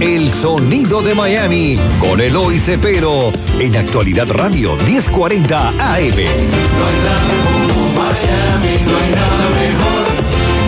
El 0.00 0.32
Sonido 0.42 1.02
de 1.02 1.14
Miami 1.14 1.78
con 2.00 2.20
Eloy 2.20 2.58
Cepero 2.60 3.32
en 3.58 3.76
Actualidad 3.76 4.28
Radio 4.28 4.74
1040 4.76 5.68
AM. 5.68 5.76
No 5.76 5.84
hay 5.86 6.08
nada 7.04 7.44
como 7.44 7.88
Miami, 7.90 8.78
no 8.84 8.96
hay 8.98 9.10
nada 9.12 9.48
mejor. 9.50 10.04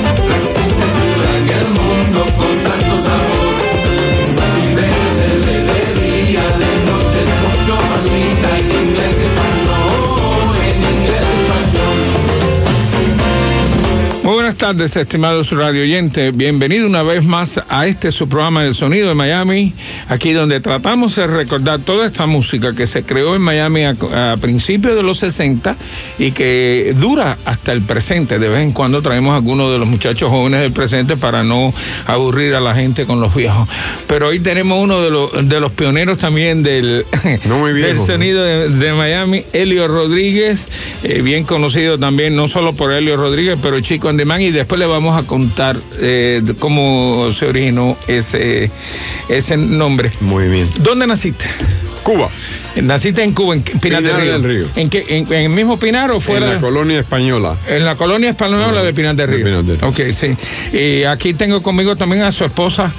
La 0.03 0.15
cultura 0.15 1.39
en 1.39 1.49
el 1.49 1.69
mundo 1.71 2.25
con 2.37 2.63
tanto 2.63 3.26
buenas 14.47 14.59
tardes, 14.61 14.95
estimados 14.95 15.51
radio 15.51 15.83
oyentes. 15.83 16.37
Bienvenido 16.37 16.87
una 16.87 17.03
vez 17.03 17.21
más 17.25 17.51
a 17.69 17.89
este 17.89 18.13
su 18.13 18.29
programa 18.29 18.63
del 18.63 18.77
sonido 18.77 19.09
de 19.09 19.15
Miami, 19.17 19.75
aquí 20.07 20.33
donde 20.33 20.61
tratamos 20.61 21.17
de 21.17 21.27
recordar 21.27 21.81
toda 21.81 22.07
esta 22.07 22.27
música 22.27 22.73
que 22.73 22.87
se 22.87 23.03
creó 23.03 23.35
en 23.35 23.43
Miami 23.43 23.83
a, 23.83 23.97
a 24.35 24.37
principios 24.37 24.95
de 24.95 25.03
los 25.03 25.19
60 25.19 25.77
y 26.21 26.31
que 26.31 26.95
dura 26.97 27.39
hasta 27.45 27.73
el 27.73 27.83
presente. 27.87 28.39
De 28.39 28.49
vez 28.49 28.63
en 28.63 28.71
cuando 28.71 29.03
traemos 29.03 29.33
a 29.33 29.37
algunos 29.39 29.73
de 29.73 29.81
los 29.81 29.89
muchachos 29.89 30.31
jóvenes 30.31 30.61
del 30.61 30.73
presente 30.73 31.17
para 31.17 31.43
no 31.43 31.75
aburrir 32.07 32.55
a 32.55 32.61
la 32.61 32.73
gente 32.73 33.05
con 33.05 33.21
los 33.21 33.35
viejos. 33.35 33.69
Pero 34.07 34.29
hoy 34.29 34.39
tenemos 34.39 34.81
uno 34.81 35.03
de 35.03 35.11
los, 35.11 35.49
de 35.49 35.59
los 35.59 35.73
pioneros 35.73 36.19
también 36.19 36.63
del, 36.63 37.05
No 37.47 37.67
sonido 38.07 38.45
de, 38.45 38.69
de 38.69 38.93
Miami, 38.93 39.43
Elio 39.53 39.89
Rodríguez, 39.89 40.61
eh, 41.03 41.21
bien 41.21 41.43
conocido 41.43 41.99
también 41.99 42.37
no 42.37 42.47
solo 42.47 42.77
por 42.77 42.93
Elio 42.93 43.17
Rodríguez, 43.17 43.59
pero 43.61 43.81
Chico 43.81 44.09
Y 44.41 44.51
después 44.51 44.79
le 44.79 44.87
vamos 44.87 45.17
a 45.17 45.27
contar 45.27 45.81
eh, 45.99 46.43
cómo 46.59 47.33
se 47.39 47.47
originó 47.47 47.97
ese, 48.07 48.71
ese 49.29 49.57
nombre. 49.57 50.13
Muy 50.21 50.49
bien. 50.49 50.71
¿Dónde 50.81 51.07
naciste? 51.07 51.45
Cuba, 52.07 52.31
Naciste 52.81 53.23
en 53.25 53.33
Cuba, 53.35 53.55
en 53.55 53.63
Pinar, 53.63 53.81
Pinar 53.81 54.03
del 54.05 54.17
Río. 54.21 54.33
del 54.33 54.45
Río. 54.45 54.67
¿En, 54.77 54.89
qué, 54.89 55.05
en, 55.09 55.27
en 55.33 55.43
el 55.43 55.49
mismo 55.51 55.77
Pinar 55.77 56.11
o 56.13 56.17
en 56.17 56.21
fuera? 56.23 56.55
la 56.55 56.61
colonia 56.61 57.01
española. 57.01 57.57
En 57.67 57.85
la 57.85 57.97
colonia 57.97 58.31
española 58.31 58.83
de 58.85 58.95
Pinar 58.95 59.17
del 59.17 59.27
De 59.29 59.37
Río. 59.37 59.45
Pinar 59.45 59.65
del 59.65 59.79
Río. 59.81 59.89
Ok, 59.89 60.01
sí. 60.21 60.37
Y 60.77 61.03
aquí 61.05 61.35
tengo 61.35 61.63
conmigo 61.63 61.97
también 61.97 62.23
a 62.23 62.31
su 62.31 62.45
esposa, 62.45 62.93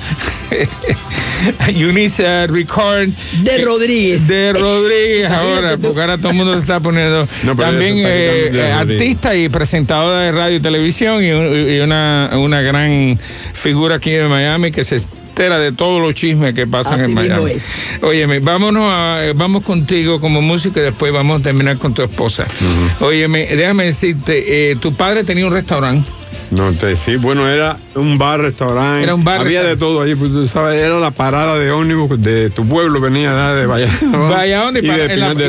Eunice 1.67 2.47
Ricard. 2.47 3.09
De 3.43 3.57
Rodríguez. 3.59 4.27
De 4.27 4.53
Rodríguez 4.53 5.27
ahora, 5.31 5.77
porque 5.77 6.01
ahora 6.01 6.17
todo 6.17 6.29
el 6.29 6.35
mundo 6.35 6.53
se 6.55 6.59
está 6.59 6.79
poniendo. 6.79 7.27
No, 7.43 7.55
pero 7.55 7.69
también 7.69 7.99
eh, 7.99 8.49
de 8.51 8.59
eh, 8.59 8.71
artista 8.71 9.35
y 9.35 9.47
presentadora 9.47 10.21
de 10.21 10.31
radio 10.31 10.57
y 10.57 10.59
televisión 10.59 11.23
y, 11.23 11.31
un- 11.31 11.69
y 11.69 11.79
una, 11.79 12.31
una 12.33 12.61
gran 12.61 13.17
figura 13.63 13.95
aquí 13.95 14.11
en 14.13 14.27
Miami 14.27 14.71
que 14.71 14.83
se 14.83 15.01
entera 15.37 15.59
de 15.59 15.71
todos 15.71 16.01
los 16.01 16.15
chismes 16.15 16.53
que 16.53 16.65
pasan 16.65 17.01
Así 17.01 17.03
en 17.03 17.13
Miami. 17.13 17.53
Óyeme, 18.01 18.39
vámonos 18.39 18.83
a, 18.87 19.21
vamos 19.35 19.63
contigo 19.63 20.19
como 20.19 20.41
músico 20.41 20.79
y 20.79 20.83
después 20.83 21.13
vamos 21.13 21.41
a 21.41 21.43
terminar 21.43 21.77
con 21.77 21.93
tu 21.93 22.01
esposa. 22.01 22.47
Ujú. 22.59 23.05
Óyeme, 23.05 23.45
déjame 23.55 23.85
decirte, 23.85 24.71
eh, 24.71 24.75
tu 24.77 24.95
padre 24.95 25.23
tenía 25.23 25.45
un 25.45 25.53
restaurante. 25.53 26.09
No 26.49 26.73
te 26.73 26.95
sí, 26.97 27.17
bueno, 27.17 27.47
era 27.47 27.77
un 27.95 28.17
bar, 28.17 28.41
restaurante. 28.41 29.03
Era 29.03 29.13
un 29.13 29.23
bar, 29.23 29.41
Había 29.41 29.63
de 29.63 29.77
todo 29.77 30.01
allí, 30.01 30.15
pues 30.15 30.31
tú 30.31 30.47
sabes, 30.47 30.81
era 30.81 30.97
la 30.99 31.11
parada 31.11 31.57
de 31.59 31.69
ómnibus 31.71 32.21
de 32.21 32.49
tu 32.49 32.67
pueblo, 32.67 32.99
venía 32.99 33.53
de 33.53 33.65
Valladolid. 33.65 33.99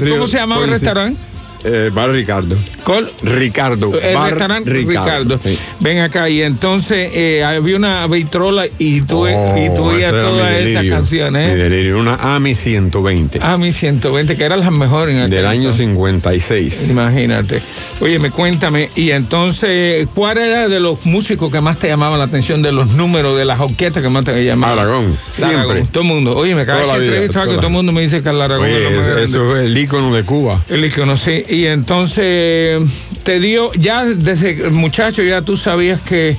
Río. 0.01 0.15
¿Cómo 0.15 0.27
se 0.27 0.37
llamaba 0.37 0.63
el 0.65 0.69
sí. 0.69 0.75
restaurante? 0.75 1.21
Eh, 1.65 1.91
bar 1.93 2.11
Ricardo. 2.11 2.57
Col- 2.85 3.11
Ricardo. 3.23 3.93
el 4.01 4.15
bar 4.15 4.31
restaurante 4.31 4.71
Ricardo. 4.71 5.41
sí. 5.45 5.59
Ven 5.81 5.99
acá 5.99 6.29
y 6.29 6.43
entonces 6.43 7.11
eh, 7.13 7.43
había 7.45 7.77
una 7.77 8.07
vitrola 8.07 8.67
y 8.79 9.01
tú, 9.03 9.27
y 9.27 9.31
tú 9.75 9.85
Oh, 9.85 9.93
ese 9.93 10.05
era 10.09 10.23
todas 10.23 10.63
mi 10.65 10.71
esas 10.71 10.87
canciones. 10.87 11.47
Mi 11.55 11.61
¿eh? 11.61 11.65
delirio, 11.65 11.99
una 11.99 12.15
AMI 12.37 12.55
120 12.55 13.39
Ah, 13.43 13.57
mi 13.57 13.73
120, 13.73 14.37
que 14.37 14.45
eran 14.45 14.61
las 14.61 14.71
mejores 14.71 15.15
en 15.15 15.23
aquel 15.23 15.31
del 15.31 15.47
año 15.47 15.71
entonces. 15.71 15.87
56. 15.87 16.75
Imagínate. 16.89 17.63
Oye, 18.01 18.19
me 18.19 18.31
cuéntame, 18.31 18.91
y 18.95 19.11
entonces, 19.11 20.07
¿cuál 20.15 20.39
era 20.39 20.69
de 20.69 20.81
los 20.81 21.05
músicos 21.07 21.51
que 21.51 21.61
más 21.61 21.79
te 21.79 21.89
llamaban 21.89 22.19
la 22.19 22.27
atención, 22.27 22.63
de 22.63 22.73
los 22.73 22.89
números, 22.89 23.37
de 23.37 23.45
las 23.45 23.59
orquestas 23.61 24.03
que 24.03 24.09
más 24.09 24.25
te 24.25 24.45
llamaban? 24.45 24.79
Aragón, 24.79 25.19
Aragón, 25.43 25.87
todo 25.89 26.03
el 26.03 26.09
mundo. 26.09 26.37
Oye, 26.37 26.55
me 26.55 26.65
cada 26.65 26.87
la 26.87 26.97
vez 26.99 27.29
que 27.29 27.29
todo 27.31 27.67
el 27.67 27.71
mundo 27.71 27.93
me 27.93 28.03
dice 28.03 28.23
que 28.23 28.29
el 28.29 28.41
Aragón 28.41 28.67
Oye, 28.67 28.77
es 28.77 28.93
lo 28.93 29.01
más 29.01 29.09
eso, 29.23 29.57
es 29.57 29.67
el 29.67 29.77
ícono 29.79 30.15
de 30.15 30.23
Cuba. 30.25 30.63
El 30.69 30.85
icono, 30.85 31.17
sí. 31.17 31.43
Y 31.49 31.65
entonces 31.67 32.83
te 33.23 33.41
dio, 33.41 33.73
ya 33.73 34.05
desde 34.05 34.71
muchacho 34.71 35.23
ya 35.23 35.43
tú 35.43 35.57
sabías 35.57 36.03
que, 36.03 36.37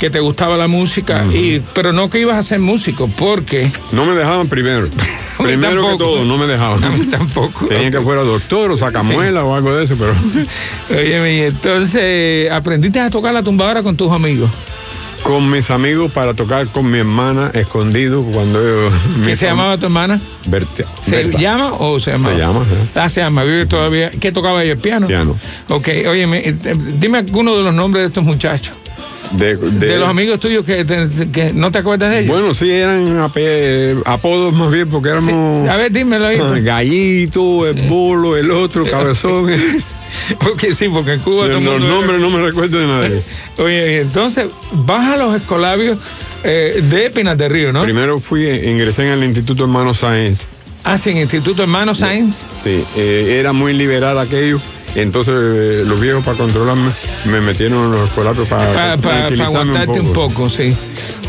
que 0.00 0.10
te 0.10 0.18
gustaba 0.18 0.56
la 0.56 0.66
música, 0.66 1.24
y 1.32 1.62
pero 1.74 1.92
no 1.92 2.10
que 2.10 2.20
ibas 2.20 2.36
a 2.36 2.42
ser 2.42 2.58
músico, 2.58 3.08
porque... 3.16 3.70
No 3.92 4.04
me 4.04 4.16
dejaban 4.16 4.48
primero. 4.48 4.88
Primero 5.38 5.82
tampoco. 5.82 5.92
que 5.92 5.98
todo, 5.98 6.24
no 6.24 6.36
me 6.36 6.46
dejaban. 6.48 6.82
A 6.84 6.90
mí 6.90 7.06
tampoco. 7.06 7.66
Tenía 7.68 7.92
que 7.92 8.00
fuera 8.00 8.22
doctor 8.22 8.72
o 8.72 8.76
sacamuela 8.76 9.44
o 9.44 9.54
algo 9.54 9.72
de 9.72 9.84
eso, 9.84 9.94
pero 9.96 10.12
Oye, 10.90 11.36
y 11.36 11.40
entonces 11.42 12.50
aprendiste 12.50 12.98
a 12.98 13.08
tocar 13.08 13.32
la 13.32 13.42
tumbadora 13.44 13.84
con 13.84 13.96
tus 13.96 14.10
amigos. 14.10 14.50
Con 15.28 15.50
mis 15.50 15.68
amigos 15.70 16.10
para 16.12 16.32
tocar 16.32 16.68
con 16.68 16.90
mi 16.90 17.00
hermana 17.00 17.50
escondido 17.52 18.22
cuando 18.22 18.62
yo... 18.62 18.90
¿Qué 19.26 19.36
se 19.36 19.44
llamaba 19.44 19.76
tu 19.76 19.84
hermana? 19.84 20.18
Berta. 20.46 20.84
¿Se 21.04 21.10
Berta. 21.10 21.38
llama 21.38 21.74
o 21.74 22.00
se 22.00 22.12
llama? 22.12 22.30
Se 22.32 22.38
llama, 22.38 22.60
¿eh? 22.62 22.88
Ah, 22.94 23.10
se 23.10 23.20
llama, 23.20 23.44
vive 23.44 23.66
todavía. 23.66 24.10
¿Qué 24.18 24.32
tocaba 24.32 24.62
ella? 24.64 24.72
¿El 24.72 24.78
piano? 24.78 25.06
Piano. 25.06 25.38
Ok, 25.68 25.86
oye, 26.08 26.56
dime 26.98 27.18
alguno 27.18 27.58
de 27.58 27.62
los 27.62 27.74
nombres 27.74 28.04
de 28.04 28.08
estos 28.08 28.24
muchachos. 28.24 28.74
De, 29.32 29.54
de- 29.56 29.86
De, 29.86 29.98
los 29.98 30.08
amigos 30.08 30.40
tuyos 30.40 30.64
que, 30.64 30.82
te- 30.86 31.30
que 31.30 31.52
no 31.52 31.70
te 31.70 31.76
acuerdas 31.76 32.10
de 32.10 32.20
ellos. 32.20 32.30
Bueno, 32.30 32.54
sí, 32.54 32.70
eran 32.70 33.18
apodos 34.06 34.54
más 34.54 34.72
bien 34.72 34.88
porque 34.88 35.10
éramos... 35.10 35.68
A 35.68 35.76
ver, 35.76 35.92
dímelo 35.92 36.26
ahí. 36.26 36.38
ah, 36.42 36.54
Gallito, 36.58 37.66
el 37.66 37.86
bolo, 37.86 38.34
el 38.34 38.50
otro, 38.50 38.86
cabezón. 38.90 39.50
Porque 40.40 40.74
sí, 40.74 40.88
porque 40.88 41.14
en 41.14 41.20
Cuba 41.20 41.46
todo 41.46 41.58
el 41.58 41.64
los 41.64 41.80
nombres 41.80 42.20
no 42.20 42.30
me 42.30 42.42
recuerdo 42.42 42.78
de 42.78 42.86
nadie. 42.86 43.22
Oye, 43.58 44.00
entonces 44.02 44.46
vas 44.72 45.14
a 45.14 45.16
los 45.16 45.36
escolabios 45.36 45.98
eh, 46.44 46.82
de 46.82 47.10
Pinas 47.10 47.36
de 47.38 47.48
Río, 47.48 47.72
¿no? 47.72 47.82
Primero 47.82 48.20
fui, 48.20 48.46
ingresé 48.46 49.02
en 49.02 49.12
el 49.12 49.24
Instituto 49.24 49.64
Hermano 49.64 49.94
Sáenz. 49.94 50.38
Ah, 50.84 50.98
sí, 51.02 51.10
en 51.10 51.18
Instituto 51.18 51.62
Hermano 51.62 51.94
Sainz. 51.94 52.36
Sí, 52.64 52.84
eh, 52.96 53.36
era 53.40 53.52
muy 53.52 53.72
liberal 53.72 54.18
aquello. 54.18 54.60
Entonces 54.94 55.34
eh, 55.36 55.82
los 55.84 56.00
viejos 56.00 56.24
para 56.24 56.38
controlarme 56.38 56.92
me 57.26 57.40
metieron 57.40 57.86
en 57.86 57.90
los 57.92 58.08
escolapios 58.08 58.48
para, 58.48 58.96
Para 58.96 59.26
aguantarte 59.44 60.00
un 60.00 60.12
poco. 60.12 60.48
sí. 60.48 60.74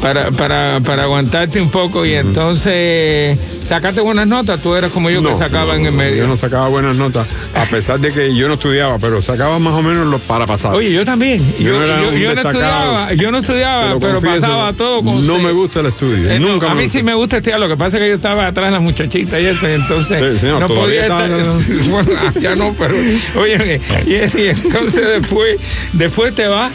Para, 0.01 0.31
para, 0.31 0.79
para 0.79 1.03
aguantarte 1.03 1.59
un 1.59 1.69
poco 1.69 2.06
y 2.06 2.13
entonces 2.13 3.38
sacaste 3.69 4.02
buenas 4.02 4.28
notas. 4.28 4.62
Tú 4.62 4.75
eras 4.75 4.91
como 4.91 5.09
yo 5.09 5.24
que 5.24 5.35
sacaba 5.38 5.75
en 5.75 5.85
el 5.85 5.94
medio. 5.94 6.24
Yo 6.24 6.28
no 6.28 6.38
sacaba 6.38 6.68
buenas 6.68 6.97
notas, 6.97 7.28
a 7.53 7.66
pesar 7.68 8.00
de 8.00 8.12
que 8.12 8.35
yo 8.35 8.47
no 8.47 8.56
estudiaba, 8.56 8.97
pero 9.00 9.22
sacaba 9.22 9.57
más 9.59 9.74
o 9.74 9.81
menos 9.81 10.07
los 10.07 10.22
para 10.22 10.46
pasar. 10.46 10.74
Oye, 10.75 10.91
yo 10.91 11.06
también. 11.06 11.53
Yo 11.59 11.69
Yo, 11.69 11.84
era 11.84 12.02
yo- 12.02 12.09
un 12.09 12.16
yo 12.18 12.35
no 12.35 12.41
estudiaba, 12.41 13.13
yo 13.13 13.31
no 13.31 13.38
estudiaba, 13.38 14.00
pero 14.00 14.13
confieso, 14.16 14.41
pasaba 14.41 14.74
todo 14.74 15.03
con 15.03 15.25
No 15.25 15.38
me 15.40 15.52
gusta 15.52 15.80
el 15.81 15.85
estudio, 15.88 16.30
Eh, 16.30 16.40
nunca 16.40 16.72
a 16.72 16.75
mí 16.75 16.90
sí 16.90 17.03
me 17.03 17.13
gusta 17.13 17.38
estudiar, 17.38 17.59
lo 17.59 17.68
que 17.69 17.78
pasa 17.78 17.97
es 17.97 18.03
que 18.03 18.09
yo 18.09 18.16
estaba 18.16 18.47
atrás 18.47 18.66
de 18.66 18.72
las 18.72 18.81
muchachitas 18.81 19.40
y 19.40 19.46
eso, 19.46 19.69
y 19.69 19.74
entonces 19.74 20.41
Sí, 20.41 20.47
no, 20.47 20.68
podía 20.68 21.01
estar. 21.03 21.30
bueno, 21.90 22.09
ya 22.40 22.56
no, 22.56 22.75
pero. 22.78 22.96
Oye, 23.36 23.80
y, 24.07 24.13
y 24.41 24.47
entonces 24.47 25.22
después, 25.22 25.59
después 25.94 26.34
te 26.36 26.47
vas, 26.47 26.72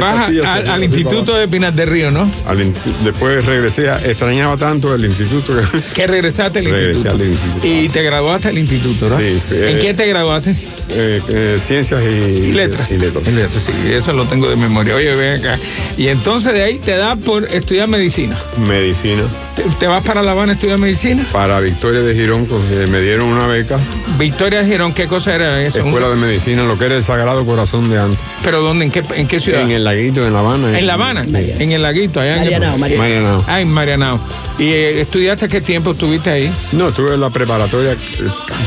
vas 0.00 0.18
a- 0.18 0.28
silla 0.28 0.42
se 0.62 0.68
al, 0.68 0.84
Instituto 0.84 1.34
de 1.34 1.48
Pinas 1.48 1.74
del 1.74 1.88
Río, 1.88 2.10
¿no? 2.10 2.30
Al 2.46 2.72
después 3.02 3.44
regresé, 3.44 3.88
a- 3.88 3.98
extrañaba 4.04 4.56
tanto 4.56 4.94
el 4.94 5.04
instituto 5.04 5.54
que... 5.56 5.82
Que 5.94 6.06
regresaste 6.06 6.58
al 6.58 6.66
instituto. 6.68 7.10
al 7.10 7.22
instituto. 7.22 7.66
Y 7.66 7.88
te 7.88 8.02
graduaste 8.02 8.48
al 8.48 8.58
instituto, 8.58 9.08
¿no? 9.08 9.18
Sí, 9.18 9.40
sí, 9.48 9.54
¿En 9.56 9.76
eh, 9.76 9.80
qué 9.80 9.94
te 9.94 10.06
graduaste? 10.06 10.50
eh, 10.88 11.20
eh, 11.28 11.58
ciencias 11.66 12.02
y, 12.04 12.06
Y 12.08 12.52
letras. 12.52 12.90
y 12.90 12.98
letras. 12.98 13.24
Y 13.26 13.30
letras, 13.30 13.62
sí, 13.64 13.72
eso 13.92 14.12
lo 14.12 14.26
tengo 14.26 14.48
de 14.50 14.56
memoria. 14.56 14.94
Oye, 14.96 15.14
ven 15.14 15.40
acá. 15.40 15.58
Y 15.96 16.08
entonces 16.08 16.52
de 16.52 16.62
ahí 16.62 16.78
te 16.78 16.96
da 16.96 17.16
por 17.16 17.44
estudiar 17.44 17.88
medicina. 17.88 18.38
Medicina. 18.58 19.22
¿Te, 19.56 19.62
te 19.78 19.86
vas 19.86 20.02
para 20.04 20.22
La 20.22 20.32
Habana 20.32 20.52
a 20.52 20.54
estudiar 20.56 20.78
medicina? 20.78 21.26
Para 21.32 21.60
Victoria 21.60 22.00
de 22.00 22.14
Girón 22.14 22.46
me 22.90 23.00
dieron 23.00 23.28
una 23.28 23.46
beca, 23.46 23.78
Victoria 24.18 24.64
Girón, 24.64 24.92
¿qué 24.92 25.06
cosa 25.06 25.34
era 25.34 25.62
eso? 25.62 25.78
escuela 25.78 26.08
de 26.08 26.16
medicina, 26.16 26.64
lo 26.64 26.78
que 26.78 26.84
era 26.86 26.96
el 26.96 27.04
Sagrado 27.04 27.44
Corazón 27.44 27.88
de 27.90 27.98
antes. 27.98 28.18
¿Pero 28.42 28.60
dónde? 28.60 28.84
¿En 28.86 28.90
qué, 28.90 29.02
en 29.14 29.26
qué 29.28 29.40
ciudad? 29.40 29.53
En 29.62 29.70
el 29.70 29.84
laguito, 29.84 30.26
en 30.26 30.32
La 30.32 30.40
Habana. 30.40 30.78
En 30.78 30.86
La 30.86 30.94
Habana, 30.94 31.24
Marianao. 31.24 31.60
en 31.62 31.72
el 31.72 31.82
laguito, 31.82 32.20
allá 32.20 32.36
Marianao, 32.36 32.74
en 32.74 32.80
Marianao. 32.80 33.04
Marianao. 33.06 33.44
Ah, 33.46 33.60
en 33.60 33.68
Marianao. 33.68 34.20
¿Y 34.58 34.64
eh, 34.64 35.00
estudiaste 35.00 35.48
qué 35.48 35.60
tiempo 35.60 35.92
estuviste 35.92 36.30
ahí? 36.30 36.52
No, 36.72 36.88
estuve 36.88 37.14
en 37.14 37.20
la 37.20 37.30
preparatoria. 37.30 37.96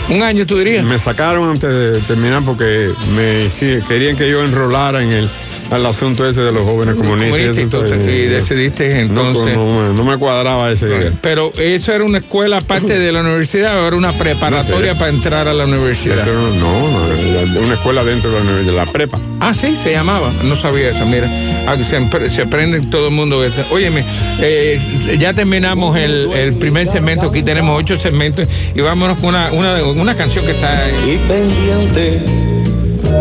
¿Un 0.10 0.24
año 0.24 0.46
tú 0.46 0.58
dirías? 0.58 0.84
Me 0.84 1.00
sacaron 1.00 1.50
antes 1.50 1.70
de 1.70 2.02
terminar 2.02 2.44
porque 2.46 2.92
me 3.14 3.50
sí, 3.60 3.80
querían 3.88 4.18
que 4.18 4.30
yo 4.30 4.44
enrolara 4.44 5.02
en 5.02 5.12
el 5.12 5.30
al 5.70 5.86
asunto 5.86 6.26
ese 6.28 6.42
de 6.42 6.52
los 6.52 6.64
jóvenes 6.64 6.96
comunistas. 6.96 7.30
Comunista 7.32 7.60
y 7.60 7.64
entonces, 7.64 7.98
eh, 8.00 8.30
decidiste 8.30 8.88
no, 9.06 9.30
entonces... 9.30 9.58
No, 9.58 9.66
me- 9.82 9.94
no 9.94 10.04
me 10.04 10.18
cuadraba 10.18 10.72
ese 10.72 10.88
día. 10.88 11.12
Pero 11.22 11.52
eso 11.58 11.92
era 11.94 12.04
una 12.04 12.20
escuela 12.20 12.58
aparte 12.58 12.98
de 12.98 13.12
la 13.12 13.22
universidad 13.22 13.84
o 13.84 13.88
era 13.88 13.96
una 13.96 14.14
preparatoria 14.18 14.88
No 14.94 14.94
sé. 14.94 15.00
para 15.00 15.12
entrar 15.12 15.48
a 15.48 15.54
la 15.54 15.66
universidad. 15.66 16.26
No, 16.26 16.50
no, 16.52 17.60
una 17.62 17.74
escuela 17.76 18.04
dentro 18.04 18.32
de 18.32 18.38
la, 18.38 18.44
universidad, 18.44 18.86
la 18.86 18.92
prepa. 18.92 19.20
Ah, 19.40 19.54
sí, 19.54 19.76
se 19.84 19.92
llamaba. 19.92 20.32
No 20.44 20.56
sabía 20.62 20.90
eso, 20.90 21.06
mira. 21.06 21.30
Ah, 21.68 21.76
se, 21.78 22.30
se 22.36 22.46
prende 22.48 22.82
todo 22.90 23.08
el 23.08 23.14
mundo. 23.14 23.42
Óyeme, 23.72 24.04
eh, 24.40 25.18
ya 25.20 25.34
terminamos 25.34 25.98
el, 25.98 26.32
el 26.34 26.54
primer 26.56 26.88
segmento, 26.92 27.28
aquí 27.28 27.44
tenemos 27.44 27.78
ocho 27.78 28.00
segmentos 28.00 28.48
y 28.74 28.82
vámonos 28.82 29.18
con 29.18 29.30
una, 29.30 29.52
una, 29.52 29.84
una 29.84 30.16
canción 30.16 30.46
que 30.46 30.52
está... 30.52 30.88
y 30.90 31.18
pendiente 31.28 32.22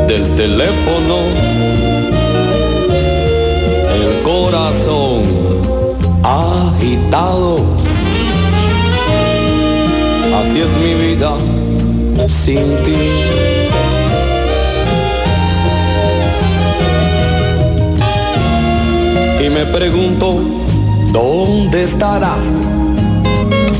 del 0.08 0.36
teléfono, 0.36 1.18
el 1.26 1.75
corazón 4.36 5.22
agitado. 6.22 7.56
Así 10.38 10.58
es 10.60 10.72
mi 10.84 10.94
vida 11.06 11.30
sin 12.44 12.66
ti. 12.84 13.02
Y 19.42 19.48
me 19.48 19.64
pregunto, 19.66 20.42
¿dónde 21.12 21.84
estarás? 21.84 22.44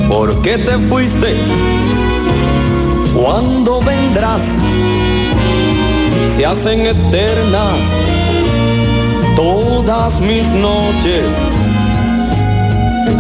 ¿Por 0.09 0.41
qué 0.41 0.57
te 0.57 0.79
fuiste? 0.89 1.37
¿Cuándo 3.15 3.83
vendrás? 3.83 4.41
Se 6.37 6.47
hacen 6.47 6.87
eternas 6.87 8.16
todas 9.37 10.19
mis 10.21 10.45
noches 10.47 11.25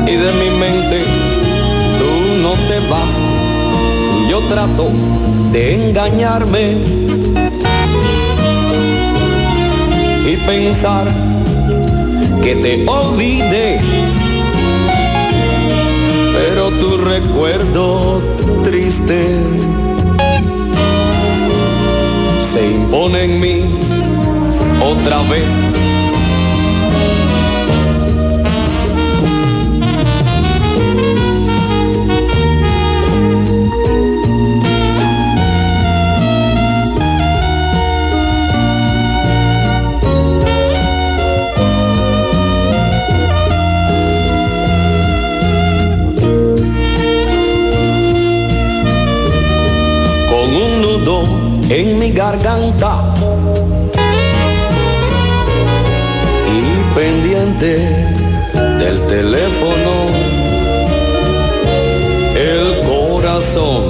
y 0.07 0.17
de 0.17 0.33
mi 0.33 0.51
mente 0.59 1.05
tú 1.99 2.43
no 2.43 2.55
te 2.69 2.79
vas. 2.89 3.11
Yo 4.31 4.41
trato 4.49 4.91
de 5.53 5.89
engañarme 5.89 6.79
y 10.27 10.37
pensar 10.47 11.13
que 12.43 12.57
te 12.57 12.89
olvide, 12.89 13.81
pero 16.33 16.71
tu 16.71 16.97
recuerdo 16.97 18.21
triste 18.65 19.39
se 22.55 22.67
impone 22.67 23.25
en 23.25 23.41
mí 23.41 23.87
otra 24.83 25.23
vez. 25.23 25.86
Garganta 52.17 53.15
y 56.49 56.95
pendiente 56.95 57.77
del 58.79 59.07
teléfono 59.07 60.07
el 62.35 62.81
corazón 62.89 63.83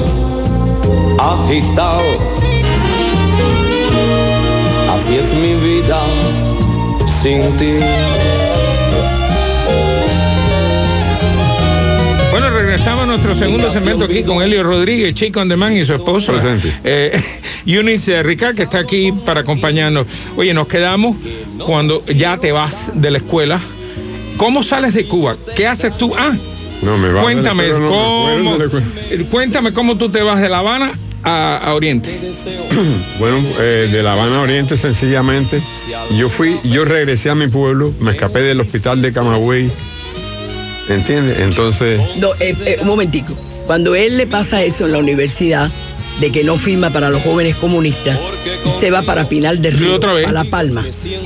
agitado 1.20 2.18
así 4.90 5.16
es 5.18 5.32
mi 5.32 5.54
vida 5.54 6.02
sin 7.22 7.56
ti 7.58 7.74
Bueno, 12.32 12.50
regresamos 12.50 13.04
a 13.04 13.06
nuestro 13.06 13.34
segundo 13.36 13.72
segmento 13.72 14.04
aquí 14.04 14.22
con 14.22 14.42
Elio 14.42 14.62
Rodríguez, 14.62 15.14
Chico 15.14 15.40
Andemán 15.40 15.74
y 15.74 15.86
su 15.86 15.94
esposa. 15.94 16.32
Presente. 16.32 16.74
Eh, 16.84 17.18
Eunice 17.66 18.22
Ricard, 18.22 18.54
que 18.54 18.62
está 18.64 18.78
aquí 18.78 19.12
para 19.24 19.40
acompañarnos. 19.40 20.06
Oye, 20.36 20.54
nos 20.54 20.68
quedamos 20.68 21.16
cuando 21.64 22.04
ya 22.06 22.38
te 22.38 22.52
vas 22.52 22.72
de 22.94 23.10
la 23.10 23.18
escuela. 23.18 23.60
¿Cómo 24.36 24.62
sales 24.62 24.94
de 24.94 25.06
Cuba? 25.06 25.36
¿Qué 25.56 25.66
haces 25.66 25.96
tú? 25.98 26.12
Ah, 26.16 26.36
No, 26.82 26.96
me 26.98 27.08
va 27.10 27.22
cuéntame, 27.22 27.64
me 27.68 27.72
cómo, 27.72 28.28
escuela. 28.60 28.84
eh, 29.10 29.26
cuéntame 29.30 29.72
cómo 29.72 29.96
tú 29.96 30.10
te 30.10 30.22
vas 30.22 30.40
de 30.40 30.48
La 30.48 30.58
Habana 30.58 30.92
a, 31.22 31.56
a 31.58 31.74
Oriente. 31.74 32.34
Bueno, 33.18 33.38
eh, 33.58 33.88
de 33.90 34.02
La 34.02 34.12
Habana 34.12 34.38
a 34.40 34.42
Oriente 34.42 34.76
sencillamente, 34.76 35.62
yo 36.18 36.28
fui, 36.30 36.60
yo 36.64 36.84
regresé 36.84 37.30
a 37.30 37.34
mi 37.34 37.48
pueblo, 37.48 37.94
me 37.98 38.10
escapé 38.10 38.40
del 38.40 38.60
hospital 38.60 39.00
de 39.00 39.10
Camagüey, 39.12 39.72
¿entiendes? 40.88 41.38
Entonces, 41.40 42.00
No, 42.18 42.34
eh, 42.40 42.54
eh, 42.64 42.76
un 42.82 42.86
momentico. 42.88 43.34
Cuando 43.66 43.94
él 43.94 44.18
le 44.18 44.26
pasa 44.26 44.62
eso 44.62 44.84
en 44.86 44.92
la 44.92 44.98
universidad, 44.98 45.70
de 46.20 46.32
que 46.32 46.42
no 46.44 46.56
firma 46.58 46.90
para 46.90 47.10
los 47.10 47.22
jóvenes 47.22 47.56
comunistas, 47.56 48.18
se 48.80 48.90
va 48.90 49.02
para 49.02 49.28
Pinal 49.28 49.60
del 49.60 49.78
Río, 49.78 49.94
otra 49.96 50.12
vez. 50.14 50.26
a 50.26 50.32
La 50.32 50.44
Palma. 50.44 50.84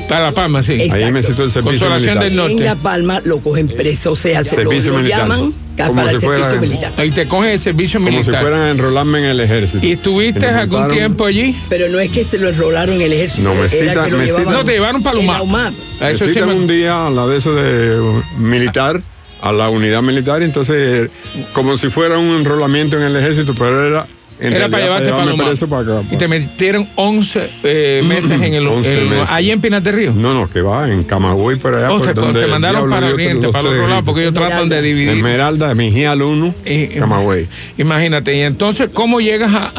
Para 0.09 0.27
La 0.27 0.33
Palma, 0.33 0.63
sí. 0.63 0.73
Exacto. 0.73 0.95
ahí 1.05 1.13
me 1.13 1.21
el 1.21 1.27
servicio 1.27 1.63
Consolación 1.63 2.01
militar. 2.01 2.25
del 2.25 2.37
Norte. 2.37 2.53
En 2.55 2.65
La 2.65 2.77
Palma 2.77 3.21
lo 3.25 3.39
cogen 3.39 3.69
preso, 3.69 4.13
o 4.13 4.17
sea, 4.17 4.43
se 4.45 4.51
lo, 4.51 4.57
Servicio 4.63 4.91
lo 4.93 4.99
militar. 4.99 5.21
llaman 5.21 5.55
Como 5.77 5.95
para 5.95 6.09
si 6.11 6.15
el 6.17 6.21
fuera- 6.23 6.51
servicio 6.51 6.61
militar. 6.69 6.93
Ahí 6.97 7.11
te 7.13 7.29
cogen 7.29 7.51
el 7.51 7.59
servicio 7.61 8.01
Como 8.01 8.11
si 8.11 8.17
militar. 8.19 8.41
fueran 8.43 8.61
a 8.63 8.71
enrolarme 8.71 9.19
en 9.21 9.25
el 9.27 9.41
ejército. 9.41 9.87
¿Y 9.87 9.93
estuviste 9.93 10.47
algún 10.47 10.89
tiempo 10.89 11.25
allí? 11.27 11.57
Pero 11.69 11.89
no 11.89 11.99
es 12.01 12.11
que 12.11 12.25
se 12.25 12.39
lo 12.39 12.49
enrolaron 12.49 12.97
en 12.97 13.03
el 13.03 13.13
ejército, 13.13 13.43
No, 13.43 13.55
me 13.55 13.69
cita- 13.69 14.07
me 14.09 14.25
llevaban 14.27 14.53
No, 14.53 14.65
te 14.65 14.73
llevaron 14.73 15.03
para. 15.03 15.19
A 15.19 15.45
Me 15.45 16.11
eso 16.13 16.25
sí 16.27 16.33
citan 16.33 16.49
me- 16.49 16.55
un 16.55 16.67
día 16.67 17.07
a 17.07 17.11
la 17.11 17.27
de 17.27 17.39
eso 17.39 17.55
de 17.55 18.01
uh, 18.01 18.23
militar, 18.39 19.01
a 19.41 19.53
la 19.53 19.69
unidad 19.71 20.03
militar, 20.03 20.43
y 20.43 20.47
entonces 20.47 21.11
como 21.53 21.77
si 21.79 21.89
fuera 21.91 22.19
un 22.19 22.29
enrolamiento 22.37 22.97
en 22.97 23.05
el 23.05 23.17
ejército, 23.17 23.55
pero 23.59 23.87
era 23.87 24.07
en 24.41 24.53
Era 24.55 24.69
para 24.69 24.83
llevarte 24.85 25.11
para 25.11 25.35
preso 25.35 25.69
para. 25.69 26.03
Y 26.11 26.17
te 26.17 26.27
metieron 26.29 26.89
11 26.97 27.51
eh, 27.63 28.03
meses 28.05 28.31
en 28.31 28.55
el, 28.55 28.67
11 28.67 28.93
el- 29.03 29.09
meses. 29.09 29.29
allí 29.31 29.51
en 29.51 29.61
Pinar 29.61 29.83
del 29.83 29.95
Río. 29.95 30.13
No, 30.15 30.33
no, 30.35 30.49
que 30.49 30.63
va 30.63 30.89
en 30.91 31.05
Camagüey 31.05 31.59
por 31.59 31.75
allá. 31.75 31.91
11, 31.93 32.07
por 32.15 32.15
donde 32.25 32.39
te 32.41 32.45
el 32.47 32.51
mandaron 32.51 32.89
para 32.89 33.07
dio 33.07 33.15
Oriente, 33.15 33.49
para 33.49 33.61
el 33.69 33.75
otro 33.75 33.89
lado, 33.89 34.05
porque 34.05 34.23
ellos 34.23 34.35
tratan 34.35 34.69
de 34.69 34.83
dividir. 34.83 35.11
Esmeralda, 35.11 35.75
Mejía 35.75 36.15
1, 36.15 36.55
Y- 36.65 36.87
Camagüey. 36.99 37.47
Imagínate, 37.79 38.37
y 38.37 38.41
entonces, 38.41 38.91
¿cómo 38.95 39.21
llegas 39.21 39.51
a, 39.53 39.73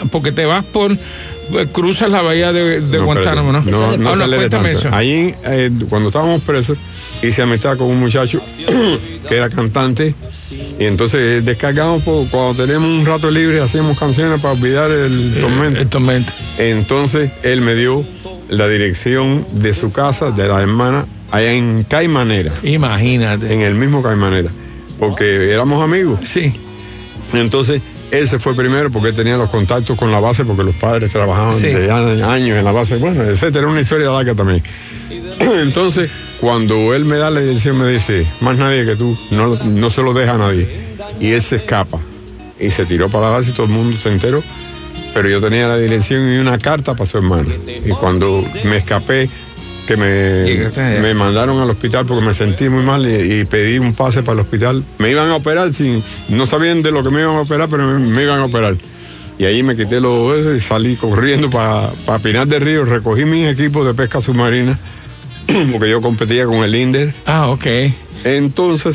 a- 0.00 0.02
porque 0.10 0.32
te 0.32 0.44
vas 0.46 0.64
por, 0.66 0.92
eh, 0.92 0.98
cruzas 1.72 2.10
la 2.10 2.22
bahía 2.22 2.52
de, 2.52 2.80
de 2.80 2.98
No, 2.98 3.04
Guantánamo, 3.06 3.52
¿no? 3.52 3.60
No, 3.62 3.96
no, 3.96 4.26
lee 4.26 4.36
cuéntame 4.36 4.72
tanto. 4.72 4.88
eso. 4.88 4.96
Ahí, 4.96 5.34
eh, 5.44 5.70
cuando 5.88 6.08
estábamos 6.08 6.42
presos, 6.42 6.76
hice 7.22 7.42
amistad 7.42 7.76
con 7.76 7.88
un 7.88 7.98
muchacho 8.00 8.40
que 9.28 9.36
era 9.36 9.48
cantante. 9.50 10.14
Y 10.78 10.84
entonces 10.84 11.44
descargamos, 11.44 12.02
por- 12.02 12.28
cuando 12.30 12.64
tenemos 12.64 12.88
un 12.88 13.04
rato 13.04 13.30
libre, 13.30 13.60
hacíamos 13.60 13.98
canciones 13.98 14.40
para 14.40 14.54
olvidar 14.54 14.90
el 14.90 15.34
Eh, 15.36 15.40
tormento. 15.40 15.80
el 15.80 15.88
tormento. 15.88 16.32
Entonces 16.58 17.30
él 17.42 17.60
me 17.60 17.74
dio 17.74 18.04
la 18.48 18.66
dirección 18.68 19.46
de 19.60 19.74
su 19.74 19.92
casa, 19.92 20.30
de 20.30 20.48
la 20.48 20.60
hermana, 20.62 21.06
allá 21.30 21.52
en 21.52 21.84
Caimanera, 21.84 22.54
Imagínate. 22.62 23.52
en 23.52 23.60
el 23.60 23.74
mismo 23.74 24.02
Caimanera, 24.02 24.50
porque 24.98 25.52
éramos 25.52 25.82
amigos. 25.84 26.20
Sí. 26.32 26.54
Entonces, 27.34 27.82
él 28.10 28.28
se 28.28 28.38
fue 28.38 28.54
primero 28.54 28.90
porque 28.90 29.10
él 29.10 29.16
tenía 29.16 29.36
los 29.36 29.50
contactos 29.50 29.96
con 29.96 30.10
la 30.10 30.20
base, 30.20 30.44
porque 30.44 30.62
los 30.64 30.74
padres 30.76 31.10
trabajaban 31.12 31.60
Sí. 31.60 31.66
de 31.68 31.92
años 31.92 32.58
en 32.58 32.64
la 32.64 32.72
base, 32.72 32.96
bueno, 32.96 33.22
etcétera, 33.22 33.60
era 33.60 33.68
una 33.68 33.80
historia 33.82 34.10
larga 34.10 34.34
también. 34.34 34.62
Entonces, 35.38 36.10
cuando 36.40 36.94
él 36.94 37.04
me 37.04 37.16
da 37.18 37.30
la 37.30 37.40
dirección, 37.40 37.78
me 37.78 37.88
dice, 37.90 38.26
más 38.40 38.56
nadie 38.56 38.84
que 38.84 38.96
tú, 38.96 39.16
no, 39.30 39.56
no 39.56 39.90
se 39.90 40.02
lo 40.02 40.12
deja 40.12 40.32
a 40.34 40.38
nadie. 40.38 40.66
Y 41.20 41.32
él 41.32 41.42
se 41.42 41.56
escapa. 41.56 41.98
Y 42.60 42.70
se 42.70 42.86
tiró 42.86 43.08
para 43.08 43.30
la 43.30 43.38
base 43.38 43.50
y 43.50 43.52
todo 43.52 43.66
el 43.66 43.72
mundo 43.72 43.96
se 44.02 44.08
enteró. 44.10 44.42
Pero 45.14 45.28
yo 45.28 45.40
tenía 45.40 45.68
la 45.68 45.76
dirección 45.78 46.32
y 46.32 46.38
una 46.38 46.58
carta 46.58 46.94
para 46.94 47.08
su 47.08 47.18
hermana. 47.18 47.54
Y 47.84 47.90
cuando 47.90 48.44
me 48.64 48.76
escapé, 48.78 49.28
que 49.88 49.96
me, 49.96 51.00
me 51.00 51.14
mandaron 51.14 51.60
al 51.60 51.70
hospital 51.70 52.04
porque 52.04 52.22
me 52.22 52.34
sentí 52.34 52.68
muy 52.68 52.84
mal 52.84 53.08
y, 53.08 53.40
y 53.40 53.44
pedí 53.46 53.78
un 53.78 53.94
pase 53.94 54.22
para 54.22 54.34
el 54.34 54.40
hospital. 54.40 54.84
Me 54.98 55.10
iban 55.10 55.30
a 55.30 55.36
operar 55.36 55.72
sin, 55.72 56.04
no 56.28 56.44
sabían 56.44 56.82
de 56.82 56.92
lo 56.92 57.02
que 57.02 57.08
me 57.08 57.22
iban 57.22 57.36
a 57.36 57.40
operar, 57.40 57.70
pero 57.70 57.86
me, 57.86 57.98
me 57.98 58.22
iban 58.22 58.38
a 58.40 58.44
operar. 58.44 58.76
Y 59.38 59.46
ahí 59.46 59.62
me 59.62 59.76
quité 59.76 59.98
los 59.98 60.56
y 60.56 60.60
salí 60.68 60.96
corriendo 60.96 61.48
para 61.48 61.92
pa 62.04 62.18
Pinar 62.18 62.46
del 62.46 62.60
Río, 62.60 62.84
recogí 62.84 63.24
mis 63.24 63.48
equipos 63.48 63.86
de 63.86 63.94
pesca 63.94 64.20
submarina, 64.20 64.78
porque 65.72 65.88
yo 65.88 66.02
competía 66.02 66.44
con 66.44 66.56
el 66.56 66.74
INDER. 66.74 67.14
Ah, 67.24 67.48
ok. 67.48 67.66
Entonces 68.24 68.94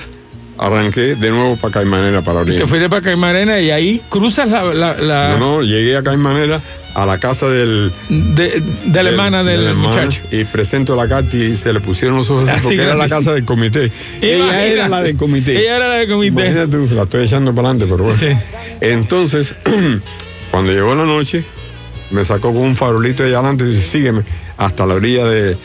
arranqué 0.57 1.15
de 1.15 1.29
nuevo 1.31 1.55
para 1.57 1.73
Caimanera, 1.73 2.21
para 2.21 2.41
Y 2.41 2.45
te 2.45 2.51
Oriente. 2.51 2.67
fuiste 2.67 2.89
para 2.89 3.01
Caimarena 3.01 3.59
y 3.59 3.71
ahí 3.71 4.01
cruzas 4.09 4.47
la, 4.49 4.63
la, 4.73 4.93
la- 4.97 5.29
No, 5.37 5.57
no, 5.57 5.61
llegué 5.61 5.97
a 5.97 6.03
Caimanera 6.03 6.61
a 6.93 7.05
la 7.07 7.17
casa 7.17 7.47
del, 7.49 7.91
de, 8.09 8.61
de 8.85 9.03
la 9.03 9.09
hermana 9.09 9.43
del, 9.43 9.73
muchacho. 9.75 10.19
Y 10.31 10.43
presento 10.45 10.95
la 10.95 11.07
carta 11.07 11.35
y 11.35 11.57
se 11.57 11.73
le 11.73 11.79
pusieron 11.79 12.17
los 12.17 12.29
ojos 12.29 12.47
así 12.47 12.61
porque 12.63 12.81
era 12.83 12.93
la 12.95 13.09
casa 13.09 13.33
del 13.33 13.45
comité. 13.45 13.91
Ella 14.21 14.63
era 14.63 14.87
la 14.87 15.01
del 15.01 15.17
comité. 15.17 15.59
Ella 15.59 15.77
era 15.77 15.87
la 15.87 15.95
del 15.95 16.09
comité. 16.09 16.41
Imagínate 16.41 16.67
tú, 16.71 16.87
la 16.95 17.03
estoy 17.03 17.25
echando 17.25 17.53
para 17.55 17.69
adelante, 17.69 17.91
pero 17.91 18.03
bueno. 18.03 18.19
Sí. 18.19 18.37
Entonces, 18.81 19.51
cuando 20.51 20.71
llegó 20.71 20.93
la 20.93 21.05
noche, 21.05 21.43
me 22.11 22.25
sacó 22.25 22.53
con 22.53 22.61
un 22.61 22.75
farolito 22.75 23.23
allá 23.23 23.39
adelante 23.39 23.63
y 23.63 23.67
dice, 23.75 23.89
sígueme 23.91 24.21
hasta 24.57 24.85
la 24.85 24.93
orilla 24.93 25.25
de 25.25 25.57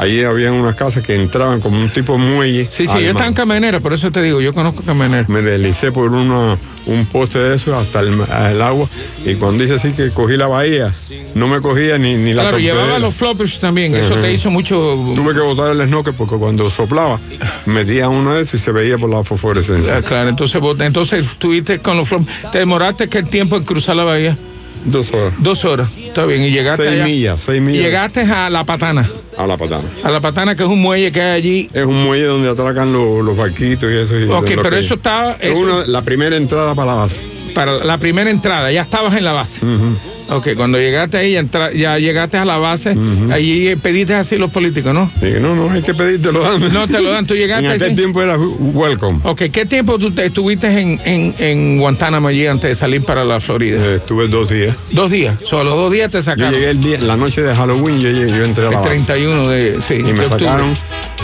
Allí 0.00 0.24
había 0.24 0.50
unas 0.50 0.76
casas 0.76 1.04
que 1.04 1.14
entraban 1.14 1.60
como 1.60 1.78
un 1.78 1.90
tipo 1.90 2.16
muelle. 2.16 2.68
Sí, 2.70 2.86
sí, 2.86 2.92
yo 3.02 3.10
estaba 3.10 3.26
en 3.26 3.34
Camionera, 3.34 3.80
por 3.80 3.92
eso 3.92 4.10
te 4.10 4.22
digo, 4.22 4.40
yo 4.40 4.54
conozco 4.54 4.82
Camionera. 4.82 5.26
Me 5.28 5.42
deslicé 5.42 5.92
por 5.92 6.10
una, 6.10 6.56
un 6.86 7.04
poste 7.12 7.38
de 7.38 7.56
eso 7.56 7.76
hasta 7.76 8.00
el, 8.00 8.18
el 8.18 8.62
agua 8.62 8.88
y 9.26 9.34
cuando 9.34 9.62
dice 9.62 9.74
así 9.74 9.92
que 9.92 10.10
cogí 10.12 10.38
la 10.38 10.46
bahía, 10.46 10.94
no 11.34 11.48
me 11.48 11.60
cogía 11.60 11.98
ni, 11.98 12.14
ni 12.14 12.32
la 12.32 12.44
Claro, 12.44 12.58
llevaba 12.58 12.98
los 12.98 13.14
floppers 13.16 13.60
también, 13.60 13.94
eso 13.94 14.16
te 14.16 14.32
hizo 14.32 14.50
mucho... 14.50 14.74
Tuve 15.14 15.34
que 15.34 15.40
botar 15.40 15.72
el 15.72 15.86
snorkel 15.86 16.14
porque 16.14 16.36
cuando 16.36 16.70
soplaba 16.70 17.20
metía 17.66 18.08
uno 18.08 18.36
de 18.36 18.44
esos 18.44 18.58
y 18.58 18.64
se 18.64 18.72
veía 18.72 18.96
por 18.96 19.10
la 19.10 19.22
fosforescencia. 19.22 19.98
Ah, 19.98 20.02
Claro, 20.02 20.30
entonces, 20.30 20.62
entonces 20.78 21.26
estuviste 21.26 21.80
con 21.80 21.98
los 21.98 22.08
floppers. 22.08 22.52
¿Te 22.52 22.58
demoraste 22.58 23.06
qué 23.10 23.22
tiempo 23.24 23.54
en 23.58 23.64
cruzar 23.64 23.96
la 23.96 24.04
bahía? 24.04 24.38
Dos 24.84 25.12
horas. 25.12 25.34
Dos 25.38 25.64
horas, 25.64 25.90
está 25.98 26.24
bien, 26.26 26.42
y 26.42 26.50
llegaste 26.50 26.84
Seis 26.84 26.94
allá. 26.96 27.04
millas, 27.04 27.40
seis 27.44 27.60
millas. 27.60 27.82
llegaste 27.84 28.20
a 28.22 28.48
La 28.48 28.64
Patana, 28.64 29.10
A 29.36 29.46
la 29.46 29.56
patana. 29.58 29.84
a 30.02 30.10
La 30.10 30.20
Patana 30.20 30.54
que 30.54 30.62
es 30.62 30.68
un 30.68 30.80
muelle 30.80 31.12
que 31.12 31.20
hay 31.20 31.30
allí. 31.38 31.68
Es 31.72 31.84
un 31.84 32.02
muelle 32.04 32.24
donde 32.24 32.48
atracan 32.48 32.92
los, 32.92 33.22
los 33.24 33.36
barquitos 33.36 33.90
y 33.90 33.96
eso. 33.96 34.18
y 34.18 34.24
Ok, 34.24 34.60
pero 34.62 34.76
eso 34.76 34.94
estaba... 34.94 35.32
Es 35.40 35.56
una- 35.56 35.86
la 35.86 36.02
primera 36.02 36.36
entrada 36.36 36.74
para 36.74 36.86
la 36.92 36.94
base. 36.94 37.16
para 37.54 37.84
la 37.84 37.98
primera 37.98 38.30
entrada, 38.30 38.70
ya 38.72 38.82
estabas 38.82 39.14
en 39.16 39.24
la 39.24 39.32
base. 39.32 39.52
Ujú. 39.64 39.96
Ok, 40.30 40.50
cuando 40.56 40.78
llegaste 40.78 41.16
ahí, 41.16 41.32
ya, 41.32 41.44
ya 41.74 41.98
llegaste 41.98 42.36
a 42.36 42.44
la 42.44 42.56
base, 42.58 42.96
allí 43.32 43.74
pediste 43.76 44.14
así 44.14 44.36
los 44.36 44.50
políticos, 44.50 44.94
¿no? 44.94 45.10
Dije, 45.20 45.40
no, 45.40 45.54
no, 45.56 45.70
hay 45.70 45.82
que 45.82 45.92
pedirte 45.92 46.30
lo 46.30 46.40
dan. 46.42 46.72
No 46.72 46.86
te 46.86 47.00
lo 47.00 47.10
dan, 47.10 47.26
tú 47.26 47.34
llegaste 47.40 47.66
En 47.66 47.72
aquel 47.72 47.96
tiempo 47.96 48.22
era 48.22 48.36
welcome. 48.38 49.20
Ok, 49.24 49.42
¿qué 49.52 49.66
tiempo 49.66 49.98
tú 49.98 50.12
te- 50.12 50.26
estuviste 50.26 50.68
en, 50.68 51.00
en, 51.04 51.34
en 51.38 51.78
Guantánamo 51.78 52.28
allí 52.28 52.46
antes 52.46 52.70
de 52.70 52.76
salir 52.76 53.02
para 53.04 53.24
la 53.24 53.40
Florida? 53.40 53.84
Eh, 53.84 53.94
estuve 53.96 54.28
dos 54.28 54.48
días. 54.48 54.76
Dos 54.92 55.10
días, 55.10 55.36
solo 55.44 55.74
dos 55.74 55.92
días 55.92 56.10
te 56.10 56.18
Yo 56.18 56.22
sacaron. 56.22 56.52
llegué 56.54 56.70
el 56.70 56.80
día, 56.80 56.98
la 57.00 57.16
noche 57.16 57.42
de 57.42 57.54
Halloween, 57.54 58.00
yo, 58.00 58.10
llegué- 58.10 58.28
yo 58.38 58.44
entré 58.44 58.66
a 58.66 58.70
la 58.70 58.76
el 58.76 58.82
base. 58.82 58.88
31 58.88 59.48
de, 59.48 59.78
sí, 59.88 59.94
Y 59.94 60.02
me 60.02 60.10
octubre. 60.26 60.28
sacaron 60.38 60.74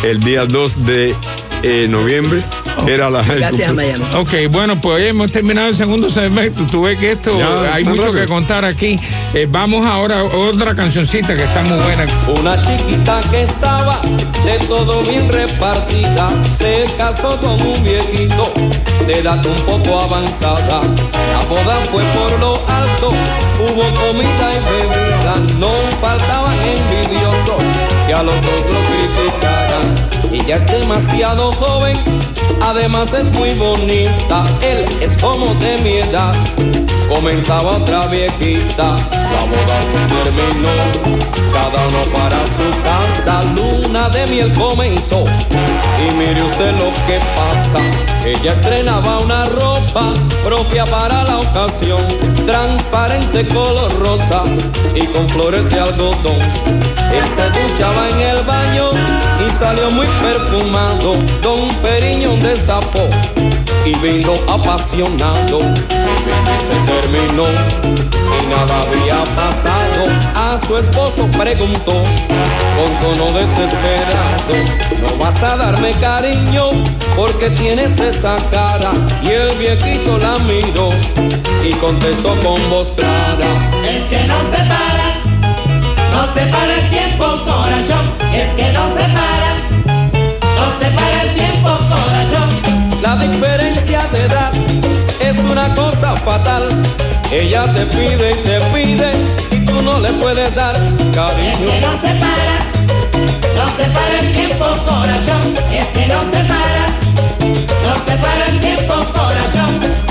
el 0.02 0.18
día 0.20 0.44
2 0.46 0.84
de 0.84 1.14
eh, 1.62 1.86
noviembre. 1.88 2.44
Era 2.86 3.08
la 3.08 3.20
a 3.20 3.72
Miami. 3.72 4.04
Ok, 4.14 4.32
bueno, 4.50 4.80
pues 4.80 4.96
hoy 4.96 5.06
hemos 5.08 5.32
terminado 5.32 5.68
el 5.68 5.76
segundo 5.76 6.10
segmento. 6.10 6.66
Tú 6.66 6.82
ves 6.82 6.98
que 6.98 7.12
esto, 7.12 7.38
Ya, 7.38 7.75
hay 7.75 7.84
mucho 7.84 8.02
rápido. 8.06 8.20
que 8.22 8.28
contar 8.28 8.64
aquí. 8.64 8.98
Eh, 9.34 9.46
vamos 9.48 9.84
ahora 9.86 10.20
a 10.20 10.25
otra 10.25 10.75
cancioncita 10.75 11.34
que 11.34 11.44
está 11.44 11.62
muy 11.62 11.78
buena. 11.78 12.06
Una 12.28 12.62
chiquita 12.62 13.20
que 13.30 13.44
estaba 13.44 14.00
de 14.02 14.58
todo 14.68 15.02
bien 15.02 15.28
repartida 15.30 16.30
se 16.58 16.84
casó 16.96 17.38
con 17.40 17.60
un 17.62 17.82
viejito 17.82 18.52
de 19.06 19.18
edad 19.20 19.44
un 19.44 19.62
poco 19.64 20.00
avanzada. 20.00 20.82
La 21.32 21.44
boda 21.48 21.78
fue 21.90 22.04
por 22.04 22.38
lo 22.38 22.54
alto, 22.68 23.10
hubo 23.60 23.94
comida 23.94 24.52
y 24.54 24.64
bebida, 24.64 25.36
no 25.58 25.70
faltaban 26.00 26.58
envidiosos 26.60 27.62
que 28.06 28.12
a 28.14 28.22
los 28.22 28.36
otros. 28.36 28.95
Ella 30.46 30.58
es 30.58 30.66
demasiado 30.70 31.50
joven, 31.54 31.98
además 32.60 33.08
es 33.12 33.24
muy 33.32 33.52
bonita, 33.54 34.46
él 34.60 34.86
es 35.00 35.20
como 35.20 35.56
de 35.56 35.76
mi 35.78 35.94
edad. 35.94 36.36
Comenzaba 37.08 37.78
otra 37.78 38.06
viejita, 38.06 39.08
la 39.10 39.42
boda 39.42 39.82
se 39.82 40.22
terminó, 40.22 41.50
cada 41.52 41.88
uno 41.88 42.12
para 42.12 42.46
su 42.46 42.82
casa, 42.84 43.42
luna 43.56 44.08
de 44.10 44.26
miel 44.28 44.52
comenzó. 44.52 45.24
Y 45.98 46.14
mire 46.14 46.40
usted 46.40 46.74
lo 46.78 46.92
que 47.08 47.18
pasa, 47.34 47.80
ella 48.24 48.52
estrenaba 48.52 49.18
una 49.18 49.46
ropa 49.46 50.14
propia 50.44 50.84
para 50.84 51.24
la 51.24 51.38
ocasión, 51.40 52.06
transparente 52.46 53.48
color 53.48 53.98
rosa 53.98 54.44
y 54.94 55.06
con 55.08 55.28
flores 55.30 55.68
de 55.70 55.80
algodón. 55.80 56.95
Él 57.12 57.25
se 57.36 57.60
duchaba 57.60 58.08
en 58.10 58.20
el 58.20 58.42
baño 58.44 58.90
y 58.92 59.58
salió 59.58 59.90
muy 59.90 60.06
perfumado, 60.06 61.16
don 61.42 61.75
Periñón 61.82 62.40
destapó 62.42 63.08
y 63.84 63.94
vino 63.98 64.34
apasionado. 64.48 65.60
Y 65.60 66.68
se 66.68 66.92
terminó 66.92 67.44
y 67.44 68.46
nada 68.46 68.82
había 68.82 69.25
pasado. 69.34 70.06
A 70.34 70.60
su 70.66 70.76
esposo 70.78 71.28
preguntó 71.38 71.92
con 71.92 73.00
tono 73.00 73.32
desesperado: 73.32 74.54
¿No 75.00 75.16
vas 75.18 75.42
a 75.42 75.56
darme 75.56 75.92
cariño 76.00 76.70
porque 77.16 77.50
tienes 77.50 77.98
esa 77.98 78.36
cara? 78.50 78.92
Y 79.22 79.28
el 79.30 79.58
viejito 79.58 80.18
la 80.18 80.38
miró 80.38 80.90
y 81.62 81.72
contestó 81.75 82.30
con 82.42 82.68
voz 82.68 82.88
clara. 82.96 83.70
Es 83.84 84.02
que 84.08 84.25
no 84.26 84.40
se 84.50 84.56
para, 84.68 85.05
no 86.16 86.32
se 86.32 86.46
para 86.46 86.75
el 86.78 86.90
tiempo, 86.90 87.25
corazón. 87.44 88.14
Es 88.32 88.49
que 88.54 88.73
no 88.73 88.88
se 88.96 89.04
para, 89.16 89.50
no 90.56 90.78
se 90.78 90.87
para 90.96 91.23
el 91.25 91.35
tiempo, 91.35 91.68
corazón. 91.90 93.02
La 93.02 93.16
diferencia 93.16 94.08
de 94.12 94.25
edad 94.25 94.52
es 95.20 95.37
una 95.38 95.75
cosa 95.75 96.16
fatal. 96.25 96.82
Ella 97.30 97.70
te 97.75 97.85
pide 97.87 98.32
y 98.32 98.42
te 98.44 98.61
pide 98.73 99.11
y 99.50 99.66
tú 99.66 99.82
no 99.82 100.00
le 100.00 100.12
puedes 100.14 100.54
dar 100.54 100.76
Es 100.76 101.04
que 101.04 101.11
cariño. 101.11 101.80
no 101.80 102.00
se 102.00 102.14
para, 102.25 102.56
no 103.58 103.76
se 103.76 103.85
para 103.90 104.18
el 104.20 104.32
tiempo, 104.32 104.64
corazón. 104.87 105.54
Es 105.70 105.87
que 105.88 106.06
no 106.06 106.20
se 106.30 106.44
para, 106.44 106.87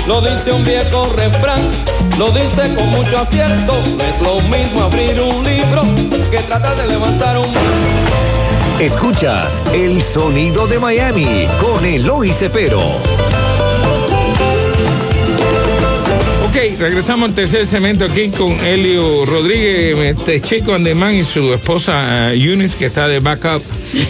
Lo 0.06 0.20
dice 0.20 0.52
un 0.52 0.62
viejo 0.62 1.08
refrán, 1.16 1.84
lo 2.16 2.30
dice 2.30 2.74
con 2.76 2.90
mucho 2.90 3.18
acierto. 3.18 3.82
Es 3.98 4.22
lo 4.22 4.40
mismo 4.40 4.84
abrir 4.84 5.20
un 5.20 5.42
libro 5.42 5.82
que 6.30 6.38
tratar 6.44 6.76
de 6.76 6.86
levantar 6.86 7.36
un 7.36 7.52
Escuchas 8.80 9.52
el 9.72 10.02
sonido 10.14 10.66
de 10.68 10.78
Miami 10.78 11.48
con 11.60 11.84
Eloy 11.84 12.32
Cepero. 12.34 13.00
Regresamos 16.78 17.30
al 17.30 17.34
tercer 17.34 17.66
segmento 17.68 18.04
aquí 18.04 18.30
con 18.30 18.52
Elio 18.60 19.24
Rodríguez, 19.24 20.16
este 20.18 20.40
chico 20.42 20.74
andemán 20.74 21.16
y 21.16 21.24
su 21.24 21.52
esposa 21.54 22.32
eh, 22.32 22.40
Eunice, 22.40 22.76
que 22.76 22.86
está 22.86 23.08
de 23.08 23.20
backup, 23.20 23.62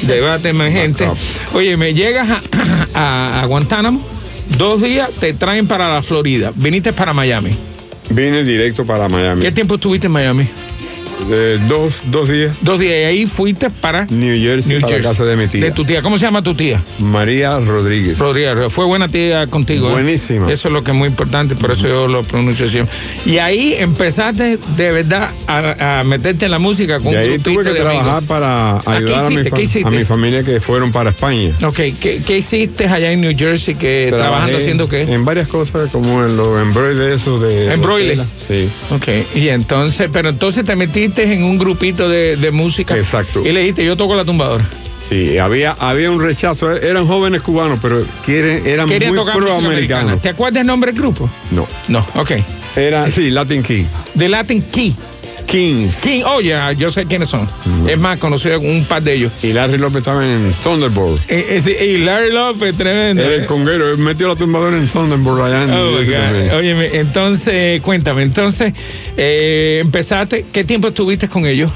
de 0.02 0.20
Batman 0.22 0.72
gente. 0.72 1.04
Backup. 1.04 1.54
Oye, 1.54 1.76
me 1.76 1.94
llegas 1.94 2.28
a, 2.28 2.42
a, 2.94 3.42
a 3.42 3.46
Guantánamo, 3.46 4.04
dos 4.58 4.82
días 4.82 5.10
te 5.20 5.34
traen 5.34 5.66
para 5.66 5.92
la 5.92 6.02
Florida, 6.02 6.52
viniste 6.54 6.92
para 6.92 7.12
Miami. 7.12 7.56
Vine 8.10 8.44
directo 8.44 8.84
para 8.84 9.08
Miami. 9.08 9.42
¿Qué 9.42 9.52
tiempo 9.52 9.74
estuviste 9.74 10.06
en 10.06 10.12
Miami? 10.12 10.48
De 11.28 11.58
dos, 11.66 11.94
dos 12.06 12.28
días. 12.28 12.54
Dos 12.60 12.78
días, 12.78 12.92
y 12.92 13.04
ahí 13.04 13.26
fuiste 13.26 13.70
para 13.70 14.04
New 14.06 14.36
Jersey, 14.40 14.70
New 14.72 14.80
para 14.80 14.92
Jersey. 14.94 15.02
la 15.02 15.18
casa 15.18 15.24
de 15.24 15.36
mi 15.36 15.46
tía. 15.48 15.64
De 15.64 15.70
tu 15.72 15.84
tía, 15.84 16.02
¿cómo 16.02 16.18
se 16.18 16.24
llama 16.24 16.42
tu 16.42 16.54
tía? 16.54 16.82
María 16.98 17.58
Rodríguez. 17.58 18.18
Rodríguez, 18.18 18.72
fue 18.72 18.84
buena 18.84 19.08
tía 19.08 19.46
contigo. 19.46 19.88
¿eh? 19.88 19.92
Buenísima. 19.92 20.52
Eso 20.52 20.68
es 20.68 20.74
lo 20.74 20.84
que 20.84 20.90
es 20.90 20.96
muy 20.96 21.08
importante, 21.08 21.56
por 21.56 21.70
eso 21.72 21.88
yo 21.88 22.06
lo 22.06 22.22
pronuncio 22.22 22.68
siempre. 22.68 22.94
Y 23.24 23.38
ahí 23.38 23.74
empezaste 23.78 24.58
de 24.76 24.92
verdad 24.92 25.30
a, 25.46 26.00
a 26.00 26.04
meterte 26.04 26.44
en 26.44 26.50
la 26.50 26.58
música 26.58 27.00
con 27.00 27.12
Y 27.12 27.16
ahí 27.16 27.38
tuve 27.38 27.64
que 27.64 27.70
de 27.70 27.80
trabajar 27.80 28.18
amigos. 28.18 28.24
para 28.28 28.80
¿qué 28.84 28.90
ayudar 28.90 29.26
a 29.26 29.30
mi, 29.30 29.40
a 29.84 29.90
mi 29.90 30.04
familia 30.04 30.44
que 30.44 30.60
fueron 30.60 30.92
para 30.92 31.10
España. 31.10 31.54
Ok, 31.64 31.76
¿qué, 32.00 32.22
qué 32.26 32.38
hiciste 32.38 32.86
allá 32.86 33.10
en 33.12 33.22
New 33.22 33.32
Jersey? 33.36 33.74
Que, 33.74 34.06
Trabajé 34.08 34.26
¿Trabajando 34.26 34.58
haciendo 34.58 34.88
qué? 34.88 35.02
En 35.02 35.24
varias 35.24 35.48
cosas, 35.48 35.90
como 35.90 36.24
en 36.24 36.36
los 36.36 36.60
embroides 36.60 37.22
esos 37.22 37.40
de... 37.40 37.72
Embroides. 37.72 38.20
Sí. 38.48 38.68
Ok, 38.90 39.08
y 39.34 39.48
entonces, 39.48 40.08
pero 40.12 40.28
entonces 40.28 40.64
te 40.64 40.76
metiste 41.08 41.32
en 41.32 41.44
un 41.44 41.58
grupito 41.58 42.08
de, 42.08 42.36
de 42.36 42.50
música. 42.50 42.96
Exacto. 42.96 43.42
Y 43.44 43.52
le 43.52 43.60
dijiste, 43.60 43.84
yo 43.84 43.96
toco 43.96 44.14
la 44.14 44.24
tumbadora. 44.24 44.68
Sí, 45.08 45.38
había, 45.38 45.72
había 45.78 46.10
un 46.10 46.20
rechazo. 46.20 46.72
Eran 46.72 47.06
jóvenes 47.06 47.42
cubanos, 47.42 47.78
pero 47.80 48.04
quieren, 48.24 48.66
eran 48.66 48.88
Querían 48.88 49.14
muy 49.14 49.24
proamericanos. 49.24 50.20
¿Te 50.20 50.30
acuerdas 50.30 50.62
el 50.62 50.66
nombre 50.66 50.90
del 50.90 51.00
grupo? 51.00 51.30
No. 51.52 51.66
No, 51.88 52.04
ok. 52.14 52.32
Era, 52.74 53.10
sí, 53.12 53.30
Latin 53.30 53.62
King. 53.62 53.84
The 54.18 54.28
Latin 54.28 54.62
Key. 54.62 54.96
King. 55.46 55.88
King, 56.02 56.22
oye, 56.24 56.54
yo 56.76 56.90
sé 56.90 57.06
quiénes 57.06 57.28
son. 57.28 57.42
Ujú. 57.42 57.88
Es 57.88 57.98
más, 57.98 58.18
conocí 58.18 58.50
a 58.50 58.58
un 58.58 58.84
par 58.86 59.02
de 59.02 59.14
ellos. 59.14 59.32
Y 59.42 59.52
Larry 59.52 59.78
López 59.78 59.98
estaba 59.98 60.24
en 60.26 60.52
Thunderbolt. 60.62 61.22
Eh, 61.28 61.62
eh, 61.64 61.86
y 61.94 61.98
Larry 61.98 62.32
López, 62.32 62.76
tremendo. 62.76 63.22
Era 63.22 63.34
el 63.34 63.46
conguero, 63.46 63.90
él 63.90 63.98
metió 63.98 64.28
la 64.28 64.36
tumbadora 64.36 64.76
en 64.76 64.88
Thunderbolt 64.88 65.42
allá 65.42 65.62
en 65.62 65.70
Oh. 65.70 66.56
Óyeme, 66.56 66.90
entonces, 66.92 67.80
cuéntame, 67.82 68.22
entonces, 68.22 68.72
eh, 69.16 69.78
empezaste, 69.82 70.46
¿qué 70.52 70.64
tiempo 70.64 70.88
estuviste 70.88 71.28
con 71.28 71.46
ellos? 71.46 71.70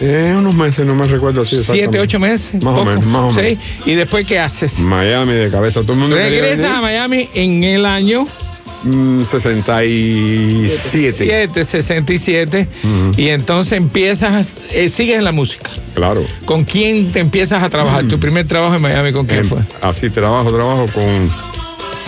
Eh, 0.00 0.34
unos 0.36 0.54
meses, 0.54 0.84
no 0.84 0.94
me 0.94 1.06
recuerdo 1.06 1.42
así. 1.42 1.62
¿Siete, 1.64 2.00
ocho 2.00 2.18
meses? 2.18 2.62
Más 2.62 2.78
o 2.78 2.84
menos, 2.84 3.06
más 3.06 3.24
o 3.24 3.30
¿Sí? 3.30 3.42
menos. 3.42 3.58
¿Y 3.86 3.94
después 3.94 4.26
qué 4.26 4.38
haces? 4.40 4.76
Miami 4.78 5.34
de 5.34 5.50
cabeza, 5.50 5.82
todo 5.82 5.92
el 5.92 5.98
mundo 6.00 6.16
Regresas 6.16 6.78
a. 6.78 6.80
Miami 6.80 7.28
en 7.32 7.62
el 7.62 7.86
año 7.86 8.26
Mm, 8.26 8.53
67. 8.84 11.14
7, 11.18 11.64
67, 11.64 12.68
Ujú. 12.82 13.12
y 13.16 13.28
entonces 13.28 13.72
empiezas, 13.74 14.46
eh, 14.70 14.88
sigues 14.90 15.18
en 15.18 15.24
la 15.24 15.32
música. 15.32 15.70
Claro. 15.94 16.24
¿Con 16.44 16.64
quién 16.64 17.12
te 17.12 17.20
empiezas 17.20 17.62
a 17.62 17.70
trabajar? 17.70 18.04
Mm. 18.04 18.08
¿Tu 18.08 18.18
primer 18.20 18.46
trabajo 18.46 18.74
en 18.74 18.82
Miami 18.82 19.12
con 19.12 19.26
quién 19.26 19.40
Em, 19.40 19.48
fue? 19.48 19.58
Así 19.80 20.10
trabajo, 20.10 20.52
trabajo 20.52 20.86
con 20.92 21.30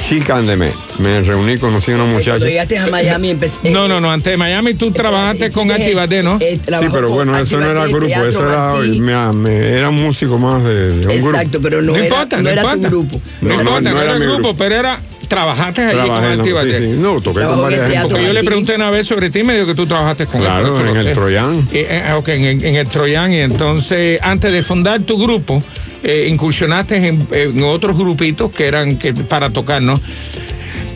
Chica 0.09 0.37
and 0.37 0.49
the 0.49 0.56
Men. 0.56 0.73
Me 0.99 1.21
reuní, 1.23 1.59
conocí 1.59 1.90
a 1.90 1.95
una 1.97 2.04
muchacha. 2.04 2.45
Llegaste 2.45 2.78
a 2.78 2.87
Miami 2.87 3.30
empecé. 3.30 3.71
No, 3.71 3.88
no, 3.88 4.00
no, 4.00 4.11
antes 4.11 4.30
de 4.30 4.37
Miami 4.37 4.75
tú 4.75 4.90
trabajaste 4.92 5.50
con 5.50 5.71
Activate, 5.71 6.23
¿no? 6.23 6.37
Eh, 6.40 6.61
Sí, 6.64 6.87
pero 6.92 7.11
bueno, 7.11 7.37
eso 7.38 7.59
no 7.59 7.71
era 7.71 7.87
grupo, 7.87 8.06
eso 8.06 8.49
era, 8.49 8.75
Martí. 8.75 9.00
me- 9.00 9.33
me- 9.33 9.68
era 9.78 9.88
un 9.88 10.02
músico 10.02 10.38
más 10.38 10.62
de, 10.64 10.99
de 10.99 11.06
un 11.09 11.23
grupo. 11.23 11.30
Exacto, 11.37 11.59
pero 11.62 11.83
no, 11.83 11.92
No 11.92 11.97
era, 11.99 12.06
importa, 12.06 12.37
no 12.37 12.42
no 12.42 12.50
era 12.50 12.62
importa. 12.62 12.88
tu 12.90 12.97
grupo. 12.97 13.21
No, 13.40 13.49
No, 13.49 13.54
no, 13.54 13.61
importa, 13.62 13.80
no 13.80 13.90
no 13.95 14.00
era 14.02 14.11
era 14.11 14.18
mi 14.18 14.25
el 14.25 14.30
grupo, 14.33 14.49
grupo. 14.49 14.59
pero 14.59 14.75
era. 14.76 15.00
Trabajaste 15.28 15.83
allí 15.83 15.92
Trabajé 15.95 16.28
con 16.30 16.40
Activate. 16.40 16.78
sí, 16.78 16.85
sí. 16.85 16.90
No, 16.99 17.21
toqué 17.21 17.38
Trabajó 17.40 17.54
con 17.54 17.62
varias 17.62 17.80
gente. 17.80 17.92
teatro. 17.95 18.11
Porque 18.11 18.26
yo 18.26 18.33
le 18.33 18.45
pregunté 18.45 18.75
una 18.76 18.90
vez 18.90 19.06
sobre 19.06 19.30
ti 19.30 19.38
y 19.40 19.45
me 19.45 19.54
dijo 19.54 19.66
que 19.66 19.75
tú 19.75 19.87
trabajaste 19.87 20.26
con 20.26 20.37
él. 20.40 20.47
Claro, 20.47 20.80
en 20.88 20.97
el. 20.97 21.12
Troyán. 21.12 21.68
Eh, 21.73 22.02
eh, 22.09 22.12
ok, 22.14 22.28
en, 22.28 22.45
el- 22.45 22.64
en 22.64 22.76
el 22.76 22.88
Troyán. 22.88 23.33
Y 23.33 23.40
entonces, 23.40 24.18
antes 24.23 24.52
de 24.52 24.62
fundar 24.62 25.00
tu 25.00 25.18
grupo, 25.18 25.62
eh, 26.02 26.26
incursionaste 26.28 26.97
en, 26.97 27.26
en 27.33 27.62
otros 27.64 27.97
grupitos 27.99 28.50
que 28.52 28.66
eran 28.66 28.97
que, 28.99 29.12
para 29.14 29.50
tocar, 29.50 29.83
¿no? 29.83 30.00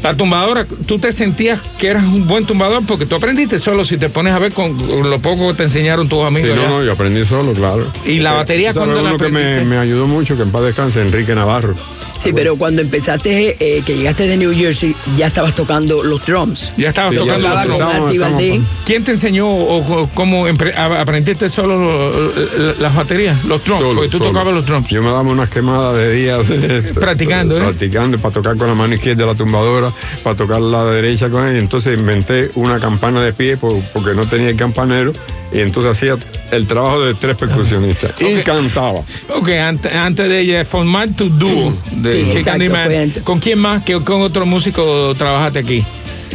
La 0.02 0.16
tumbadora, 0.16 0.66
¿tú 0.86 0.98
te 0.98 1.12
sentías 1.12 1.60
que 1.78 1.88
eras 1.88 2.04
un 2.04 2.26
buen 2.26 2.46
tumbador? 2.46 2.86
Porque 2.86 3.04
tú 3.04 3.16
aprendiste 3.16 3.58
solo, 3.58 3.84
si 3.84 3.98
te 3.98 4.08
pones 4.08 4.32
a 4.32 4.38
ver 4.38 4.52
con 4.54 4.78
lo 5.10 5.18
poco 5.20 5.48
que 5.48 5.54
te 5.58 5.62
enseñaron 5.64 6.08
tus 6.08 6.20
Sí, 6.20 6.24
amigos. 6.26 6.56
no, 6.56 6.62
allá. 6.62 6.70
no, 6.70 6.84
yo 6.84 6.92
aprendí 6.92 7.22
solo, 7.26 7.52
claro. 7.52 7.92
¿Y 8.06 8.18
la 8.20 8.32
batería 8.32 8.72
¿sabes 8.72 8.88
cuándo 8.88 9.02
la 9.02 9.10
uno 9.10 9.18
que 9.18 9.28
me, 9.30 9.40
aprendiste? 9.40 9.64
me 9.66 9.76
ayudó 9.76 10.06
mucho, 10.06 10.36
que 10.36 10.42
en 10.42 10.52
paz 10.52 10.62
descanse, 10.62 11.02
Enrique 11.02 11.34
Navarro. 11.34 11.74
Sí, 12.24 12.32
pero 12.34 12.56
cuando 12.56 12.82
empezaste, 12.82 13.56
eh, 13.58 13.82
que 13.84 13.96
llegaste 13.96 14.26
de 14.26 14.36
New 14.36 14.52
Jersey, 14.54 14.94
ya 15.16 15.28
estabas 15.28 15.54
tocando 15.54 16.02
los 16.02 16.24
drums. 16.26 16.60
Ya 16.76 16.90
estabas 16.90 17.12
Sí, 17.12 17.16
ya 17.18 17.22
tocando 17.24 17.48
Tocaba 17.48 17.64
los 17.64 17.78
drums. 17.78 18.12
estamos- 18.12 18.42
estamos 18.42 18.68
¿Quién 18.86 19.04
te 19.04 19.10
enseñó 19.12 19.48
o, 19.48 20.02
o 20.02 20.08
cómo 20.14 20.46
aprendiste 20.46 21.48
solo 21.50 22.30
eh, 22.36 22.74
las 22.78 22.94
baterías, 22.94 23.44
los 23.44 23.64
drums? 23.64 23.80
Solo, 23.80 23.94
porque 23.94 24.10
tú 24.10 24.18
solo. 24.18 24.30
tocabas 24.30 24.54
los 24.54 24.66
drums. 24.66 24.88
Yo 24.90 25.00
me 25.02 25.08
daba 25.08 25.22
unas 25.22 25.48
quemadas 25.50 25.96
de 25.96 26.12
días. 26.12 26.40
Practicando, 26.94 27.56
¿eh? 27.56 27.60
Practicando 27.60 28.18
para 28.18 28.34
tocar 28.34 28.56
con 28.56 28.68
la 28.68 28.74
mano 28.74 28.94
izquierda 28.94 29.26
la 29.26 29.34
tumbadora, 29.34 29.92
para 30.22 30.36
tocar 30.36 30.60
la 30.60 30.84
derecha 30.86 31.28
con. 31.30 31.54
Y 31.54 31.58
entonces 31.58 31.98
inventé 31.98 32.50
una 32.54 32.78
campana 32.78 33.22
de 33.22 33.32
pie 33.32 33.56
por- 33.56 33.80
porque 33.92 34.14
no 34.14 34.28
tenía 34.28 34.50
el 34.50 34.56
campanero. 34.56 35.12
Y 35.52 35.58
entonces 35.58 35.96
hacía 35.96 36.16
el 36.52 36.66
trabajo 36.68 37.00
de 37.00 37.14
tres 37.14 37.36
percusionistas. 37.36 38.12
Y 38.20 38.40
cantaba. 38.44 39.00
Ok, 39.34 39.48
antes, 39.48 39.92
antes 39.92 40.28
de 40.28 40.64
formar 40.66 41.08
tu 41.16 41.28
dúo 41.28 41.74
de 41.90 42.09
Sí. 42.12 43.20
¿con 43.24 43.40
quién 43.40 43.58
más 43.58 43.82
con 44.04 44.22
otro 44.22 44.46
músico 44.46 45.14
trabajaste 45.16 45.58
aquí? 45.60 45.84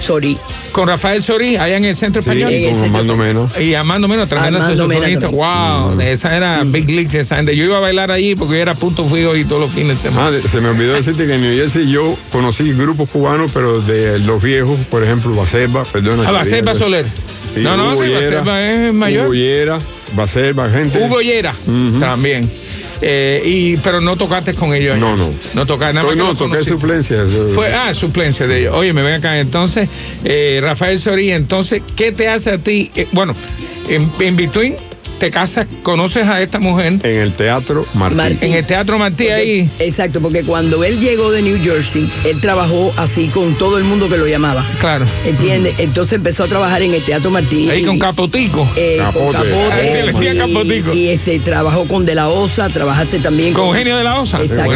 Sorry. 0.06 0.38
Con 0.74 0.90
Rafael 0.90 1.24
Sorí, 1.24 1.56
allá 1.56 1.78
en 1.78 1.86
el 1.86 1.96
Centro 1.96 2.22
Sí, 2.22 2.30
Español. 2.30 2.52
con 2.52 2.60
centro- 2.82 2.86
Armando 2.86 3.16
Mena. 3.16 3.50
Y 3.62 3.74
tremendo 4.28 4.58
Armando 4.60 4.88
Mena 4.88 5.00
saxofonista. 5.06 5.20
también. 5.22 5.42
Wow, 5.86 5.96
Mm. 5.96 6.02
esa 6.02 6.36
era 6.38 6.64
Big 6.66 6.90
League, 6.92 7.18
esa 7.20 7.36
gente. 7.38 7.56
Yo 7.56 7.64
iba 7.64 7.78
a 7.78 7.80
bailar 7.80 8.12
allí 8.12 8.36
porque 8.36 8.56
yo 8.56 8.62
era 8.62 8.76
punto 8.76 9.08
fijo 9.08 9.36
y 9.38 9.46
todos 9.46 9.62
los 9.62 9.72
fines 9.72 9.96
de 9.98 10.10
semana. 10.10 10.28
Ah, 10.28 10.32
de- 10.32 10.42
se 10.50 10.60
me 10.60 10.68
olvidó 10.70 10.94
decirte 10.96 11.26
que 11.26 11.36
en 11.36 11.42
New 11.42 11.54
Jersey 11.56 11.90
yo 11.90 12.18
conocí 12.30 12.74
grupos 12.74 13.10
cubanos, 13.10 13.52
pero 13.54 13.80
de 13.82 14.20
los 14.20 14.44
viejos, 14.44 14.78
por 14.92 15.02
ejemplo, 15.02 15.34
Baselva, 15.34 15.86
perdona. 15.86 16.28
A 16.28 16.44
Selva 16.44 16.74
diga- 16.74 16.80
Soler. 16.80 17.06
Sí, 17.56 17.62
no, 17.62 17.78
no, 17.78 17.96
Baselva 17.98 18.62
es 18.62 18.94
mayor. 18.94 19.26
Hugo 19.28 19.34
Llera, 19.34 19.80
Baselva, 20.14 20.70
gente. 20.72 21.00
Hugo 21.02 21.22
Llera 21.22 21.54
Ujú. 21.66 22.00
también. 22.02 22.52
Eh, 23.02 23.42
y, 23.46 23.78
pero 23.78 24.00
no 24.02 24.16
tocaste 24.16 24.54
con 24.54 24.74
ellos. 24.74 24.96
allá. 24.96 25.06
No, 25.06 25.16
no. 25.16 25.34
No 25.54 25.66
tocaste 25.66 25.94
nada 25.94 26.06
más 26.06 26.14
que 26.14 26.20
no, 26.20 26.28
los 26.30 26.38
toqué 26.38 26.64
suplencia. 26.64 27.26
Fue, 27.54 27.74
ah, 27.74 27.94
suplencia 27.94 28.48
de 28.48 28.60
ellos. 28.60 28.76
Oye, 28.76 28.94
me 28.94 29.02
ven 29.02 29.16
acá. 29.16 29.40
Entonces, 29.40 29.88
eh, 30.24 30.60
Rafael 30.62 31.00
Sorí, 31.00 31.32
entonces, 31.32 31.82
¿qué 31.96 32.12
te 32.12 32.28
hace 32.28 32.52
a 32.52 32.58
ti? 32.58 32.92
Eh, 32.96 33.08
bueno, 33.12 33.36
en, 33.88 34.12
en 34.20 34.36
between 34.36 34.76
te 35.20 35.32
casas, 35.32 35.68
conoces 35.84 36.28
a 36.28 36.42
esta 36.42 36.60
mujer 36.60 37.00
En 37.04 37.20
el 37.22 37.34
Teatro. 37.34 37.86
Martín. 37.94 38.38
en 38.42 38.54
el 38.54 38.66
Teatro 38.66 38.98
Martí 39.00 39.24
Porque- 39.24 39.34
ahí. 39.34 39.70
Exacto, 39.80 40.20
porque 40.22 40.44
cuando 40.44 40.84
él 40.84 41.00
llegó 41.00 41.32
de 41.32 41.42
New 41.42 41.58
Jersey, 41.64 42.12
él 42.26 42.42
trabajó 42.42 42.92
así 42.98 43.28
con 43.28 43.58
todo 43.58 43.78
el 43.78 43.84
mundo 43.84 44.10
que 44.10 44.18
lo 44.18 44.28
llamaba. 44.28 44.66
Claro. 44.80 45.06
¿Entiendes? 45.26 45.76
Entonces 45.80 46.14
empezó 46.18 46.44
a 46.44 46.48
trabajar 46.48 46.82
en 46.82 46.94
el 46.94 47.04
Teatro 47.04 47.30
Martí. 47.32 47.70
Ahí 47.70 47.82
y- 47.82 47.86
con 47.86 48.00
Capotico. 48.00 48.70
eh, 48.76 48.98
con 49.14 49.32
Capote. 49.32 50.04
Decía 50.14 50.38
Capotico. 50.38 50.94
Y, 50.94 51.08
este, 51.10 51.40
trabajó 51.40 51.88
con 51.88 52.06
De 52.06 52.16
La 52.16 52.28
Osa, 52.30 52.70
trabajaste 52.70 53.20
también 53.20 53.54
Con 53.54 53.68
Eugenio 53.68 53.98
de 53.98 54.04
la 54.04 54.20
Osa. 54.22 54.42
Exacto. 54.44 54.74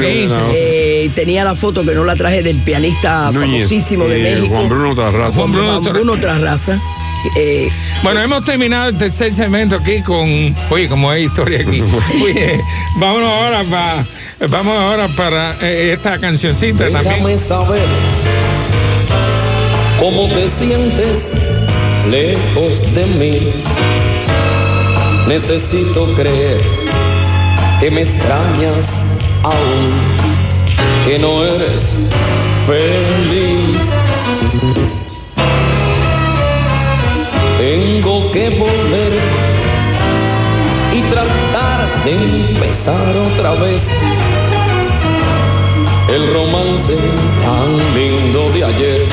Eh, 0.54 1.10
tenía 1.16 1.44
la 1.44 1.56
foto 1.56 1.84
que 1.84 1.94
no 1.94 2.04
la 2.04 2.16
traje 2.16 2.42
del 2.44 2.58
pianista 2.64 3.32
Núñez, 3.32 3.68
famosísimo 3.70 4.08
de 4.08 4.20
eh, 4.20 4.36
México. 4.36 4.56
Juan 4.56 4.70
Bruno 4.70 4.96
Tarraza. 4.96 5.34
Juan 5.36 5.52
Bruno 5.52 5.82
Juan. 5.82 5.94
Bruno 5.94 6.18
Trasraza. 6.20 6.80
Eh, 7.36 7.70
Bueno, 8.04 8.22
hemos 8.22 8.44
terminado 8.46 8.90
el 8.90 8.98
tercer 8.98 9.34
segmento 9.36 9.76
aquí 9.76 10.02
con. 10.02 10.56
Oye, 10.70 10.88
como 10.88 11.10
hay 11.10 11.26
historia 11.26 11.62
aquí. 11.62 11.82
Oye, 12.24 12.60
vámonos 12.98 13.30
ahora 13.30 13.64
para. 13.64 14.06
Vamos 14.50 14.80
ahora 14.80 15.08
para 15.18 15.58
eh, 15.62 15.94
esta 15.94 16.18
cancioncita 16.18 16.90
también. 16.90 17.04
Déjame 17.04 17.38
saber 17.48 17.88
cómo 20.00 20.28
te 20.28 20.50
sientes 20.60 21.18
lejos 22.10 22.96
de 22.96 23.06
mí. 23.06 23.54
Necesito 25.28 26.14
creer 26.16 26.62
que 27.80 27.92
me 27.92 28.02
extrañas 28.02 28.86
aún, 29.44 29.92
que 31.06 31.20
no 31.20 31.44
eres 31.46 31.80
feliz. 32.66 32.99
Otra 43.40 43.54
vez 43.54 43.82
el 46.10 46.34
romance 46.34 46.98
tan 47.42 47.96
lindo 47.96 48.50
de 48.50 48.66
ayer 48.66 49.08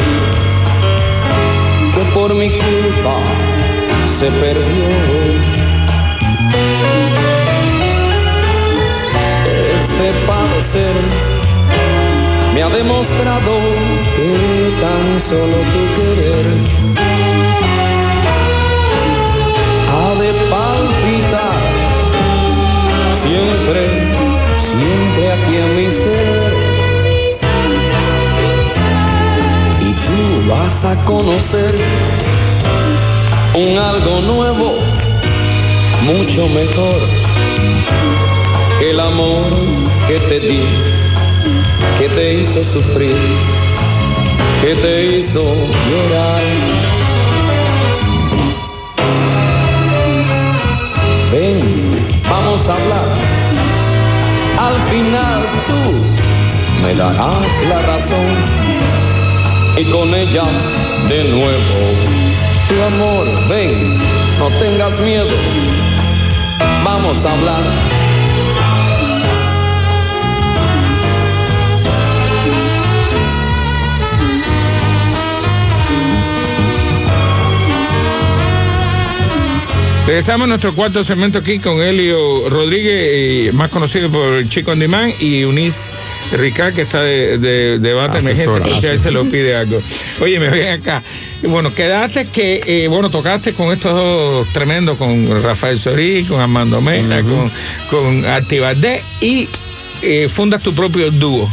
que 1.95 2.05
por 2.13 2.35
mi 2.35 2.51
culpa 2.51 3.19
se 4.19 4.31
perdió. 4.33 4.89
Este 9.47 10.27
padecer 10.27 10.97
me 12.53 12.63
ha 12.65 12.69
demostrado 12.69 13.61
que 14.17 14.73
tan 14.81 15.23
solo 15.31 15.57
tu 15.73 16.01
querer 16.01 17.06
conocer 31.17 31.75
un 33.55 33.79
algo 33.79 34.21
nuevo, 34.21 34.75
mucho 36.03 36.47
mejor 36.49 37.01
que 38.79 38.91
el 38.91 39.01
amor 39.01 39.51
que 40.09 40.19
te 40.29 40.41
di, 40.41 40.63
que 41.99 42.09
te 42.11 42.35
hizo 42.35 42.65
sufrir, 42.75 43.17
que 44.61 44.75
te 44.75 45.07
hizo 45.17 45.43
llorar. 45.89 46.43
Ven, 51.33 52.21
vamos 52.29 52.61
a 52.69 52.75
hablar. 52.75 53.09
Al 54.59 54.77
final 54.91 55.47
tú 55.67 56.83
me 56.83 56.95
darás 56.95 57.47
la 57.71 57.81
razón 57.81 58.16
con 59.91 60.15
ella 60.15 60.45
de 61.09 61.25
nuevo 61.25 62.17
tu 62.69 62.83
amor. 62.83 63.27
Ven, 63.49 63.99
no 64.39 64.49
tengas 64.59 64.99
miedo. 65.01 65.29
Vamos 66.85 67.25
a 67.25 67.33
hablar. 67.33 68.07
Regresamos 80.07 80.45
a 80.45 80.47
nuestro 80.47 80.73
cuarto 80.75 81.03
segmento 81.03 81.39
aquí 81.39 81.59
con 81.59 81.81
Helio 81.81 82.49
Rodríguez, 82.49 83.49
eh, 83.49 83.51
más 83.53 83.71
conocido 83.71 84.11
por 84.11 84.49
Chico 84.51 84.71
on 84.71 84.79
Demand, 84.79 85.15
y 85.21 85.43
Unis 85.43 85.75
Ricard, 86.33 86.75
que 86.75 86.83
está 86.83 87.03
de, 87.03 87.39
de 87.39 87.79
debate 87.79 88.19
emergente, 88.19 88.61
por 88.61 88.81
si 88.81 88.87
a 88.87 88.93
él 88.93 89.01
se 89.01 89.11
lo 89.11 89.25
pide 89.25 89.57
algo. 89.57 89.81
Oye, 90.21 90.39
me 90.39 90.49
ven 90.49 90.69
acá. 90.69 91.03
Bueno, 91.43 91.75
quedaste 91.75 92.27
que, 92.27 92.63
eh, 92.67 92.89
bueno, 92.89 93.11
tocaste 93.11 93.53
con 93.53 93.73
estos 93.73 93.95
dos 93.95 94.49
tremendos, 94.53 94.97
con 94.97 95.43
Rafael 95.43 95.79
Sorí, 95.81 96.25
con 96.25 96.41
Armando 96.41 96.81
Mena, 96.81 97.23
con, 97.23 97.51
con 97.91 98.25
y 99.21 99.49
eh, 100.03 100.29
fundas 100.35 100.63
tu 100.63 100.75
propio 100.75 101.11
dúo. 101.11 101.51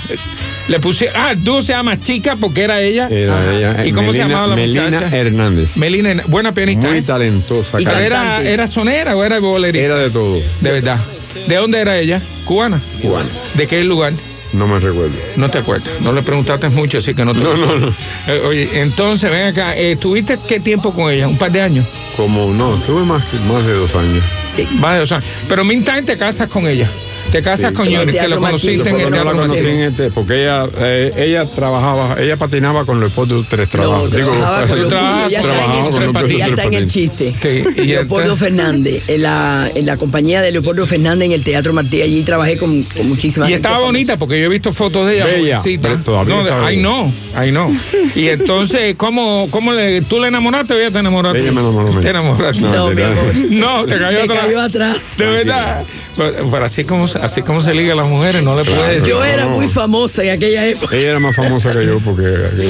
Le 0.68 0.80
puse, 0.80 1.10
ah, 1.14 1.32
el 1.32 1.44
dúo 1.44 1.62
se 1.62 1.74
llama 1.74 2.00
Chica 2.00 2.36
porque 2.40 2.64
era 2.64 2.82
ella. 2.82 3.08
Era 3.10 3.54
ella, 3.54 3.86
¿Y 3.86 3.92
cómo 3.92 4.12
se 4.12 4.20
llamaba 4.20 4.48
la 4.48 4.56
Melina 4.56 4.86
muchacha? 4.86 5.18
Hernández. 5.18 5.76
Melina, 5.76 6.24
buena 6.28 6.54
pianista. 6.54 6.88
Muy 6.88 7.00
¿eh? 7.00 7.02
talentosa. 7.04 7.82
¿Y 7.82 7.84
era, 7.84 8.42
era 8.42 8.68
sonera 8.68 9.16
o 9.16 9.24
era 9.24 9.40
bolerista? 9.40 9.86
Era 9.86 9.98
de 9.98 10.10
todo. 10.10 10.42
De 10.62 10.72
verdad. 10.72 11.06
¿De 11.48 11.56
dónde 11.56 11.80
era 11.80 11.98
ella? 11.98 12.22
¿Cubana? 12.46 12.82
Cubana. 13.02 13.30
¿De 13.56 13.68
qué 13.68 13.84
lugar? 13.84 14.14
No 14.54 14.68
me 14.68 14.80
recuerdo. 14.80 15.16
No 15.36 15.50
te 15.50 15.58
acuerdas, 15.58 16.00
no 16.00 16.14
le 16.14 16.22
preguntaste 16.22 16.70
mucho, 16.70 17.00
así 17.00 17.14
que 17.14 17.26
no 17.26 17.34
te 17.34 17.40
No, 17.40 17.58
no, 17.58 17.78
no. 17.78 17.96
Eh, 18.28 18.42
oye, 18.46 18.82
entonces, 18.82 19.30
ven 19.30 19.48
acá, 19.48 19.76
eh, 19.76 19.96
¿tuviste 19.96 20.38
qué 20.48 20.60
tiempo 20.60 20.94
con 20.94 21.12
ella? 21.12 21.28
¿Un 21.28 21.38
par 21.38 21.52
de 21.52 21.62
años? 21.62 21.88
Como, 22.16 22.54
no, 22.54 22.78
tuve 22.84 23.04
más, 23.04 23.24
más 23.46 23.66
de 23.66 23.74
dos 23.74 23.94
años. 23.96 24.24
Sí. 24.56 24.68
Vale, 24.74 25.02
o 25.02 25.08
sea, 25.08 25.20
pero 25.50 25.64
Mintan 25.64 26.06
te 26.06 26.16
casas 26.16 26.48
con 26.50 26.68
ella. 26.68 26.92
Te 27.32 27.42
casas 27.42 27.70
Sí. 27.72 27.76
con 27.76 27.88
Yuri, 27.90 28.14
que 28.14 28.28
lo 28.28 28.38
conociste 28.40 28.90
en 28.90 28.96
el 29.00 29.10
teatro 29.10 29.24
la 29.24 29.32
conocí 29.32 29.48
Marquillo. 29.50 29.70
en 29.70 29.80
este, 29.82 30.12
porque 30.12 30.44
ella, 30.44 30.66
eh, 30.78 31.14
ella 31.18 31.46
trabajaba, 31.56 32.16
ella 32.22 32.38
patinaba 32.38 32.86
con 32.86 33.00
Leopoldo 33.00 33.44
Tres 33.50 33.70
Trabajos. 33.70 34.12
No, 34.12 34.16
trabajaba 34.18 34.60
con 34.60 34.68
yo 34.70 34.76
Leopoldo, 34.76 34.90
trabajaba- 34.90 35.30
ya 35.30 35.38
está 35.38 35.38
en 35.40 35.56
trabajaba 35.58 35.88
el- 35.88 36.04
con 36.06 36.14
Patines. 36.14 36.38
ya 36.38 36.46
está 36.48 36.64
en 36.64 36.74
el 36.76 36.88
chiste. 36.92 37.34
Sí, 37.42 37.82
y 37.82 37.86
Leopoldo 37.86 38.36
Fernández, 38.38 39.04
en 39.08 39.22
la, 39.24 39.72
en 39.74 39.86
la 39.86 39.98
compañía 39.98 40.42
de 40.42 40.52
Leopoldo 40.52 40.86
Fernández 40.86 41.26
en 41.26 41.32
el 41.32 41.44
Teatro 41.44 41.74
Martí, 41.74 42.02
allí 42.02 42.22
trabajé 42.24 42.58
con, 42.58 42.84
con 42.84 43.10
muchísimas 43.10 43.50
Y 43.50 43.54
gente 43.54 43.56
estaba 43.56 43.76
famosa. 43.76 43.86
bonita 43.88 44.18
porque 44.18 44.40
yo 44.40 44.46
he 44.46 44.50
visto 44.50 44.72
fotos 44.74 45.08
de 45.08 45.16
ella. 45.16 45.26
Bella, 45.26 45.62
pero 45.82 45.98
todavía 46.04 46.36
no, 46.36 46.42
está 46.44 46.60
bella. 46.60 46.82
no, 46.82 47.14
ay 47.34 47.52
no. 47.52 47.72
Y 48.16 48.28
entonces, 48.28 48.96
¿cómo, 48.96 49.48
cómo 49.50 49.74
le, 49.74 50.02
tú 50.04 50.20
le 50.20 50.28
enamoraste 50.28 50.74
o 50.76 50.78
ella 50.80 50.92
te 50.92 51.00
enamoró? 51.00 51.34
Ella 51.34 51.52
me 51.52 51.62
enamoró. 51.62 52.00
Te 52.00 52.10
enamoraste. 52.10 52.62
No, 52.62 52.72
No, 52.76 52.90
mi 52.90 52.96
de 52.96 53.06
amor. 53.06 53.36
No, 53.50 53.86
te 53.86 53.98
cayó 53.98 54.22
atrás. 54.24 54.40
cayó 54.44 54.62
atrás. 54.62 54.98
De 55.18 55.26
verdad. 55.26 55.84
Pero, 56.16 56.52
pero 56.52 56.66
así 56.66 56.84
como 56.84 57.08
así 57.22 57.42
como 57.42 57.62
se 57.62 57.74
liga 57.74 57.94
a 57.94 57.96
las 57.96 58.08
mujeres, 58.08 58.44
no 58.44 58.56
le 58.56 58.64
Claro. 58.64 58.80
puedes 58.82 58.96
decir. 59.02 59.10
Yo 59.14 59.24
era 59.24 59.46
No. 59.46 59.52
muy 59.58 59.68
famosa 59.70 60.24
en 60.24 60.30
aquella 60.32 60.68
época. 60.68 60.96
Ella 60.96 61.10
era 61.12 61.20
más 61.20 61.36
famosa 61.36 61.72
que 61.74 61.86
yo 61.86 62.00
porque 62.00 62.24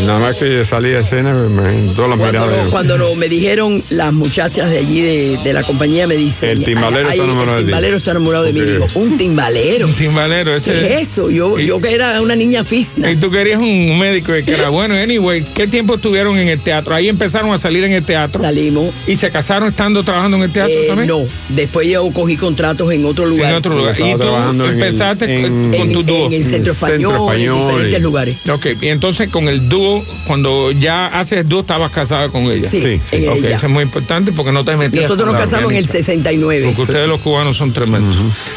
nada 0.05 0.19
más 0.19 0.37
que 0.37 0.65
salía 0.65 0.97
a 0.97 1.01
escena, 1.01 1.33
me, 1.33 1.93
todas 1.93 2.09
las 2.09 2.19
Cuando, 2.19 2.25
miradas. 2.45 2.69
cuando 2.69 2.97
lo- 2.97 3.15
me 3.15 3.27
dijeron 3.29 3.83
las 3.89 4.11
muchachas 4.13 4.69
de 4.69 4.77
allí 4.79 5.01
de, 5.01 5.37
de 5.43 5.53
la 5.53 5.63
compañía, 5.63 6.07
me 6.07 6.15
dicen... 6.15 6.49
El 6.49 6.65
timbalero 6.65 7.07
"Ay, 7.09 7.13
está 7.19 7.23
enamorado 7.25 7.53
de 7.55 7.59
El 7.59 7.65
ti". 7.65 7.71
timbalero 7.71 7.97
está 7.97 8.11
enamorado 8.11 8.43
de 8.45 8.53
mí. 8.53 8.61
Digo, 8.61 8.87
un 8.95 9.17
timbalero. 9.17 9.87
Un 9.87 9.95
timbalero, 9.95 10.51
¿Qué 10.51 10.57
ese. 10.57 10.93
es 11.01 11.07
eso? 11.11 11.29
Yo, 11.29 11.57
Y- 11.59 11.67
yo 11.67 11.79
que 11.79 11.93
era 11.93 12.21
una 12.21 12.35
niña 12.35 12.63
fitna. 12.63 13.11
Y 13.11 13.17
tú 13.17 13.29
querías 13.29 13.61
un 13.61 13.97
médico 13.99 14.33
que 14.45 14.51
era 14.53 14.69
bueno. 14.69 14.95
Anyway, 14.95 15.43
¿qué 15.55 15.67
tiempo 15.67 15.95
estuvieron 15.95 16.37
en 16.37 16.47
el 16.49 16.59
teatro? 16.61 16.93
Ahí 16.95 17.07
empezaron 17.09 17.51
a 17.53 17.57
salir 17.57 17.83
en 17.83 17.93
el 17.93 18.03
teatro. 18.03 18.41
Salimos. 18.41 18.93
¿Y 19.07 19.15
se 19.17 19.29
casaron 19.31 19.69
estando 19.69 20.03
trabajando 20.03 20.37
en 20.37 20.43
el 20.43 20.51
teatro 20.51 20.73
Eh, 20.75 20.85
también? 20.87 21.07
no, 21.07 21.21
después 21.49 21.87
yo 21.87 22.09
cogí 22.11 22.37
contratos 22.37 22.91
en 22.91 23.05
otro 23.05 23.25
lugar. 23.25 23.51
En 23.51 23.57
otro 23.57 23.75
lugar. 23.75 23.91
Estaba 23.93 24.09
Y 24.09 24.13
tú 24.13 24.17
trabajando 24.33 24.65
en 24.65 24.69
el- 24.71 24.83
empezaste 24.83 25.25
en- 25.45 25.71
con 25.71 25.91
tu 25.91 26.03
dúo. 26.03 26.25
en 26.27 26.33
el 26.33 26.41
En 26.43 26.49
centro 26.51 26.73
español, 26.73 26.97
Centro 26.99 27.15
Español 27.25 27.55
en 27.57 27.67
diferentes 27.67 27.99
y- 27.99 28.03
lugares. 28.03 28.37
Ok, 28.49 28.65
y 28.81 28.87
entonces 28.89 29.29
con 29.29 29.47
el 29.47 29.69
dúo, 29.69 30.03
cuando 30.27 30.71
ya 30.71 31.07
haces 31.07 31.47
dúo, 31.47 31.61
estabas 31.61 31.91
casada 31.91 32.29
con 32.29 32.43
ella. 32.43 32.69
Sí, 32.71 32.81
Sí, 32.81 33.01
sí, 33.09 33.15
en 33.17 33.29
Ok, 33.29 33.35
ella. 33.37 33.55
eso 33.57 33.65
es 33.67 33.71
muy 33.71 33.83
importante 33.83 34.31
porque 34.31 34.51
no 34.51 34.63
te 34.65 34.75
metías 34.75 35.03
Nosotros 35.03 35.27
nos 35.33 35.35
casamos 35.41 35.71
en 35.71 35.77
el 35.77 35.83
organista. 35.85 35.93
69. 35.93 36.65
Porque 36.67 36.81
ustedes 36.81 37.07
los 37.07 37.19
cubanos 37.21 37.57
son 37.57 37.73
tremendos. 37.73 38.15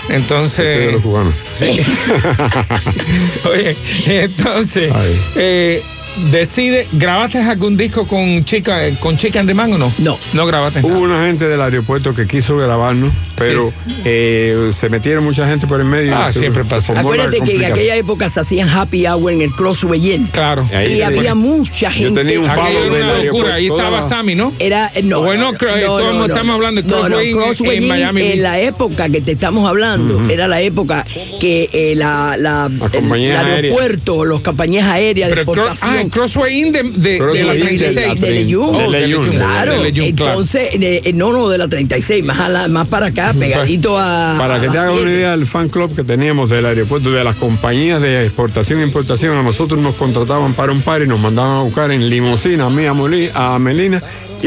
Entonces... 0.08 0.58
Ustedes 0.58 0.92
los 0.94 1.02
cubanos. 1.02 1.34
Sí. 1.58 1.80
Oye, 3.50 3.76
entonces, 4.06 4.92
Ay. 4.94 5.20
eh, 5.36 5.82
decide, 6.30 6.88
¿grabaste 6.92 7.38
algún 7.38 7.76
disco 7.76 8.06
con 8.06 8.44
chica 8.44 8.78
con 9.00 9.16
chica 9.18 9.40
en 9.40 9.54
Man 9.56 9.72
o 9.74 9.78
no? 9.78 9.92
No. 9.98 10.18
No 10.32 10.46
grabaste 10.46 10.80
Hubo 10.80 10.88
nada. 10.90 11.00
una 11.00 11.26
gente 11.26 11.46
del 11.48 11.60
aeropuerto 11.60 12.14
que 12.14 12.26
quiso 12.26 12.56
grabarnos, 12.56 13.12
pero 13.36 13.72
eh, 14.04 14.70
se 14.80 14.88
metieron 14.88 15.24
mucha 15.24 15.46
gente 15.48 15.66
por 15.66 15.80
el 15.80 15.86
medio. 15.86 16.14
Ah, 16.16 16.32
se- 16.32 16.40
siempre 16.40 16.64
pasa. 16.64 16.92
la 16.92 17.00
Acuérdate 17.00 17.40
que 17.40 17.56
en 17.56 17.64
aquella 17.64 17.96
época 17.96 18.30
se 18.30 18.40
hacían 18.40 18.68
happy 18.68 19.06
hour 19.06 19.32
en 19.32 19.42
el 19.42 19.50
Crossway 19.52 20.12
Inn. 20.14 20.26
Claro. 20.32 20.68
Ahí 20.74 20.94
y 20.98 21.02
había 21.02 21.32
pone- 21.32 21.34
mucha 21.34 21.90
gente. 21.90 22.08
Yo 22.08 22.14
tenía 22.14 22.40
un 22.40 22.46
palo 22.46 22.80
del 22.90 22.94
aeropuerto. 22.94 23.24
locura. 23.32 23.54
Ahí 23.54 23.66
estaba 23.68 24.00
la- 24.02 24.08
Sammy, 24.08 24.34
¿no? 24.34 24.52
Era, 24.58 24.90
no, 25.02 25.22
Bueno, 25.22 25.52
no, 25.52 25.58
creo- 25.58 25.98
no, 25.98 26.12
no, 26.12 26.26
estamos 26.26 26.54
hablando 26.54 26.82
de 26.82 26.88
Crossway 26.88 27.30
Inn 27.30 27.36
Crossway 27.36 27.76
en 27.76 27.82
Inn 27.82 27.88
Miami. 27.88 28.22
En 28.22 28.42
la 28.42 28.60
época 28.60 29.08
que 29.08 29.20
te 29.20 29.32
estamos 29.32 29.68
hablando, 29.68 30.16
Ujú. 30.18 30.30
era 30.30 30.48
la 30.48 30.60
época 30.60 31.04
que 31.40 31.68
eh, 31.72 31.94
la, 31.96 32.36
la, 32.38 32.68
Las 32.68 32.94
el, 32.94 33.12
aéreas. 33.12 33.44
aeropuerto, 33.44 34.24
las 34.24 34.40
compañías 34.42 34.86
añas 34.86 35.14
de 35.14 35.14
Pero 35.28 35.40
exportación. 35.42 36.05
El 36.06 36.10
Crossway 36.10 36.60
Inn 36.60 36.72
de, 36.72 36.82
de, 36.82 37.18
de 37.38 37.44
la 37.44 37.52
Crossway 37.54 37.74
Inn 37.74 37.78
de 37.78 37.86
la 38.06 38.14
36. 38.14 38.46
de. 38.88 38.88
Claro, 39.36 39.72
entonces, 40.08 41.14
no, 41.14 41.32
no, 41.32 41.48
de 41.48 41.58
la 41.58 41.68
36, 41.68 42.24
más, 42.24 42.38
a 42.40 42.48
la- 42.48 42.68
más 42.68 42.88
para 42.88 43.06
acá, 43.06 43.32
pegadito 43.38 43.98
a... 43.98 44.36
Para 44.38 44.60
que 44.60 44.68
te 44.68 44.78
hagas 44.78 44.92
una 44.94 45.10
idea 45.10 45.30
del 45.32 45.46
fan 45.46 45.68
club 45.68 45.94
que 45.94 46.04
teníamos 46.04 46.48
del 46.50 46.66
aeropuerto, 46.66 47.10
de 47.12 47.24
las 47.24 47.36
compañías 47.36 48.00
de 48.00 48.24
exportación 48.26 48.80
e 48.80 48.84
importación, 48.84 49.36
a 49.36 49.42
nosotros 49.42 49.80
nos 49.80 49.94
contrataban 49.96 50.54
para 50.54 50.72
un 50.72 50.82
par 50.82 51.02
y 51.02 51.06
nos 51.06 51.18
mandaban 51.20 51.58
a 51.58 51.62
buscar 51.62 51.90
en 51.90 52.08
limusina 52.08 52.66
a 52.66 52.70
mí, 52.70 52.86
a 52.86 53.58
Melina 53.58 54.02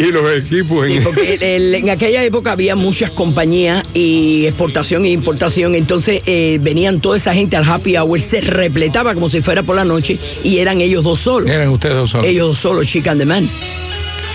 y 0.07 0.12
los 0.12 0.38
equipos 0.38 0.88
Sí, 0.88 0.93
en... 0.97 1.03
porque 1.03 1.33
el- 1.35 1.43
el- 1.43 1.75
en 1.75 1.89
aquella 1.89 2.23
época 2.23 2.51
había 2.53 2.75
muchas 2.75 3.12
compañías 3.12 3.83
y 3.93 4.45
exportación 4.45 5.05
e 5.05 5.09
importación, 5.09 5.75
entonces 5.75 6.21
eh, 6.25 6.57
venían 6.62 7.01
toda 7.01 7.17
esa 7.17 7.33
gente 7.33 7.55
al 7.55 7.69
happy 7.69 7.97
hour, 7.97 8.19
se 8.29 8.41
repletaba 8.41 9.13
como 9.13 9.29
si 9.29 9.41
fuera 9.41 9.63
por 9.63 9.75
la 9.75 9.85
noche 9.85 10.17
y 10.43 10.57
eran 10.59 10.81
ellos 10.81 11.03
dos 11.03 11.19
solos. 11.21 11.49
Eran 11.49 11.69
ustedes 11.69 11.95
dos 11.95 12.09
solos. 12.09 12.27
Ellos 12.27 12.47
dos 12.49 12.59
solos, 12.59 12.88
Chica 12.88 13.12
and 13.12 13.19
the 13.19 13.25
Man. 13.25 13.49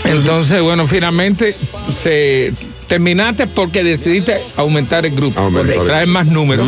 Entonces, 0.05 0.61
bueno, 0.62 0.87
finalmente 0.87 1.57
se 2.03 2.53
terminaste 2.88 3.46
porque 3.48 3.83
decidiste 3.83 4.35
aumentar 4.57 5.07
el 5.07 5.14
grupo, 5.14 5.40
Aumentar. 5.40 5.85
traer 5.87 6.07
más 6.07 6.27
números 6.27 6.66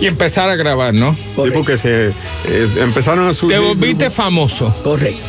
y 0.00 0.06
empezar 0.06 0.48
a 0.48 0.56
grabar, 0.56 0.92
¿no? 0.92 1.14
Sí, 1.14 1.50
porque 1.54 1.78
se 1.78 2.12
empezaron 2.80 3.28
a 3.28 3.34
subir... 3.34 3.56
Te 3.56 3.62
volviste 3.62 4.10
famoso. 4.10 4.74
Correcto. 4.82 5.22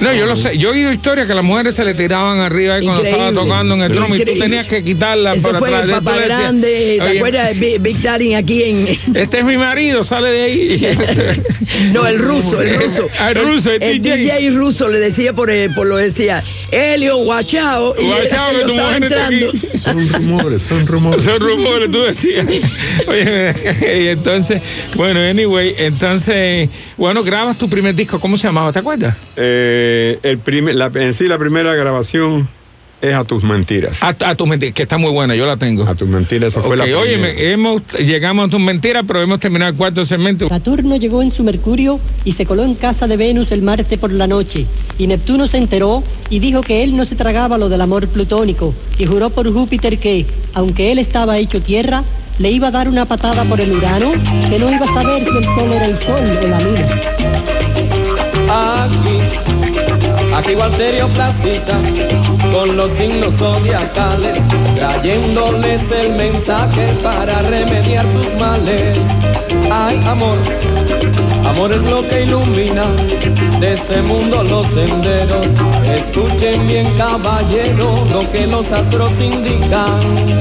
No, 0.00 0.14
yo 0.14 0.26
lo 0.26 0.36
sé. 0.36 0.56
Yo 0.58 0.68
he 0.68 0.72
oído 0.72 0.92
historias 0.92 1.26
que 1.26 1.34
las 1.34 1.42
mujeres 1.44 1.74
se 1.74 1.84
le 1.84 1.94
tiraban 1.94 2.38
arriba 2.40 2.74
ahí 2.76 2.84
cuando 2.84 3.04
estaba 3.04 3.32
tocando 3.32 3.74
en 3.74 3.82
el 3.82 3.92
trono 3.92 4.14
y 4.16 4.24
tú 4.24 4.38
tenías 4.38 4.66
que 4.66 4.82
quitarla 4.84 5.34
Eso 5.34 5.42
por 5.42 5.58
fue 5.58 5.68
atrás. 5.68 5.84
el 5.84 5.90
Papá 5.90 6.16
Grande, 6.18 6.96
¿te 6.98 7.02
"Oye, 7.04 7.18
acuerdas 7.18 7.48
de 7.48 7.54
Big, 7.60 7.80
Big 7.80 8.02
Daddy 8.02 8.34
aquí 8.34 8.62
en... 8.62 8.88
Este 9.16 9.38
es 9.38 9.44
mi 9.44 9.56
marido, 9.56 10.04
sale 10.04 10.30
de 10.30 10.42
ahí. 10.42 10.96
No, 11.92 12.06
el 12.06 12.18
ruso, 12.18 12.60
el 12.62 12.74
ruso. 12.80 13.08
Ah, 13.18 13.30
el 13.30 13.36
ruso, 13.44 13.70
el, 13.72 13.82
el 13.82 14.00
DJ. 14.02 14.16
DJ 14.18 14.50
ruso 14.50 14.88
le 14.88 15.00
decía 15.00 15.32
por, 15.32 15.50
eh, 15.50 15.68
por 15.70 15.86
lo 15.86 15.96
decía, 15.96 16.42
Helio, 16.70 17.16
guachao. 17.18 17.94
y 17.98 18.04
Guachao, 18.04 18.52
que 18.58 18.64
tu 18.64 18.74
mujer 18.74 19.04
está 19.04 19.26
aquí. 19.26 19.34
entrando. 19.44 19.78
Son 19.80 20.08
rumores, 20.12 20.62
son 20.62 20.86
rumores. 20.86 21.22
Son 21.22 21.40
rumores, 21.40 21.90
tú 21.90 22.02
decías. 22.02 22.46
Oye, 23.06 23.54
y 24.04 24.08
entonces, 24.08 24.62
bueno, 24.96 25.20
anyway, 25.20 25.74
entonces, 25.76 26.68
bueno, 26.96 27.22
grabas 27.22 27.58
tu 27.58 27.68
primer 27.68 27.94
disco, 27.94 28.18
¿cómo 28.20 28.36
se 28.38 28.46
llamaba? 28.46 28.72
¿Te 28.72 28.78
acuerdas? 28.78 29.16
Eh, 29.36 29.87
el 30.22 30.38
primer, 30.38 30.74
la, 30.74 30.90
en 30.94 31.14
sí, 31.14 31.26
la 31.28 31.38
primera 31.38 31.74
grabación 31.74 32.48
es 33.00 33.14
A 33.14 33.24
Tus 33.24 33.44
Mentiras. 33.44 33.96
A, 34.00 34.08
a 34.08 34.34
tus 34.34 34.48
mentiras, 34.48 34.74
que 34.74 34.82
está 34.82 34.98
muy 34.98 35.12
buena, 35.12 35.34
yo 35.36 35.46
la 35.46 35.56
tengo. 35.56 35.84
A 35.88 35.94
Tus 35.94 36.08
Mentiras, 36.08 36.52
esa 36.52 36.62
fue 36.62 36.76
la 36.76 36.84
primera. 36.84 37.02
óyeme, 37.02 37.52
hemos, 37.52 37.82
llegamos 37.98 38.46
a 38.46 38.50
tus 38.50 38.60
mentiras, 38.60 39.04
pero 39.06 39.20
hemos 39.22 39.38
terminado 39.40 39.70
el 39.70 39.76
cuarto 39.76 40.04
segmento. 40.04 40.48
Saturno 40.48 40.96
llegó 40.96 41.22
en 41.22 41.30
su 41.30 41.44
Mercurio 41.44 42.00
y 42.24 42.32
se 42.32 42.44
coló 42.44 42.64
en 42.64 42.74
casa 42.74 43.06
de 43.06 43.16
Venus 43.16 43.52
el 43.52 43.62
martes 43.62 43.98
por 43.98 44.12
la 44.12 44.26
noche. 44.26 44.66
Y 44.98 45.06
Neptuno 45.06 45.46
se 45.46 45.58
enteró 45.58 46.02
y 46.28 46.40
dijo 46.40 46.62
que 46.62 46.82
él 46.82 46.96
no 46.96 47.04
se 47.04 47.14
tragaba 47.14 47.56
lo 47.56 47.68
del 47.68 47.80
amor 47.80 48.08
plutónico 48.08 48.74
y 48.98 49.06
juró 49.06 49.30
por 49.30 49.52
Júpiter 49.52 49.98
que, 49.98 50.26
aunque 50.54 50.90
él 50.90 50.98
estaba 50.98 51.38
hecho 51.38 51.62
tierra, 51.62 52.02
le 52.38 52.50
iba 52.50 52.68
a 52.68 52.70
dar 52.70 52.88
una 52.88 53.04
patada 53.06 53.44
por 53.44 53.60
el 53.60 53.72
Urano, 53.72 54.12
que 54.48 54.58
no 54.58 54.72
iba 54.72 54.86
a 54.86 54.94
saber 54.94 55.24
si 55.24 55.36
el 55.36 55.44
sol 55.44 55.72
era 55.72 55.86
el 55.86 55.98
sol 55.98 56.38
o 56.42 56.46
la 56.46 56.60
luna. 56.60 56.86
Aquí 60.38 60.54
Walterio 60.54 61.08
Placita, 61.08 61.80
con 62.52 62.76
los 62.76 62.90
signos 62.96 63.34
zodiacales, 63.38 64.38
trayéndoles 64.76 65.82
el 65.90 66.12
mensaje 66.14 66.96
para 67.02 67.42
remediar 67.42 68.06
sus 68.12 68.32
males. 68.38 68.96
Ay, 69.70 70.00
amor, 70.06 70.38
amor 71.44 71.72
es 71.72 71.82
lo 71.82 72.06
que 72.08 72.22
ilumina 72.22 72.86
de 73.60 73.74
este 73.74 74.00
mundo 74.02 74.44
los 74.44 74.66
senderos. 74.74 75.46
Escuchen 75.84 76.66
bien, 76.68 76.96
caballero, 76.96 78.04
lo 78.10 78.30
que 78.30 78.46
los 78.46 78.70
astros 78.70 79.12
indican. 79.20 80.38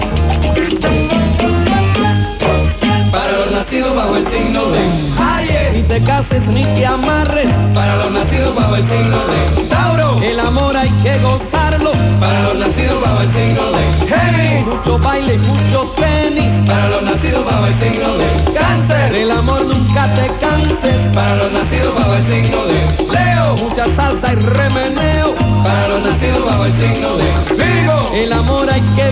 Para 3.17 3.32
los 3.32 3.51
nacidos 3.51 3.95
bajo 3.95 4.15
el 4.15 4.32
signo 4.32 4.67
de 4.67 5.13
Aries. 5.17 5.73
Ni 5.73 5.82
te 5.88 6.01
cases 6.03 6.47
ni 6.49 6.63
te 6.63 6.86
amarres. 6.86 7.47
Para 7.73 7.95
los 7.95 8.12
nacidos 8.12 8.56
bajo 8.56 8.75
el 8.75 8.84
signo 8.84 9.17
de 9.25 9.63
Tauro. 9.69 10.21
El 10.21 10.39
amor 10.39 10.77
hay 10.77 10.91
que 11.01 11.17
gozarlo. 11.17 11.93
Para 12.19 12.43
los 12.43 12.60
nacidos 12.60 13.01
bajo 13.01 13.21
el 13.21 13.34
signo 13.34 13.71
de 13.71 14.08
Géminis. 14.08 14.67
Mucho 14.67 14.99
baile 14.99 15.34
y 15.34 15.38
mucho 15.39 15.95
tenis. 15.97 16.67
Para 16.67 16.89
los 16.89 17.01
nacidos 17.01 17.43
bajo 17.43 17.65
el 17.65 17.80
signo 17.80 18.17
de 18.19 18.53
Cáncer. 18.53 19.15
El 19.15 19.32
amor 19.32 19.65
nunca 19.65 20.13
te 20.13 20.27
canses. 20.39 21.15
Para 21.15 21.36
los 21.38 21.51
nacidos 21.53 21.95
bajo 21.95 22.13
el 22.13 22.23
signo 22.27 22.65
de 22.67 23.08
Leo. 23.13 23.58
Mucha 23.58 23.95
salsa 23.95 24.34
y 24.34 24.36
remeneo. 24.36 25.34
Para 25.63 25.88
los 25.88 26.03
nacidos 26.03 26.45
bajo 26.45 26.65
el 26.65 26.73
signo 26.73 27.17
de 27.17 27.56
Virgo. 27.56 28.12
El 28.13 28.32
amor 28.32 28.69
hay 28.69 28.82
que 28.95 29.10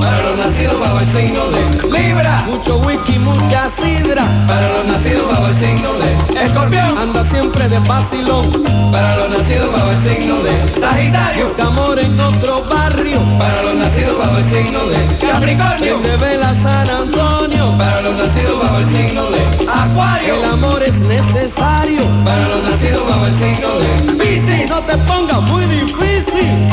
Para 0.00 0.22
los 0.22 0.38
nacidos 0.38 0.80
bajo 0.80 1.00
el 1.00 1.12
signo 1.12 1.50
de 1.50 1.60
Libra. 1.98 2.44
Mucho 2.46 2.78
whisky, 2.78 3.18
mucha 3.18 3.70
sidra. 3.76 4.24
Para 4.46 4.68
los 4.68 4.86
nacidos 4.86 5.28
bajo 5.28 5.46
el 5.48 5.60
signo 5.60 5.92
de 5.94 6.44
escorpión. 6.44 6.98
Anda 6.98 7.30
siempre 7.30 7.68
de 7.68 7.78
vacilón. 7.80 8.90
Para 8.92 9.16
los 9.16 9.38
nacidos 9.38 9.72
bajo 9.72 9.90
el 9.90 10.08
signo 10.08 10.42
de 10.42 10.80
Sagitario. 10.80 11.48
Busca 11.48 11.64
amor 11.66 11.98
en 11.98 12.20
otro 12.20 12.64
barrio. 12.64 13.20
Para 13.38 13.62
los 13.62 13.74
nacidos 13.76 14.18
bajo 14.18 14.36
el 14.38 14.44
signo 14.44 14.86
de 14.86 15.18
Capricornio. 15.18 15.98
De 16.00 16.16
Vela 16.16 16.54
San 16.62 16.90
Antonio. 16.90 17.76
Para 17.78 18.02
los 18.02 18.16
nacidos 18.16 18.62
bajo 18.62 18.78
el 18.78 18.86
signo 18.96 19.30
de 19.30 19.68
Acuario. 19.68 20.34
El 20.34 20.44
amor 20.44 20.82
es 20.82 20.94
necesario. 20.94 22.02
Para 22.24 22.48
los 22.48 22.62
nacidos 22.64 23.08
bajo 23.08 23.26
el 23.26 23.38
signo 23.38 23.78
de 23.78 24.12
Piscis. 24.14 24.68
No 24.68 24.80
te 24.82 24.98
pongas 24.98 25.42
muy 25.42 25.64
difícil. 25.66 26.68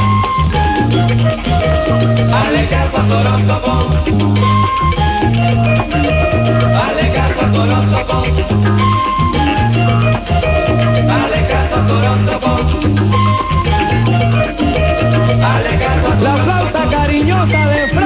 Hazle 0.96 2.70
caso 2.70 2.98
a 2.98 3.04
horóscopo. 3.04 3.74
Hazle 6.80 7.06
caso 7.14 7.42
a 7.42 7.52
tu 7.52 7.60
horóscopo. 7.60 8.18
Hazle 11.12 11.42
caso 11.50 11.76
a 11.76 11.88
tu 11.88 11.96
La 16.24 16.36
flauta 16.44 16.90
cariñosa 16.90 17.66
de 17.68 17.88
Frankie. 17.90 18.05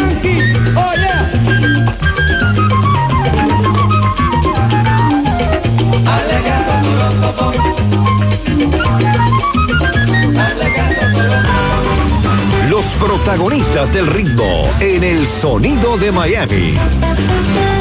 Protagonistas 13.29 13.93
del 13.93 14.07
ritmo 14.07 14.71
en 14.79 15.03
el 15.03 15.27
sonido 15.39 15.95
de 15.97 16.11
Miami. 16.11 17.78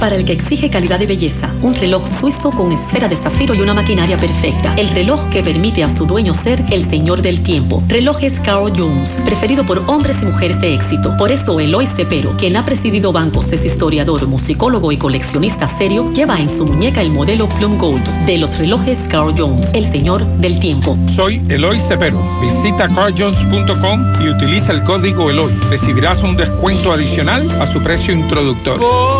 Para 0.00 0.14
el 0.14 0.24
que 0.24 0.34
exige 0.34 0.70
calidad 0.70 1.00
y 1.00 1.06
belleza, 1.06 1.52
un 1.60 1.74
reloj 1.74 2.02
suizo 2.20 2.50
con 2.52 2.70
esfera 2.70 3.08
de 3.08 3.16
zafiro 3.16 3.52
y 3.54 3.60
una 3.60 3.74
maquinaria 3.74 4.16
perfecta. 4.16 4.74
El 4.76 4.90
reloj 4.90 5.28
que 5.30 5.42
permite 5.42 5.82
a 5.82 5.96
su 5.96 6.06
dueño 6.06 6.34
ser 6.44 6.64
el 6.70 6.88
señor 6.88 7.20
del 7.20 7.42
tiempo. 7.42 7.82
Relojes 7.88 8.32
Carl 8.44 8.72
Jones, 8.76 9.10
preferido 9.24 9.66
por 9.66 9.78
hombres 9.88 10.16
y 10.22 10.26
mujeres 10.26 10.60
de 10.60 10.74
éxito. 10.74 11.16
Por 11.18 11.32
eso 11.32 11.58
Eloy 11.58 11.88
Cepero, 11.96 12.36
quien 12.36 12.56
ha 12.56 12.64
presidido 12.64 13.12
bancos, 13.12 13.52
es 13.52 13.64
historiador, 13.64 14.24
musicólogo 14.28 14.92
y 14.92 14.98
coleccionista 14.98 15.76
serio, 15.78 16.12
lleva 16.12 16.38
en 16.38 16.48
su 16.56 16.64
muñeca 16.64 17.00
el 17.00 17.10
modelo 17.10 17.48
Plum 17.58 17.76
Gold 17.76 18.06
de 18.26 18.38
los 18.38 18.56
relojes 18.56 18.96
Carl 19.08 19.34
Jones, 19.36 19.66
el 19.72 19.90
señor 19.90 20.24
del 20.38 20.60
tiempo. 20.60 20.96
Soy 21.16 21.42
Eloy 21.48 21.80
Cepero. 21.88 22.22
Visita 22.40 22.86
carjones.com 22.88 24.22
y 24.22 24.28
utiliza 24.28 24.72
el 24.72 24.84
código 24.84 25.28
Eloy. 25.28 25.52
Recibirás 25.70 26.22
un 26.22 26.36
descuento 26.36 26.92
adicional 26.92 27.50
a 27.60 27.72
su 27.72 27.82
precio 27.82 28.14
introductorio. 28.14 29.17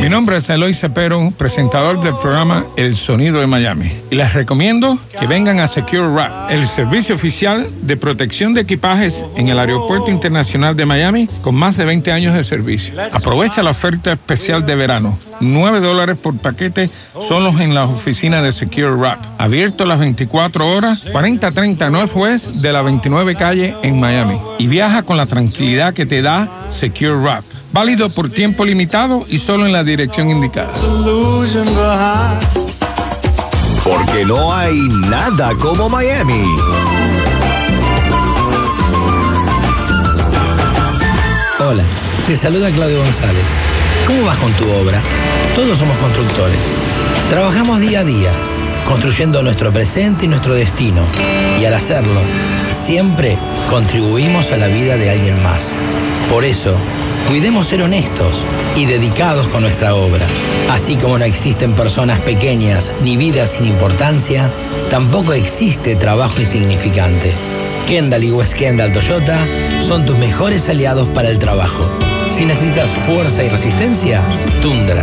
Mi 0.00 0.10
nombre 0.10 0.36
es 0.36 0.48
Eloy 0.50 0.74
Cepero, 0.74 1.32
presentador 1.38 1.98
del 2.02 2.14
programa 2.16 2.66
El 2.76 2.94
Sonido 2.94 3.40
de 3.40 3.46
Miami. 3.46 4.02
Y 4.10 4.14
les 4.14 4.32
recomiendo 4.34 4.98
que 5.18 5.26
vengan 5.26 5.60
a 5.60 5.68
Secure 5.68 6.08
Wrap, 6.08 6.50
el 6.50 6.68
servicio 6.76 7.14
oficial 7.14 7.68
de 7.80 7.96
protección 7.96 8.52
de 8.52 8.60
equipajes 8.60 9.14
en 9.34 9.48
el 9.48 9.58
Aeropuerto 9.58 10.10
Internacional 10.10 10.76
de 10.76 10.84
Miami 10.84 11.26
con 11.42 11.54
más 11.54 11.76
de 11.78 11.86
20 11.86 12.12
años 12.12 12.34
de 12.34 12.44
servicio. 12.44 12.94
Aprovecha 13.12 13.62
la 13.62 13.70
oferta 13.70 14.12
especial 14.12 14.66
de 14.66 14.76
verano. 14.76 15.18
9 15.40 15.80
dólares 15.80 16.18
por 16.22 16.36
paquete 16.38 16.90
solos 17.28 17.60
en 17.60 17.74
las 17.74 17.88
oficinas 17.88 18.42
de 18.42 18.52
Secure 18.52 18.92
Wrap. 18.92 19.18
Abierto 19.38 19.84
las 19.84 19.98
24 19.98 20.66
horas, 20.66 21.02
4030 21.12 21.90
Northwest 21.90 22.46
de 22.46 22.72
la 22.72 22.82
29 22.82 23.34
calle 23.36 23.74
en 23.82 24.00
Miami. 24.00 24.38
Y 24.58 24.66
viaja 24.66 25.02
con 25.02 25.16
la 25.16 25.26
tranquilidad 25.26 25.94
que 25.94 26.06
te 26.06 26.22
da 26.22 26.70
Secure 26.80 27.16
Wrap. 27.16 27.44
Válido 27.72 28.08
por 28.10 28.30
tiempo 28.30 28.64
limitado 28.64 29.24
y 29.28 29.38
solo 29.38 29.66
en 29.66 29.72
la 29.72 29.82
dirección 29.82 30.30
indicada. 30.30 30.72
Porque 33.82 34.24
no 34.24 34.54
hay 34.54 34.76
nada 35.08 35.52
como 35.60 35.88
Miami. 35.88 36.44
Hola, 41.58 41.84
te 42.26 42.36
saluda 42.38 42.70
Claudio 42.70 42.98
González. 42.98 43.73
¿Cómo 44.06 44.24
vas 44.24 44.38
con 44.38 44.52
tu 44.54 44.68
obra? 44.68 45.02
Todos 45.54 45.78
somos 45.78 45.96
constructores. 45.96 46.60
Trabajamos 47.30 47.80
día 47.80 48.00
a 48.00 48.04
día, 48.04 48.32
construyendo 48.86 49.42
nuestro 49.42 49.72
presente 49.72 50.26
y 50.26 50.28
nuestro 50.28 50.54
destino. 50.54 51.06
Y 51.58 51.64
al 51.64 51.72
hacerlo, 51.72 52.20
siempre 52.86 53.38
contribuimos 53.70 54.44
a 54.52 54.58
la 54.58 54.66
vida 54.68 54.98
de 54.98 55.08
alguien 55.08 55.42
más. 55.42 55.62
Por 56.28 56.44
eso, 56.44 56.76
cuidemos 57.28 57.66
ser 57.68 57.80
honestos 57.80 58.36
y 58.76 58.84
dedicados 58.84 59.48
con 59.48 59.62
nuestra 59.62 59.94
obra. 59.94 60.26
Así 60.68 60.96
como 60.96 61.18
no 61.18 61.24
existen 61.24 61.72
personas 61.72 62.20
pequeñas 62.20 62.84
ni 63.00 63.16
vidas 63.16 63.50
sin 63.56 63.66
importancia, 63.66 64.50
tampoco 64.90 65.32
existe 65.32 65.96
trabajo 65.96 66.38
insignificante. 66.42 67.34
Kendall 67.86 68.24
y 68.24 68.32
West 68.32 68.52
Kendall 68.52 68.92
Toyota 68.92 69.46
son 69.88 70.04
tus 70.04 70.18
mejores 70.18 70.68
aliados 70.68 71.08
para 71.08 71.30
el 71.30 71.38
trabajo. 71.38 71.88
Si 72.36 72.44
necesitas 72.44 72.90
fuerza 73.06 73.44
y 73.44 73.48
resistencia, 73.48 74.22
Tundra. 74.60 75.02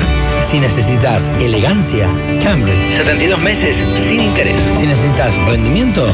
Si 0.52 0.60
necesitas 0.60 1.24
elegancia, 1.40 2.10
Camry. 2.44 2.94
72 2.98 3.40
meses 3.40 3.78
sin 4.10 4.20
interés. 4.20 4.60
Si 4.80 4.86
necesitas 4.86 5.34
rendimiento, 5.46 6.14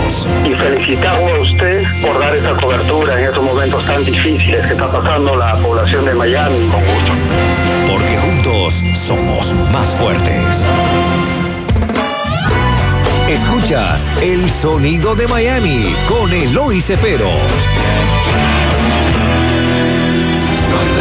y 0.45 0.55
felicitarlo 0.55 1.35
a 1.35 1.41
usted 1.41 1.83
por 2.03 2.19
dar 2.19 2.35
esa 2.35 2.55
cobertura 2.57 3.19
en 3.19 3.27
estos 3.27 3.43
momentos 3.43 3.85
tan 3.87 4.05
difíciles 4.05 4.67
que 4.67 4.73
está 4.73 4.91
pasando 4.91 5.37
la 5.37 5.55
población 5.63 6.05
de 6.05 6.15
Miami. 6.15 6.69
Con 6.71 6.81
gusto. 6.81 7.13
Porque 7.89 8.19
juntos 8.19 8.75
somos 9.07 9.53
más 9.71 9.89
fuertes. 9.99 10.84
Escuchas 13.29 14.01
el 14.23 14.51
sonido 14.61 15.15
de 15.15 15.27
Miami 15.27 15.95
con 16.09 16.31
Eloy 16.33 16.83
Cepero. 16.83 17.31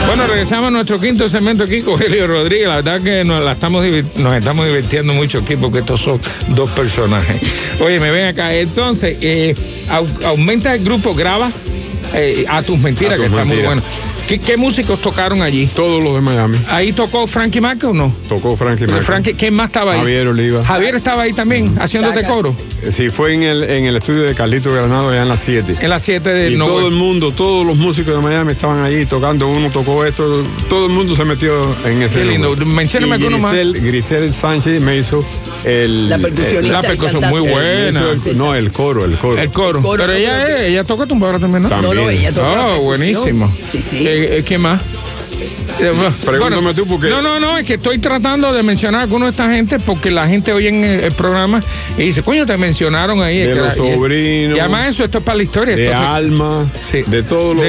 Bueno, 0.08 0.28
regresamos 0.28 0.68
a 0.68 0.72
nuestro 0.72 1.00
quinto 1.00 1.28
segmento 1.28 1.64
aquí 1.66 1.82
con 1.82 2.02
Helio 2.02 2.28
Rodríguez. 2.28 2.68
La 2.68 2.76
verdad 2.78 3.02
que 3.02 3.24
nos, 3.24 3.44
la 3.44 3.54
estamos, 3.54 3.84
nos 4.16 4.36
estamos 4.36 4.66
divirtiendo 4.66 5.14
mucho 5.14 5.40
aquí 5.40 5.56
porque 5.58 5.80
estos 5.80 6.02
son 6.02 6.22
dos 6.50 6.70
personajes. 6.72 7.42
Oye, 7.82 8.00
me 8.00 8.12
ven 8.12 8.28
acá. 8.28 8.54
Entonces, 8.54 9.18
eh, 9.20 9.56
au- 9.90 10.24
aumenta 10.26 10.74
el 10.76 10.84
grupo, 10.84 11.14
graba 11.14 11.52
eh, 12.14 12.46
a 12.48 12.62
tus 12.64 12.78
mentiras, 12.80 13.14
A 13.14 13.16
tus 13.18 13.26
que 13.26 13.32
está 13.32 13.46
muy 13.46 13.58
bueno. 13.58 13.82
¿Qué, 14.28 14.40
qué 14.40 14.56
músicos 14.58 15.02
tocaron 15.02 15.42
allí? 15.42 15.68
Todos 15.76 16.02
los 16.04 16.16
de 16.16 16.22
Miami. 16.22 16.60
¿Ahí 16.68 16.94
tocó 16.94 17.28
Frankie 17.28 17.60
Mac 17.60 17.84
o 17.84 17.94
no? 17.94 18.16
Tocó 18.30 18.56
Frankie 18.56 18.88
Mac. 18.88 19.04
Frankie, 19.04 19.34
¿Quién 19.34 19.54
más 19.54 19.68
estaba 19.68 19.94
ahí? 19.94 20.00
Javier 20.00 20.28
Oliva. 20.30 20.64
Javier 20.66 20.96
estaba 20.96 21.24
ahí 21.24 21.34
también, 21.34 21.76
haciéndote 21.80 22.22
Saca. 22.22 22.34
coro. 22.34 22.56
Eh, 22.82 22.92
Sí, 22.96 23.10
fue 23.10 23.34
en 23.34 23.44
el, 23.44 23.64
en 23.64 23.86
el 23.86 23.98
estudio 23.98 24.24
de 24.24 24.34
Carlito 24.34 24.72
Granado 24.72 25.10
allá 25.10 25.24
en 25.24 25.30
las 25.30 25.42
7. 25.46 25.76
En 25.82 25.90
las 25.90 26.04
7 26.04 26.30
de 26.30 26.52
Y 26.52 26.58
todo 26.58 26.88
el 26.88 26.94
mundo, 26.94 27.32
todos 27.32 27.66
los 27.66 27.76
músicos 27.76 28.16
de 28.16 28.22
Miami 28.22 28.54
estaban 28.54 28.82
allí 28.84 29.06
tocando, 29.06 29.48
uno 29.48 29.70
tocó 29.72 30.06
esto, 30.06 30.44
todo 30.70 30.86
el 30.86 30.92
mundo 30.94 31.16
se 31.16 31.26
metió 31.26 31.76
en 31.86 32.02
ese 32.04 32.16
Qué 32.16 32.26
lindo. 32.26 32.56
Mencióname 32.66 33.16
alguno 33.16 33.40
más. 33.40 33.54
Grisel, 33.56 34.34
Sánchez 34.42 34.82
me 34.82 34.98
hizo 35.00 35.24
el... 35.66 36.10
La 36.10 36.18
percusionista 36.18 36.60
el- 36.60 36.72
La 36.72 36.82
percusión, 36.82 37.30
muy 37.30 37.46
el- 37.46 37.52
buena. 37.52 38.12
el- 38.26 38.38
no, 38.38 38.56
el 38.56 38.72
coro, 38.72 39.04
el 39.06 39.18
coro. 39.18 39.42
El 39.42 39.52
coro. 39.52 39.82
Pero 39.98 40.12
ella, 40.14 40.66
ella 40.66 40.84
toca 40.86 41.06
tumbadora 41.06 41.40
también, 41.40 41.64
¿no? 41.64 41.70
También. 41.70 41.96
No, 41.96 42.02
no, 42.04 42.10
ella 42.10 42.32
toca 42.32 42.48
Oh, 42.48 42.54
percusión. 42.54 42.84
buenísimo. 42.86 43.54
Sí, 43.72 43.80
sí. 43.90 44.08
Eh, 44.14 44.38
eh, 44.40 44.44
¿Quién 44.46 44.62
más? 44.62 44.82
Eh, 45.80 45.92
bueno, 45.96 46.14
Pregúntame 46.24 46.74
tú 46.76 46.86
porque- 46.86 47.10
No, 47.10 47.22
no, 47.22 47.40
no, 47.40 47.58
es 47.58 47.66
que 47.66 47.74
estoy 47.76 47.98
tratando 47.98 48.54
de 48.54 48.62
mencionar 48.62 49.02
a 49.02 49.04
algunos 49.06 49.28
de 49.28 49.32
esta 49.32 49.50
gente 49.52 49.80
porque 49.80 50.12
la 50.12 50.28
gente 50.28 50.54
oye 50.54 50.70
en 50.70 50.84
el, 50.84 51.00
el 51.06 51.12
programa 51.14 51.62
y 51.98 52.04
dice, 52.04 52.22
coño, 52.22 52.46
te 52.46 52.56
mencionaron 52.58 53.22
ahí. 53.22 53.40
De 53.40 53.56
los 53.56 53.74
sobrinos. 53.76 54.56
Y 54.56 54.60
además 54.60 54.90
eso, 54.90 55.04
esto 55.04 55.18
es 55.18 55.24
para 55.24 55.38
la 55.38 55.44
historia. 55.44 55.76
de 55.76 55.84
esto 55.86 55.98
fue- 55.98 56.06
Alma, 56.08 56.72
de 57.08 57.24
todos 57.24 57.56
los... 57.56 57.66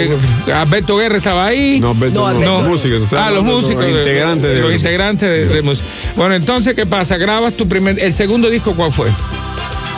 de- 0.46 0.52
Alberto 0.52 0.96
Guerra 0.98 1.16
estaba 1.16 1.46
ahí. 1.46 1.80
No, 1.80 1.90
Alberto 1.92 2.20
no, 2.20 2.32
no. 2.40 2.40
los 2.60 2.68
músicos. 2.68 3.02
Ah, 3.12 3.30
los 3.30 3.42
músicos. 3.42 3.82
Los 3.84 3.98
integrantes 3.98 4.50
de... 4.50 4.60
Los 4.60 4.74
integrantes 4.74 5.28
de, 5.28 5.46
de 5.54 5.62
música. 5.62 5.86
Bueno, 6.16 6.34
entonces, 6.34 6.74
¿qué 6.74 6.84
pasa? 6.86 7.16
Grabas 7.16 7.54
tu 7.54 7.66
primer... 7.66 7.98
¿El 7.98 8.14
segundo 8.14 8.50
disco 8.50 8.74
cuál 8.76 8.92
fue? 8.92 9.10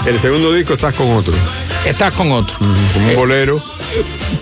El 0.06 0.20
segundo 0.20 0.52
disco 0.52 0.74
estás 0.74 0.94
con 0.94 1.10
otro. 1.10 1.34
Estás 1.84 2.14
con 2.14 2.30
otro. 2.30 2.54
Como 2.58 2.70
un 3.04 3.10
Eh, 3.10 3.16
bolero. 3.16 3.60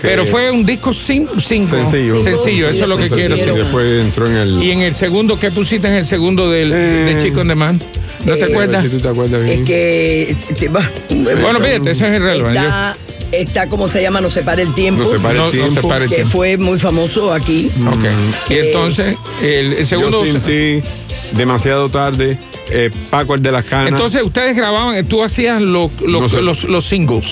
Pero 0.01 0.25
fue 0.27 0.51
un 0.51 0.65
disco 0.65 0.93
sin, 0.93 1.27
cinco. 1.47 1.75
Sencillo. 1.75 2.23
Sencillo, 2.23 2.69
eso 2.69 2.83
es 2.83 2.89
lo 2.89 2.97
que 2.97 3.09
Sencillo. 3.09 3.35
quiero 3.35 3.55
Y 3.55 3.59
después 3.63 4.01
entró 4.05 4.27
en 4.27 4.35
el... 4.37 4.63
¿Y 4.63 4.71
en 4.71 4.81
el 4.81 4.95
segundo 4.95 5.39
qué 5.39 5.51
pusiste 5.51 5.87
en 5.87 5.93
el 5.95 6.07
segundo 6.07 6.49
del, 6.49 6.69
de 6.71 7.19
Chico 7.23 7.41
en 7.41 7.47
Demand? 7.49 7.83
¿No 8.25 8.33
te 8.35 8.41
Eh, 8.41 8.45
acuerdas? 8.45 8.83
Si 8.83 8.89
tú 8.89 8.97
te 8.99 9.07
acuerdas 9.09 9.43
bien. 9.43 9.61
Es 9.61 9.67
que. 9.67 10.67
va. 10.69 10.89
Bueno, 11.09 11.59
fíjate, 11.59 11.91
eso 11.91 12.05
es 12.05 12.15
irrelevante. 12.15 12.59
Está, 12.59 12.97
está 13.31 13.67
como 13.69 13.87
se 13.87 14.01
llama, 14.01 14.21
No 14.21 14.31
se 14.31 14.41
para 14.41 14.61
el 14.61 14.73
tiempo. 14.73 15.03
No 15.03 15.11
se 15.11 15.19
para 15.19 15.31
el 15.33 15.37
No- 15.37 15.45
no 15.45 15.51
tiempo. 15.51 15.81
se 15.81 15.87
para 15.87 16.03
el 16.05 16.09
que 16.09 16.15
tiempo. 16.15 16.31
fue 16.37 16.57
muy 16.57 16.79
famoso 16.79 17.31
aquí. 17.33 17.71
Ok. 17.87 18.05
Y 18.49 18.53
Eh, 18.53 18.67
entonces, 18.67 19.15
el, 19.43 19.73
el 19.73 19.85
segundo... 19.87 20.25
Yo 20.25 20.31
sin 20.33 20.41
ti, 20.41 20.87
demasiado 21.33 21.89
tarde, 21.89 22.37
eh, 22.69 22.89
Paco 23.11 23.35
el 23.35 23.41
de 23.43 23.51
las 23.51 23.65
canas. 23.65 23.89
Entonces, 23.89 24.23
ustedes 24.23 24.55
grababan, 24.55 25.05
tú 25.07 25.23
hacías 25.23 25.61
lo- 25.61 25.91
lo- 26.07 26.21
No 26.21 26.29
sé. 26.29 26.41
los, 26.41 26.63
los 26.63 26.85
singles. 26.87 27.25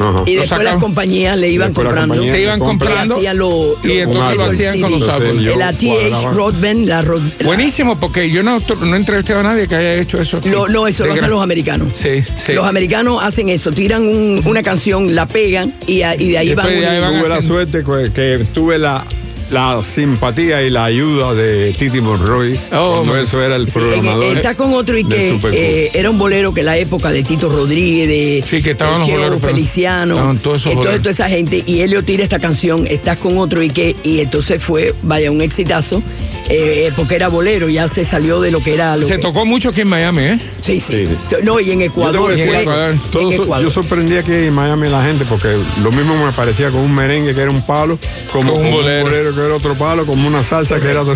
Ajá. 0.00 0.22
Y 0.26 0.34
después 0.34 0.62
las 0.62 0.80
compañías 0.80 1.38
le 1.38 1.50
iban 1.50 1.72
comprando. 1.74 2.14
Te 2.20 2.40
iban 2.42 2.58
comprando 2.58 3.20
lo- 3.34 3.76
y 3.84 3.98
entonces 3.98 4.36
lo 4.36 4.44
hacían 4.44 4.80
con 4.80 4.90
los 4.92 5.08
álbumes. 5.08 5.56
La 5.56 5.72
TH. 5.72 6.32
Rodman, 6.34 6.86
la, 6.86 7.04
Buenísimo, 7.44 7.98
porque 8.00 8.30
yo 8.30 8.42
no, 8.42 8.58
no 8.58 8.94
he 8.94 8.98
entrevistado 8.98 9.40
a 9.40 9.42
nadie 9.42 9.68
que 9.68 9.74
haya 9.76 9.94
hecho 9.94 10.18
eso. 10.20 10.40
Lo- 10.44 10.68
no, 10.68 10.86
eso 10.86 11.04
lo 11.04 11.10
hacen 11.12 11.16
gran- 11.20 11.30
los 11.30 11.42
americanos. 11.42 11.92
Sí, 12.02 12.22
sí. 12.46 12.52
Los 12.52 12.64
americanos 12.66 13.22
hacen 13.22 13.48
eso, 13.50 13.70
tiran 13.72 14.02
un- 14.02 14.42
una 14.46 14.62
canción, 14.62 15.14
la 15.14 15.26
pegan 15.26 15.74
y, 15.86 16.02
a- 16.02 16.14
y 16.14 16.30
de 16.30 16.38
ahí 16.38 16.54
van. 16.54 16.66
Después 16.66 16.80
de 16.80 16.86
ahí 16.88 17.00
van 17.00 17.28
la 17.28 17.42
suerte 17.42 17.84
que, 17.84 18.12
que 18.12 18.44
tuve 18.54 18.78
la, 18.78 19.04
la 19.50 19.82
simpatía 19.94 20.62
y 20.62 20.70
la 20.70 20.84
ayuda 20.84 21.34
de 21.34 21.72
Titi 21.78 22.00
Monroy 22.00 22.58
Oh, 22.72 22.96
cuando 23.04 23.16
eso 23.16 23.42
era 23.42 23.56
el 23.56 23.66
programador. 23.68 24.36
está 24.36 24.54
con 24.54 24.72
otro 24.74 24.96
y 24.96 25.04
que 25.04 25.38
eh, 25.52 25.90
era 25.92 26.08
un 26.10 26.18
bolero 26.18 26.54
que 26.54 26.62
la 26.62 26.76
época 26.78 27.10
de 27.10 27.22
Tito 27.22 27.48
Rodríguez, 27.48 28.08
de 28.08 28.44
Sí, 28.48 28.62
que 28.62 28.70
estaban 28.72 28.94
de 28.94 28.98
los 29.00 29.08
Cheo 29.08 29.16
boleros, 29.18 29.40
Feliciano, 29.40 30.14
estaban 30.14 30.38
todos 30.38 30.56
esos 30.60 30.72
entonces 30.72 30.76
boleros. 31.00 31.02
toda 31.02 31.26
esa 31.26 31.28
gente 31.36 31.64
y 31.66 31.80
Helio 31.80 32.04
tira 32.04 32.22
esta 32.24 32.38
canción, 32.38 32.86
estás 32.86 33.18
con 33.18 33.38
otro 33.38 33.62
y 33.62 33.70
que 33.70 33.96
y 34.04 34.20
entonces 34.20 34.62
fue 34.62 34.94
vaya 35.02 35.30
un 35.30 35.40
exitazo 35.40 36.02
eh, 36.48 36.90
porque 36.96 37.16
era 37.16 37.28
bolero, 37.28 37.68
ya 37.68 37.88
se 37.94 38.04
salió 38.06 38.40
de 38.40 38.50
lo 38.50 38.60
que 38.60 38.74
era 38.74 38.96
lo 38.96 39.06
Se 39.08 39.16
que- 39.16 39.22
tocó 39.22 39.44
mucho 39.44 39.70
aquí 39.70 39.82
en 39.82 39.88
Miami, 39.88 40.22
¿eh? 40.22 40.38
Sí, 40.62 40.82
sí. 40.88 41.06
Sí. 41.06 41.36
No, 41.42 41.58
y 41.60 41.70
en 41.70 41.80
Yo 41.80 41.86
Ecuador, 41.86 42.32
fue- 42.34 42.60
Ecuador. 42.62 42.94
todo 43.12 43.30
en 43.30 43.36
so- 43.36 43.42
Ecuador. 43.44 43.64
yo 43.66 43.70
sorprendí 43.72 44.16
aquí 44.16 44.32
en 44.32 44.52
Miami 44.52 44.88
la 44.88 45.04
gente 45.04 45.24
porque 45.28 45.56
lo 45.82 45.90
mismo 45.92 46.14
me 46.24 46.32
parecía 46.32 46.70
con 46.70 46.80
un 46.80 46.94
merengue 46.94 47.34
que 47.34 47.40
era 47.40 47.50
un 47.50 47.62
palo, 47.66 47.98
como 48.32 48.52
Con 48.52 48.62
un 48.62 48.70
con 48.70 48.74
un 48.78 48.82
bolero. 48.82 49.02
bolero. 49.04 49.34
que 49.34 49.39
era 49.44 49.54
otro 49.56 49.76
palo, 49.76 50.06
como 50.06 50.26
una 50.26 50.44
salsa 50.44 50.80
que 50.80 50.90
era 50.90 51.02
otro. 51.02 51.14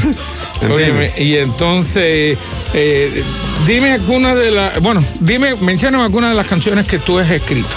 Y 1.19 1.37
entonces, 1.37 2.39
eh, 2.73 3.25
dime 3.67 3.93
alguna 3.93 4.35
de 4.35 4.51
las, 4.51 4.81
bueno, 4.81 5.05
dime, 5.21 5.55
menciona 5.57 6.03
algunas 6.03 6.31
de 6.31 6.37
las 6.37 6.47
canciones 6.47 6.87
que 6.87 6.99
tú 7.01 7.19
has 7.19 7.31
escrito. 7.31 7.69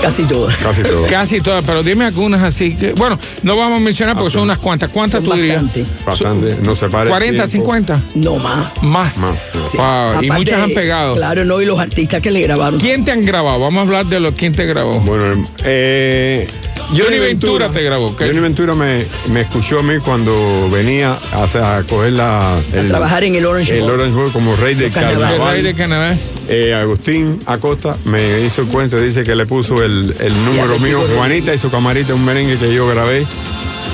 casi 0.00 0.24
todas. 0.24 0.56
Casi 0.56 0.82
todo. 0.82 1.06
Casi 1.06 1.40
todas, 1.40 1.64
pero 1.64 1.82
dime 1.82 2.06
algunas 2.06 2.42
así 2.42 2.74
que, 2.74 2.92
bueno, 2.92 3.18
no 3.42 3.56
vamos 3.56 3.78
a 3.78 3.80
mencionar 3.80 4.16
porque 4.16 4.32
son 4.32 4.42
unas 4.42 4.58
cuantas. 4.58 4.90
¿Cuántas 4.90 5.22
Son 5.22 5.30
tú 5.30 5.36
dirías? 5.36 5.62
bastante. 5.62 5.86
Bastante, 6.04 6.56
no 6.62 6.74
se 6.74 6.88
para. 6.88 7.04
el 7.04 7.08
40, 7.10 7.44
tiempo. 7.48 7.70
50. 7.72 8.02
No 8.16 8.36
más. 8.36 8.82
Más. 8.82 9.16
Más. 9.16 9.38
Sí. 9.70 9.76
Wow, 9.76 10.22
y 10.22 10.30
muchas 10.30 10.60
han 10.60 10.70
pegado. 10.70 11.14
Claro, 11.14 11.44
no, 11.44 11.60
y 11.60 11.66
los 11.66 11.78
artistas 11.78 12.20
que 12.20 12.30
le 12.30 12.40
grabaron. 12.40 12.80
¿Quién 12.80 13.04
te 13.04 13.12
han 13.12 13.24
grabado? 13.24 13.60
Vamos 13.60 13.78
a 13.78 13.82
hablar 13.82 14.06
de 14.06 14.18
lo 14.18 14.32
quién 14.34 14.54
te 14.54 14.64
grabó. 14.66 14.98
Bueno, 15.00 15.46
eh, 15.64 16.48
Johnny 16.96 17.18
Ventura 17.18 17.70
te 17.70 17.82
grabó, 17.82 18.14
¿qué? 18.16 18.26
Johnny 18.26 18.40
Ventura 18.40 18.74
me, 18.74 19.06
me 19.28 19.42
escuchó 19.42 19.80
a 19.80 19.82
mí 19.82 19.98
cuando 20.04 20.68
venía 20.70 21.12
a, 21.32 21.78
a 21.78 21.82
coger 21.84 22.12
la. 22.12 22.58
A 22.58 22.62
trabajar 22.88 23.24
en 23.24 23.34
el 23.34 23.46
Orange 23.46 23.74
el 23.74 23.80
Bowl. 23.82 23.92
Orange 23.92 24.14
Bowl 24.14 24.32
como 24.32 24.56
rey 24.56 24.74
del. 24.74 24.86
El 24.86 24.92
carnaval. 24.92 25.52
rey 25.52 25.62
de 25.62 25.74
Canadá. 25.74 26.18
Eh, 26.48 26.74
Agustín 26.74 27.40
Acosta 27.46 27.96
me 28.04 28.40
hizo 28.40 28.62
el 28.62 28.68
cuento, 28.68 29.00
dice 29.00 29.22
que 29.22 29.34
le 29.34 29.46
puso 29.46 29.82
el, 29.82 30.14
el 30.18 30.44
número 30.44 30.78
mío, 30.78 31.02
Juanita 31.14 31.54
y 31.54 31.58
su 31.58 31.70
camarita, 31.70 32.14
un 32.14 32.24
merengue 32.24 32.58
que 32.58 32.74
yo 32.74 32.86
grabé. 32.88 33.26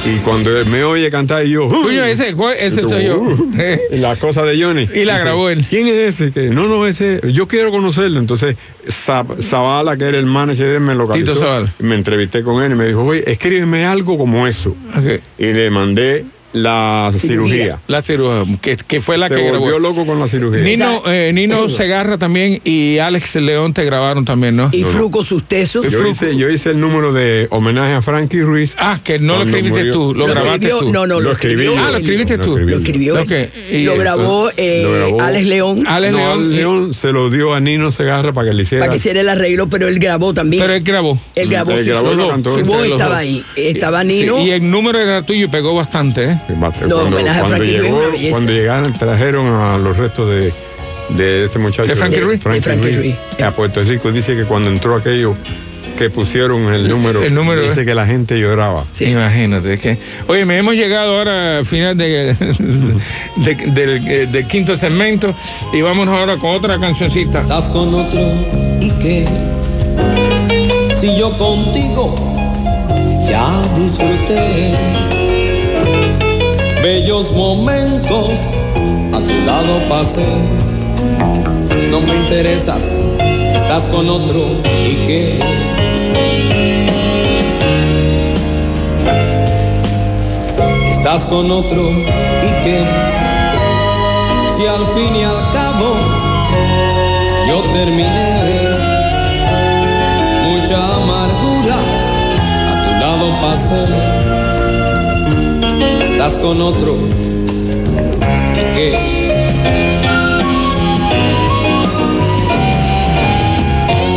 Y 0.05 0.19
cuando 0.21 0.51
me 0.67 0.85
oye 0.85 1.11
cantar, 1.11 1.45
y 1.45 1.51
yo. 1.51 1.67
"Uy". 1.67 1.83
Coño, 1.83 2.05
ese, 2.05 2.33
soy 2.85 3.05
yo. 3.07 3.37
La 3.91 4.17
cosa 4.17 4.43
de 4.45 4.63
Johnny. 4.63 4.89
Y 4.95 5.05
la 5.05 5.15
Dice, 5.15 5.25
grabó 5.25 5.49
él. 5.51 5.67
¿Quién 5.69 5.89
es 5.89 6.15
ese? 6.15 6.33
Que 6.33 6.49
no, 6.51 6.67
no, 6.69 6.87
ese. 6.87 7.21
Yo 7.33 7.49
quiero 7.49 7.71
conocerlo. 7.71 8.19
Entonces, 8.21 8.57
Zavala, 9.51 9.97
que 9.97 10.05
era 10.05 10.19
el 10.19 10.27
manager 10.27 10.67
de 10.67 10.75
él, 10.77 10.81
me 10.81 10.95
localizó. 10.95 11.33
Tito 11.33 11.41
Zavala. 11.45 11.75
Me 11.81 11.95
entrevisté 11.95 12.43
con 12.43 12.63
él 12.63 12.73
y 12.73 12.75
me 12.75 12.87
dijo, 12.87 13.05
oye, 13.05 13.25
escríbeme 13.31 13.85
algo 13.85 14.17
como 14.17 14.47
eso. 14.47 14.71
Ok. 14.97 15.21
Y 15.39 15.53
le 15.53 15.71
mandé 15.71 16.25
la 16.53 17.13
cirugía. 17.21 17.79
La 17.89 18.03
cirugía, 18.03 18.45
que, 18.63 18.77
que 18.77 19.01
fue 19.03 19.19
la 19.19 19.29
Se 19.29 19.35
que 19.37 19.43
grabó. 19.43 19.61
volvió 19.61 19.79
loco 19.79 20.07
con 20.07 20.19
la 20.19 20.29
cirugía. 20.29 20.63
Nino, 20.63 21.03
eh, 21.07 21.31
Nino 21.33 21.69
Segarra 21.71 22.17
también 22.19 22.61
y 22.65 22.99
Alex 22.99 23.35
León 23.37 23.75
te 23.75 23.85
grabaron 23.85 24.25
también, 24.25 24.57
¿no? 24.57 24.71
Y. 24.73 24.83
Fruco 24.85 25.25
Susteso. 25.25 25.83
Yo 25.85 26.07
hice, 26.09 26.37
yo 26.37 26.49
hice 26.49 26.71
el 26.71 26.81
número 26.81 27.13
de 27.13 27.47
homenaje 27.51 27.93
a 27.93 28.03
Frankie 28.03 28.41
Ruiz. 28.43 28.73
Ah, 28.79 29.01
que 29.05 29.19
no 29.19 29.35
lo 29.35 29.39
Cuando 29.41 29.57
escribiste 29.59 29.79
murió. 29.79 29.93
tú, 29.93 30.15
lo, 30.15 30.27
Lo 30.27 30.33
grabaste 30.35 30.67
escribió- 30.67 30.79
tú. 30.81 30.93
no, 30.93 31.07
no, 31.07 31.21
Lo 31.21 31.33
escribí. 31.33 31.67
Ah, 31.77 31.91
lo 31.91 31.97
escribiste 31.99 32.37
Lo 32.39 32.45
tú. 32.45 32.57
Lo 32.59 32.69
yo. 32.69 32.79
escribió 32.79 33.19
él. 33.19 33.23
Ok, 33.25 33.31
y 33.71 33.85
lo 33.85 33.93
esto- 33.93 34.03
grabó, 34.03 34.51
eh, 34.57 34.81
Lo 34.83 34.93
grabó. 34.93 35.21
Alex 35.21 35.47
León 35.47 35.85
Alex 35.87 36.13
No, 36.13 36.37
León, 36.37 36.95
se 36.95 37.13
lo 37.13 37.29
dio 37.31 37.53
a 37.55 37.61
Nino 37.61 37.93
Segarra 37.93 38.33
para 38.33 38.49
que 38.51 38.57
le 38.57 38.63
hiciera. 38.63 38.85
para 38.85 38.93
que 38.93 38.99
hiciera 38.99 39.21
el 39.21 39.29
arreglo, 39.29 39.69
pero 39.69 39.87
él 39.87 39.99
grabó 39.99 40.33
también. 40.33 40.63
Pero 40.63 40.73
él 40.75 40.83
grabó. 40.83 41.21
él 41.35 41.49
grabó. 41.49 41.73
Él 41.73 41.85
sí, 41.85 41.91
grabó 41.91 42.07
y 42.07 42.09
los 42.11 42.17
lo 42.17 42.23
dos. 42.25 42.33
cantó. 42.33 42.51
Vos 42.51 42.59
Entre 42.61 42.77
los 42.77 42.87
estaba 42.93 43.09
dos. 43.11 43.19
ahí. 43.19 43.45
Estaba 43.57 44.01
Sí, 44.03 44.07
Nino. 44.09 44.39
y 44.47 44.51
el 44.51 44.71
número 44.71 44.99
era 44.99 45.23
tuyo 45.23 45.45
y 45.45 45.49
pegó 45.49 45.75
bastante, 45.75 46.25
¿eh? 46.25 46.38
Bate, 46.57 46.87
No, 46.87 46.97
cuando, 46.97 47.17
homenaje 47.17 47.39
a 47.39 47.43
cuando 47.43 47.57
Frankie 47.59 47.77
Ruiz, 47.79 47.83
llegó, 47.91 47.99
una 47.99 48.09
belleza. 48.09 48.31
cuando 48.31 48.53
llegaron, 48.53 48.93
trajeron 48.95 49.47
a 49.47 49.79
los 49.79 49.97
restos 49.97 50.29
de, 50.31 50.53
de 51.11 51.45
este 51.47 51.59
muchacho. 51.59 51.87
¿De 51.87 51.97
Frankie 51.97 52.21
Ruiz? 52.21 52.43
De 52.45 52.61
Frankie 52.63 52.97
Ruiz. 52.97 53.17
A 53.45 53.51
Puerto 53.53 53.83
Rico 53.83 54.11
dice 54.13 54.35
que 54.37 54.45
cuando 54.45 54.71
entró 54.71 54.95
aquello 54.97 55.35
que 55.97 56.11
pusieron 56.11 56.73
el 56.73 56.89
número, 56.89 57.25
el 57.25 57.35
número, 57.35 57.61
dice 57.63 57.81
¿eh? 57.81 57.85
que 57.85 57.93
la 57.95 58.07
gente 58.07 58.39
lloraba. 58.39 58.85
Imagínate, 59.01 59.73
es 59.75 59.81
que... 59.81 59.99
Oye, 60.29 60.45
me 60.45 60.57
hemos 60.59 60.75
llegado 60.77 61.19
ahora 61.19 61.59
al 61.59 61.67
final 61.67 61.97
de, 61.97 62.05
de- 63.37 63.55
del, 63.73 64.07
eh, 64.09 64.27
del 64.31 64.47
quinto 64.47 64.77
segmento 64.77 65.35
y 65.73 65.81
vámonos 65.83 66.17
ahora 66.17 66.37
con 66.37 66.51
otra 66.51 66.79
cancioncita. 66.79 67.41
Estás 67.41 67.65
con 67.71 67.93
otro 67.95 68.21
y 68.81 68.91
qué 69.03 69.27
si 71.01 71.17
yo 71.19 71.37
contigo 71.39 72.15
ya 73.29 73.69
disfruté 73.77 74.75
bellos 76.83 77.31
momentos 77.33 78.31
a 79.13 79.21
tu 79.21 79.35
lado 79.47 79.81
pasé. 79.89 80.27
No 81.91 82.01
me 82.01 82.15
interesas 82.17 82.83
estás 83.69 83.83
con 83.91 84.09
otro 84.09 84.63
y 84.65 84.95
qué 85.07 85.39
estás 90.97 91.21
con 91.25 91.51
otro 91.51 91.91
y 91.91 92.65
qué 92.65 92.85
si 94.57 94.67
al 94.67 94.87
fin 94.95 95.17
y 95.17 95.23
al 95.23 95.53
cabo 95.53 95.97
yo 97.47 97.61
terminé 97.75 98.69
mucha 100.49 100.95
amargura 100.95 101.79
a 102.71 102.85
tu 102.85 102.91
lado 103.01 103.27
pasé 103.43 104.18
con 106.37 106.61
otro. 106.61 106.95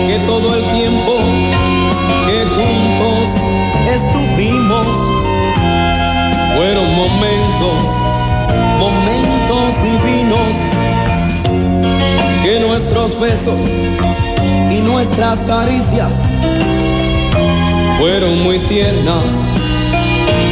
Que 0.08 0.20
todo 0.28 0.56
el 0.56 0.64
tiempo 0.74 1.18
que 2.26 2.46
juntos 2.56 3.28
estuvimos 3.98 4.88
fueron 6.56 6.96
momentos, 6.96 7.76
momentos 8.80 9.74
divinos. 9.84 10.54
Que 12.44 12.60
nuestros 12.60 13.20
besos 13.20 13.60
y 14.72 14.80
nuestras 14.82 15.40
caricias 15.48 16.12
fueron 18.00 18.44
muy 18.44 18.60
tiernas 18.68 19.51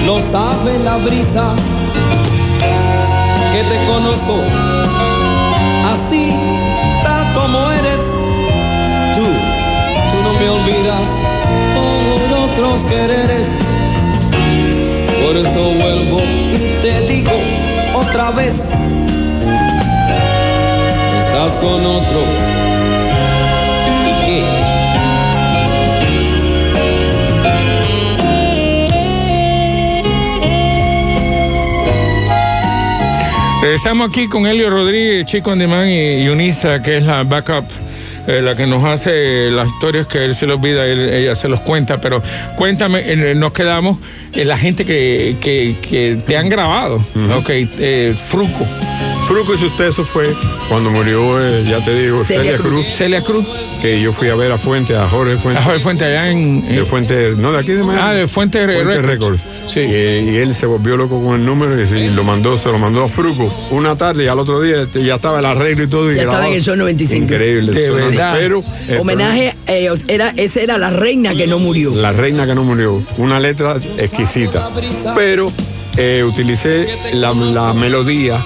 lo 0.10 0.18
sabe 0.32 0.80
la 0.80 0.97
brisa 0.97 1.53
que 3.53 3.64
te 3.64 3.86
conozco 3.86 4.41
así 5.86 6.34
tal 7.03 7.34
como 7.36 7.70
eres. 7.70 7.99
Tú, 9.16 9.26
tú 10.10 10.24
no 10.24 10.34
me 10.34 10.49
olvidas 10.49 11.01
por 11.76 12.39
otros 12.39 12.80
quereres. 12.89 13.47
Por 15.22 15.38
eso 15.38 15.74
vuelvo 15.80 16.22
y 16.24 16.82
te 16.82 17.01
digo 17.01 17.39
otra 17.93 18.32
vez. 18.32 18.55
Estás 21.28 21.51
con 21.62 21.86
otro. 21.86 22.68
Estamos 33.76 34.09
aquí 34.09 34.28
con 34.28 34.45
Elio 34.47 34.70
Rodríguez, 34.70 35.26
Chico 35.28 35.51
Andemán 35.51 35.89
y 35.89 36.24
Yunisa, 36.26 36.82
que 36.82 36.97
es 36.97 37.03
la 37.03 37.24
backup, 37.24 37.65
eh, 38.28 38.41
la 38.41 38.55
que 38.55 38.65
nos 38.65 38.84
hace 38.84 39.49
las 39.51 39.67
historias 39.67 40.07
que 40.07 40.24
él 40.26 40.36
se 40.36 40.45
le 40.47 40.53
olvida, 40.53 40.86
él- 40.86 41.09
ella 41.09 41.36
se 41.36 41.47
los 41.47 41.59
cuenta. 41.61 41.99
Pero 42.01 42.22
cuéntame, 42.57 43.01
eh, 43.05 43.36
nos 43.36 43.53
quedamos 43.53 43.97
en 44.34 44.47
la 44.47 44.57
gente 44.57 44.86
que, 44.86 45.38
que, 45.41 45.78
que 45.88 46.24
te 46.26 46.38
han 46.38 46.49
grabado. 46.49 46.97
Ok, 47.38 47.49
eh, 47.49 48.15
Fruco. 48.30 48.65
Fruco 49.30 49.53
y 49.53 49.59
suceso 49.59 50.03
fue 50.05 50.36
cuando 50.67 50.89
murió, 50.89 51.39
eh, 51.39 51.63
ya 51.63 51.86
te 51.86 51.93
digo, 51.93 52.25
Celia 52.25 52.41
Celia, 52.41 52.57
Cruz. 52.57 52.71
Cruz. 52.71 52.97
Celia 52.97 53.23
Cruz. 53.23 53.45
Que 53.80 54.01
yo 54.01 54.11
fui 54.13 54.27
a 54.27 54.34
ver 54.34 54.51
a 54.51 54.57
Fuente, 54.57 54.95
a 54.95 55.07
Jorge 55.07 55.38
Fuente. 55.38 55.61
A 55.61 55.65
Jorge 55.65 55.80
Fuente 55.82 56.03
allá 56.05 56.32
en... 56.32 56.67
De 56.67 56.84
Fuente, 56.86 57.34
no, 57.38 57.51
de 57.51 57.59
aquí 57.59 57.73
de 57.73 57.84
Miami. 57.84 58.01
Ah, 58.03 58.13
de 58.13 58.27
Fuente 58.27 58.65
Records. 58.65 59.05
Records. 59.05 59.41
Sí. 59.71 59.82
Y, 59.82 60.32
y 60.32 60.38
él 60.38 60.55
se 60.55 60.65
volvió 60.65 60.97
loco 60.97 61.23
con 61.23 61.39
el 61.39 61.45
número 61.45 61.80
y, 61.80 62.09
lo 62.09 62.23
mandó, 62.23 62.57
se 62.57 62.69
lo 62.69 62.80
mandó 62.80 63.03
a 63.03 63.09
Fruco 63.09 63.53
una 63.69 63.95
tarde 63.95 64.23
y 64.23 64.27
al 64.27 64.39
otro 64.39 64.61
día 64.61 64.82
este, 64.82 65.03
ya 65.03 65.15
estaba 65.15 65.38
el 65.38 65.45
arreglo 65.45 65.84
y 65.84 65.88
todo. 65.88 66.11
Y 66.11 66.15
Ya 66.15 66.23
estaba 66.23 66.47
en 66.47 66.53
el 66.55 66.63
Sol 66.63 66.80
95. 66.80 67.23
Increíble. 67.23 67.71
De 67.71 67.91
verdad. 67.91 68.36
Pero, 68.36 68.63
Homenaje, 68.99 69.55
eh, 69.67 69.89
era, 70.07 70.34
esa 70.36 70.59
era 70.59 70.77
la 70.80 70.89
reina 70.89 71.36
que 71.36 71.45
no 71.45 71.59
murió. 71.59 71.93
La 71.93 72.11
reina 72.11 72.47
que 72.47 72.55
no 72.55 72.63
murió. 72.63 73.03
Una 73.19 73.39
letra 73.39 73.77
exquisita. 73.99 74.71
Pero 75.15 75.53
eh, 75.95 76.23
utilicé 76.23 76.88
la, 77.13 77.34
la 77.34 77.73
melodía, 77.73 78.43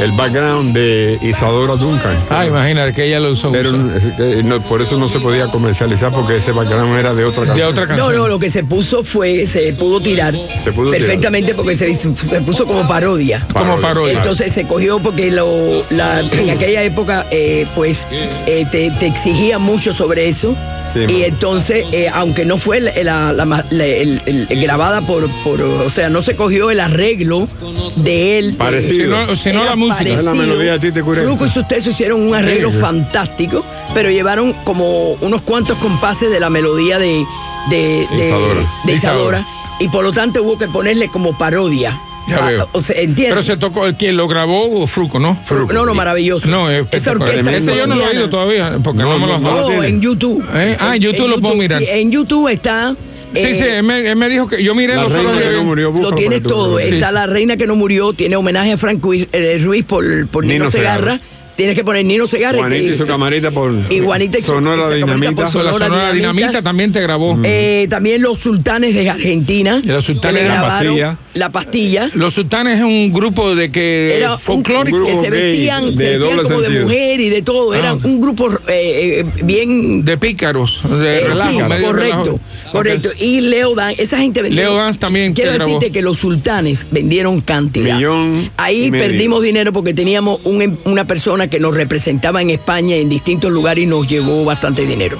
el 0.00 0.12
background 0.12 0.74
de 0.74 1.18
Isadora 1.22 1.76
Duncan. 1.76 2.24
Ah, 2.30 2.46
imagínate 2.46 2.92
que 2.92 3.06
ella 3.06 3.20
lo 3.20 3.30
usó. 3.32 3.50
Pero 3.50 3.72
no, 3.72 4.62
por 4.62 4.82
eso 4.82 4.96
no 4.98 5.08
se 5.08 5.18
podía 5.20 5.48
comercializar 5.48 6.12
porque 6.12 6.36
ese 6.36 6.52
background 6.52 6.98
era 6.98 7.14
de 7.14 7.24
otra 7.24 7.46
canción. 7.46 7.74
No, 7.96 8.12
no, 8.12 8.28
lo 8.28 8.38
que 8.38 8.50
se 8.50 8.64
puso 8.64 9.02
fue, 9.04 9.46
se 9.52 9.72
pudo 9.74 10.00
tirar 10.00 10.34
Se 10.64 10.72
pudo 10.72 10.90
tirar. 10.90 11.06
perfectamente 11.06 11.54
porque 11.54 11.76
se, 11.78 11.98
se 12.28 12.40
puso 12.42 12.66
como 12.66 12.86
parodia. 12.86 13.46
Como 13.52 13.80
parodia. 13.80 14.18
Entonces 14.18 14.52
se 14.54 14.64
cogió 14.66 14.98
porque 15.00 15.30
lo, 15.30 15.82
la, 15.90 16.20
en 16.20 16.50
aquella 16.50 16.82
época, 16.82 17.26
eh, 17.30 17.66
pues, 17.74 17.96
eh, 18.10 18.66
te, 18.70 18.90
te 18.98 19.06
exigía 19.06 19.58
mucho 19.58 19.94
sobre 19.94 20.28
eso. 20.28 20.54
Sí, 20.94 21.00
y 21.08 21.22
entonces, 21.24 21.84
eh, 21.92 22.08
aunque 22.12 22.44
no 22.44 22.58
fue 22.58 22.80
la, 22.80 22.92
la- 23.02 23.32
la 23.32 23.44
ma- 23.44 23.64
la- 23.70 23.84
el- 23.86 24.22
el- 24.26 24.46
grabada 24.62 25.06
por, 25.06 25.28
por, 25.44 25.60
o 25.60 25.90
sea, 25.90 26.08
no 26.08 26.22
se 26.22 26.34
cogió 26.36 26.70
el 26.70 26.80
arreglo 26.80 27.48
de 27.96 28.38
él. 28.38 28.54
Parecido. 28.56 29.14
Eh, 29.14 29.26
Si 29.26 29.26
no- 29.32 29.36
si 29.36 29.52
no 29.52 29.64
la 29.64 29.76
música. 29.76 29.96
parecido. 29.98 30.22
La 30.22 30.34
melodía 30.34 30.74
a 30.74 30.78
ti 30.78 30.90
te 30.92 31.02
cura. 31.02 31.22
Fruco 31.22 31.46
y 31.46 31.50
sus 31.50 31.66
tesos 31.68 31.92
hicieron 31.92 32.22
un 32.26 32.34
arreglo 32.34 32.70
Sí, 32.70 32.76
sí. 32.76 32.80
fantástico, 32.80 33.64
pero 33.94 34.10
llevaron 34.10 34.52
como 34.64 35.12
unos 35.20 35.42
cuantos 35.42 35.76
compases 35.78 36.30
de 36.30 36.40
la 36.40 36.48
melodía 36.50 36.98
de, 36.98 37.24
de, 37.70 38.06
de- 38.10 38.26
Isadora. 38.28 38.60
de 38.84 38.92
Isadora. 38.94 38.94
Isadora, 38.94 39.46
y 39.80 39.88
por 39.88 40.04
lo 40.04 40.12
tanto 40.12 40.42
hubo 40.42 40.56
que 40.56 40.68
ponerle 40.68 41.08
como 41.08 41.36
parodia. 41.36 42.00
Ya 42.28 42.36
Ah, 42.38 42.48
veo. 42.50 42.68
O 42.72 42.82
sea. 42.82 42.96
Pero 43.16 43.42
se 43.42 43.56
tocó, 43.56 43.82
¿quién 43.98 44.16
lo 44.16 44.26
grabó? 44.28 44.86
Fruco, 44.88 45.18
¿no? 45.18 45.36
Fruco. 45.44 45.72
No, 45.72 45.86
no, 45.86 45.94
maravilloso. 45.94 46.46
No, 46.46 46.68
es 46.70 46.78
Esa 46.78 46.84
espectacular. 46.96 47.28
orquesta 47.28 47.50
Ese 47.56 47.76
yo 47.76 47.86
no 47.86 47.94
lo 47.94 48.02
he 48.02 48.08
oído 48.08 48.30
todavía, 48.30 48.78
porque 48.82 48.98
no, 49.02 49.12
No, 49.12 49.18
me 49.18 49.26
lo 49.26 49.38
no, 49.38 49.70
No, 49.70 49.82
en 49.84 50.00
YouTube. 50.00 50.44
Eh, 50.54 50.76
Ah, 50.80 50.96
en 50.96 51.02
YouTube 51.02 51.28
lo 51.28 51.40
puedo 51.40 51.54
mirar. 51.54 51.80
sí, 51.80 51.86
En 51.88 52.10
YouTube 52.10 52.48
está. 52.48 52.94
Sí, 53.32 53.40
eh, 53.40 53.54
sí, 53.58 53.64
él 53.68 53.82
me, 53.82 54.08
él 54.08 54.16
me 54.16 54.28
dijo 54.28 54.48
que 54.48 54.62
yo 54.62 54.74
miré 54.74 54.94
La 54.94 55.02
los 55.02 55.12
reina 55.12 55.40
que 55.40 55.50
no 55.52 55.64
murió, 55.64 55.86
Lo 55.86 55.92
búscalo 55.92 56.16
tiene 56.16 56.36
para 56.36 56.42
tu 56.42 56.48
todo. 56.48 56.78
Está 56.78 57.12
la 57.12 57.26
reina 57.26 57.56
que 57.56 57.66
no 57.66 57.74
murió, 57.76 58.12
tiene 58.12 58.36
homenaje 58.36 58.72
a 58.72 58.76
Frank 58.78 59.02
Ruiz, 59.02 59.28
eh, 59.32 59.60
Ruiz 59.62 59.84
por, 59.84 60.04
por 60.28 60.44
Nino, 60.44 60.64
Nino 60.66 60.70
Segarra. 60.70 61.18
Segarra. 61.18 61.35
Tienes 61.56 61.74
que 61.74 61.84
poner 61.84 62.04
Nino 62.04 62.26
Segarra. 62.26 62.58
Juanita 62.58 62.94
y 62.94 62.98
su 62.98 63.06
camarita 63.06 63.50
por 63.50 63.72
Y 63.90 64.00
Juanita 64.00 64.38
y 64.38 64.42
su- 64.42 64.48
Sonora 64.48 64.90
Dinamita. 64.90 65.32
por 65.34 65.52
Sonora 65.52 65.72
La 65.78 65.86
Sonora 65.86 66.12
Dinamita. 66.12 66.36
Dinamita 66.48 66.62
también 66.62 66.92
te 66.92 67.00
grabó. 67.00 67.38
Eh, 67.44 67.86
también 67.88 68.20
los 68.20 68.38
sultanes 68.40 68.94
de 68.94 69.08
Argentina. 69.08 69.80
Y 69.82 69.86
los 69.88 70.04
sultanes 70.04 70.42
de 70.42 70.48
la 70.48 70.54
grabaron 70.56 70.86
pastilla. 70.96 71.18
La 71.34 71.50
pastilla. 71.50 72.10
Los 72.14 72.34
sultanes 72.34 72.78
es 72.78 72.84
un 72.84 73.12
grupo 73.12 73.54
de 73.54 73.70
que 73.72 74.16
Era 74.18 74.38
folclórico 74.38 75.04
que 75.04 75.12
se 75.22 75.30
vestían, 75.30 75.90
se 75.90 75.96
vestían 75.96 76.42
como 76.42 76.60
de 76.60 76.80
mujer 76.80 77.20
y 77.20 77.28
de 77.30 77.42
todo. 77.42 77.74
Era 77.74 77.90
Ah. 77.90 77.98
un 78.04 78.20
grupo 78.20 78.50
eh, 78.68 79.20
eh, 79.20 79.24
bien 79.42 80.04
de 80.04 80.16
pícaros, 80.18 80.82
de 80.88 81.18
Eh, 81.18 81.20
relajo, 81.28 81.50
sí, 81.52 81.56
medio 81.68 81.86
correcto, 81.86 82.22
relajo. 82.24 82.40
correcto. 82.72 83.10
Y 83.18 83.40
Leo 83.40 83.74
Dan, 83.74 83.94
esa 83.96 84.18
gente 84.18 84.42
vendió. 84.42 84.60
Leo 84.62 84.76
Dance 84.76 84.98
también 84.98 85.32
Quiero 85.34 85.52
te 85.52 85.56
grabó. 85.58 85.74
decirte 85.74 85.92
que 85.92 86.02
los 86.02 86.18
sultanes 86.18 86.78
vendieron 86.90 87.40
cantidad. 87.40 87.96
Millón 87.96 88.50
Ahí 88.58 88.84
y 88.86 88.90
medio. 88.90 89.06
perdimos 89.06 89.42
dinero 89.42 89.72
porque 89.72 89.94
teníamos 89.94 90.40
un 90.44 90.60
em- 90.62 90.76
una 90.84 91.06
persona 91.06 91.45
que 91.48 91.60
nos 91.60 91.74
representaba 91.74 92.42
en 92.42 92.50
España 92.50 92.96
en 92.96 93.08
distintos 93.08 93.50
lugares 93.50 93.84
y 93.84 93.86
nos 93.86 94.06
llevó 94.06 94.44
bastante 94.44 94.84
dinero. 94.86 95.18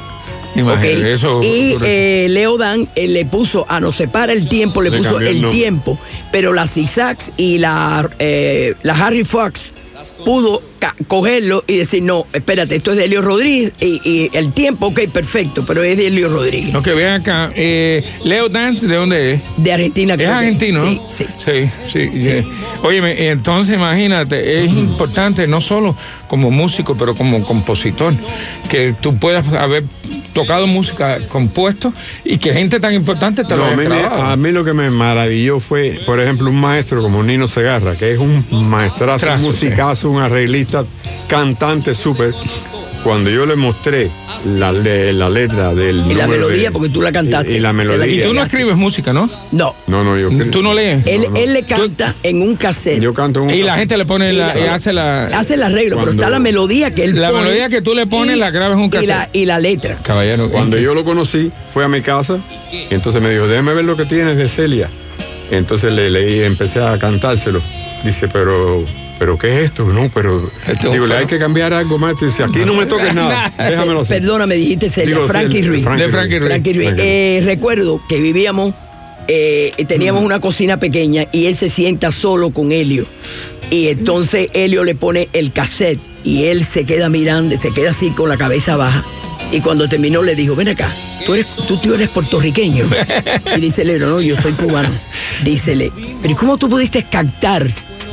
Eso 0.56 1.42
y 1.42 1.76
eh, 1.82 2.26
Leo 2.30 2.56
Dan 2.56 2.88
eh, 2.94 3.06
le 3.06 3.26
puso 3.26 3.66
a 3.68 3.78
Nos 3.78 3.96
Separa 3.96 4.32
el 4.32 4.48
Tiempo, 4.48 4.80
le, 4.80 4.90
Le 4.90 4.98
puso 4.98 5.20
el 5.20 5.50
tiempo, 5.50 5.98
pero 6.32 6.52
la 6.52 6.66
Zigzags 6.68 7.24
y 7.36 7.58
la, 7.58 8.08
eh, 8.18 8.74
la 8.82 8.94
Harry 8.94 9.24
Fox 9.24 9.60
pudo 10.24 10.62
cogerlo 11.08 11.64
y 11.66 11.76
decir, 11.76 12.02
no, 12.02 12.26
espérate, 12.32 12.76
esto 12.76 12.92
es 12.92 12.96
de 12.98 13.04
Elio 13.04 13.22
Rodríguez 13.22 13.72
y, 13.80 14.00
y 14.04 14.30
el 14.32 14.52
tiempo, 14.52 14.86
ok, 14.86 15.00
perfecto, 15.12 15.64
pero 15.66 15.82
es 15.82 15.96
de 15.96 16.06
Elio 16.08 16.28
Rodríguez. 16.28 16.72
Lo 16.72 16.82
que 16.82 16.92
vean 16.94 17.20
acá, 17.20 17.50
eh, 17.54 18.02
Leo 18.24 18.48
Dance, 18.48 18.86
¿de 18.86 18.96
dónde 18.96 19.32
es? 19.34 19.40
De 19.58 19.72
Argentina. 19.72 20.14
Es 20.14 20.18
creo 20.18 20.28
que- 20.30 20.34
argentino, 20.34 20.84
¿no? 20.84 21.10
Sí, 21.16 21.24
sí. 21.44 21.52
Sí, 21.92 22.08
sí. 22.12 22.22
sí. 22.22 22.48
Óyeme, 22.82 23.28
entonces 23.28 23.74
imagínate, 23.74 24.64
es 24.64 24.70
importante 24.70 25.46
no 25.46 25.60
solo 25.60 25.96
como 26.28 26.50
músico, 26.50 26.96
pero 26.96 27.14
como 27.14 27.44
compositor, 27.44 28.14
que 28.68 28.94
tú 29.00 29.16
puedas 29.18 29.46
haber 29.54 29.84
tocado 30.32 30.66
música, 30.66 31.20
compuesto, 31.28 31.92
y 32.24 32.38
que 32.38 32.52
gente 32.52 32.80
tan 32.80 32.92
importante 32.94 33.44
te 33.44 33.50
No, 33.50 33.56
lo 33.58 33.64
a, 33.64 33.68
haya 33.68 33.76
mí, 33.76 33.88
me- 33.88 33.98
grabado. 33.98 34.22
a 34.22 34.36
mí 34.36 34.50
lo 34.52 34.64
que 34.64 34.72
me 34.72 34.90
maravilló 34.90 35.60
fue, 35.60 36.00
por 36.04 36.20
ejemplo, 36.20 36.50
un 36.50 36.60
maestro 36.60 37.00
como 37.00 37.22
Nino 37.22 37.46
Segarra, 37.48 37.96
que 37.96 38.12
es 38.12 38.18
un 38.18 38.44
maestrazo, 38.68 39.20
Trazo, 39.20 39.46
un 39.46 39.52
musicazo, 39.52 40.10
un 40.10 40.20
arreglista, 40.20 40.65
cantante 41.28 41.94
súper. 41.94 42.32
Cuando 43.04 43.30
yo 43.30 43.46
le 43.46 43.54
mostré 43.54 44.10
la, 44.44 44.72
le- 44.72 45.12
la 45.12 45.28
letra 45.30 45.72
del 45.74 45.98
Y 46.10 46.14
la 46.14 46.24
número 46.26 46.48
melodía, 46.48 46.68
de- 46.68 46.70
porque 46.72 46.88
tú 46.88 47.00
la 47.00 47.12
cantaste. 47.12 47.52
Y, 47.52 47.56
y 47.56 47.60
la 47.60 47.72
melodía. 47.72 48.06
Y 48.06 48.22
tú 48.26 48.34
no 48.34 48.42
escribes 48.42 48.74
música, 48.74 49.12
¿no? 49.12 49.30
No. 49.52 49.76
No, 49.86 50.02
no, 50.02 50.18
yo 50.18 50.28
Tú 50.50 50.60
no 50.60 50.74
lees. 50.74 51.06
Él, 51.06 51.22
No, 51.22 51.30
no. 51.30 51.36
él 51.36 51.52
le 51.52 51.62
canta 51.66 52.16
en 52.24 52.42
un 52.42 52.56
cassette. 52.56 53.00
Yo 53.00 53.14
canto 53.14 53.40
en 53.40 53.44
un 53.46 53.54
Y 53.54 53.62
la 53.62 53.76
gente 53.76 53.96
le 53.96 54.06
pone 54.06 54.32
la, 54.32 54.56
Y 54.56 54.60
la- 54.60 54.66
y 54.66 54.68
hace 54.68 54.92
la, 54.92 55.26
hace 55.26 55.54
el 55.54 55.62
arreglo, 55.62 55.96
pero 55.96 56.06
Cuando- 56.06 56.22
está 56.22 56.30
la 56.30 56.40
melodía 56.40 56.90
que 56.90 57.04
él 57.04 57.20
la 57.20 57.30
pone 57.30 57.42
melodía 57.44 57.68
que 57.68 57.80
tú 57.80 57.94
le 57.94 58.08
pones, 58.08 58.34
y- 58.34 58.38
la 58.40 58.50
grabas 58.50 58.76
en 58.76 58.82
un 58.82 58.86
y 58.86 59.06
la, 59.06 59.14
cassette. 59.18 59.36
y 59.36 59.44
la 59.44 59.60
letra. 59.60 59.98
Caballero. 60.02 60.50
Cuando 60.50 60.76
¿en 60.76 60.82
yo 60.82 60.92
lo 60.92 61.04
conocí, 61.04 61.52
fue 61.72 61.84
a 61.84 61.88
mi 61.88 62.00
casa 62.02 62.40
y 62.72 62.92
entonces 62.92 63.22
me 63.22 63.30
dijo, 63.30 63.46
déjeme 63.46 63.72
ver 63.72 63.84
lo 63.84 63.96
que 63.96 64.06
tienes 64.06 64.36
de 64.36 64.48
Celia. 64.48 64.88
Entonces 65.52 65.92
le 65.92 66.10
leí, 66.10 66.40
empecé 66.42 66.82
a 66.82 66.98
cantárselo. 66.98 67.60
Dice, 68.06 68.28
pero, 68.28 68.84
pero 69.18 69.36
¿qué 69.36 69.48
es 69.48 69.64
esto? 69.70 69.84
No, 69.84 70.08
pero 70.14 70.48
Esto 70.64 70.92
digo, 70.92 71.06
le 71.06 71.16
hay 71.16 71.26
que 71.26 71.38
cambiar 71.40 71.72
algo 71.74 71.98
más. 71.98 72.14
Dice, 72.20 72.44
aquí 72.44 72.64
no 72.64 72.74
me 72.74 72.86
toques 72.86 73.12
nada, 73.12 73.52
déjamelo 73.58 74.00
así. 74.02 74.10
Perdona, 74.10 74.46
me 74.46 74.54
dijiste 74.54 74.90
Celia, 74.90 75.16
Digo, 75.16 75.26
Frankie 75.26 75.62
sí, 75.62 75.68
Ruiz. 75.68 75.84
Frankie 75.84 76.02
De 76.04 76.08
Frankie 76.10 76.38
Ruiz. 76.38 76.48
Frankie 76.48 76.72
Ruiz. 76.72 76.88
Frankie 76.88 77.00
Ruiz. 77.00 77.04
Eh, 77.04 77.42
recuerdo 77.44 78.00
que 78.08 78.20
vivíamos, 78.20 78.74
eh, 79.26 79.72
teníamos 79.88 80.22
una 80.22 80.38
cocina 80.38 80.76
pequeña 80.78 81.26
y 81.32 81.46
él 81.46 81.56
se 81.58 81.70
sienta 81.70 82.12
solo 82.12 82.50
con 82.50 82.70
Helio. 82.70 83.06
Y 83.70 83.88
entonces 83.88 84.48
Helio 84.54 84.84
le 84.84 84.94
pone 84.94 85.28
el 85.32 85.52
cassette 85.52 85.98
y 86.22 86.44
él 86.44 86.66
se 86.72 86.84
queda 86.84 87.08
mirando, 87.08 87.60
se 87.60 87.72
queda 87.72 87.90
así 87.90 88.10
con 88.10 88.28
la 88.28 88.36
cabeza 88.36 88.76
baja. 88.76 89.04
Y 89.50 89.60
cuando 89.60 89.88
terminó 89.88 90.22
le 90.22 90.34
dijo, 90.34 90.54
ven 90.56 90.68
acá, 90.68 90.92
tú 91.24 91.34
eres, 91.34 91.46
tú, 91.68 91.76
tú 91.78 91.94
eres 91.94 92.08
puertorriqueño. 92.10 92.88
Y 93.56 93.60
dice 93.60 93.82
Helio, 93.82 93.98
no, 94.06 94.20
yo 94.20 94.40
soy 94.42 94.52
cubano. 94.52 94.90
Dícele, 95.44 95.90
pero 96.20 96.32
¿y 96.32 96.36
¿cómo 96.36 96.58
tú 96.58 96.68
pudiste 96.68 97.04
captar 97.04 97.66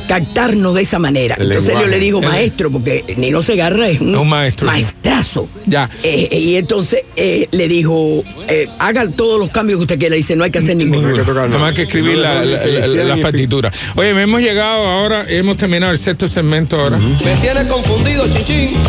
captarnos 0.08 0.74
de 0.74 0.82
esa 0.82 0.98
manera. 0.98 1.36
El 1.38 1.50
Entonces 1.50 1.74
yo 1.78 1.86
le 1.86 1.98
digo, 1.98 2.20
maestro, 2.22 2.70
porque 2.70 3.04
Nino 3.16 3.42
Segarra 3.42 3.88
es 3.88 4.00
un, 4.00 4.14
Un 4.14 4.28
maestro. 4.28 4.66
maestrazo. 4.66 5.48
Ya. 5.66 5.88
Eh, 6.02 6.28
eh, 6.30 6.38
y 6.38 6.56
entonces 6.56 7.00
eh, 7.16 7.48
le 7.50 7.68
dijo, 7.68 8.22
eh, 8.48 8.68
haga 8.78 9.08
todos 9.10 9.38
los 9.40 9.50
cambios 9.50 9.78
que 9.78 9.82
usted 9.82 9.98
quiera. 9.98 10.16
Dice, 10.16 10.36
no 10.36 10.44
hay 10.44 10.50
que 10.50 10.58
hacer 10.58 10.76
ninguno. 10.76 11.08
Nada 11.16 11.48
más 11.58 11.74
que 11.74 11.82
escribir 11.82 12.16
la, 12.18 12.44
la, 12.44 12.66
la- 12.66 13.04
la 13.04 13.16
partitura. 13.22 13.72
Oye, 13.96 14.14
me 14.14 14.22
hemos 14.22 14.40
llegado 14.40 14.82
ahora, 14.84 15.24
hemos 15.28 15.56
terminado 15.56 15.92
el 15.92 15.98
sexto 15.98 16.28
segmento 16.28 16.76
ahora. 16.76 16.96
Me 16.98 17.36
tienes 17.36 17.66
confundido, 17.66 18.26
chichín. 18.36 18.82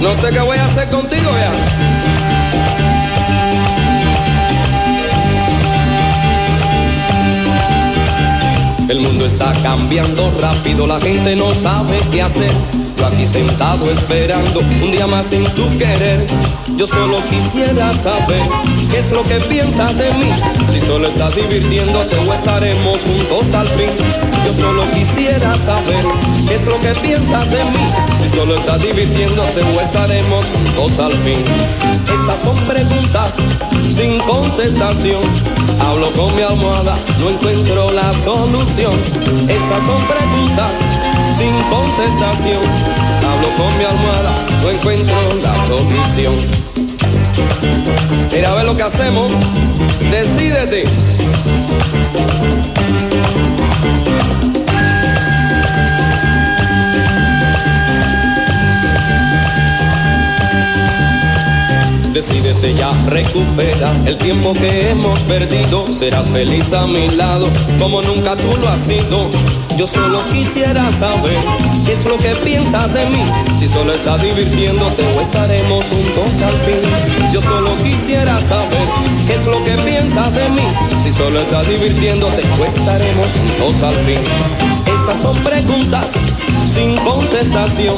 No 0.00 0.14
sé 0.22 0.30
qué 0.32 0.40
voy 0.40 0.56
a 0.58 0.66
hacer 0.66 0.88
contigo, 0.90 1.30
ya. 1.32 1.97
El 8.88 9.00
mundo 9.00 9.26
está 9.26 9.52
cambiando 9.62 10.30
rápido, 10.40 10.86
la 10.86 10.98
gente 10.98 11.36
no 11.36 11.54
sabe 11.62 12.00
qué 12.10 12.22
hacer. 12.22 12.52
Yo 12.96 13.06
aquí 13.06 13.26
sentado 13.26 13.90
esperando 13.90 14.60
un 14.60 14.90
día 14.90 15.06
más 15.06 15.26
sin 15.26 15.44
tu 15.54 15.68
querer. 15.76 16.26
Yo 16.74 16.86
solo 16.86 17.18
quisiera 17.28 17.92
saber 18.02 18.48
qué 18.90 19.00
es 19.00 19.10
lo 19.10 19.22
que 19.24 19.40
piensas 19.40 19.94
de 19.94 20.10
mí. 20.14 20.30
Si 20.72 20.80
solo 20.86 21.08
estás 21.08 21.36
divirtiéndote 21.36 22.16
o 22.16 22.32
estaremos 22.32 22.98
juntos 23.02 23.54
al 23.54 23.68
fin. 23.76 23.90
Yo 24.46 24.54
solo 24.58 24.90
quisiera 24.92 25.37
saber 25.64 26.04
qué 26.46 26.54
es 26.54 26.64
lo 26.64 26.80
que 26.80 26.92
piensas 27.00 27.50
de 27.50 27.64
mí. 27.64 27.92
Si 28.22 28.36
solo 28.36 28.56
estás 28.56 28.80
divirtiéndote 28.80 29.62
o 29.62 29.80
estaremos 29.80 30.44
juntos 30.76 31.04
al 31.04 31.12
fin. 31.22 31.44
Estas 32.04 32.42
son 32.42 32.56
preguntas 32.66 33.34
sin 33.96 34.18
contestación. 34.20 35.22
Hablo 35.80 36.12
con 36.12 36.34
mi 36.34 36.42
almohada, 36.42 36.98
no 37.18 37.30
encuentro 37.30 37.90
la 37.92 38.12
solución. 38.24 39.00
Estas 39.48 39.86
son 39.86 40.06
preguntas 40.06 40.70
sin 41.38 41.54
contestación. 41.70 42.64
Hablo 43.24 43.48
con 43.56 43.78
mi 43.78 43.84
almohada, 43.84 44.46
no 44.62 44.70
encuentro 44.70 45.34
la 45.42 45.66
solución. 45.66 46.68
Mira 48.32 48.52
a 48.52 48.54
ver 48.54 48.64
lo 48.64 48.76
que 48.76 48.82
hacemos. 48.82 49.30
Decídete. 50.10 50.84
Decídete 62.18 62.74
ya, 62.74 62.90
recupera 63.06 63.94
el 64.04 64.18
tiempo 64.18 64.52
que 64.52 64.90
hemos 64.90 65.20
perdido. 65.20 65.86
Serás 66.00 66.28
feliz 66.30 66.64
a 66.72 66.84
mi 66.84 67.06
lado, 67.10 67.48
como 67.78 68.02
nunca 68.02 68.36
tú 68.36 68.56
lo 68.56 68.68
has 68.68 68.84
sido. 68.88 69.30
Yo 69.76 69.86
solo 69.86 70.24
quisiera 70.32 70.90
saber 70.98 71.38
qué 71.86 71.92
es 71.92 72.04
lo 72.04 72.18
que 72.18 72.34
piensas 72.44 72.92
de 72.92 73.06
mí. 73.08 73.22
Si 73.60 73.68
solo 73.68 73.92
estás 73.92 74.20
divirtiéndote 74.20 75.00
o 75.16 75.20
estaremos 75.20 75.84
juntos 75.84 76.42
al 76.42 76.58
fin. 76.66 77.32
Yo 77.32 77.40
solo 77.40 77.76
quisiera 77.84 78.40
saber 78.48 78.88
qué 79.28 79.34
es 79.36 79.46
lo 79.46 79.64
que 79.64 79.76
piensas 79.88 80.34
de 80.34 80.48
mí. 80.48 80.66
Si 81.04 81.12
solo 81.12 81.38
estás 81.42 81.68
divirtiéndote 81.68 82.42
o 82.58 82.64
estaremos 82.64 83.28
juntos 83.28 83.80
al 83.80 83.94
fin. 84.04 84.77
Estas 85.08 85.22
son 85.22 85.42
preguntas 85.42 86.06
sin 86.74 86.96
contestación. 86.98 87.96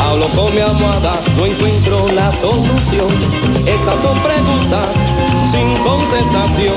Hablo 0.00 0.28
con 0.30 0.52
mi 0.52 0.60
almohada, 0.60 1.20
no 1.36 1.46
encuentro 1.46 2.08
la 2.08 2.32
solución. 2.40 3.08
Estas 3.64 4.02
son 4.02 4.20
preguntas 4.20 4.88
sin 5.52 5.78
contestación. 5.84 6.74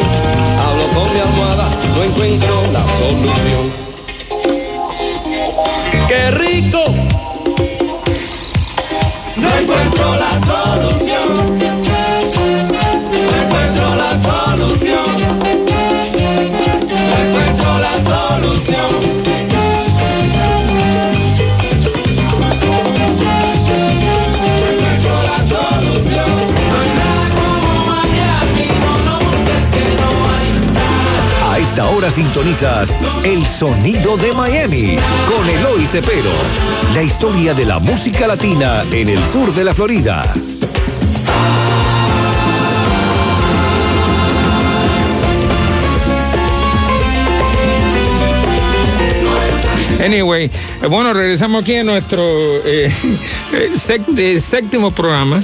Hablo 0.59 0.87
con 0.93 1.11
mi 1.11 1.19
almohada, 1.19 1.69
no 1.95 2.03
encuentro 2.03 2.61
la 2.71 2.85
solución. 2.99 3.73
¡Qué 6.07 6.31
rico! 6.31 6.83
No 9.35 9.57
encuentro 9.57 10.15
la 10.17 10.39
solución. 10.45 11.12
A 32.03 32.07
esta 32.07 32.21
hora 32.21 32.33
sintonizas 32.33 32.89
El 33.23 33.45
Sonido 33.59 34.17
de 34.17 34.33
Miami 34.33 34.97
con 35.29 35.47
Eloy 35.47 35.85
Cepero. 35.87 36.33
La 36.93 37.01
historia 37.01 37.53
de 37.53 37.65
la 37.65 37.79
música 37.79 38.27
latina 38.27 38.83
en 38.91 39.07
el 39.07 39.31
sur 39.31 39.53
de 39.53 39.63
la 39.63 39.73
Florida. 39.73 40.33
Anyway, 50.03 50.51
bueno, 50.89 51.13
regresamos 51.13 51.63
aquí 51.63 51.77
a 51.77 51.83
nuestro 51.85 52.21
eh, 52.65 52.91
séptimo 54.49 54.91
programa 54.91 55.41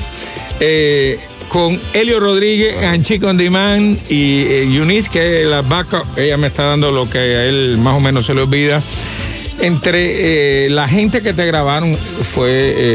eh, 0.59 1.19
con 1.49 1.79
Elio 1.93 2.19
Rodríguez, 2.19 2.77
Anchico 2.83 3.27
on 3.27 3.37
Demand 3.37 3.99
y 4.09 4.43
eh, 4.43 4.63
Eunice, 4.63 5.09
que 5.09 5.41
es 5.41 5.47
la 5.47 5.61
backup, 5.61 6.17
ella 6.17 6.37
me 6.37 6.47
está 6.47 6.63
dando 6.63 6.91
lo 6.91 7.09
que 7.09 7.17
a 7.17 7.45
él 7.45 7.77
más 7.79 7.95
o 7.95 7.99
menos 7.99 8.25
se 8.25 8.33
le 8.33 8.41
olvida. 8.41 8.81
Entre 9.61 10.65
eh, 10.65 10.69
la 10.69 10.87
gente 10.87 11.21
que 11.21 11.33
te 11.33 11.45
grabaron 11.45 11.97
fue 12.33 12.49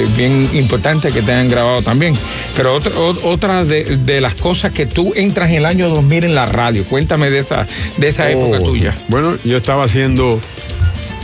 eh, 0.05 0.07
bien 0.17 0.49
importante 0.55 1.13
que 1.13 1.21
te 1.21 1.31
hayan 1.31 1.51
grabado 1.51 1.83
también. 1.83 2.15
Pero 2.57 2.75
otra, 2.75 2.99
o- 2.99 3.29
otra 3.33 3.65
de, 3.67 3.99
de 3.99 4.21
las 4.23 4.35
cosas 4.37 4.73
que 4.73 4.87
tú 4.87 5.13
entras 5.15 5.51
en 5.51 5.57
el 5.57 5.67
año 5.67 5.91
2000 5.91 6.25
en 6.25 6.35
la 6.35 6.47
radio, 6.47 6.87
cuéntame 6.87 7.29
de 7.29 7.41
esa, 7.41 7.67
de 7.99 8.09
esa 8.09 8.31
época 8.31 8.59
Oh, 8.63 8.65
tuya. 8.65 8.97
Bueno, 9.09 9.37
yo 9.45 9.59
estaba 9.59 9.85
haciendo 9.85 10.41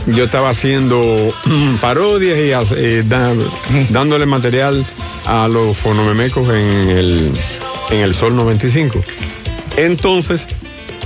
yo 0.07 0.23
estaba 0.25 0.49
haciendo 0.49 1.33
parodias 1.81 2.37
y 2.37 2.51
eh, 2.75 3.03
da- 3.05 3.33
dándole 3.89 4.25
material 4.27 4.85
a 5.25 5.47
los 5.47 5.77
fonomemecos 5.79 6.47
en 6.49 6.89
el 6.89 7.39
en 7.89 7.99
el 7.99 8.13
Sol 8.15 8.35
95. 8.35 9.01
Entonces, 9.77 10.39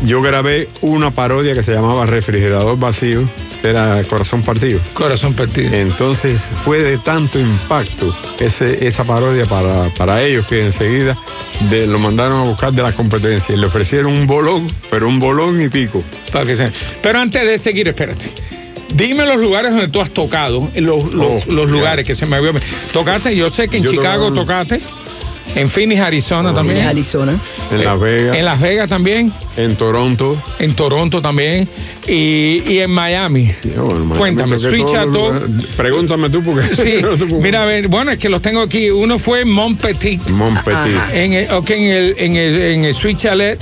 yo 0.03 0.22
grabé 0.22 0.68
una 0.82 1.11
parodia 1.11 1.53
que 1.53 1.63
se 1.63 1.74
llamaba 1.74 2.05
Refrigerador 2.05 2.78
Vacío, 2.78 3.28
era 3.63 4.03
Corazón 4.03 4.43
Partido. 4.43 4.80
Corazón 4.93 5.34
Partido. 5.34 5.74
Entonces 5.74 6.39
fue 6.63 6.80
de 6.80 6.97
tanto 6.99 7.39
impacto 7.39 8.16
ese, 8.39 8.86
esa 8.88 9.03
parodia 9.03 9.45
para, 9.47 9.91
para 9.95 10.22
ellos 10.22 10.45
que 10.47 10.66
enseguida 10.66 11.18
de- 11.72 11.88
lo 11.88 11.97
mandaron 11.97 12.41
a 12.41 12.43
buscar 12.49 12.72
de 12.74 12.84
la 12.84 12.91
competencia 12.93 13.55
y 13.55 13.57
le 13.57 13.66
ofrecieron 13.68 14.11
un 14.11 14.28
bolón, 14.28 14.68
pero 14.91 15.07
un 15.07 15.20
bolón 15.20 15.59
y 15.61 15.70
pico. 15.70 16.03
Para 16.32 16.45
que 16.45 16.55
se- 16.55 16.72
Pero 17.01 17.20
antes 17.20 17.41
de 17.43 17.57
seguir, 17.59 17.88
espérate. 17.88 18.32
Dime 18.96 19.26
los 19.26 19.38
lugares 19.38 19.72
donde 19.72 19.89
tú 19.89 20.00
has 20.02 20.10
tocado, 20.12 20.70
los, 20.76 21.14
los, 21.14 21.43
Oh, 21.48 21.52
los 21.52 21.70
lugares 21.70 22.06
que 22.06 22.16
se 22.16 22.26
me 22.26 22.38
había... 22.38 22.52
Tocaste, 22.93 23.36
yo 23.36 23.50
sé 23.52 23.68
que 23.68 23.78
en 23.78 23.84
Yo 23.84 23.91
Chicago 23.91 24.32
tocaste, 24.34 24.80
en 25.54 25.70
Phoenix, 25.70 26.02
Arizona 26.02 26.54
también. 26.54 26.80
En 26.80 26.88
Arizona. 26.88 27.39
En 27.72 27.84
Las 27.84 28.00
Vegas. 28.00 28.38
En 28.38 28.46
Las 28.46 28.60
Vegas 28.60 28.89
también. 28.89 29.32
En 29.56 29.76
Toronto. 29.78 30.41
En 30.60 30.76
Toronto 30.76 31.22
también. 31.22 31.70
Y, 32.08 32.64
y 32.74 32.80
en 32.80 32.91
Miami. 32.91 33.54
Cuéntame, 34.18 34.60
Sweet 34.60 34.78
todos 34.78 34.93
los 34.93 34.93
Chateau. 34.93 35.34
lugares. 35.34 35.66
Pregúntame 35.78 36.30
tú 36.30 36.43
porque 36.43 36.76
Sí, 36.76 36.96
no 37.02 37.16
te 37.18 37.26
mira, 37.26 37.64
a 37.64 37.66
ver, 37.66 37.88
bueno, 37.88 38.12
es 38.12 38.20
que 38.20 38.28
los 38.28 38.41
tengo 38.41 38.62
aquí. 38.62 38.89
Uno 38.89 39.20
fue 39.20 39.41
en 39.41 39.50
Montpetit. 39.50 40.28
Montpetit. 40.30 40.98
En 41.14 41.34
el, 41.34 41.52
ok, 41.52 41.70
en 41.70 41.84
el, 41.84 42.16
en 42.18 42.36
el, 42.36 42.62
en 42.62 42.86
el 42.86 42.96
Sweet 42.96 43.18
Chalet. 43.20 43.60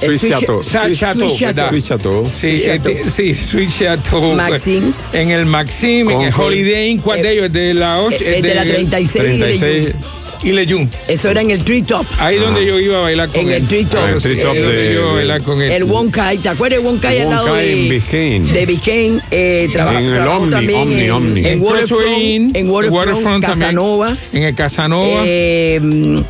Sweet 0.00 0.20
Chateau. 0.32 0.62
Chateau, 0.94 1.38
¿verdad? 1.38 1.68
Sweet 1.70 1.84
Chateau. 1.86 2.30
Sí, 2.40 2.46
eh, 2.48 2.78
Chateau. 2.82 3.10
sí, 3.16 3.34
Sweet 3.34 3.70
Chateau. 3.78 4.34
Maxim. 4.34 4.92
En 5.12 5.30
el 5.30 5.46
Maxim, 5.46 6.10
en 6.10 6.20
el. 6.22 6.32
Holiday 6.34 6.90
Inn, 6.90 6.98
¿cuál 7.00 7.22
de 7.22 7.32
ellos? 7.32 7.44
¿El 7.46 7.52
de 7.52 7.74
la 7.74 8.00
8? 8.00 8.16
El 8.24 8.42
de 8.42 8.54
la 8.54 8.62
36 8.64 9.94
y 10.42 10.52
Leyún. 10.52 10.88
Eso 11.06 11.28
era 11.28 11.42
en 11.42 11.50
el 11.50 11.62
Tree 11.64 11.82
Top. 11.82 12.06
Ahí 12.18 12.38
donde 12.38 12.64
yo 12.64 12.78
iba 12.80 12.96
a 12.96 13.00
bailar 13.02 13.28
con 13.28 13.40
En 13.42 13.48
él. 13.48 13.54
el 13.62 13.68
Tree 13.68 13.84
Top. 13.84 14.00
Ah, 14.02 14.14
sí, 14.20 14.28
ahí 14.28 14.36
donde 14.38 14.94
yo 14.94 15.00
iba 15.02 15.10
a 15.10 15.14
bailar 15.16 15.42
con 15.42 15.60
él. 15.60 15.70
El 15.70 15.84
Wonkai, 15.84 16.38
¿te 16.38 16.48
acuerdas 16.48 16.80
de 16.80 16.86
Wonkai 16.88 17.20
al 17.20 17.28
lado 17.30 17.54
de 17.56 17.72
en 17.72 17.88
Biscayne. 17.90 18.52
De 18.54 18.64
Biscayne, 18.66 19.20
eh, 19.30 19.68
traba- 19.70 20.00
En 20.00 20.06
el 20.06 20.26
Omni, 20.26 20.50
también 20.50 20.78
Omni, 20.80 21.02
en, 21.02 21.10
Omni. 21.10 21.40
En 21.40 21.46
En 21.46 21.60
Waterfront, 21.60 22.56
en 22.56 22.70
Waterfront, 22.70 22.90
Waterfront 23.08 23.44
también. 23.44 23.68
Casanova. 23.70 24.16
En 24.32 24.42
el 24.42 24.54
Casanova. 24.54 25.22
Eh, 25.26 26.22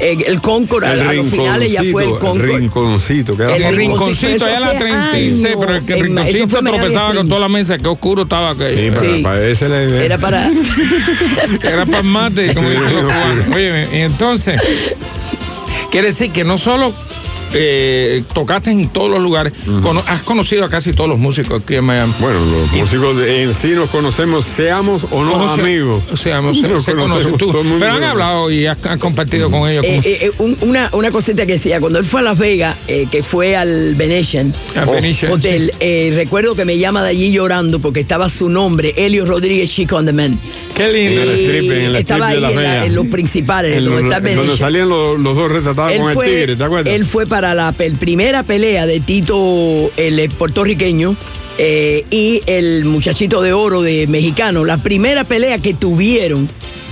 el, 0.00 0.22
el 0.26 0.40
Concord, 0.40 0.84
a, 0.84 0.92
El 0.94 1.00
a 1.00 1.12
los 1.12 1.30
finales 1.30 1.70
ya 1.72 1.82
fue 1.92 2.04
el 2.04 2.10
Concord. 2.18 2.40
el 2.50 2.56
rinconcito. 2.60 3.36
que 3.36 3.42
era 3.42 3.56
El 3.56 3.76
rinconcito, 3.76 4.44
allá 4.46 4.56
en 4.56 4.60
la 4.62 4.68
Eso 4.72 4.76
hace 4.76 4.84
36, 4.84 5.44
años. 5.44 5.56
pero 5.60 5.74
el 5.76 5.84
que 5.86 5.94
rinconcito 5.94 6.62
tropezaba 6.62 7.14
con 7.14 7.28
toda 7.28 7.40
la 7.40 7.48
mesa, 7.48 7.76
que 7.78 7.88
oscuro 7.88 8.22
estaba 8.22 8.50
aquello. 8.50 8.76
Sí, 8.78 8.90
para, 8.90 9.16
Sí. 9.16 9.22
para 9.22 9.46
ese 9.48 9.68
la 9.68 9.82
idea. 9.84 10.04
Era 10.04 10.18
para... 10.18 10.50
Era 11.62 11.86
para 11.86 11.98
el 11.98 12.04
mate, 12.04 12.54
como 12.54 12.70
dicen 12.70 12.92
los 12.92 13.02
cubanos. 13.02 13.46
Oye, 13.54 13.88
y 13.92 13.98
entonces, 14.00 14.60
quiere 15.90 16.08
decir 16.08 16.32
que 16.32 16.44
no 16.44 16.58
solo 16.58 16.94
eh, 17.52 18.22
tocaste 18.34 18.70
en 18.70 18.88
todos 18.90 19.10
los 19.10 19.22
lugares. 19.22 19.52
Cono- 19.82 20.02
has 20.06 20.22
conocido 20.22 20.64
a 20.64 20.68
casi 20.68 20.92
todos 20.92 21.10
los 21.10 21.18
músicos 21.18 21.62
aquí 21.62 21.74
en 21.76 21.84
Miami. 21.84 22.14
Bueno, 22.20 22.40
los 22.44 22.72
músicos 22.72 23.16
de- 23.16 23.42
en 23.44 23.54
sí 23.62 23.68
nos 23.68 23.88
conocemos, 23.90 24.44
seamos 24.56 25.04
o 25.10 25.24
no 25.24 25.32
Conoce- 25.34 25.60
amigos. 25.60 26.02
Seamos, 26.22 26.56
se, 26.60 26.68
conocen 26.68 26.96
conocemos 26.96 27.38
tú. 27.38 27.52
Pero 27.78 27.92
han 27.92 28.04
hablado 28.04 28.50
y 28.50 28.66
has, 28.66 28.78
has 28.84 28.98
compartido 28.98 29.50
con 29.50 29.68
ellos. 29.68 29.84
Eh, 29.84 30.00
eh, 30.04 30.30
un- 30.38 30.56
una, 30.62 30.90
una 30.92 31.10
cosita 31.10 31.46
que 31.46 31.52
decía, 31.54 31.80
cuando 31.80 31.98
él 31.98 32.06
fue 32.06 32.20
a 32.20 32.24
Las 32.24 32.38
Vegas, 32.38 32.76
eh, 32.86 33.06
que 33.10 33.22
fue 33.22 33.56
al 33.56 33.94
Venetian, 33.94 34.54
Al 34.74 34.88
o- 34.88 34.92
Venetian, 34.92 35.32
Hotel, 35.32 35.72
eh, 35.80 36.12
recuerdo 36.14 36.54
que 36.54 36.64
me 36.64 36.78
llama 36.78 37.02
de 37.02 37.10
allí 37.10 37.30
llorando 37.32 37.80
porque 37.80 38.00
estaba 38.00 38.28
su 38.30 38.48
nombre, 38.48 38.94
Elio 38.96 39.24
Rodríguez 39.24 39.70
Chico 39.70 39.96
on 39.96 40.06
the 40.06 40.12
Man. 40.12 40.38
Qué 40.74 40.88
lindo. 40.92 41.22
En 41.22 41.28
el 41.28 41.40
strip, 41.40 41.70
en 41.72 41.80
el 41.82 41.96
estaba 41.96 42.26
strip 42.28 42.30
de 42.30 42.34
ahí 42.36 42.40
Las 42.40 42.50
en, 42.50 42.56
la- 42.56 42.70
Vegas. 42.72 42.86
en 42.86 42.94
los 42.94 43.06
principales, 43.08 43.76
En 43.76 43.84
donde 44.36 44.56
salían 44.56 44.88
los, 44.88 45.18
los 45.18 45.36
dos 45.36 45.50
retratados 45.50 45.92
él 45.92 46.00
con 46.00 46.14
fue, 46.14 46.26
el 46.26 46.32
tigre, 46.40 46.56
¿te 46.56 46.64
acuerdas? 46.64 46.94
Él 46.94 47.06
fue 47.06 47.26
para 47.26 47.39
la 47.40 47.72
pel- 47.72 47.98
primera 47.98 48.42
pelea 48.42 48.86
de 48.86 49.00
Tito, 49.00 49.90
el 49.96 50.30
puertorriqueño, 50.30 51.16
eh, 51.58 52.04
y 52.10 52.40
el 52.46 52.84
muchachito 52.84 53.42
de 53.42 53.52
oro 53.52 53.82
de 53.82 54.06
mexicano. 54.06 54.64
La 54.64 54.78
primera 54.78 55.24
pelea 55.24 55.58
que 55.58 55.74
tuvieron 55.74 56.48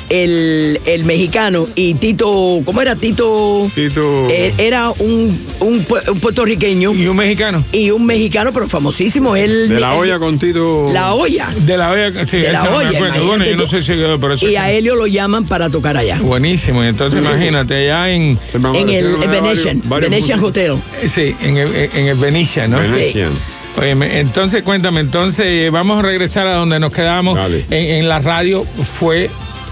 el, 0.09 0.81
el 0.85 1.05
mexicano 1.05 1.69
y 1.75 1.95
Tito, 1.95 2.61
¿cómo 2.65 2.81
era 2.81 2.97
Tito? 2.97 3.71
Tito. 3.75 4.29
Eh, 4.29 4.55
era 4.59 4.91
un, 4.91 5.47
un, 5.61 5.87
un 6.09 6.21
puertorriqueño. 6.21 6.95
Y 6.95 7.07
un 7.07 7.17
mexicano. 7.17 7.65
Y 7.73 7.91
un 7.91 8.05
mexicano, 8.07 8.53
pero 8.53 8.69
famosísimo. 8.69 9.37
Él, 9.37 9.69
de 9.69 9.81
la 9.81 9.95
olla 9.95 10.19
con 10.19 10.39
Tito. 10.39 10.91
La 10.93 11.15
olla. 11.15 11.55
De 11.59 11.77
la 11.77 11.91
olla, 11.91 12.27
sí, 12.27 12.39
De 12.39 12.53
la 12.53 12.65
no 12.65 12.77
olla, 12.77 12.89
acuerdo. 12.91 13.27
Bueno, 13.27 13.45
yo 13.45 13.57
no 13.57 13.67
imagínate 13.67 13.67
sé 13.67 13.83
si 13.83 13.93
por 14.21 14.33
eso. 14.33 14.49
Y 14.49 14.57
a 14.57 14.71
Helio 14.71 14.95
lo 14.95 15.07
llaman 15.07 15.47
para 15.47 15.69
tocar 15.71 15.97
allá. 15.97 16.19
Buenísimo, 16.21 16.83
y 16.83 16.89
entonces 16.89 17.21
imagínate, 17.21 17.75
allá 17.75 18.11
en... 18.11 18.39
En 18.75 18.89
el 18.89 19.17
Venetian, 19.17 19.83
Venetian 19.85 20.45
Hotel. 20.45 20.75
Sí, 21.15 21.35
en 21.41 21.57
el, 21.57 21.75
en 21.75 22.07
el 22.09 22.17
Venetian, 22.17 22.71
¿no? 22.71 22.79
Venetian. 22.79 23.33
Oye, 23.77 23.91
entonces 24.19 24.63
cuéntame, 24.65 25.01
entonces 25.01 25.45
eh, 25.47 25.71
vamos 25.71 25.99
a 26.01 26.03
regresar 26.03 26.47
a 26.47 26.55
donde 26.55 26.81
nos 26.81 26.93
quedamos. 26.93 27.39
En, 27.71 27.73
en 27.73 28.09
la 28.09 28.19
radio 28.19 28.67
fue 28.99 29.31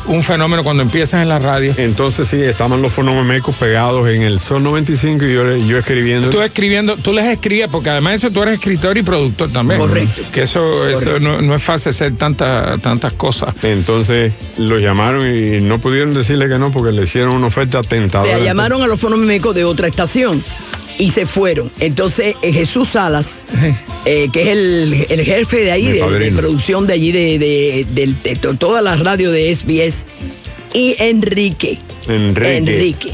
un 0.09 0.23
fenómeno 0.23 0.63
cuando 0.63 0.83
empiezas 0.83 1.23
en 1.23 1.29
la 1.29 1.39
radio. 1.39 1.75
Entonces 1.77 2.29
sí, 2.29 2.41
estaban 2.41 2.81
los 2.83 2.93
fonomecos 2.93 3.55
pegados 3.57 4.09
en 4.09 4.23
el 4.23 4.41
Sol 4.41 4.63
95 4.63 5.25
y 5.25 5.35
yo, 5.35 5.57
yo 5.57 5.79
escribiendo. 5.79 6.31
Tú 6.31 6.41
escribiendo, 6.41 6.97
tú 6.97 7.13
les 7.13 7.27
escribías, 7.27 7.71
porque 7.71 7.91
además 7.91 8.13
de 8.13 8.17
eso 8.27 8.31
tú 8.31 8.43
eres 8.43 8.55
escritor 8.55 8.97
y 8.97 9.03
productor 9.03 9.53
también. 9.53 9.81
Correcto. 9.81 10.23
Que 10.33 10.43
eso, 10.43 10.89
eso 10.89 11.19
no, 11.19 11.41
no 11.41 11.55
es 11.55 11.63
fácil 11.63 11.91
hacer 11.91 12.17
tanta, 12.17 12.79
tantas 12.79 13.15
cosas. 13.15 13.55
Entonces 13.63 14.33
los 14.59 14.81
llamaron 14.81 15.27
y 15.27 15.61
no 15.61 15.81
pudieron 15.81 16.15
decirle 16.15 16.49
que 16.49 16.59
no 16.59 16.73
porque 16.73 16.93
le 16.93 17.05
hicieron 17.05 17.35
una 17.35 17.49
oferta 17.49 17.83
tentadora. 17.83 18.39
Se 18.39 18.45
llamaron 18.45 18.83
a 18.83 18.87
los 18.87 19.01
fonomecos 19.01 19.55
de 19.55 19.65
otra 19.65 19.89
estación 19.89 20.45
y 20.99 21.11
se 21.13 21.27
fueron. 21.27 21.71
Entonces 21.81 22.35
eh, 22.43 22.53
Jesús 22.53 22.89
Salas, 22.93 23.27
eh, 24.05 24.29
que 24.33 24.43
es 24.43 24.49
el, 24.49 25.07
el 25.09 25.25
jefe 25.25 25.59
de 25.61 25.73
ahí, 25.73 25.87
de, 25.93 26.33
producción 26.37 26.87
de 26.87 26.93
allí, 26.95 27.13
de, 27.13 27.39
de, 27.39 27.87
del- 27.93 28.23
de 28.23 28.37
to- 28.37 28.55
todas 28.55 28.83
las 28.83 29.01
radios 29.01 29.33
de 29.33 29.55
SBS, 29.55 29.95
y 30.75 30.95
Enrique. 30.99 31.79
Enrique. 32.09 32.57
Enrique. 32.57 33.13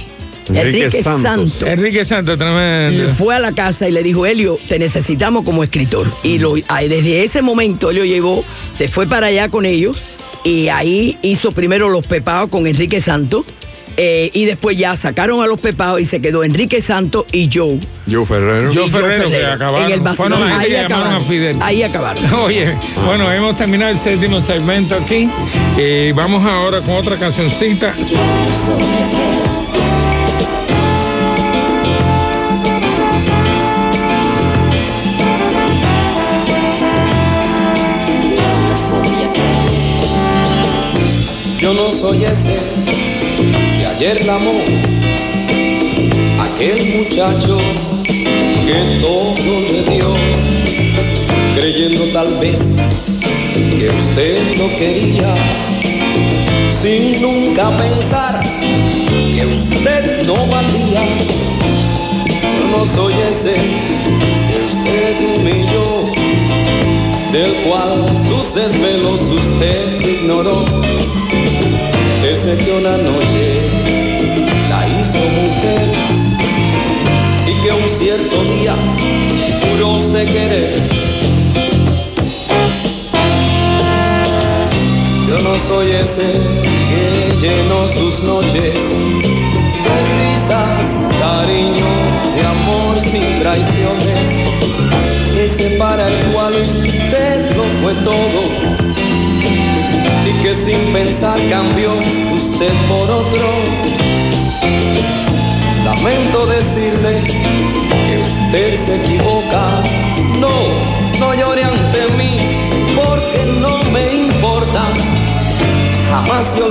Enrique 0.49 1.03
Santos. 1.03 1.62
Enrique 1.64 2.05
Santos, 2.05 2.37
tremendo. 2.37 3.14
fue 3.14 3.35
a 3.37 3.39
la 3.39 3.53
casa 3.53 3.89
y 3.89 3.93
le 3.93 4.03
dijo, 4.03 4.26
Helio, 4.26 4.59
te 4.68 4.78
necesitamos 4.78 5.45
como 5.45 5.62
escritor. 5.62 6.12
Y 6.24 6.39
lo, 6.39 6.55
ah, 6.68 6.83
desde 6.83 7.24
ese 7.24 7.41
momento 7.43 7.91
Helio 7.91 8.05
llevó, 8.05 8.45
se 8.76 8.89
fue 8.89 9.07
para 9.07 9.28
allá 9.28 9.49
con 9.49 9.64
ellos 9.64 10.03
y 10.45 10.66
ahí 10.68 11.16
hizo 11.22 11.53
primero 11.53 11.89
los 11.89 12.05
pepados 12.07 12.51
con 12.51 12.66
Enrique 12.66 13.01
Santos. 13.03 13.45
Eh, 13.97 14.30
y 14.32 14.45
después 14.45 14.76
ya 14.76 14.97
sacaron 14.97 15.43
a 15.43 15.47
los 15.47 15.61
pepados 15.61 16.01
y 16.01 16.07
se 16.07 16.20
quedó 16.20 16.45
Enrique 16.45 16.82
Santos 16.82 17.26
y 17.32 17.51
Joe. 17.53 17.80
Joe 18.11 18.26
Ferrero. 18.26 18.72
Y 18.72 18.90
Ferrero, 18.90 19.30
que 19.30 19.47
acabaron. 19.47 19.93
En 19.93 20.07
el 20.07 20.16
gente 20.16 20.53
ahí, 20.53 20.70
que 20.70 20.78
acabaron, 20.78 21.14
a 21.14 21.20
Fidel. 21.26 21.57
ahí 21.61 21.82
acabaron. 21.82 22.34
Oye, 22.34 22.74
bueno, 23.05 23.30
hemos 23.30 23.57
terminado 23.57 23.93
el 23.93 24.01
séptimo 24.01 24.40
segmento 24.43 24.95
aquí. 24.95 25.28
Eh, 25.78 26.12
vamos 26.14 26.45
ahora 26.45 26.80
con 26.80 26.90
otra 26.97 27.18
cancioncita. 27.18 27.95
Que 44.13 44.19
ayer 44.19 44.27
la 44.27 44.35
amó, 44.35 44.61
aquel 46.41 46.97
muchacho 46.97 47.59
que 48.67 48.99
todo 49.01 49.61
le 49.61 49.83
dio, 49.85 50.15
creyendo 51.55 52.13
tal 52.13 52.39
vez 52.39 52.59
que 53.55 53.89
usted 53.89 54.57
lo 54.59 54.69
quería, 54.77 55.35
sin 56.83 57.23
nunca 57.23 57.77
pensar 57.77 58.43
que 59.35 59.47
usted 59.47 60.27
no 60.27 60.47
valía. 60.47 61.05
No 62.71 62.87
soy 62.97 63.15
ese 63.15 63.55
que 64.49 64.59
usted 64.73 65.15
humilló, 65.37 65.89
del 67.33 67.55
cual 67.65 67.91
sus 68.29 68.55
desvelos 68.55 69.21
usted 69.21 70.01
ignoró 70.01 70.65
desde 72.23 72.65
que 72.65 72.71
una 72.73 72.97
noche 72.97 73.51
cierto 78.15 78.45
día 78.45 78.75
juró 79.63 80.09
de 80.09 80.25
querer. 80.27 80.83
Yo 85.29 85.39
no 85.39 85.55
soy 85.69 85.93
ese 85.93 86.29
que 86.91 87.37
llenó 87.41 87.89
sus 87.95 88.23
noches 88.23 88.53
de 88.53 89.97
risas, 90.13 90.69
cariño, 91.19 91.87
de 92.37 92.43
amor 92.45 93.01
sin 93.01 93.41
traiciones, 93.41 94.19
ese 95.35 95.77
para 95.79 96.09
el 96.09 96.33
cual 96.33 96.55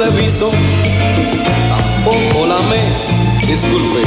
Le 0.01 0.07
he 0.07 0.09
visto, 0.09 0.49
tampoco 1.69 2.47
la 2.47 2.57
amé. 2.57 2.81
Disculpe, 3.45 4.00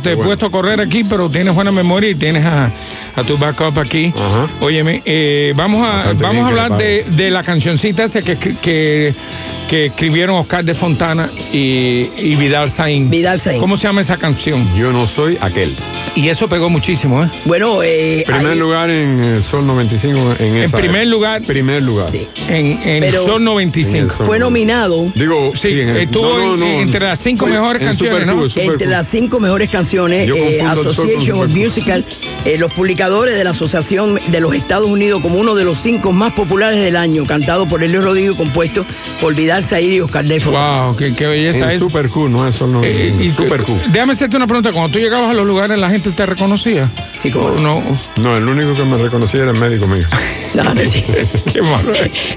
te 0.00 0.12
he 0.12 0.16
puesto 0.16 0.46
a 0.46 0.50
correr 0.50 0.80
aquí, 0.80 1.04
pero 1.04 1.28
tienes 1.30 1.54
buena 1.54 1.70
memoria 1.72 2.10
y 2.10 2.14
tienes 2.14 2.44
a, 2.44 2.70
a 3.14 3.24
tu 3.24 3.38
backup 3.38 3.78
aquí. 3.78 4.12
Óyeme, 4.60 5.02
eh, 5.04 5.52
vamos 5.54 5.86
a 5.86 5.90
Bastante 5.96 6.22
vamos 6.22 6.44
a 6.44 6.48
hablar 6.48 6.76
de, 6.76 7.06
de 7.10 7.30
la 7.30 7.42
cancioncita 7.42 8.04
esa 8.04 8.22
que, 8.22 8.36
que, 8.38 9.14
que 9.68 9.86
escribieron 9.86 10.36
Oscar 10.36 10.64
de 10.64 10.74
Fontana 10.74 11.30
y, 11.52 12.10
y 12.16 12.36
Vidal 12.36 12.72
Saín. 12.72 13.10
Vidal 13.10 13.40
Saín. 13.40 13.60
¿Cómo 13.60 13.76
se 13.76 13.86
llama 13.86 14.00
esa 14.00 14.16
canción? 14.16 14.74
Yo 14.76 14.92
no 14.92 15.06
soy 15.08 15.38
aquel. 15.40 15.76
Y 16.16 16.28
eso 16.28 16.48
pegó 16.48 16.68
muchísimo, 16.68 17.22
¿eh? 17.22 17.30
Bueno, 17.44 17.82
eh, 17.82 18.24
Primer 18.26 18.52
ahí- 18.52 18.58
lugar 18.58 18.90
en 18.90 19.20
el 19.20 19.42
Sol 19.44 19.64
95 19.66 20.34
en 20.38 20.56
En 20.56 20.62
esa 20.64 20.76
primer 20.76 21.06
lugar, 21.06 21.42
primer 21.42 21.82
lugar. 21.82 22.10
en, 22.14 22.66
en 22.82 23.00
Pero- 23.00 23.26
Sol 23.26 23.44
95. 23.44 24.24
fue 24.26 24.38
nominado 24.38 25.10
Digo, 25.14 25.52
Sí, 25.62 25.68
en 25.80 25.88
el- 25.90 25.96
estuvo 25.98 26.36
no, 26.36 26.38
no, 26.38 26.52
en- 26.54 26.60
no. 26.60 26.80
entre 26.80 27.00
las 27.00 27.20
cinco 27.20 27.46
mejores 27.46 27.80
en 27.82 27.88
canciones, 27.88 28.28
Super 28.28 28.50
Super 28.50 28.64
entre 28.72 28.86
las 28.88 29.06
cinco 29.10 29.38
mejores 29.40 29.70
canciones, 29.70 30.28
eh, 30.28 30.58
el 30.60 30.66
sol 30.66 30.88
Association 30.88 31.40
of. 31.42 31.48
Musical, 31.50 32.04
eh, 32.44 32.56
los 32.58 32.72
publicadores 32.74 33.34
de 33.36 33.44
la 33.44 33.50
Asociación 33.50 34.18
de 34.28 34.40
los 34.40 34.54
Estados 34.54 34.88
Unidos 34.88 35.20
como 35.22 35.38
uno 35.38 35.54
de 35.54 35.64
los 35.64 35.78
cinco 35.82 36.12
más 36.12 36.32
populares 36.32 36.80
del 36.80 36.96
año, 36.96 37.24
cantado 37.26 37.68
por 37.68 37.82
Elio 37.82 38.00
Rodrigo 38.00 38.32
y 38.34 38.36
compuesto 38.36 38.84
por 39.20 39.34
Vidal 39.34 39.66
y 39.82 40.00
Oscar 40.00 40.24
Defo. 40.24 40.50
Wow, 40.50 40.96
qué, 40.96 41.14
qué 41.14 41.26
belleza 41.26 41.72
es. 41.72 41.80
Super 41.80 42.08
Q, 42.08 42.28
no 42.28 42.46
es 42.46 42.56
Sol 42.56 42.72
95. 42.72 42.82
Eh, 42.84 43.24
y- 43.26 43.32
Super 43.32 43.62
Q. 43.64 43.78
Déjame 43.92 44.12
hacerte 44.14 44.36
una 44.36 44.46
pregunta. 44.46 44.72
Cuando 44.72 44.90
tú 44.92 44.98
llegabas 44.98 45.30
a 45.30 45.34
los 45.34 45.46
lugares, 45.46 45.78
¿la 45.78 45.90
gente 45.90 46.10
te 46.12 46.26
reconocía? 46.26 46.90
Sí, 47.22 47.30
como 47.30 47.50
no. 47.50 47.82
No, 48.16 48.36
el 48.36 48.48
único 48.48 48.74
que 48.74 48.82
me 48.84 48.96
reconocía 48.96 49.42
era 49.42 49.50
el 49.52 49.58
médico 49.58 49.86
mío. 49.86 50.06
No, 50.52 50.64
no, 50.74 50.80
sí. 50.80 51.04
Qué 51.52 51.62
malo. 51.62 51.92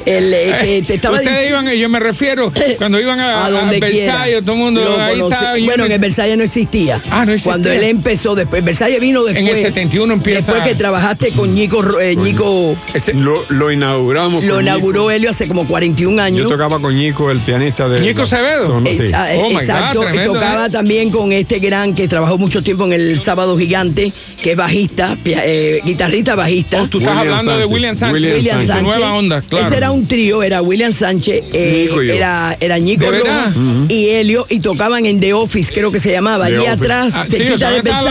El, 0.05 0.31
eh, 0.35 0.83
te 0.85 0.93
estaba 0.93 1.17
Ustedes 1.17 1.49
iban, 1.49 1.67
yo 1.67 1.89
me 1.89 1.99
refiero, 1.99 2.51
cuando 2.77 2.99
iban 2.99 3.19
a, 3.19 3.45
a 3.47 3.49
donde 3.49 3.79
Versalles, 3.79 4.23
quiera. 4.27 4.41
todo 4.43 4.51
el 4.51 4.57
mundo, 4.61 4.83
Lo 4.83 5.01
ahí 5.01 5.19
conoce- 5.19 5.59
yo 5.59 5.65
Bueno, 5.65 5.81
me- 5.81 5.85
en 5.87 5.91
el 5.93 5.99
Versalles 5.99 6.37
no 6.37 6.43
existía. 6.43 7.01
Ah, 7.09 7.25
no 7.25 7.31
existía. 7.31 7.51
Cuando 7.51 7.71
él 7.71 7.81
empezó 7.85 8.35
después, 8.35 8.63
Versalles 8.63 8.99
vino 9.01 9.23
después. 9.23 9.41
En 9.49 9.57
el 9.57 9.63
71 9.63 10.13
empieza- 10.13 10.41
Después 10.41 10.61
que 10.61 10.75
trabajaste 10.75 11.31
con 11.31 11.55
Ñico, 11.55 11.81
Ro- 11.81 11.99
eh, 11.99 12.15
Ñico 12.15 12.77
Lo, 13.15 13.45
lo 13.49 13.71
inauguramos. 13.71 14.43
lo 14.43 14.55
con 14.57 14.63
inauguró 14.63 15.09
Helio 15.09 15.31
hace 15.31 15.47
como 15.47 15.65
41 15.67 16.11
Ñico. 16.11 16.21
años. 16.21 16.43
Yo 16.43 16.49
tocaba 16.49 16.79
con 16.79 16.95
Ñico, 16.95 17.31
el 17.31 17.39
pianista 17.39 17.89
de. 17.89 17.99
¿Ñico 17.99 18.21
Acevedo? 18.21 18.79
Eh, 18.85 18.95
sí. 18.95 19.11
eh, 19.11 19.39
Oh, 19.41 19.47
my 19.49 19.53
God, 19.55 19.61
exacto, 19.63 20.01
y 20.01 20.05
tremendo, 20.05 20.33
tocaba 20.33 20.65
¿eh? 20.67 20.69
también 20.69 21.09
con 21.09 21.31
este 21.31 21.57
gran 21.57 21.95
que 21.95 22.07
trabajó 22.07 22.37
mucho 22.37 22.61
tiempo 22.61 22.85
en 22.85 22.93
el 22.93 23.23
Sábado 23.25 23.57
Gigante, 23.57 24.13
que 24.39 24.51
es 24.51 24.57
bajista, 24.73 25.17
eh, 25.25 25.79
guitarrista 25.85 26.35
bajista. 26.35 26.83
Oh, 26.83 26.87
tú 26.87 26.99
estás 26.99 27.15
William 27.17 27.29
hablando 27.39 27.51
de 27.51 27.57
Sánchez. 27.57 27.73
William 27.73 27.97
Sánchez, 27.97 28.21
William 28.35 28.67
Sánchez. 28.67 28.83
nueva 28.83 29.13
onda, 29.13 29.41
claro. 29.41 29.67
Ese 29.67 29.77
era 29.77 29.91
un 29.91 30.07
trío, 30.07 30.43
era 30.43 30.61
William 30.61 30.93
Sánchez, 30.93 31.43
eh, 31.53 31.87
yo. 31.91 32.01
era, 32.01 32.57
era 32.59 32.75
¿De 32.79 32.95
verdad? 32.97 33.53
Rojas 33.55 33.55
y 33.89 34.09
Helio, 34.09 34.45
y 34.49 34.59
tocaban 34.59 35.05
en 35.05 35.19
The 35.19 35.33
Office, 35.33 35.71
creo 35.73 35.91
que 35.91 35.99
se 35.99 36.11
llamaba, 36.11 36.45
allí 36.45 36.65
atrás, 36.65 37.11
Ah, 37.13 37.25
sí, 37.29 37.37
cerquita 37.37 37.53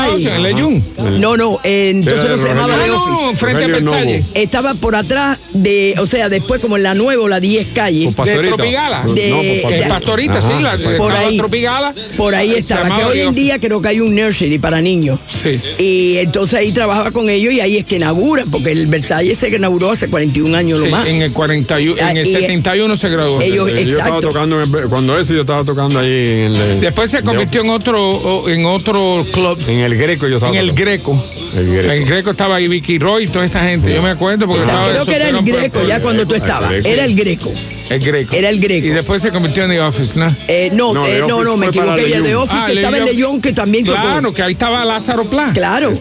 eso 0.07 0.17
de 0.19 0.37
el 0.37 0.43
Leyún. 0.43 0.85
No, 1.21 1.37
no, 1.37 1.59
eh, 1.65 1.91
entonces 1.95 2.23
no 2.25 2.37
de 2.37 2.43
se 2.43 2.49
llamaba 2.49 2.75
Ah, 2.75 2.79
The 2.79 2.87
Rogelio. 2.87 2.97
Office. 3.03 3.23
no, 3.33 3.37
frente 3.37 3.65
a. 3.65 3.67
Versalles. 3.69 4.25
Estaba 4.35 4.75
por 4.75 4.95
atrás 4.97 5.39
de, 5.53 5.95
o 5.99 6.07
sea, 6.07 6.29
después 6.29 6.61
como 6.61 6.77
en 6.77 6.83
la 6.85 6.95
nueva 6.95 7.23
o 7.23 7.29
la 7.29 7.41
10 7.41 7.69
calle. 7.75 8.07
De 8.07 8.13
Pastorita. 8.13 8.57
Tropigala. 8.57 9.05
De- 9.15 9.31
No, 9.31 9.63
por 9.63 9.73
El 9.73 9.89
Pastorita. 9.89 10.43
Sí, 10.43 10.63
la 10.63 10.79
por 10.99 11.13
ahí. 11.13 11.37
Tropigala. 11.37 11.95
Por 12.17 12.35
ahí 12.35 12.53
Se 12.53 12.59
estaba, 12.61 12.97
que 12.97 13.05
hoy 13.05 13.21
en 13.21 13.35
día 13.35 13.59
creo 13.59 13.81
que 13.81 13.89
hay 13.89 14.01
un 14.01 14.15
nursery 14.15 14.59
para 14.59 14.81
niños. 14.81 15.19
Sí. 15.43 15.61
Y 15.79 16.17
entonces 16.19 16.52
ahí 16.59 16.73
trabajaba 16.73 17.11
con 17.11 17.29
ellos 17.31 17.53
y 17.53 17.61
ahí 17.61 17.77
es 17.79 17.87
que 17.87 17.97
inaugura, 17.97 18.45
porque 18.51 18.73
el 18.73 18.87
Versalles 18.87 19.39
se 19.39 19.49
inauguró 19.49 19.93
hace 19.93 20.09
41 20.09 20.57
años 20.57 20.79
lo 20.81 20.87
Sí, 20.87 20.91
más. 20.91 21.07
en 21.09 21.23
el 21.23 21.33
41, 21.33 22.01
en 22.01 22.17
el 22.17 22.27
Ah, 22.27 22.29
y- 22.29 22.33
71 22.43 22.97
se 22.97 23.09
graduó. 23.09 23.41
Ellos- 23.41 23.69
Eh, 23.71 23.85
Yo 23.85 23.99
estaba 23.99 24.17
exacto. 24.17 24.29
tocando, 24.29 24.63
en 24.63 24.75
el- 24.75 24.89
cuando 24.89 25.19
eso 25.19 25.33
yo 25.35 25.41
estaba 25.43 25.65
tocando 25.65 25.99
ahí 25.99 26.11
en 26.13 26.55
el. 26.57 26.81
Después 26.81 27.11
se 27.11 27.23
convirtió 27.23 27.61
en 27.63 27.71
otro 27.71 28.49
en 28.49 28.65
otro 28.67 29.25
club, 29.33 29.59
En 29.67 29.81
el 29.81 29.97
Greco 29.97 30.27
yo 30.29 30.37
estaba 30.37 30.53
en 30.53 30.59
el 30.59 30.69
tocando. 30.71 30.83
Greco. 30.91 31.25
El 31.57 31.67
Greco. 31.73 31.93
En 31.93 32.03
el 32.03 32.09
Greco 32.09 32.31
estaba 32.31 32.57
ahí 32.57 32.69
Vicky 32.69 32.99
Roy 32.99 33.25
y 33.25 33.27
toda 33.29 33.45
esta 33.45 33.63
gente. 33.63 33.93
Yo 33.95 34.03
me 34.03 34.11
acuerdo 34.11 34.47
porque 34.47 34.63
Ah, 34.63 34.67
estaba 34.67 34.89
Creo 34.91 35.07
que 35.07 35.15
era 35.17 35.29
el 35.29 35.43
Greco 35.43 35.83
ya 35.87 36.01
cuando 36.01 36.27
tú 36.27 36.35
el 36.35 36.41
estabas. 36.41 36.73
Era 36.85 37.05
el 37.05 37.15
Greco. 37.15 37.53
El 37.91 38.01
Greco. 38.01 38.35
Era 38.35 38.49
el 38.49 38.59
Greco. 38.61 38.87
Y 38.87 38.91
después 38.91 39.21
se 39.21 39.31
convirtió 39.31 39.65
en 39.65 39.71
The 39.71 39.81
Office, 39.81 40.13
¿no? 40.19 40.35
Eh, 40.49 40.71
no, 40.73 40.95
No, 40.95 41.07
eh, 41.07 41.19
no, 41.29 41.45
no, 41.45 41.57
me 41.57 41.67
equivoqué. 41.67 42.15
El 42.15 42.23
de. 42.23 42.35
Office 42.35 42.57
Ah, 42.59 42.73
estaba 42.73 42.97
en. 42.99 43.05
Leyón 43.05 43.41
que 43.43 43.53
también. 43.53 43.85
Claro, 43.85 44.33
que 44.33 44.43
ahí 44.43 44.53
estaba 44.53 44.85
Lázaro 44.85 45.25
Pla. 45.29 45.51
Claro. 45.53 45.93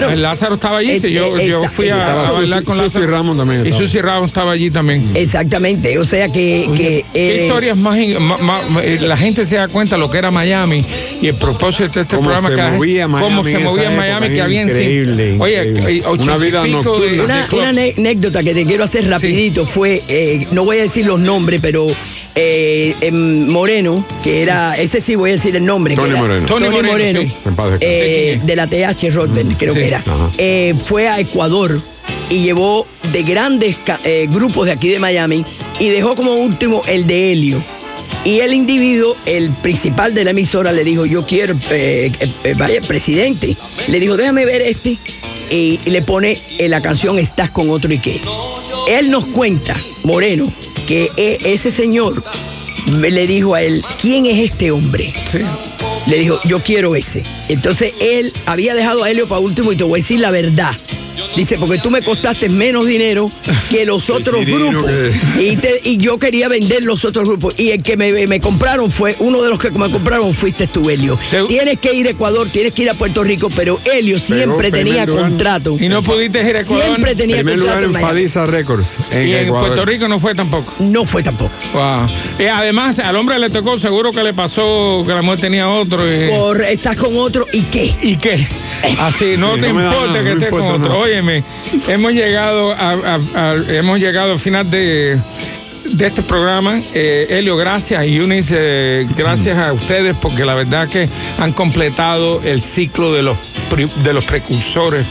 Claro. 0.00 0.12
El 0.12 0.22
Lázaro 0.22 0.54
estaba 0.54 0.78
allí, 0.78 0.98
sí, 1.00 1.10
yo, 1.12 1.38
yo 1.40 1.62
esta- 1.62 1.70
fui 1.70 1.88
a, 1.88 2.28
a 2.28 2.32
bailar 2.32 2.60
Susi- 2.60 2.64
con 2.66 2.76
Susi 2.78 2.86
Lázaro. 2.98 3.06
Ramos 3.12 3.36
también 3.38 3.66
Y. 3.66 3.72
Susi 3.72 4.00
Ramos 4.00 4.30
estaba 4.30 4.52
allí 4.52 4.70
también. 4.70 5.10
Exactamente, 5.14 5.98
o 5.98 6.04
sea 6.04 6.28
que... 6.28 6.68
que 6.76 7.04
¿Qué 7.12 7.40
eh, 7.42 7.46
historias 7.46 7.76
más, 7.76 7.96
eh, 7.98 8.98
La 9.00 9.16
gente 9.16 9.44
se 9.46 9.56
da 9.56 9.68
cuenta 9.68 9.96
lo 9.96 10.10
que 10.10 10.18
era 10.18 10.30
Miami 10.30 10.84
y 11.20 11.28
el 11.28 11.34
propósito 11.36 11.90
de 11.94 12.02
este 12.02 12.16
Cómo 12.16 12.28
programa 12.30 12.48
se 12.50 12.56
que 12.56 12.62
movía 12.76 13.08
Miami 13.08 13.24
cómo 13.28 13.42
se 13.44 13.58
movía 13.58 13.90
en 13.90 13.96
Miami 13.96 14.26
época, 14.26 14.34
que 14.34 14.42
había 14.42 14.62
en 14.62 14.68
sí- 14.68 14.74
increíble, 14.74 15.36
Oye, 15.38 15.68
increíble. 15.68 15.96
eh, 15.98 16.02
Una 16.18 16.36
vida 16.36 16.66
nocturna. 16.66 17.48
Una, 17.52 17.68
anécdota 17.68 18.42
que 18.42 18.54
te 18.54 18.64
quiero 18.64 18.84
hacer 18.84 19.08
rapidito 19.08 19.66
fue, 19.66 20.02
eh, 20.08 20.46
no 20.50 20.64
voy 20.64 20.78
a 20.78 20.82
decir 20.82 21.06
los 21.06 21.18
nombres, 21.20 21.60
pero 21.62 21.86
eh, 22.34 22.94
em, 23.00 23.48
Moreno, 23.48 24.04
que 24.22 24.42
era, 24.42 24.76
ese 24.76 25.00
sí 25.02 25.14
voy 25.14 25.30
a 25.30 25.34
decir 25.34 25.54
el 25.56 25.64
nombre. 25.64 25.94
que 25.94 26.00
Tony 26.00 26.10
era- 26.12 26.20
Moreno. 26.20 26.46
Tony 26.46 26.68
Moreno, 26.68 27.20
sí. 27.22 27.32
En 27.44 27.56
paz 27.56 27.70
descanse. 27.72 28.32
eh, 28.32 28.40
de 28.44 28.56
la 28.56 28.66
TH 28.66 29.10
Roosevelt, 29.10 29.58
creo 29.58 29.74
Sí. 29.74 29.80
que 29.80 29.86
era, 29.88 29.98
Ajá. 29.98 30.30
eh, 30.38 30.74
fue 30.88 31.08
a 31.08 31.18
Ecuador 31.20 31.80
y 32.28 32.42
llevó 32.42 32.86
de 33.12 33.22
grandes 33.22 33.76
ca- 33.84 34.00
eh, 34.04 34.26
grupos 34.30 34.66
de 34.66 34.72
aquí 34.72 34.88
de 34.88 34.98
Miami 34.98 35.44
y 35.78 35.88
dejó 35.88 36.14
como 36.16 36.34
último 36.34 36.82
el 36.86 37.06
de 37.06 37.32
Helio. 37.32 37.64
Y 38.24 38.40
el 38.40 38.52
individuo, 38.52 39.16
el 39.24 39.50
principal 39.62 40.12
de 40.12 40.24
la 40.24 40.30
emisora, 40.32 40.72
le 40.72 40.84
dijo, 40.84 41.06
yo 41.06 41.24
quiero, 41.24 41.54
eh, 41.70 42.10
eh, 42.20 42.32
eh, 42.44 42.54
vaya, 42.56 42.80
presidente. 42.82 43.56
Le 43.88 43.98
dijo, 44.00 44.16
déjame 44.16 44.44
ver 44.44 44.60
este. 44.62 44.98
Y, 45.50 45.80
y 45.84 45.90
le 45.90 46.02
pone 46.02 46.38
en 46.58 46.70
la 46.70 46.80
canción 46.80 47.18
Estás 47.18 47.50
con 47.50 47.70
otro 47.70 47.92
y 47.92 47.98
qué. 47.98 48.20
Él 48.90 49.08
nos 49.08 49.24
cuenta, 49.26 49.80
Moreno, 50.02 50.52
que 50.88 51.08
e- 51.16 51.38
ese 51.44 51.70
señor 51.76 52.24
le 52.86 53.26
dijo 53.28 53.54
a 53.54 53.62
él, 53.62 53.84
¿quién 54.02 54.26
es 54.26 54.50
este 54.50 54.72
hombre? 54.72 55.14
Le 56.08 56.18
dijo, 56.18 56.40
yo 56.44 56.60
quiero 56.64 56.96
ese. 56.96 57.22
Entonces 57.48 57.92
él 58.00 58.32
había 58.46 58.74
dejado 58.74 59.04
a 59.04 59.10
Helio 59.10 59.28
para 59.28 59.40
último 59.40 59.70
y 59.70 59.76
te 59.76 59.84
voy 59.84 60.00
a 60.00 60.02
decir 60.02 60.18
la 60.18 60.32
verdad. 60.32 60.72
Dice, 61.36 61.56
porque 61.58 61.78
tú 61.78 61.90
me 61.90 62.02
costaste 62.02 62.48
menos 62.48 62.86
dinero 62.86 63.30
que 63.70 63.84
los 63.86 64.08
otros 64.10 64.44
grupos. 64.44 64.86
que- 64.86 65.10
Y, 65.50 65.56
te- 65.56 65.80
y 65.84 65.96
yo 65.96 66.18
quería 66.18 66.48
vender 66.48 66.82
los 66.82 67.04
otros 67.04 67.26
grupos. 67.28 67.54
Y 67.58 67.70
el 67.70 67.82
que 67.82 67.96
me, 67.96 68.26
me 68.26 68.40
compraron 68.40 68.90
fue, 68.92 69.16
uno 69.20 69.42
de 69.42 69.48
los 69.50 69.58
que 69.58 69.70
me 69.70 69.90
compraron 69.90 70.34
fuiste 70.34 70.66
tú, 70.68 70.88
Helio. 70.90 71.18
Tienes 71.48 71.78
que 71.80 71.94
ir 71.94 72.06
a 72.06 72.10
Ecuador, 72.10 72.48
tienes 72.52 72.74
que 72.74 72.82
ir 72.82 72.90
a 72.90 72.94
Puerto 72.94 73.22
Rico, 73.24 73.48
pero 73.54 73.78
Helio 73.84 74.18
siempre 74.20 74.70
tenía 74.70 75.06
lugar. 75.06 75.28
contrato. 75.30 75.76
Y 75.80 75.88
no 75.88 76.02
pudiste 76.02 76.40
ir 76.48 76.56
a 76.56 76.60
Ecuador. 76.60 76.84
Siempre 76.86 77.14
tenía 77.14 77.36
Primer 77.36 77.58
lugar 77.58 77.82
contrato 77.82 77.98
en 77.98 78.02
en. 78.04 78.08
Fadisa 78.10 78.46
Records. 78.46 78.86
En 79.10 79.28
y 79.28 79.32
en 79.32 79.46
Ecuador. 79.46 79.68
Puerto 79.68 79.84
Rico 79.86 80.08
no 80.08 80.20
fue 80.20 80.34
tampoco. 80.34 80.74
No 80.80 81.04
fue 81.06 81.22
tampoco. 81.22 81.52
Wow. 81.72 82.06
Y 82.38 82.44
además, 82.44 82.98
al 82.98 83.16
hombre 83.16 83.38
le 83.38 83.50
tocó, 83.50 83.78
seguro 83.78 84.12
que 84.12 84.22
le 84.22 84.34
pasó 84.34 85.02
que 85.06 85.12
la 85.12 85.22
mujer 85.22 85.40
tenía 85.40 85.68
otro. 85.68 86.00
Y, 86.06 86.28
Por 86.28 86.62
estás 86.62 86.96
con 86.96 87.16
otro 87.16 87.46
y 87.52 87.62
qué. 87.64 87.94
¿Y 88.02 88.16
qué? 88.16 88.46
Así, 88.98 89.36
no 89.36 89.54
Sí, 89.56 89.60
te 89.60 89.72
no 89.72 89.80
da 89.80 89.86
importa 89.90 90.18
que 90.18 90.24
no 90.24 90.30
estés 90.32 90.50
con 90.50 90.62
otro. 90.62 90.98
Óyeme, 90.98 91.44
hemos 91.88 92.12
llegado 92.12 92.72
a, 92.72 92.90
a- 92.92 93.20
a- 93.34 93.54
hemos 93.68 93.98
llegado 93.98 94.32
al 94.32 94.40
final 94.40 94.70
de 94.70 95.18
de 95.82 96.06
este 96.06 96.22
programa, 96.22 96.80
eh, 96.94 97.26
Helio, 97.30 97.56
gracias, 97.56 98.06
y 98.06 98.16
Eunice, 98.16 98.54
eh, 98.56 99.06
gracias 99.16 99.56
a 99.58 99.72
ustedes 99.72 100.14
porque 100.20 100.44
la 100.44 100.54
verdad 100.54 100.88
que 100.88 101.08
han 101.38 101.52
completado 101.52 102.40
el 102.44 102.62
ciclo 102.74 103.12
de 103.12 103.22
los 103.22 103.36
de 104.04 104.12
los 104.12 104.24
precursores 104.26 105.04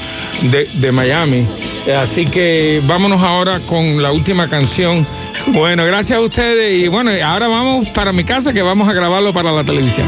de, 0.43 0.70
de 0.76 0.91
Miami. 0.91 1.45
Eh, 1.86 1.93
así 1.93 2.26
que 2.28 2.82
vámonos 2.86 3.22
ahora 3.22 3.59
con 3.61 4.01
la 4.01 4.11
última 4.11 4.47
canción. 4.47 5.05
Bueno, 5.47 5.84
gracias 5.86 6.17
a 6.17 6.22
ustedes 6.22 6.82
y 6.84 6.88
bueno, 6.88 7.11
ahora 7.26 7.47
vamos 7.47 7.89
para 7.89 8.13
mi 8.13 8.24
casa 8.24 8.53
que 8.53 8.61
vamos 8.61 8.88
a 8.88 8.93
grabarlo 8.93 9.34
para 9.34 9.51
la 9.51 9.63
televisión. 9.63 10.07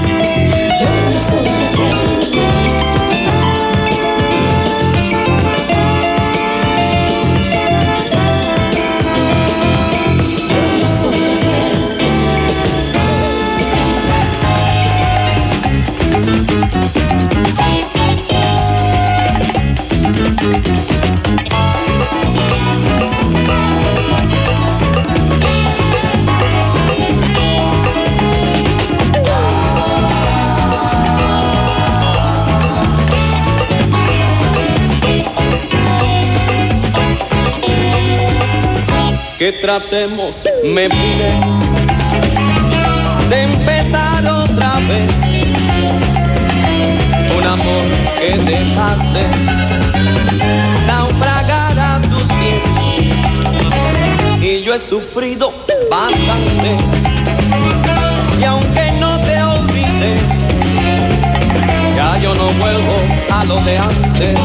que 39.42 39.54
tratemos, 39.54 40.36
me 40.64 40.88
pide 40.88 41.32
de 43.28 43.42
empezar 43.42 44.24
otra 44.24 44.76
vez. 44.88 45.10
Un 47.36 47.48
amor 47.48 47.86
que 48.20 48.38
dejaste 48.38 49.24
naufragar 50.86 51.80
a 51.80 52.02
tus 52.04 52.22
pies. 52.38 52.62
Y 54.44 54.62
yo 54.64 54.76
he 54.76 54.80
sufrido 54.82 55.52
bastante. 55.90 56.78
Y 58.40 58.44
aunque 58.44 58.92
no 59.00 59.18
te 59.26 59.42
olvide, 59.42 60.22
ya 61.96 62.20
yo 62.22 62.36
no 62.36 62.54
vuelvo 62.60 62.96
a 63.32 63.44
lo 63.44 63.60
de 63.64 63.76
antes 63.76 64.38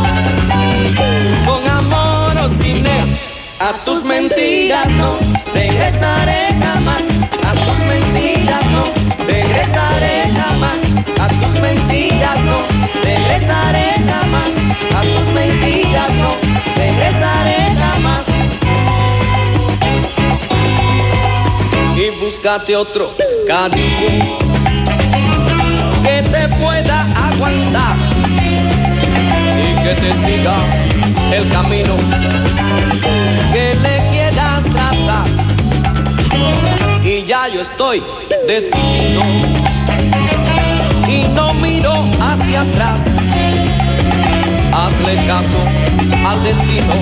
a 3.66 3.84
tus 3.84 4.04
mentiras 4.04 4.88
no 4.90 5.18
regresaré 5.52 6.54
jamás. 6.60 7.02
A 7.42 7.52
tus 7.64 7.78
mentiras 7.78 8.64
no 8.66 8.84
regresaré 9.26 10.30
jamás. 10.30 10.78
A 11.18 11.28
tus 11.28 11.60
mentiras 11.60 12.38
no 12.44 12.58
regresaré 13.02 13.86
jamás. 14.06 14.50
A 14.94 15.02
tus 15.02 15.34
mentiras 15.34 16.10
no 16.14 16.36
regresaré 16.76 17.58
jamás. 17.82 18.24
Y 21.96 22.10
búscate 22.20 22.76
otro 22.76 23.16
cariño 23.48 24.38
que 26.04 26.22
te 26.22 26.48
pueda 26.60 27.00
aguantar 27.30 28.25
que 29.86 29.94
te 29.94 30.12
siga 30.26 30.56
el 31.30 31.48
camino 31.48 31.94
que 33.52 33.74
le 33.76 34.10
quieras 34.10 34.64
trazar. 34.64 35.28
Y 37.04 37.24
ya 37.24 37.46
yo 37.46 37.60
estoy 37.60 38.02
decidido 38.48 39.22
y 41.08 41.28
no 41.28 41.54
miro 41.54 42.10
hacia 42.20 42.62
atrás. 42.62 42.98
Hazle 44.72 45.26
caso 45.28 45.60
al 46.26 46.42
destino. 46.42 46.94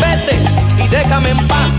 Vete 0.00 0.82
y 0.82 0.88
déjame 0.88 1.30
en 1.30 1.46
paz. 1.46 1.70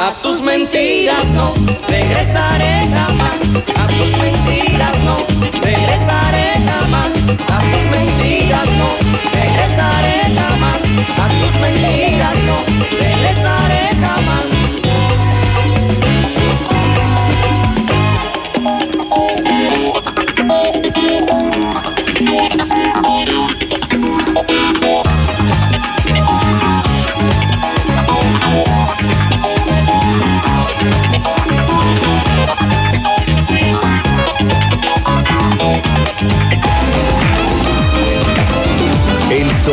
A 0.00 0.14
tus 0.22 0.40
mentiras 0.40 1.24
no 1.26 1.54
regresaré 1.88 2.88
jamás. 2.88 3.40
A 3.74 3.88
tus 3.88 4.10
mentiras 4.16 4.96
no 5.02 5.26
regresaré 5.60 6.54
jamás. 6.64 7.10
A 7.48 7.58
tus 7.60 7.84
mentiras 7.90 8.68
no 8.78 8.90
regresaré 9.32 10.34
jamás. 10.36 10.80
A 11.18 11.28
tus 11.40 11.60
mentiras 11.60 12.36
no 12.46 12.62
regresaré 12.96 13.96
jamás. 14.00 14.87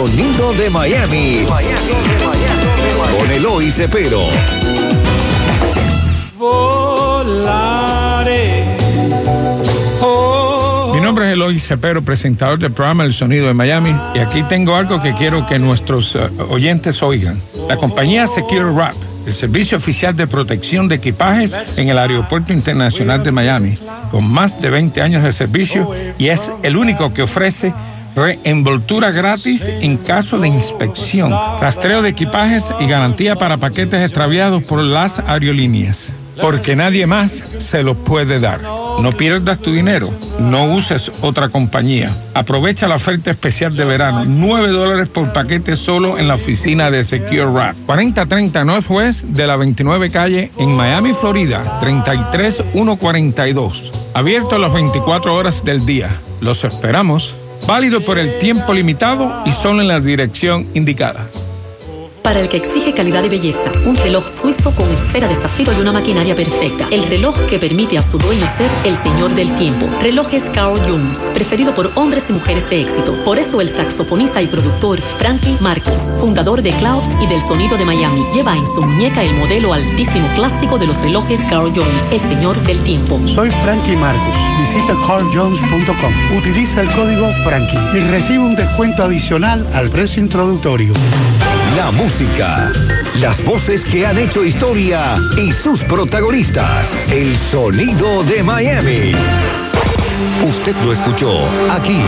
Sonido 0.06 0.54
de 0.54 0.70
Miami. 0.70 1.48
Con 3.18 3.32
Eloy 3.32 3.72
Cepero. 3.72 4.28
Volaré. 6.38 7.58
Mi 10.94 11.02
nombre 11.02 11.26
es 11.26 11.34
Eloy 11.34 11.60
Cepero, 11.60 12.04
presentador 12.04 12.60
del 12.60 12.74
programa 12.74 13.04
El 13.04 13.14
Sonido 13.14 13.48
de 13.48 13.56
Miami, 13.56 13.96
y 14.14 14.20
aquí 14.20 14.44
tengo 14.44 14.76
algo 14.76 15.02
que 15.02 15.12
quiero 15.14 15.48
que 15.48 15.58
nuestros 15.58 16.16
eh, 16.16 16.30
oyentes 16.50 17.02
oigan. 17.02 17.42
La 17.68 17.78
compañía 17.78 18.28
Secure 18.28 18.66
Wrap, 18.66 18.94
el 19.26 19.34
servicio 19.34 19.80
oficial 19.80 20.16
de 20.16 20.28
protección 20.28 20.88
de 20.88 20.96
equipajes 20.96 21.52
en 21.78 21.90
el 21.90 21.98
Aeropuerto 21.98 22.54
Internacional 22.54 23.24
de 23.24 23.32
Miami, 23.32 23.80
con 24.12 24.24
más 24.24 24.62
de 24.62 24.70
20 24.70 25.02
años 25.02 25.24
de 25.24 25.34
servicio 25.34 25.90
y 26.20 26.28
es 26.28 26.40
el 26.62 26.78
único 26.78 27.12
que 27.12 27.24
ofrece 27.24 27.74
reenvoltura 28.16 29.12
gratis 29.12 29.62
en 29.62 29.98
caso 29.98 30.40
de 30.40 30.48
inspección, 30.48 31.32
rastreo 31.60 32.02
de 32.02 32.10
equipajes 32.10 32.64
y 32.80 32.88
garantía 32.88 33.36
para 33.36 33.58
paquetes 33.58 34.02
extraviados 34.02 34.64
por 34.64 34.82
las 34.82 35.12
aerolíneas. 35.20 35.98
Porque 36.42 36.76
nadie 36.76 37.08
más 37.08 37.32
se 37.72 37.82
los 37.82 37.98
puede 37.98 38.40
dar. 38.40 38.62
No 38.62 39.12
pierdas 39.14 39.60
tu 39.60 39.72
dinero, 39.72 40.10
no 40.40 40.74
uses 40.74 41.12
otra 41.22 41.50
compañía. 41.50 42.26
Aprovecha 42.34 42.88
la 42.88 42.96
oferta 42.96 43.32
especial 43.32 43.76
de 43.76 43.86
verano, 43.86 44.26
9 44.26 44.70
dólares 44.70 45.10
por 45.10 45.32
paquete 45.32 45.76
solo 45.78 46.18
en 46.18 46.28
la 46.28 46.36
oficina 46.36 46.92
de 46.92 47.04
Secure 47.06 47.46
Wrap. 47.46 47.76
4030 47.86 48.66
Northwest 48.66 49.22
de 49.24 49.48
la 49.48 49.56
29 49.56 50.12
calle 50.12 50.52
en 50.58 50.76
Miami, 50.76 51.14
Florida, 51.22 51.80
33142. 51.82 53.92
Abierto 54.14 54.58
las 54.58 54.74
24 54.74 55.34
horas 55.34 55.64
del 55.64 55.86
día. 55.86 56.20
Los 56.42 56.64
esperamos. 56.64 57.34
Válido 57.68 58.02
por 58.06 58.18
el 58.18 58.40
tiempo 58.40 58.74
limitado 58.74 59.44
y 59.46 59.52
solo 59.64 59.82
en 59.82 59.88
la 59.88 60.00
dirección 60.00 60.70
indicada. 60.74 61.30
Para 62.26 62.40
el 62.40 62.50
que 62.50 62.58
exige 62.58 62.92
calidad 62.92 63.24
y 63.24 63.30
belleza, 63.30 63.72
un 63.86 63.96
reloj 63.96 64.26
suizo 64.42 64.74
con 64.74 64.92
esfera 64.92 65.28
de 65.28 65.36
zafiro 65.36 65.72
y 65.74 65.80
una 65.80 65.92
maquinaria 65.92 66.36
perfecta. 66.36 66.88
El 66.90 67.04
reloj 67.04 67.40
que 67.48 67.60
permite 67.60 68.00
a 68.00 68.10
su 68.10 68.18
dueño 68.18 68.48
ser 68.58 68.72
el 68.84 68.98
señor 69.04 69.36
del 69.36 69.56
tiempo. 69.60 69.86
Relojes 70.02 70.42
Carl 70.56 70.82
Jones, 70.88 71.20
preferido 71.36 71.76
por 71.76 71.92
hombres 71.94 72.24
y 72.28 72.34
mujeres 72.34 72.68
de 72.72 72.82
éxito. 72.82 73.16
Por 73.24 73.38
eso 73.38 73.62
el 73.62 73.70
saxofonista 73.78 74.42
y 74.42 74.48
productor 74.48 75.00
Frankie 75.20 75.56
Marcus, 75.62 75.94
fundador 76.20 76.64
de 76.64 76.72
Clouds 76.80 77.08
y 77.22 77.28
del 77.28 77.42
sonido 77.42 77.78
de 77.78 77.86
Miami, 77.86 78.26
lleva 78.34 78.58
en 78.58 78.66
su 78.74 78.82
muñeca 78.82 79.22
el 79.22 79.36
modelo 79.36 79.72
altísimo 79.74 80.28
clásico 80.34 80.80
de 80.80 80.88
los 80.88 80.98
relojes 81.02 81.40
Carl 81.48 81.72
Jones, 81.76 82.04
el 82.10 82.22
señor 82.22 82.60
del 82.66 82.82
tiempo. 82.82 83.20
Soy 83.36 83.52
Frankie 83.64 83.98
Marcus. 83.98 84.34
Visita 84.74 84.96
carljones.com. 85.06 86.38
Utiliza 86.40 86.82
el 86.82 86.92
código 86.96 87.32
Frankie 87.44 87.78
y 87.94 88.00
recibe 88.10 88.40
un 88.40 88.56
descuento 88.56 89.04
adicional 89.04 89.68
al 89.74 89.92
precio 89.92 90.24
introductorio. 90.24 90.92
La 91.76 91.92
música, 91.92 92.72
las 93.16 93.44
voces 93.44 93.82
que 93.92 94.06
han 94.06 94.18
hecho 94.18 94.46
historia 94.46 95.18
y 95.38 95.52
sus 95.62 95.78
protagonistas. 95.84 96.88
El 97.10 97.38
sonido 97.52 98.24
de 98.24 98.42
Miami. 98.42 99.12
Usted 100.42 100.76
lo 100.86 100.94
escuchó 100.94 101.46
aquí. 101.70 102.02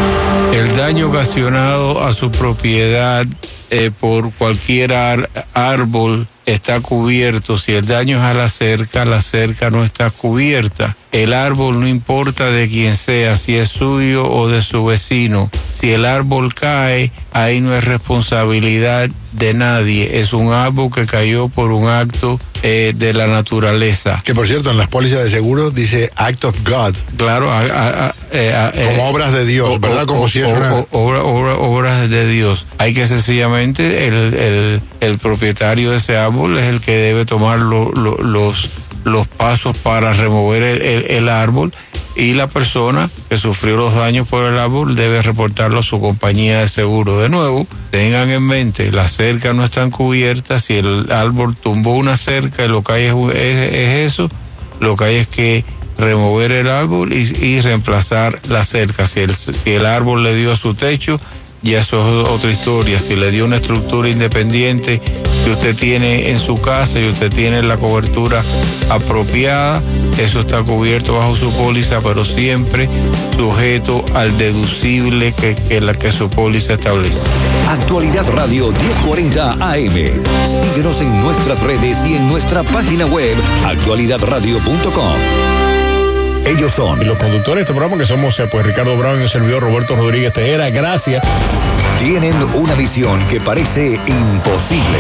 El 0.53 0.77
daño 0.77 1.09
ocasionado 1.09 2.01
a 2.01 2.13
su 2.13 2.31
propiedad 2.31 3.25
eh, 3.69 3.91
por 3.99 4.31
cualquier 4.35 4.93
árbol 5.53 6.27
está 6.47 6.79
cubierto. 6.79 7.57
Si 7.57 7.73
el 7.73 7.85
daño 7.85 8.17
es 8.17 8.23
a 8.23 8.33
la 8.33 8.49
cerca, 8.49 9.05
la 9.05 9.21
cerca 9.21 9.69
no 9.69 9.83
está 9.83 10.09
cubierta. 10.09 10.95
El 11.11 11.33
árbol 11.33 11.79
no 11.79 11.87
importa 11.87 12.45
de 12.45 12.67
quién 12.67 12.97
sea, 12.97 13.37
si 13.37 13.55
es 13.55 13.69
suyo 13.69 14.25
o 14.29 14.47
de 14.49 14.61
su 14.61 14.83
vecino. 14.85 15.49
Si 15.79 15.91
el 15.91 16.05
árbol 16.05 16.53
cae, 16.53 17.11
ahí 17.31 17.59
no 17.61 17.75
es 17.75 17.83
responsabilidad 17.83 19.09
de 19.31 19.53
nadie. 19.53 20.19
Es 20.21 20.33
un 20.33 20.51
árbol 20.51 20.89
que 20.93 21.05
cayó 21.05 21.49
por 21.49 21.71
un 21.71 21.87
acto 21.87 22.39
eh, 22.63 22.93
de 22.95 23.13
la 23.13 23.27
naturaleza. 23.27 24.21
Que 24.25 24.33
por 24.33 24.47
cierto, 24.47 24.71
en 24.71 24.77
las 24.77 24.87
pólizas 24.87 25.23
de 25.25 25.31
seguro 25.31 25.69
dice 25.71 26.09
Act 26.15 26.43
of 26.45 26.55
God. 26.67 26.95
Claro, 27.17 27.51
a- 27.51 27.59
a- 27.61 28.07
a- 28.07 28.15
eh, 28.31 28.71
eh, 28.73 28.85
Como 28.87 29.09
obras 29.09 29.31
de 29.33 29.45
Dios, 29.45 29.69
o- 29.69 29.79
¿verdad? 29.79 30.03
o- 30.03 30.07
Como 30.07 30.27
si 30.29 30.39
es 30.39 30.45
o- 30.45 30.49
una- 30.51 30.73
obra- 30.91 31.55
obras 31.57 32.09
de 32.09 32.27
Dios. 32.27 32.65
Hay 32.79 32.93
que 32.93 33.07
sencillamente, 33.07 34.07
el, 34.07 34.13
el, 34.33 34.81
el 34.99 35.17
propietario 35.19 35.91
de 35.91 35.97
ese 35.97 36.17
árbol 36.17 36.36
es 36.45 36.67
el 36.69 36.81
que 36.81 36.91
debe 36.91 37.25
tomar 37.25 37.59
lo- 37.59 37.91
lo- 37.91 38.17
los, 38.17 38.69
los 39.03 39.27
pasos 39.27 39.77
para 39.79 40.13
remover 40.13 40.63
el, 40.63 40.81
el- 41.09 41.29
árbol 41.29 41.73
y 42.15 42.33
la 42.33 42.47
persona 42.47 43.09
que 43.29 43.37
sufrió 43.37 43.75
los 43.77 43.93
daños 43.93 44.27
por 44.27 44.43
el 44.45 44.57
árbol 44.57 44.95
debe 44.95 45.21
reportarlo 45.21 45.79
a 45.79 45.83
su 45.83 45.99
compañía 45.99 46.59
de 46.61 46.69
seguro. 46.69 47.19
De 47.19 47.29
nuevo, 47.29 47.67
tengan 47.91 48.29
en 48.31 48.43
mente, 48.43 48.91
las 48.91 49.13
cercas 49.15 49.53
no 49.55 49.65
están 49.65 49.91
cubiertas, 49.91 50.63
si 50.65 50.73
el 50.75 51.11
árbol 51.11 51.55
tumbó 51.57 51.95
una 51.95 52.17
cerca 52.17 52.65
y 52.65 52.67
lo 52.69 52.83
que 52.83 52.93
hay 52.93 53.03
es, 53.05 53.13
es- 53.35 53.73
es 53.73 54.13
eso, 54.13 54.29
lo 54.79 54.95
que 54.95 55.05
hay 55.05 55.15
es 55.17 55.27
que 55.27 55.63
remover 55.97 56.51
el 56.51 56.69
árbol 56.69 57.11
y, 57.11 57.21
y 57.43 57.59
reemplazar 57.61 58.41
la 58.47 58.65
cerca. 58.65 59.07
Si 59.07 59.19
el, 59.19 59.35
si 59.35 59.71
el 59.71 59.85
árbol 59.85 60.23
le 60.23 60.35
dio 60.35 60.51
a 60.51 60.55
su 60.55 60.75
techo, 60.75 61.19
ya 61.63 61.79
eso 61.79 62.21
es 62.21 62.29
otra 62.29 62.51
historia. 62.51 62.99
Si 62.99 63.15
le 63.15 63.31
dio 63.31 63.45
una 63.45 63.57
estructura 63.57 64.09
independiente 64.09 64.99
que 64.99 65.51
usted 65.51 65.75
tiene 65.75 66.29
en 66.29 66.39
su 66.39 66.59
casa 66.61 66.99
y 66.99 67.07
usted 67.07 67.31
tiene 67.31 67.61
la 67.63 67.77
cobertura 67.77 68.43
apropiada, 68.89 69.81
eso 70.17 70.41
está 70.41 70.61
cubierto 70.63 71.13
bajo 71.13 71.35
su 71.35 71.51
póliza, 71.51 71.99
pero 72.01 72.25
siempre 72.25 72.87
sujeto 73.37 74.03
al 74.13 74.37
deducible 74.37 75.33
que, 75.33 75.55
que 75.55 75.81
la 75.81 75.93
que 75.93 76.11
su 76.11 76.29
póliza 76.29 76.73
establece. 76.73 77.17
Actualidad 77.67 78.29
Radio 78.29 78.71
1040 78.71 79.53
AM. 79.53 79.93
Síguenos 79.93 81.01
en 81.01 81.21
nuestras 81.21 81.59
redes 81.61 81.97
y 82.05 82.15
en 82.15 82.27
nuestra 82.27 82.63
página 82.63 83.05
web 83.05 83.37
actualidadradio.com. 83.65 85.86
Ellos 86.45 86.71
son 86.75 87.05
los 87.05 87.17
conductores 87.17 87.55
de 87.57 87.61
este 87.63 87.73
programa 87.73 87.97
que 87.97 88.05
somos 88.07 88.37
eh, 88.39 88.47
pues 88.49 88.65
Ricardo 88.65 88.95
Brown 88.97 89.19
y 89.19 89.23
el 89.23 89.29
servidor 89.29 89.61
Roberto 89.63 89.95
Rodríguez 89.95 90.33
Tejera. 90.33 90.69
Gracias. 90.69 91.21
tienen 91.99 92.35
una 92.53 92.73
visión 92.75 93.27
que 93.27 93.41
parece 93.41 93.99
imposible. 94.07 94.99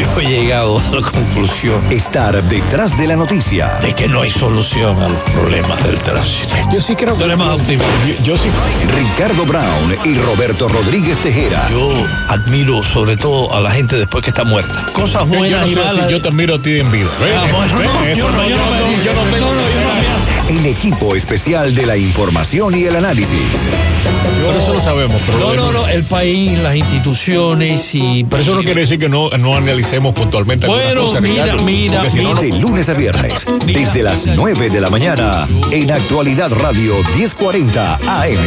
Yo 0.00 0.20
he 0.20 0.24
llegado 0.24 0.78
a 0.78 0.82
la 0.82 1.10
conclusión 1.10 1.92
Estar 1.92 2.42
detrás 2.44 2.96
de 2.98 3.06
la 3.06 3.16
noticia. 3.16 3.78
de 3.80 3.94
que 3.94 4.08
no 4.08 4.22
hay 4.22 4.30
solución 4.32 5.00
a 5.02 5.08
los 5.08 5.22
problemas 5.30 5.82
del 5.84 6.00
tránsito. 6.02 6.54
Yo 6.72 6.80
sí 6.80 6.96
creo 6.96 7.16
eres 7.20 7.36
más 7.38 7.54
optimista. 7.54 7.86
Yo, 8.06 8.24
yo 8.24 8.38
sí. 8.38 8.48
Ricardo 8.94 9.44
Brown 9.46 9.96
y 10.04 10.14
Roberto 10.18 10.66
Rodríguez 10.68 11.16
Tejera. 11.22 11.68
Yo 11.70 11.90
admiro 12.28 12.82
sobre 12.92 13.16
todo 13.16 13.54
a 13.54 13.60
la 13.60 13.70
gente 13.70 13.96
después 13.96 14.24
que 14.24 14.30
está 14.30 14.42
muerta. 14.44 14.86
Cosas 14.94 15.22
Yo, 15.22 15.26
buenas 15.26 15.60
no 15.62 15.66
y 15.68 15.74
sé 15.74 15.80
malas. 15.80 16.06
si 16.06 16.12
yo 16.12 16.22
te 16.22 16.28
admiro 16.28 16.54
a 16.56 16.62
ti 16.62 16.78
en 16.80 16.90
vida. 16.90 17.08
Ah, 17.18 17.22
¿Ves? 17.22 17.34
no, 17.52 17.64
Eso 18.04 18.16
yo 18.16 18.30
no, 18.30 18.48
yo 18.48 18.56
yo 19.04 19.12
no 19.14 19.22
tengo. 19.30 19.48
El 20.48 20.64
equipo 20.64 21.14
especial 21.14 21.74
de 21.74 21.84
la 21.84 21.96
información 21.96 22.74
y 22.74 22.84
el 22.84 22.96
análisis. 22.96 23.28
Por 24.44 24.56
eso 24.56 24.74
lo 24.74 24.80
sabemos. 24.80 25.20
Pero 25.26 25.38
No, 25.38 25.54
no, 25.54 25.72
no, 25.72 25.86
el 25.88 26.04
país, 26.04 26.58
las 26.58 26.74
instituciones 26.74 27.82
y... 27.92 28.24
Pero 28.24 28.42
eso 28.42 28.54
no 28.54 28.62
quiere 28.62 28.80
decir 28.82 28.98
que 28.98 29.08
no, 29.08 29.28
no 29.30 29.56
analicemos 29.56 30.14
puntualmente 30.14 30.64
algunas 30.64 30.86
Bueno, 30.86 31.02
cosas, 31.02 31.20
mira, 31.22 31.44
Ricardo, 31.44 31.64
mira, 31.64 32.00
porque 32.00 32.10
si 32.10 32.22
no, 32.22 32.34
De 32.34 32.48
lunes 32.48 32.88
a 32.88 32.94
viernes, 32.94 33.34
desde 33.66 34.02
las 34.02 34.24
9 34.24 34.70
de 34.70 34.80
la 34.80 34.88
mañana, 34.90 35.46
en 35.70 35.90
Actualidad 35.90 36.50
Radio 36.50 36.94
1040 37.16 37.94
AM. 37.96 38.38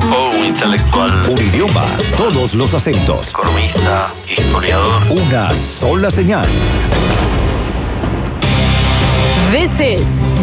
Fue 0.00 0.28
un 0.38 0.44
intelectual, 0.44 1.28
Un 1.30 1.38
idioma, 1.38 1.96
todos 2.16 2.54
los 2.54 2.72
acentos. 2.72 3.26
economista, 3.28 4.12
historiador. 4.28 5.02
Una 5.10 5.52
sola 5.80 6.10
señal. 6.12 6.48
This 9.52 9.70
is 9.80 10.33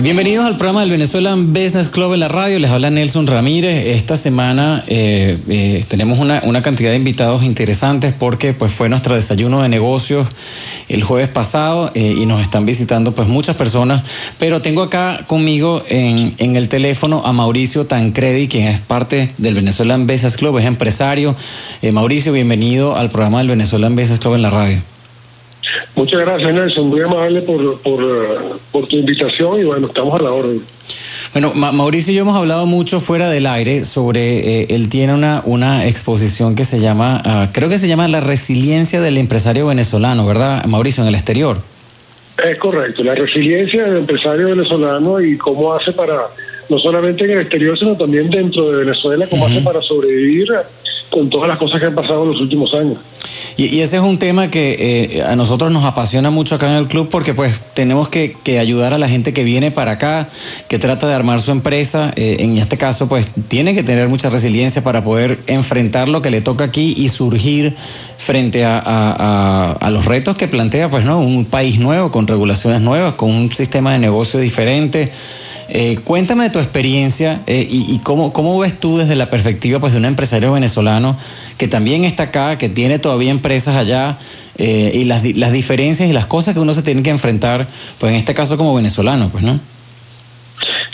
Bienvenidos 0.00 0.46
al 0.46 0.56
programa 0.56 0.80
del 0.80 0.90
Venezuelan 0.90 1.52
Business 1.52 1.90
Club 1.90 2.14
en 2.14 2.20
la 2.20 2.28
radio. 2.28 2.58
Les 2.58 2.70
habla 2.70 2.90
Nelson 2.90 3.26
Ramírez. 3.26 3.98
Esta 3.98 4.16
semana 4.16 4.84
eh, 4.86 5.38
eh, 5.48 5.84
tenemos 5.88 6.18
una, 6.18 6.62
cantidad 6.62 6.90
de 6.90 6.96
invitados 6.96 7.42
interesantes 7.42 8.14
porque 8.18 8.54
pues 8.54 8.72
fue 8.72 8.88
nuestro 8.88 9.14
desayuno 9.14 9.62
de 9.62 9.68
negocios 9.68 10.26
el 10.88 11.04
jueves 11.04 11.28
pasado 11.28 11.92
eh, 11.94 12.14
y 12.16 12.24
nos 12.24 12.40
están 12.40 12.64
visitando 12.64 13.14
pues 13.14 13.28
muchas 13.28 13.54
personas. 13.56 14.02
Pero 14.38 14.62
tengo 14.62 14.82
acá 14.82 15.26
conmigo 15.26 15.84
en, 15.86 16.34
en 16.38 16.56
el 16.56 16.70
teléfono 16.70 17.22
a 17.24 17.32
Mauricio 17.32 17.86
Tancredi, 17.86 18.48
quien 18.48 18.68
es 18.68 18.80
parte 18.80 19.32
del 19.36 19.54
Venezuelan 19.54 20.06
Business 20.06 20.36
Club, 20.36 20.58
es 20.58 20.64
empresario. 20.64 21.36
Mauricio, 21.92 22.32
bienvenido 22.32 22.96
al 22.96 23.10
programa 23.10 23.38
del 23.38 23.48
Venezuelan 23.48 23.94
Business 23.94 24.20
Club 24.20 24.36
en 24.36 24.42
la 24.42 24.50
radio. 24.50 24.91
Muchas 25.94 26.20
gracias, 26.20 26.52
Nelson. 26.52 26.88
Muy 26.88 27.00
amable 27.00 27.42
por, 27.42 27.80
por, 27.82 28.60
por 28.72 28.86
tu 28.88 28.96
invitación 28.96 29.60
y 29.60 29.64
bueno, 29.64 29.86
estamos 29.86 30.18
a 30.18 30.22
la 30.22 30.30
orden. 30.32 30.62
Bueno, 31.32 31.52
Ma- 31.54 31.72
Mauricio 31.72 32.12
y 32.12 32.16
yo 32.16 32.22
hemos 32.22 32.36
hablado 32.36 32.66
mucho 32.66 33.00
fuera 33.00 33.30
del 33.30 33.46
aire 33.46 33.84
sobre, 33.86 34.62
eh, 34.62 34.66
él 34.70 34.88
tiene 34.90 35.14
una, 35.14 35.42
una 35.46 35.86
exposición 35.86 36.54
que 36.54 36.64
se 36.66 36.78
llama, 36.80 37.22
ah, 37.24 37.50
creo 37.52 37.68
que 37.68 37.78
se 37.78 37.88
llama 37.88 38.08
La 38.08 38.20
resiliencia 38.20 39.00
del 39.00 39.16
empresario 39.16 39.66
venezolano, 39.66 40.26
¿verdad, 40.26 40.64
Mauricio, 40.66 41.02
en 41.02 41.08
el 41.08 41.14
exterior? 41.14 41.58
Es 42.42 42.58
correcto, 42.58 43.04
la 43.04 43.14
resiliencia 43.14 43.84
del 43.84 43.98
empresario 43.98 44.48
venezolano 44.48 45.20
y 45.20 45.36
cómo 45.38 45.72
hace 45.74 45.92
para, 45.92 46.14
no 46.68 46.78
solamente 46.78 47.24
en 47.24 47.30
el 47.32 47.40
exterior, 47.40 47.78
sino 47.78 47.96
también 47.96 48.28
dentro 48.30 48.70
de 48.70 48.78
Venezuela, 48.84 49.26
cómo 49.30 49.46
hace 49.46 49.60
para 49.60 49.80
sobrevivir 49.82 50.48
con 51.12 51.28
todas 51.30 51.48
las 51.48 51.58
cosas 51.58 51.78
que 51.80 51.86
han 51.86 51.94
pasado 51.94 52.24
en 52.24 52.30
los 52.30 52.40
últimos 52.40 52.72
años. 52.74 52.96
Y, 53.56 53.66
y 53.76 53.80
ese 53.82 53.96
es 53.96 54.02
un 54.02 54.18
tema 54.18 54.50
que 54.50 54.76
eh, 55.18 55.22
a 55.22 55.36
nosotros 55.36 55.70
nos 55.70 55.84
apasiona 55.84 56.30
mucho 56.30 56.54
acá 56.54 56.68
en 56.70 56.76
el 56.78 56.88
club 56.88 57.08
porque 57.10 57.34
pues 57.34 57.54
tenemos 57.74 58.08
que, 58.08 58.36
que 58.42 58.58
ayudar 58.58 58.94
a 58.94 58.98
la 58.98 59.08
gente 59.08 59.32
que 59.32 59.44
viene 59.44 59.70
para 59.70 59.92
acá, 59.92 60.30
que 60.68 60.78
trata 60.78 61.06
de 61.06 61.14
armar 61.14 61.42
su 61.42 61.50
empresa. 61.50 62.12
Eh, 62.16 62.36
en 62.40 62.56
este 62.56 62.78
caso 62.78 63.08
pues 63.08 63.26
tiene 63.48 63.74
que 63.74 63.82
tener 63.82 64.08
mucha 64.08 64.30
resiliencia 64.30 64.82
para 64.82 65.04
poder 65.04 65.40
enfrentar 65.46 66.08
lo 66.08 66.22
que 66.22 66.30
le 66.30 66.40
toca 66.40 66.64
aquí 66.64 66.94
y 66.96 67.10
surgir 67.10 67.74
frente 68.26 68.64
a, 68.64 68.78
a- 69.80 69.90
los 69.90 70.04
retos 70.06 70.36
que 70.36 70.48
plantea 70.48 70.88
pues 70.90 71.04
no 71.04 71.20
un 71.20 71.44
país 71.46 71.78
nuevo 71.78 72.10
con 72.10 72.26
regulaciones 72.26 72.80
nuevas, 72.80 73.14
con 73.14 73.30
un 73.30 73.52
sistema 73.54 73.92
de 73.92 73.98
negocio 73.98 74.40
diferente. 74.40 75.12
Eh, 75.74 76.00
cuéntame 76.04 76.44
de 76.44 76.50
tu 76.50 76.58
experiencia 76.58 77.44
eh, 77.46 77.66
y, 77.66 77.98
cómo, 78.00 78.34
cómo 78.34 78.58
ves 78.58 78.78
tú 78.78 78.98
desde 78.98 79.16
la 79.16 79.30
perspectiva 79.30 79.80
pues, 79.80 79.94
de 79.94 79.98
un 79.98 80.04
empresario 80.04 80.52
venezolano 80.52 81.16
que 81.56 81.66
también 81.66 82.04
está 82.04 82.24
acá, 82.24 82.58
que 82.58 82.68
tiene 82.68 82.98
todavía 82.98 83.30
empresas 83.30 83.74
allá 83.74 84.18
eh, 84.58 84.92
y 84.94 85.04
las, 85.04 85.24
las 85.34 85.50
diferencias 85.50 86.10
y 86.10 86.12
las 86.12 86.26
cosas 86.26 86.52
que 86.52 86.60
uno 86.60 86.74
se 86.74 86.82
tiene 86.82 87.02
que 87.02 87.08
enfrentar, 87.08 87.68
pues 87.98 88.12
en 88.12 88.18
este 88.18 88.34
caso 88.34 88.58
como 88.58 88.74
venezolano, 88.74 89.30
pues, 89.30 89.42
¿no? 89.42 89.60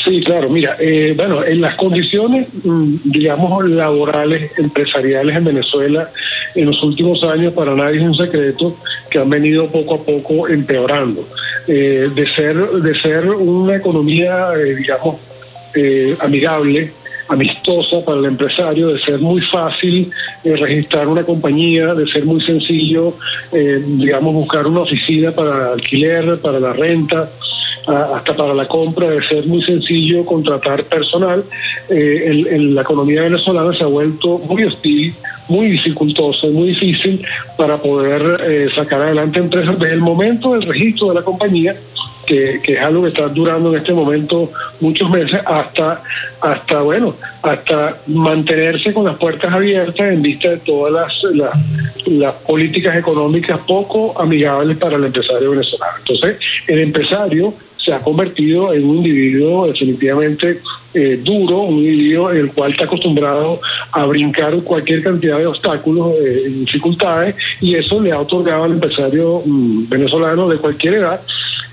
Sí, 0.08 0.22
claro, 0.22 0.48
mira, 0.48 0.74
eh, 0.80 1.12
bueno, 1.14 1.44
en 1.44 1.60
las 1.60 1.74
condiciones, 1.76 2.48
mm, 2.64 2.96
digamos, 3.04 3.68
laborales, 3.68 4.50
empresariales 4.56 5.36
en 5.36 5.44
Venezuela, 5.44 6.10
en 6.54 6.64
los 6.64 6.82
últimos 6.82 7.22
años, 7.24 7.52
para 7.52 7.74
nadie 7.74 7.98
es 7.98 8.04
un 8.04 8.14
secreto 8.14 8.78
que 9.10 9.18
han 9.18 9.28
venido 9.28 9.70
poco 9.70 9.96
a 9.96 10.02
poco 10.02 10.48
empeorando. 10.48 11.28
Eh, 11.66 12.08
de 12.14 12.26
ser 12.34 12.56
de 12.56 12.98
ser 13.00 13.26
una 13.28 13.76
economía, 13.76 14.52
eh, 14.56 14.76
digamos, 14.76 15.16
eh, 15.74 16.16
amigable, 16.20 16.90
amistosa 17.28 18.02
para 18.02 18.18
el 18.18 18.24
empresario, 18.24 18.88
de 18.88 19.00
ser 19.00 19.18
muy 19.18 19.42
fácil 19.42 20.10
eh, 20.42 20.56
registrar 20.56 21.06
una 21.06 21.22
compañía, 21.22 21.94
de 21.94 22.06
ser 22.06 22.24
muy 22.24 22.40
sencillo, 22.40 23.14
eh, 23.52 23.82
digamos, 23.84 24.32
buscar 24.34 24.66
una 24.66 24.80
oficina 24.80 25.32
para 25.32 25.72
alquiler, 25.74 26.38
para 26.40 26.58
la 26.58 26.72
renta, 26.72 27.30
hasta 27.88 28.36
para 28.36 28.54
la 28.54 28.66
compra, 28.66 29.10
de 29.10 29.22
ser 29.24 29.46
muy 29.46 29.62
sencillo 29.62 30.24
contratar 30.24 30.84
personal, 30.84 31.44
eh, 31.88 32.24
el- 32.26 32.46
el- 32.46 32.74
la 32.74 32.82
economía 32.82 33.22
venezolana 33.22 33.72
se 33.76 33.84
ha 33.84 33.86
vuelto 33.86 34.38
muy 34.38 34.64
hostil, 34.64 35.14
muy 35.48 35.68
dificultosa, 35.70 36.46
y 36.46 36.50
muy 36.50 36.68
difícil 36.68 37.24
para 37.56 37.78
poder 37.78 38.40
eh, 38.48 38.68
sacar 38.74 39.00
adelante 39.02 39.38
empresas 39.40 39.78
desde 39.78 39.94
el 39.94 40.00
momento 40.00 40.52
del 40.52 40.62
registro 40.62 41.08
de 41.08 41.14
la 41.14 41.22
compañía 41.22 41.74
que, 42.26 42.60
que 42.62 42.74
es 42.74 42.80
algo 42.82 43.00
que 43.02 43.08
está 43.08 43.26
durando 43.28 43.70
en 43.70 43.78
este 43.78 43.94
momento 43.94 44.50
muchos 44.80 45.08
meses, 45.08 45.40
hasta, 45.46 46.02
hasta 46.42 46.82
bueno, 46.82 47.16
hasta 47.40 47.96
mantenerse 48.06 48.92
con 48.92 49.06
las 49.06 49.16
puertas 49.16 49.50
abiertas 49.50 50.12
en 50.12 50.20
vista 50.20 50.50
de 50.50 50.58
todas 50.58 50.92
las, 50.92 51.34
las, 51.34 51.54
las 52.06 52.34
políticas 52.46 52.94
económicas 52.98 53.58
poco 53.66 54.12
amigables 54.20 54.76
para 54.76 54.96
el 54.96 55.04
empresario 55.04 55.52
venezolano. 55.52 55.92
Entonces, 56.00 56.36
el 56.66 56.80
empresario 56.80 57.54
se 57.88 57.94
ha 57.94 58.00
convertido 58.00 58.74
en 58.74 58.84
un 58.84 58.96
individuo 58.98 59.66
definitivamente 59.66 60.60
eh, 60.94 61.18
duro, 61.24 61.60
un 61.62 61.78
individuo 61.78 62.30
el 62.30 62.50
cual 62.52 62.72
está 62.72 62.84
acostumbrado 62.84 63.60
a 63.92 64.04
brincar 64.04 64.54
cualquier 64.62 65.02
cantidad 65.02 65.38
de 65.38 65.46
obstáculos, 65.46 66.12
eh, 66.22 66.48
dificultades, 66.48 67.34
y 67.60 67.74
eso 67.76 68.00
le 68.00 68.12
ha 68.12 68.20
otorgado 68.20 68.64
al 68.64 68.72
empresario 68.72 69.42
mm, 69.44 69.88
venezolano 69.88 70.48
de 70.48 70.56
cualquier 70.58 70.94
edad 70.94 71.20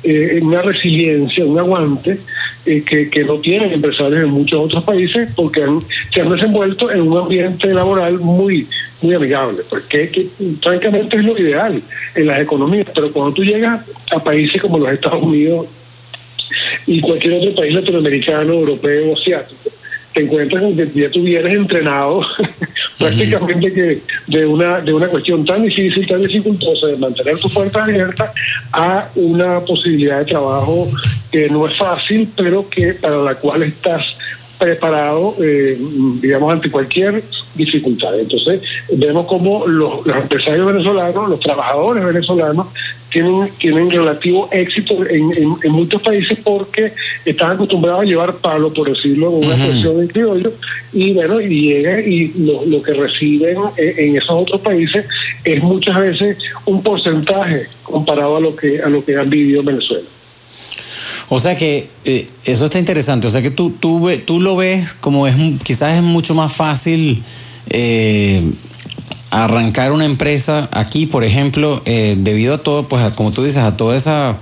eh, 0.04 0.40
una 0.42 0.62
resiliencia, 0.62 1.44
un 1.46 1.58
aguante 1.60 2.20
eh, 2.66 2.84
que, 2.88 3.10
que 3.10 3.24
no 3.24 3.40
tienen 3.40 3.72
empresarios 3.74 4.24
en 4.24 4.30
muchos 4.30 4.60
otros 4.66 4.84
países 4.84 5.30
porque 5.36 5.64
han- 5.64 5.84
se 6.14 6.22
han 6.22 6.30
desenvuelto 6.32 6.92
en 6.92 7.02
un 7.02 7.18
ambiente 7.18 7.68
laboral 7.74 8.20
muy 8.20 8.68
muy 9.02 9.14
amigable, 9.14 9.62
porque 9.70 10.10
que, 10.10 10.28
francamente 10.64 11.18
es 11.18 11.24
lo 11.26 11.38
ideal 11.38 11.82
en 12.16 12.26
las 12.28 12.40
economías, 12.42 12.88
pero 12.96 13.12
cuando 13.12 13.34
tú 13.34 13.44
llegas 13.44 13.82
a 14.12 14.24
países 14.24 14.62
como 14.62 14.80
los 14.80 14.90
Estados 14.92 15.22
Unidos 15.22 15.68
y 16.88 17.02
cualquier 17.02 17.34
otro 17.34 17.56
país 17.56 17.74
latinoamericano, 17.74 18.54
europeo, 18.54 19.14
asiático, 19.16 19.72
te 20.14 20.22
encuentras 20.22 20.64
con 20.64 20.76
que 20.76 20.90
ya 20.94 21.12
tú 21.12 21.24
vienes 21.24 21.54
entrenado 21.54 22.22
prácticamente 22.98 23.74
que 23.74 24.02
de 24.28 24.46
una 24.46 24.80
de 24.80 24.94
una 24.94 25.08
cuestión 25.10 25.44
tan 25.46 25.64
difícil, 25.64 26.08
tan 26.08 26.22
dificultosa 26.22 26.88
de 26.88 26.98
mantener 26.98 27.38
tu 27.40 27.50
puerta 27.50 27.84
abierta 27.84 28.34
a 28.72 29.10
una 29.16 29.60
posibilidad 29.62 30.20
de 30.20 30.26
trabajo 30.26 30.90
que 31.32 31.50
no 31.50 31.68
es 31.68 31.78
fácil, 31.78 32.30
pero 32.38 32.70
que 32.70 32.94
para 32.94 33.18
la 33.18 33.36
cual 33.36 33.64
estás 33.64 34.06
preparado, 34.58 35.36
eh, 35.44 35.78
digamos, 36.22 36.54
ante 36.54 36.72
cualquier 36.72 37.24
dificultad. 37.56 38.18
Entonces, 38.18 38.62
vemos 38.94 39.28
como 39.28 39.68
los 39.68 40.06
empresarios 40.08 40.66
venezolanos, 40.66 41.30
los 41.30 41.40
trabajadores 41.42 42.06
venezolanos, 42.06 42.68
tienen, 43.16 43.50
tienen 43.60 43.90
relativo 43.90 44.50
éxito 44.52 44.94
en, 45.08 45.32
en- 45.42 45.56
en 45.64 45.72
muchos 45.72 46.02
países 46.02 46.38
porque 46.44 46.92
están 47.24 47.52
acostumbrados 47.52 48.02
a 48.02 48.06
llevar 48.06 48.36
palo, 48.38 48.74
por 48.74 48.90
decirlo 48.90 49.32
con 49.32 49.46
una 49.46 49.56
expresión 49.56 50.02
en 50.02 50.08
criollo, 50.10 50.52
y 50.92 51.14
bueno, 51.14 51.40
y 51.40 51.48
llegan 51.62 52.04
y 52.06 52.28
lo, 52.46 52.66
lo 52.66 52.82
que 52.84 52.94
reciben 52.94 53.58
en, 53.78 54.00
en 54.00 54.18
esos 54.18 54.32
otros 54.32 54.60
países 54.62 55.06
es 55.46 55.64
muchas 55.64 55.98
veces 55.98 56.38
un 56.66 56.84
porcentaje 56.84 57.68
comparado 57.84 58.36
a 58.36 58.40
lo 58.42 58.54
que 58.56 58.82
a 58.82 58.90
lo 58.90 59.04
que 59.06 59.16
han 59.16 59.30
vivido 59.30 59.62
en 59.62 59.66
Venezuela. 59.68 60.08
O 61.30 61.40
sea 61.40 61.56
que 61.56 61.88
eh, 62.04 62.28
eso 62.44 62.66
está 62.66 62.78
interesante. 62.80 63.28
O 63.28 63.32
sea 63.32 63.42
que 63.42 63.52
tú, 63.52 63.72
tú, 63.80 64.04
ve- 64.06 64.20
tú 64.20 64.40
lo 64.42 64.56
ves 64.58 64.88
como 65.00 65.26
es 65.26 65.36
quizás 65.64 65.98
es 65.98 66.04
mucho 66.04 66.34
más 66.36 66.56
fácil 66.56 67.24
eh, 67.70 68.42
arrancar 69.30 69.92
una 69.92 70.06
empresa 70.06 70.70
aquí, 70.72 71.06
por 71.08 71.24
ejemplo, 71.24 71.82
eh, 71.86 72.16
debido 72.18 72.56
a 72.56 72.58
todo, 72.60 72.88
pues 72.88 73.02
a- 73.04 73.16
como 73.16 73.32
tú 73.32 73.44
dices, 73.44 73.58
a 73.62 73.76
toda 73.78 73.98
esa 73.98 74.38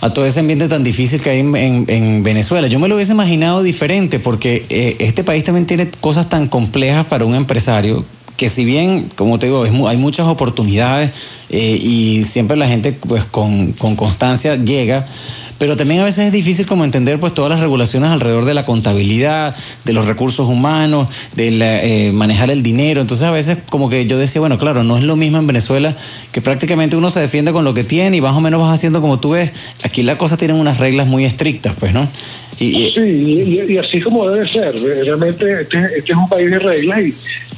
a 0.00 0.10
todo 0.12 0.26
ese 0.26 0.40
ambiente 0.40 0.68
tan 0.68 0.84
difícil 0.84 1.22
que 1.22 1.30
hay 1.30 1.40
en, 1.40 1.56
en- 1.56 1.84
en 1.88 2.22
Venezuela. 2.22 2.68
Yo 2.68 2.78
me 2.78 2.88
lo 2.88 2.96
hubiese 2.96 3.12
imaginado 3.12 3.62
diferente 3.62 4.18
porque 4.18 4.66
eh, 4.68 4.96
este 4.98 5.24
país 5.24 5.44
también 5.44 5.66
tiene 5.66 5.90
cosas 6.00 6.28
tan 6.28 6.48
complejas 6.48 7.06
para 7.06 7.24
un 7.24 7.34
empresario 7.34 8.04
que 8.36 8.50
si 8.50 8.64
bien, 8.66 9.10
como 9.16 9.38
te 9.38 9.46
digo, 9.46 9.64
es 9.64 9.72
hay 9.86 9.96
muchas 9.96 10.26
oportunidades 10.26 11.12
eh, 11.48 11.78
y 11.80 12.24
siempre 12.32 12.56
la 12.56 12.66
gente 12.68 12.92
pues 12.92 13.24
con, 13.26 13.72
con 13.74 13.94
constancia 13.96 14.56
llega, 14.56 15.06
pero 15.58 15.76
también 15.76 16.00
a 16.00 16.04
veces 16.04 16.26
es 16.26 16.32
difícil 16.32 16.66
como 16.66 16.84
entender 16.84 17.18
pues 17.20 17.34
todas 17.34 17.50
las 17.50 17.60
regulaciones 17.60 18.10
alrededor 18.10 18.44
de 18.44 18.54
la 18.54 18.64
contabilidad, 18.64 19.56
de 19.84 19.92
los 19.92 20.06
recursos 20.06 20.48
humanos, 20.48 21.08
de 21.34 21.50
la, 21.50 21.82
eh, 21.82 22.12
manejar 22.12 22.50
el 22.50 22.62
dinero. 22.62 23.00
Entonces 23.00 23.26
a 23.26 23.30
veces 23.30 23.58
como 23.70 23.88
que 23.88 24.06
yo 24.06 24.18
decía, 24.18 24.40
bueno, 24.40 24.58
claro, 24.58 24.82
no 24.82 24.98
es 24.98 25.04
lo 25.04 25.16
mismo 25.16 25.38
en 25.38 25.46
Venezuela 25.46 25.96
que 26.32 26.40
prácticamente 26.40 26.96
uno 26.96 27.10
se 27.10 27.20
defiende 27.20 27.52
con 27.52 27.64
lo 27.64 27.74
que 27.74 27.84
tiene 27.84 28.16
y 28.16 28.20
más 28.20 28.36
o 28.36 28.40
menos 28.40 28.60
vas 28.60 28.76
haciendo 28.76 29.00
como 29.00 29.20
tú 29.20 29.30
ves. 29.30 29.52
Aquí 29.82 30.02
las 30.02 30.16
cosas 30.16 30.38
tienen 30.38 30.56
unas 30.56 30.78
reglas 30.78 31.06
muy 31.06 31.24
estrictas, 31.24 31.74
pues, 31.78 31.92
¿no? 31.92 32.08
Y, 32.58 32.92
Sí, 32.94 33.66
y, 33.68 33.78
así 33.78 34.00
como 34.00 34.30
debe 34.30 34.48
ser. 34.48 34.74
Realmente 34.80 35.62
este, 35.62 35.78
este 35.98 36.12
es 36.12 36.16
un 36.16 36.28
país 36.28 36.50
de 36.50 36.58
reglas 36.58 37.00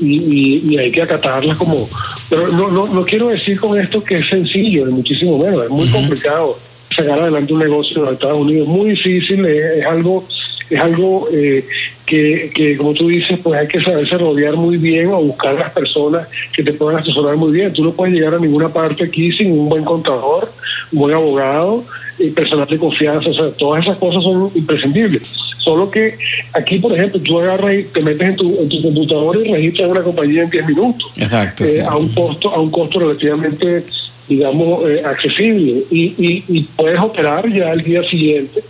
y, 0.01 0.67
y, 0.73 0.79
hay 0.79 0.91
que 0.91 1.03
acatarlas 1.03 1.57
como... 1.59 1.89
Pero 2.31 2.49
no, 2.49 2.71
no, 2.71 2.87
no 2.87 3.05
quiero 3.05 3.29
decir 3.29 3.61
con 3.61 3.79
esto 3.79 4.03
que 4.03 4.15
es 4.15 4.29
sencillo, 4.29 4.87
ni 4.87 4.95
muchísimo 4.95 5.39
menos. 5.39 5.65
Es 5.65 5.71
muy 5.71 5.89
complicado 5.91 6.59
sacar 6.97 7.21
adelante 7.21 7.53
un 7.53 7.61
negocio 7.61 7.99
en 7.99 8.05
los 8.05 8.15
Estados 8.15 8.39
Unidos. 8.39 8.69
Muy 8.69 8.91
difícil, 8.91 9.45
es, 9.45 9.79
es 9.79 9.87
algo 9.87 10.27
es 10.69 10.81
algo 10.81 11.29
eh, 11.33 11.65
que, 12.07 12.51
que, 12.55 12.77
como 12.77 12.93
tú 12.95 13.09
dices, 13.09 13.39
pues 13.43 13.61
hay 13.61 13.69
que 13.69 13.81
saberse 13.83 14.19
rodear 14.19 14.57
muy 14.57 14.77
bien 14.79 15.09
o 15.09 15.23
buscar 15.23 15.55
las 15.55 15.73
personas 15.73 16.27
que 16.55 16.65
te 16.65 16.73
puedan 16.73 17.01
asesorar 17.01 17.37
muy 17.37 17.53
bien. 17.53 17.73
Tú 17.73 17.85
no 17.85 17.93
puedes 17.93 18.15
llegar 18.15 18.35
a 18.35 18.39
ninguna 18.39 18.69
parte 18.69 19.05
aquí 19.05 19.31
sin 19.33 19.53
un 19.53 19.69
buen 19.69 19.85
contador, 19.85 20.51
un 20.93 20.99
buen 20.99 21.15
abogado, 21.15 21.85
y 22.19 22.31
personal 22.31 22.67
de 22.67 22.79
confianza. 22.79 23.29
O 23.31 23.35
sea, 23.35 23.51
todas 23.53 23.85
esas 23.85 23.99
cosas 23.99 24.23
son 24.23 24.51
imprescindibles. 24.55 25.23
Solo 25.59 25.91
que 25.91 26.17
aquí, 26.53 26.79
por 26.79 26.93
ejemplo, 26.93 27.21
tú 27.21 27.41
agarras 27.41 27.75
y 27.75 27.83
te 27.85 28.01
metes 28.01 28.29
en 28.29 28.37
tu, 28.37 28.63
en 28.63 28.69
tu 28.69 28.83
computadora 28.83 29.41
y 29.41 29.53
registras 29.53 29.91
una 29.91 30.03
compañía 30.03 30.43
en 30.45 30.51
10 30.51 30.67
minutos 30.67 31.11
Exacto. 31.17 31.65
eh, 31.65 31.75
sí. 31.75 31.81
a 31.81 31.97
un 31.97 32.09
costo 32.15 32.51
a 32.51 32.61
un 32.61 32.71
costo 32.71 33.01
relativamente 33.01 33.85
digamos 34.29 34.89
eh, 34.89 35.03
accesible 35.05 35.85
y, 35.91 36.43
y, 36.49 36.63
puedes 36.77 36.99
operar 36.99 37.49
ya 37.53 37.71
al 37.71 37.83
día 37.83 38.03
siguiente 38.09 38.63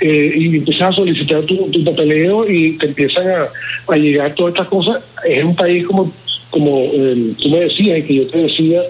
eh, 0.00 0.32
y 0.36 0.56
empiezas 0.56 0.92
a 0.92 0.96
solicitar 0.96 1.42
tu, 1.42 1.70
tu 1.70 1.84
papeleo 1.84 2.48
y 2.48 2.78
te 2.78 2.86
empiezan 2.86 3.28
a, 3.28 3.48
a 3.88 3.96
llegar 3.96 4.34
todas 4.34 4.54
estas 4.54 4.68
cosas 4.68 5.02
es 5.24 5.44
un 5.44 5.54
país 5.54 5.86
como 5.86 6.12
como 6.50 6.82
eh, 6.92 7.32
tú 7.40 7.48
me 7.48 7.60
decías 7.60 7.98
y 7.98 8.02
que 8.02 8.14
yo 8.14 8.26
te 8.28 8.38
decía 8.38 8.82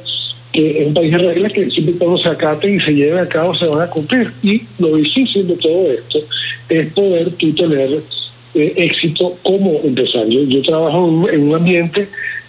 que 0.52 0.82
es 0.82 0.86
un 0.86 0.94
país 0.94 1.10
de 1.10 1.18
reglas 1.18 1.52
que 1.52 1.70
siempre 1.70 1.94
cuando 1.94 2.18
se 2.18 2.28
acaten 2.28 2.76
y 2.76 2.80
se 2.80 2.92
lleven 2.92 3.18
a 3.18 3.28
cabo 3.28 3.54
se 3.54 3.66
van 3.66 3.82
a 3.82 3.90
cumplir 3.90 4.32
y 4.42 4.62
lo 4.78 4.96
difícil 4.96 5.48
de 5.48 5.56
todo 5.56 5.92
esto 5.92 6.18
es 6.68 6.92
poder 6.92 7.30
tú 7.32 7.52
tener 7.54 8.02
eh, 8.54 8.74
éxito 8.76 9.38
como 9.42 9.80
empresario. 9.82 10.44
Yo 10.44 10.60
trabajo 10.62 11.26
en 11.30 11.48
un 11.48 11.54
ambiente 11.54 12.06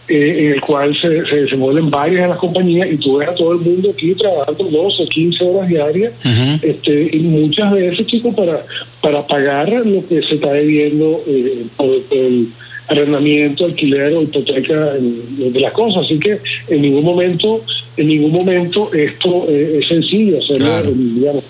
eh, 0.07 0.35
en 0.37 0.53
el 0.53 0.61
cual 0.61 0.95
se, 0.99 1.25
se 1.25 1.35
desenvuelven 1.43 1.89
varias 1.89 2.23
de 2.23 2.27
las 2.29 2.37
compañías 2.37 2.91
y 2.91 2.97
tú 2.97 3.17
ves 3.17 3.29
a 3.29 3.35
todo 3.35 3.53
el 3.53 3.59
mundo 3.59 3.91
aquí 3.91 4.13
trabajando 4.15 4.63
12, 4.65 5.05
15 5.05 5.43
horas 5.43 5.69
diarias 5.69 6.13
este, 6.61 7.09
y 7.15 7.19
muchas 7.21 7.71
veces, 7.71 8.05
chicos, 8.07 8.35
para, 8.35 8.65
para 9.01 9.25
pagar 9.25 9.69
lo 9.69 10.05
que 10.07 10.21
se 10.21 10.35
está 10.35 10.51
debiendo 10.51 11.21
eh, 11.25 11.65
por, 11.77 12.01
por 12.03 12.17
el 12.17 12.47
arrendamiento, 12.87 13.65
alquiler 13.65 14.13
o 14.13 14.21
hipoteca 14.23 14.93
de 14.93 15.59
las 15.59 15.73
cosas. 15.73 16.05
Así 16.05 16.19
que 16.19 16.39
en 16.67 16.81
ningún 16.81 17.03
momento, 17.03 17.63
en 17.97 18.07
ningún 18.07 18.31
momento 18.31 18.93
esto 18.93 19.45
eh, 19.49 19.79
es 19.79 19.87
sencillo, 19.87 20.39
hacerlo, 20.39 20.79
eh, 20.79 20.93
digamos, 20.93 21.43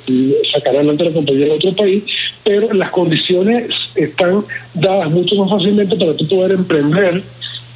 sacar 0.53 0.75
adelante 0.75 1.05
la 1.05 1.11
compañía 1.11 1.45
en 1.47 1.51
otro 1.53 1.75
país, 1.75 2.03
pero 2.43 2.71
las 2.73 2.91
condiciones 2.91 3.71
están 3.95 4.45
dadas 4.73 5.09
mucho 5.09 5.35
más 5.35 5.49
fácilmente 5.49 5.95
para 5.95 6.15
tú 6.15 6.27
poder 6.27 6.51
emprender 6.51 7.23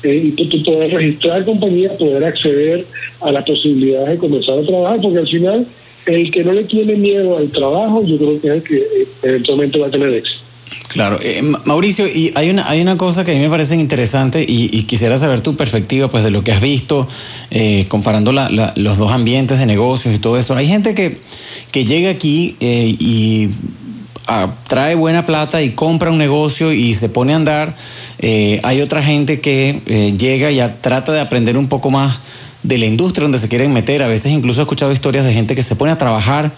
eh, 0.10 0.24
y 0.28 0.32
tú, 0.32 0.64
poder 0.64 0.92
registrar 0.94 1.46
compañía, 1.46 1.98
poder 1.98 2.24
acceder 2.24 2.86
a 3.22 3.32
las 3.32 3.44
posibilidades 3.46 4.10
de 4.10 4.18
comenzar 4.18 4.60
a 4.60 4.64
trabajar, 4.64 5.00
porque 5.02 5.20
al 5.20 5.28
final 5.28 5.68
el 6.06 6.32
que 6.32 6.44
no 6.44 6.54
le 6.54 6.64
tiene 6.64 6.96
miedo 6.96 7.38
al 7.38 7.50
trabajo, 7.52 8.04
yo 8.06 8.18
creo 8.18 8.42
que 8.42 8.48
es 8.48 8.54
el 8.54 8.64
que 8.64 8.78
eh, 8.78 9.08
eventualmente 9.24 9.78
va 9.80 9.88
a 9.88 9.92
tener 9.92 10.10
éxito. 10.14 10.40
Claro, 10.90 11.20
eh, 11.22 11.42
Ma- 11.42 11.62
Mauricio, 11.66 12.08
y 12.08 12.32
hay 12.36 12.50
una 12.50 12.70
hay 12.70 12.80
una 12.82 12.98
cosa 12.98 13.24
que 13.26 13.32
a 13.32 13.36
mí 13.36 13.42
me 13.42 13.50
parece 13.50 13.76
interesante 13.76 14.44
y, 14.48 14.84
quisiera 14.84 15.20
saber 15.20 15.42
tu 15.42 15.56
perspectiva, 15.56 16.10
pues, 16.10 16.24
de 16.24 16.32
lo 16.32 16.44
que 16.44 16.52
has 16.54 16.62
visto, 16.62 17.08
eh, 17.52 17.86
comparando 17.90 18.32
la- 18.32 18.50
la- 18.50 18.74
los 18.78 18.98
dos 18.98 19.12
ambientes 19.12 19.60
de 19.60 19.66
negocios 19.66 20.16
y 20.16 20.20
todo 20.20 20.38
eso. 20.38 20.56
Hay 20.56 20.68
gente 20.68 20.96
que 20.96 21.18
que 21.72 21.84
llega 21.84 22.10
aquí 22.10 22.56
eh, 22.62 22.96
y 22.98 23.50
ah, 24.28 24.56
trae 24.70 24.96
buena 24.96 25.26
plata 25.26 25.62
y 25.62 25.72
compra 25.72 26.10
un 26.10 26.18
negocio 26.18 26.72
y 26.72 26.96
se 26.96 27.10
pone 27.10 27.34
a 27.34 27.36
andar. 27.38 27.76
Eh, 28.20 28.60
hay 28.64 28.82
otra 28.82 29.04
gente 29.04 29.40
que 29.42 29.82
eh, 29.86 30.16
llega 30.18 30.52
y 30.52 30.60
a- 30.60 30.82
trata 30.82 31.12
de 31.12 31.20
aprender 31.22 31.58
un 31.58 31.68
poco 31.68 31.92
más 31.92 32.20
de 32.64 32.78
la 32.78 32.86
industria 32.86 33.24
donde 33.24 33.40
se 33.40 33.48
quieren 33.48 33.72
meter. 33.74 34.02
A 34.04 34.08
veces 34.08 34.32
incluso 34.32 34.60
he 34.60 34.64
escuchado 34.64 34.92
historias 34.92 35.26
de 35.26 35.34
gente 35.34 35.56
que 35.56 35.64
se 35.64 35.76
pone 35.76 35.92
a 35.92 35.98
trabajar 35.98 36.52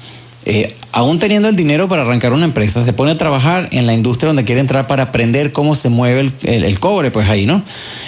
eh, 0.45 0.76
aún 0.93 1.20
teniendo 1.20 1.49
el 1.49 1.57
dinero 1.57 1.89
para 1.89 2.03
arrancar 2.03 2.32
una 2.32 2.45
empresa, 2.45 2.86
se 2.86 2.93
pone 2.93 3.12
a 3.12 3.18
trabajar 3.18 3.68
en 3.72 3.86
la 3.86 3.93
industria 3.93 4.28
donde 4.28 4.45
quiere 4.45 4.62
entrar 4.62 4.88
para 4.88 5.03
aprender 5.03 5.51
cómo 5.51 5.76
se 5.76 5.89
mueve 5.89 6.22
el, 6.22 6.34
el- 6.43 6.64
el 6.64 6.80
cobre, 6.80 7.12
pues 7.12 7.30
ahí, 7.30 7.45
¿no? 7.45 7.64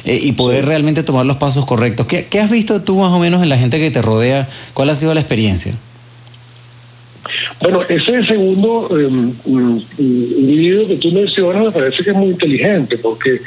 Eh, 0.06 0.18
y 0.24 0.32
poder 0.32 0.66
realmente 0.66 1.04
tomar 1.04 1.26
los 1.26 1.36
pasos 1.38 1.66
correctos. 1.66 2.08
¿Qué, 2.08 2.28
qué 2.30 2.39
has 2.39 2.49
visto 2.49 2.82
tú 2.84 2.95
más 2.99 3.12
o 3.12 3.20
menos 3.20 3.43
en 3.43 3.49
la 3.49 3.58
gente 3.58 3.80
que 3.80 3.91
te 3.91 4.02
rodea? 4.02 4.47
¿Cuál 4.74 4.91
ha 4.91 4.95
sido 4.95 5.14
la 5.14 5.20
experiencia? 5.20 5.74
Bueno, 7.61 7.82
ese 7.88 8.25
segundo 8.25 8.88
eh, 8.99 9.07
mm, 9.09 9.79
individuo 9.99 10.88
que 10.88 10.95
tú 10.97 11.11
mencionas 11.11 11.65
me 11.65 11.71
parece 11.71 12.03
que 12.03 12.09
es 12.11 12.15
muy 12.15 12.29
inteligente, 12.29 12.97
porque, 12.97 13.39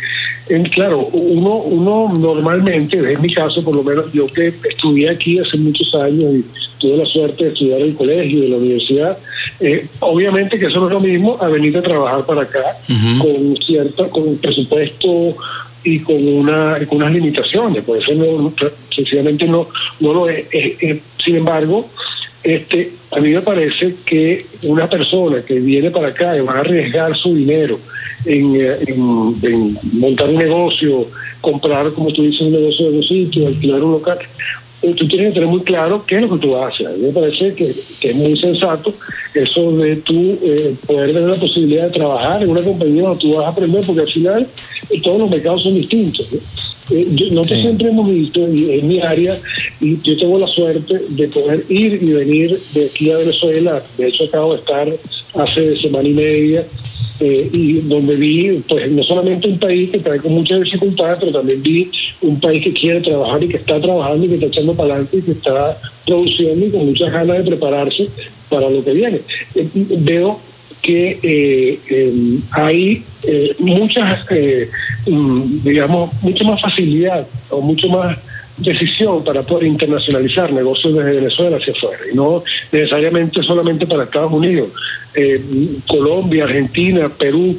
en- 0.49 0.65
claro, 0.71 1.07
uno, 1.13 1.57
uno 1.57 2.13
normalmente, 2.19 2.97
en 2.97 3.21
mi 3.21 3.33
caso 3.33 3.63
por 3.65 3.75
lo 3.77 3.83
menos, 3.83 4.13
yo 4.13 4.27
que 4.29 4.49
estudié 4.49 5.11
aquí 5.11 5.39
hace 5.39 5.57
muchos 5.59 5.95
años 5.95 6.23
y 6.35 6.45
tuve 6.79 6.97
la 6.99 7.07
suerte 7.07 7.45
de 7.45 7.51
estudiar 7.51 7.81
en 7.81 7.87
el 7.89 7.95
colegio 7.95 8.39
y 8.41 8.45
en 8.47 8.51
la 8.51 8.57
universidad, 8.59 9.19
eh, 9.61 9.87
obviamente 10.01 10.59
que 10.59 10.67
eso 10.67 10.81
no 10.81 10.87
es 10.87 10.93
lo 10.93 11.01
mismo 11.01 11.39
a 11.41 11.49
venir 11.49 11.77
a 11.79 11.83
trabajar 11.83 12.25
para 12.27 12.43
acá 12.43 12.79
con 13.21 13.57
cierta, 13.67 14.09
con 14.11 14.29
un 14.29 14.39
presupuesto 14.39 15.37
y 15.87 15.99
con 16.01 16.17
una 16.27 16.79
con 16.89 16.99
unas 16.99 17.13
limitaciones, 17.13 17.85
por 17.85 17.99
eso 17.99 18.13
no, 18.15 18.53
sencillamente 18.95 19.47
no, 19.47 19.69
no 20.01 20.15
lo 20.15 20.29
es. 20.29 20.47
Sin 21.25 21.37
embargo, 21.37 21.89
este, 22.45 22.93
a 23.11 23.21
mí 23.21 23.31
me 23.31 23.41
parece 23.41 23.95
que 24.05 24.45
una 24.65 24.89
persona 24.89 25.43
que 25.43 25.59
viene 25.61 25.91
para 25.91 26.09
acá 26.09 26.37
y 26.37 26.41
va 26.41 26.57
a 26.57 26.61
arriesgar 26.61 27.17
su 27.17 27.35
dinero 27.35 27.81
en, 28.27 28.57
eh, 28.57 29.75
montar 29.93 30.29
un 30.29 30.37
negocio, 30.37 31.09
comprar, 31.41 31.91
como 31.93 32.13
tú 32.13 32.23
dices, 32.23 32.43
un 32.43 32.53
negocio 32.53 32.91
de 32.91 32.99
un 32.99 33.03
sitio, 33.03 33.47
alquilar 33.47 33.83
un 33.83 33.93
local, 33.93 34.19
eh, 34.85 34.95
tú 34.95 35.09
tienes 35.09 35.29
que 35.29 35.35
tener 35.35 35.49
muy 35.49 35.63
claro 35.63 36.05
qué 36.07 36.17
es 36.17 36.23
lo 36.23 36.35
que 36.35 36.47
tú 36.47 36.51
vas 36.51 36.65
a 36.65 36.75
hacer. 36.75 36.87
A 36.89 36.91
mí 36.91 37.07
me 37.07 37.13
parece 37.13 37.55
que, 37.55 37.75
es 38.03 38.15
muy 38.15 38.39
sensato 38.39 38.93
eso 39.33 39.73
de 39.73 39.97
tú 39.97 40.39
eh, 40.43 40.77
poder 40.87 41.15
tener 41.15 41.29
la 41.31 41.41
posibilidad 41.41 41.85
de 41.85 41.93
trabajar 41.93 42.43
en 42.43 42.51
una 42.51 42.63
compañía 42.63 43.05
donde 43.05 43.21
tú 43.21 43.35
vas 43.35 43.47
a 43.47 43.49
aprender, 43.49 43.83
porque 43.87 44.03
al 44.03 44.13
final 44.13 44.47
eh, 44.91 45.01
todos 45.03 45.21
los 45.21 45.31
mercados 45.31 45.63
son 45.63 45.75
distintos. 45.75 46.29
Eh, 46.91 47.07
yo- 47.15 47.31
nosotros 47.31 47.61
siempre 47.61 47.89
hemos 47.89 48.11
visto, 48.11 48.41
y 48.53 48.73
en 48.73 48.89
mi 48.89 49.01
área, 49.01 49.41
y 49.81 50.01
yo 50.03 50.17
tengo 50.19 50.39
la 50.39 50.47
suerte 50.49 51.01
de 51.09 51.29
poder 51.29 51.65
ir 51.69 51.99
y 52.03 52.13
venir 52.13 52.61
de 52.75 52.87
aquí 52.87 53.11
a 53.11 53.19
Venezuela. 53.19 53.83
De 53.97 54.09
hecho, 54.09 54.25
acabo 54.25 54.55
de 54.55 54.61
estar 54.61 54.89
hace 55.35 55.77
semana 55.79 56.09
y 56.09 56.13
media, 56.13 56.67
eh, 57.21 57.49
y 57.53 57.73
donde 57.83 58.17
vi, 58.17 58.63
pues, 58.69 58.91
no 58.91 59.03
solamente 59.05 59.49
un 59.49 59.59
país 59.59 59.91
que 59.91 59.99
trae 59.99 60.19
con 60.19 60.33
muchas 60.33 60.63
dificultades, 60.63 61.19
pero 61.21 61.33
también 61.33 61.63
vi 61.63 61.91
un 62.23 62.41
país 62.41 62.63
que 62.65 62.73
quiere 62.73 63.01
trabajar 63.01 63.43
y 63.43 63.49
que 63.49 63.57
está 63.57 63.81
trabajando 63.81 64.25
y 64.25 64.29
que 64.29 64.35
está 64.35 64.47
echando 64.47 64.75
para 64.75 64.95
adelante 64.95 65.19
y 65.19 65.23
que 65.23 65.33
está 65.33 65.81
produciendo 66.07 66.67
y 66.67 66.71
con 66.71 66.87
muchas 66.87 67.13
ganas 67.13 67.39
de 67.39 67.45
prepararse 67.45 68.09
para 68.51 68.69
lo 68.69 68.85
que 68.85 68.93
viene. 68.93 69.21
Eh, 69.55 69.69
veo 69.75 70.41
que 70.85 71.19
eh, 71.23 71.81
eh, 71.89 72.39
hay 72.53 73.03
eh, 73.23 73.57
muchas, 73.59 74.27
eh, 74.31 74.69
mm, 75.07 75.63
digamos, 75.65 76.13
mucha 76.23 76.45
más 76.45 76.61
facilidad 76.61 77.27
o 77.49 77.63
mucho 77.63 77.89
más 77.89 78.19
decisión 78.59 79.25
para 79.25 79.43
poder 79.43 79.67
internacionalizar 79.67 80.53
negocios 80.53 80.95
desde 80.95 81.13
Venezuela 81.13 81.57
hacia 81.57 81.73
afuera 81.73 81.99
y 82.13 82.15
no 82.15 82.45
necesariamente 82.71 83.43
solamente 83.43 83.87
para 83.87 84.05
Estados 84.05 84.33
Unidos. 84.33 84.69
Eh, 85.15 85.43
Colombia, 85.89 86.45
Argentina, 86.45 87.09
Perú, 87.09 87.59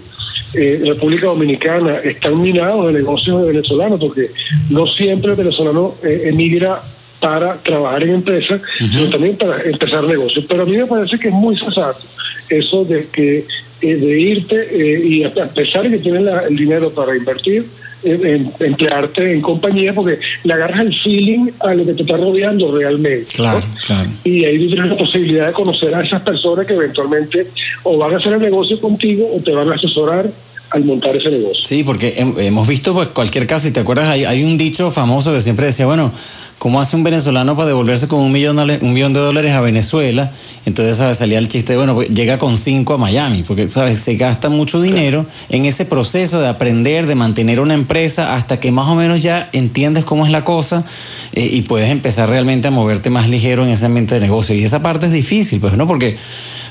eh, 0.54 0.82
República 0.86 1.26
Dominicana 1.28 1.98
están 1.98 2.42
minados 2.42 2.88
de 2.88 2.94
negocios 2.94 3.42
de 3.42 3.48
venezolanos 3.48 4.00
porque 4.00 4.30
no 4.70 4.86
siempre 4.88 5.32
el 5.32 5.38
venezolano 5.38 5.96
eh, 6.04 6.24
emigra 6.26 6.82
para 7.20 7.56
trabajar 7.64 8.04
en 8.04 8.16
empresas, 8.16 8.62
sino 8.78 9.10
también 9.10 9.36
para 9.36 9.64
empezar 9.64 10.04
negocios. 10.04 10.46
Pero 10.48 10.62
a 10.62 10.66
mí 10.66 10.78
me 10.78 10.86
parece 10.86 11.18
que 11.18 11.30
es 11.30 11.34
muy 11.34 11.58
sensato 11.58 12.02
eso 12.50 12.86
de 12.86 13.08
que 13.08 13.46
eh, 13.82 13.96
de 13.98 14.20
irte 14.22 14.56
eh, 14.72 15.06
y 15.06 15.24
a 15.24 15.32
pesar 15.54 15.84
de 15.84 15.92
que 15.92 15.98
tienes 16.00 16.24
la- 16.24 16.44
el 16.48 16.56
dinero 16.56 16.92
para 16.92 17.16
invertir, 17.16 17.66
eh, 18.04 18.20
en- 18.24 18.52
emplearte 18.66 19.34
en 19.34 19.42
compañía 19.42 19.94
porque 19.94 20.18
le 20.44 20.54
agarras 20.54 20.80
el 20.82 20.96
feeling 21.04 21.52
a 21.60 21.74
lo 21.74 21.86
que 21.86 21.94
te 21.94 22.02
está 22.04 22.16
rodeando 22.18 22.76
realmente. 22.76 23.28
¿no? 23.32 23.44
Claro, 23.44 23.66
claro. 23.86 24.10
Y 24.24 24.46
ahí 24.46 24.58
tienes 24.68 24.90
la 24.92 24.98
posibilidad 24.98 25.48
de 25.48 25.54
conocer 25.54 25.94
a 25.94 26.02
esas 26.04 26.22
personas 26.22 26.66
que 26.66 26.74
eventualmente 26.74 27.48
o 27.84 27.98
van 27.98 28.14
a 28.14 28.18
hacer 28.18 28.34
el 28.34 28.40
negocio 28.42 28.80
contigo 28.80 29.30
o 29.36 29.42
te 29.42 29.52
van 29.52 29.70
a 29.70 29.76
asesorar 29.76 30.30
al 30.72 30.84
montar 30.84 31.16
ese 31.16 31.30
negocio. 31.30 31.64
Sí, 31.68 31.84
porque 31.84 32.16
hem- 32.18 32.40
hemos 32.40 32.68
visto 32.68 32.94
pues 32.94 33.10
cualquier 33.10 33.46
caso, 33.46 33.68
y 33.68 33.72
te 33.72 33.82
acuerdas, 33.82 34.08
hay, 34.10 34.24
hay 34.26 34.44
un 34.44 34.58
dicho 34.58 34.92
famoso 34.92 35.32
que 35.34 35.42
siempre 35.42 35.68
decía, 35.68 35.86
bueno, 35.86 36.12
¿cómo 36.58 36.82
hace 36.82 36.96
un 36.96 37.04
venezolano 37.04 37.56
para 37.56 37.68
devolverse 37.68 38.08
con 38.08 38.22
un 38.22 38.32
millón, 38.32 38.58
un 38.60 38.94
millón 38.94 39.14
de 39.14 39.20
dólares 39.20 39.52
a 39.54 39.62
Venezuela? 39.62 40.32
Entonces 40.66 40.98
¿sabes? 40.98 41.18
salía 41.18 41.38
el 41.40 41.48
chiste, 41.48 41.76
bueno, 41.76 41.96
pues 41.96 42.10
llega 42.10 42.38
con 42.38 42.58
cinco 42.58 42.94
a 42.94 42.98
Miami, 42.98 43.44
porque 43.44 43.68
sabes, 43.70 44.00
se 44.04 44.16
gasta 44.16 44.50
mucho 44.50 44.82
dinero 44.82 45.26
en 45.50 45.66
ese 45.66 45.86
proceso 45.86 46.40
de 46.40 46.48
aprender, 46.48 47.06
de 47.06 47.16
mantener 47.16 47.60
una 47.60 47.74
empresa, 47.74 48.36
hasta 48.36 48.60
que 48.60 48.72
más 48.72 48.88
o 48.88 48.96
menos 48.96 49.22
ya 49.22 49.50
entiendes 49.52 50.06
cómo 50.06 50.26
es 50.26 50.32
la 50.32 50.44
cosa 50.44 50.86
eh, 51.34 51.48
y 51.52 51.62
puedes 51.64 51.90
empezar 51.90 52.30
realmente 52.30 52.68
a 52.68 52.72
moverte 52.72 53.10
más 53.10 53.30
ligero 53.30 53.64
en 53.64 53.70
ese 53.70 53.86
ambiente 53.86 54.16
de 54.16 54.22
negocio. 54.22 54.56
Y 54.56 54.64
esa 54.64 54.82
parte 54.82 55.08
es 55.08 55.12
difícil, 55.12 55.60
pues, 55.60 55.74
¿no? 55.74 55.88
Porque 55.88 56.18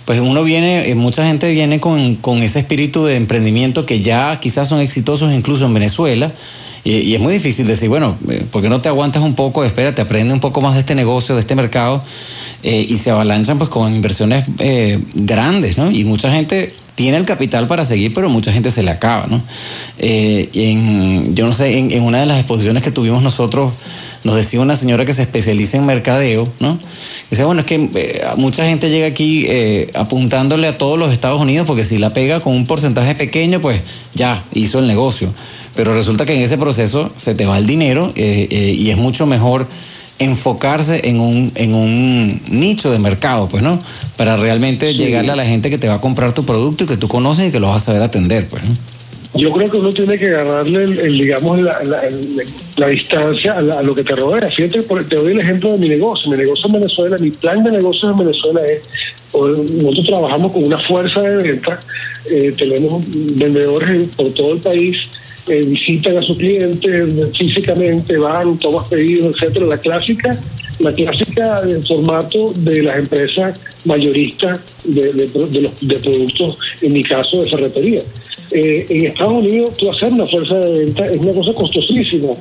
pues 0.05 0.21
uno 0.21 0.45
viene, 0.45 0.91
eh, 0.91 0.95
mucha 0.95 1.25
gente 1.25 1.51
viene 1.51 1.81
con, 1.81 2.17
con 2.17 2.43
ese 2.43 2.59
espíritu 2.59 3.05
de 3.07 3.17
emprendimiento 3.17 3.87
que 3.87 4.03
ya 4.03 4.39
quizás 4.41 4.69
son 4.69 4.81
exitosos 4.81 5.33
incluso 5.33 5.65
en 5.65 5.75
Venezuela. 5.75 6.33
Y, 6.85 7.15
es 7.15 7.21
muy 7.21 7.33
difícil 7.35 7.67
decir, 7.67 7.89
bueno, 7.89 8.19
eh, 8.29 8.45
¿por 8.51 8.63
qué 8.63 8.69
no 8.69 8.81
te 8.81 8.89
aguantas 8.89 9.23
un 9.23 9.35
poco? 9.35 9.65
Espérate, 9.65 10.03
aprende 10.03 10.35
un 10.35 10.41
poco 10.41 10.61
más 10.61 10.75
de 10.75 10.81
este 10.81 10.95
negocio, 10.95 11.35
de 11.35 11.41
este 11.41 11.55
mercado. 11.55 12.03
eh, 12.63 12.87
y 12.89 12.99
se 12.99 13.11
avalanchan 13.11 13.59
pues 13.59 13.69
con 13.69 13.95
inversiones 13.95 14.47
eh, 14.59 14.99
grandes, 15.15 15.77
¿no? 15.77 15.91
Y 15.91 16.05
mucha 16.05 16.33
gente 16.33 16.73
tiene 16.95 17.19
el 17.19 17.27
capital 17.27 17.67
para 17.67 17.85
seguir, 17.85 18.15
pero 18.15 18.31
mucha 18.31 18.53
gente 18.53 18.71
se 18.71 18.83
le 18.83 18.91
acaba, 18.91 19.27
¿no? 19.27 19.43
Eh, 19.99 20.49
en, 20.55 21.35
yo 21.35 21.47
no 21.47 21.53
sé, 21.55 21.77
en, 21.77 22.03
una 22.03 22.21
de 22.21 22.27
las 22.27 22.39
exposiciones 22.39 22.83
que 22.83 22.91
tuvimos 22.91 23.23
nosotros, 23.23 23.75
nos 24.23 24.37
decía 24.37 24.61
una 24.61 24.77
señora 24.77 25.05
que 25.05 25.13
se 25.13 25.23
especializa 25.23 25.77
en 25.77 25.85
mercadeo, 25.85 26.49
¿no? 26.61 26.79
Dice, 27.31 27.45
bueno, 27.45 27.61
es 27.61 27.67
que 27.67 28.23
mucha 28.39 28.65
gente 28.65 28.89
llega 28.89 29.09
aquí 29.09 29.45
eh, 29.47 29.91
apuntándole 29.93 30.67
a 30.67 30.79
todos 30.79 30.99
los 30.99 31.13
Estados 31.13 31.43
Unidos 31.43 31.67
porque 31.67 31.85
si 31.85 31.99
la 31.99 32.15
pega 32.15 32.41
con 32.41 32.55
un 32.55 32.67
porcentaje 32.67 33.15
pequeño, 33.15 33.61
pues 33.61 33.83
ya 34.15 34.45
hizo 34.55 34.79
el 34.79 34.87
negocio. 34.87 35.35
Pero 35.75 35.95
resulta 35.95 36.25
que 36.25 36.35
en 36.35 36.43
ese 36.43 36.57
proceso 36.59 37.13
se 37.17 37.35
te 37.35 37.47
va 37.47 37.59
el 37.59 37.67
dinero 37.67 38.13
eh, 38.15 38.47
eh, 38.51 38.75
y 38.79 38.91
es 38.91 38.97
mucho 38.97 39.27
mejor 39.27 39.67
enfocarse 40.19 41.01
en 41.09 41.19
un, 41.21 41.53
en 41.57 41.75
un 41.75 42.41
nicho 42.49 42.91
de 42.91 42.99
mercado, 43.01 43.49
pues, 43.49 43.63
¿no? 43.63 43.81
Para 44.17 44.37
realmente 44.37 44.93
Sí. 44.93 44.99
llegarle 44.99 45.33
a 45.33 45.37
la 45.37 45.45
gente 45.45 45.71
que 45.71 45.79
te 45.79 45.89
va 45.89 45.95
a 45.95 46.01
comprar 46.01 46.33
tu 46.35 46.45
producto 46.45 46.85
y 46.85 46.87
que 46.87 46.97
tú 46.97 47.09
conoces 47.09 47.49
y 47.49 47.53
que 47.53 47.59
lo 47.59 47.69
vas 47.69 47.83
a 47.83 47.87
saber 47.87 48.03
atender, 48.03 48.49
pues, 48.49 48.63
¿no? 48.63 48.75
Yo 49.37 49.51
creo 49.51 49.69
que 49.69 49.79
uno 49.79 49.93
tiene 49.93 50.17
que 50.17 50.27
agarrarle, 50.27 50.85
el, 50.85 50.99
el, 51.01 51.19
digamos, 51.19 51.59
la, 51.61 51.83
la- 51.83 52.03
el- 52.03 52.37
la 52.77 52.87
distancia 52.87 53.55
a, 53.55 53.61
la- 53.61 53.81
a 53.81 53.83
lo 53.83 53.93
que 53.93 54.05
te 54.05 54.15
rodea. 54.15 54.49
Fíjate, 54.53 54.83
te 54.83 55.17
doy 55.17 55.33
el 55.33 55.41
ejemplo 55.41 55.73
de 55.73 55.79
mi 55.79 55.89
negocio. 55.89 56.31
Mi 56.31 56.37
negocio 56.37 56.67
en 56.67 56.73
Venezuela, 56.75 57.17
mi 57.19 57.31
plan 57.33 57.65
de 57.65 57.73
negocio 57.73 58.11
en 58.11 58.17
Venezuela 58.17 58.61
es, 58.65 58.83
o- 59.33 59.49
nosotros 59.49 60.07
trabajamos 60.07 60.53
con 60.53 60.63
una 60.63 60.79
fuerza 60.87 61.21
de 61.23 61.37
venta, 61.43 61.81
eh, 62.31 62.55
tenemos 62.57 63.03
vendedores 63.35 63.91
en- 63.91 64.09
por 64.11 64.31
todo 64.35 64.53
el 64.53 64.61
país, 64.61 64.97
eh, 65.47 65.63
visitan 65.67 66.17
a 66.17 66.23
sus 66.23 66.39
clientes 66.39 67.37
físicamente, 67.37 68.17
van, 68.17 68.59
toman 68.59 68.89
pedidos, 68.89 69.37
etcétera. 69.37 69.67
La 69.67 69.79
clásica, 69.79 70.41
la 70.79 70.93
clásica 70.93 71.63
del 71.63 71.87
formato 71.87 72.53
de 72.57 72.83
las 72.83 72.99
empresas 72.99 73.61
mayoristas 73.85 74.61
de, 74.85 75.13
de 75.13 75.61
los, 75.61 75.81
de 75.81 75.99
productos, 75.99 76.59
en 76.81 76.93
mi 76.93 77.03
caso, 77.05 77.43
de 77.43 77.51
ferretería. 77.51 78.03
Eh, 78.51 78.87
en 78.89 79.07
Estados 79.07 79.33
Unidos, 79.33 79.77
tú 79.77 79.91
hacer 79.91 80.13
una 80.13 80.27
fuerza 80.27 80.57
de 80.57 80.79
venta 80.79 81.07
es 81.09 81.17
una 81.19 81.33
cosa 81.33 81.53
costosísima. 81.55 82.35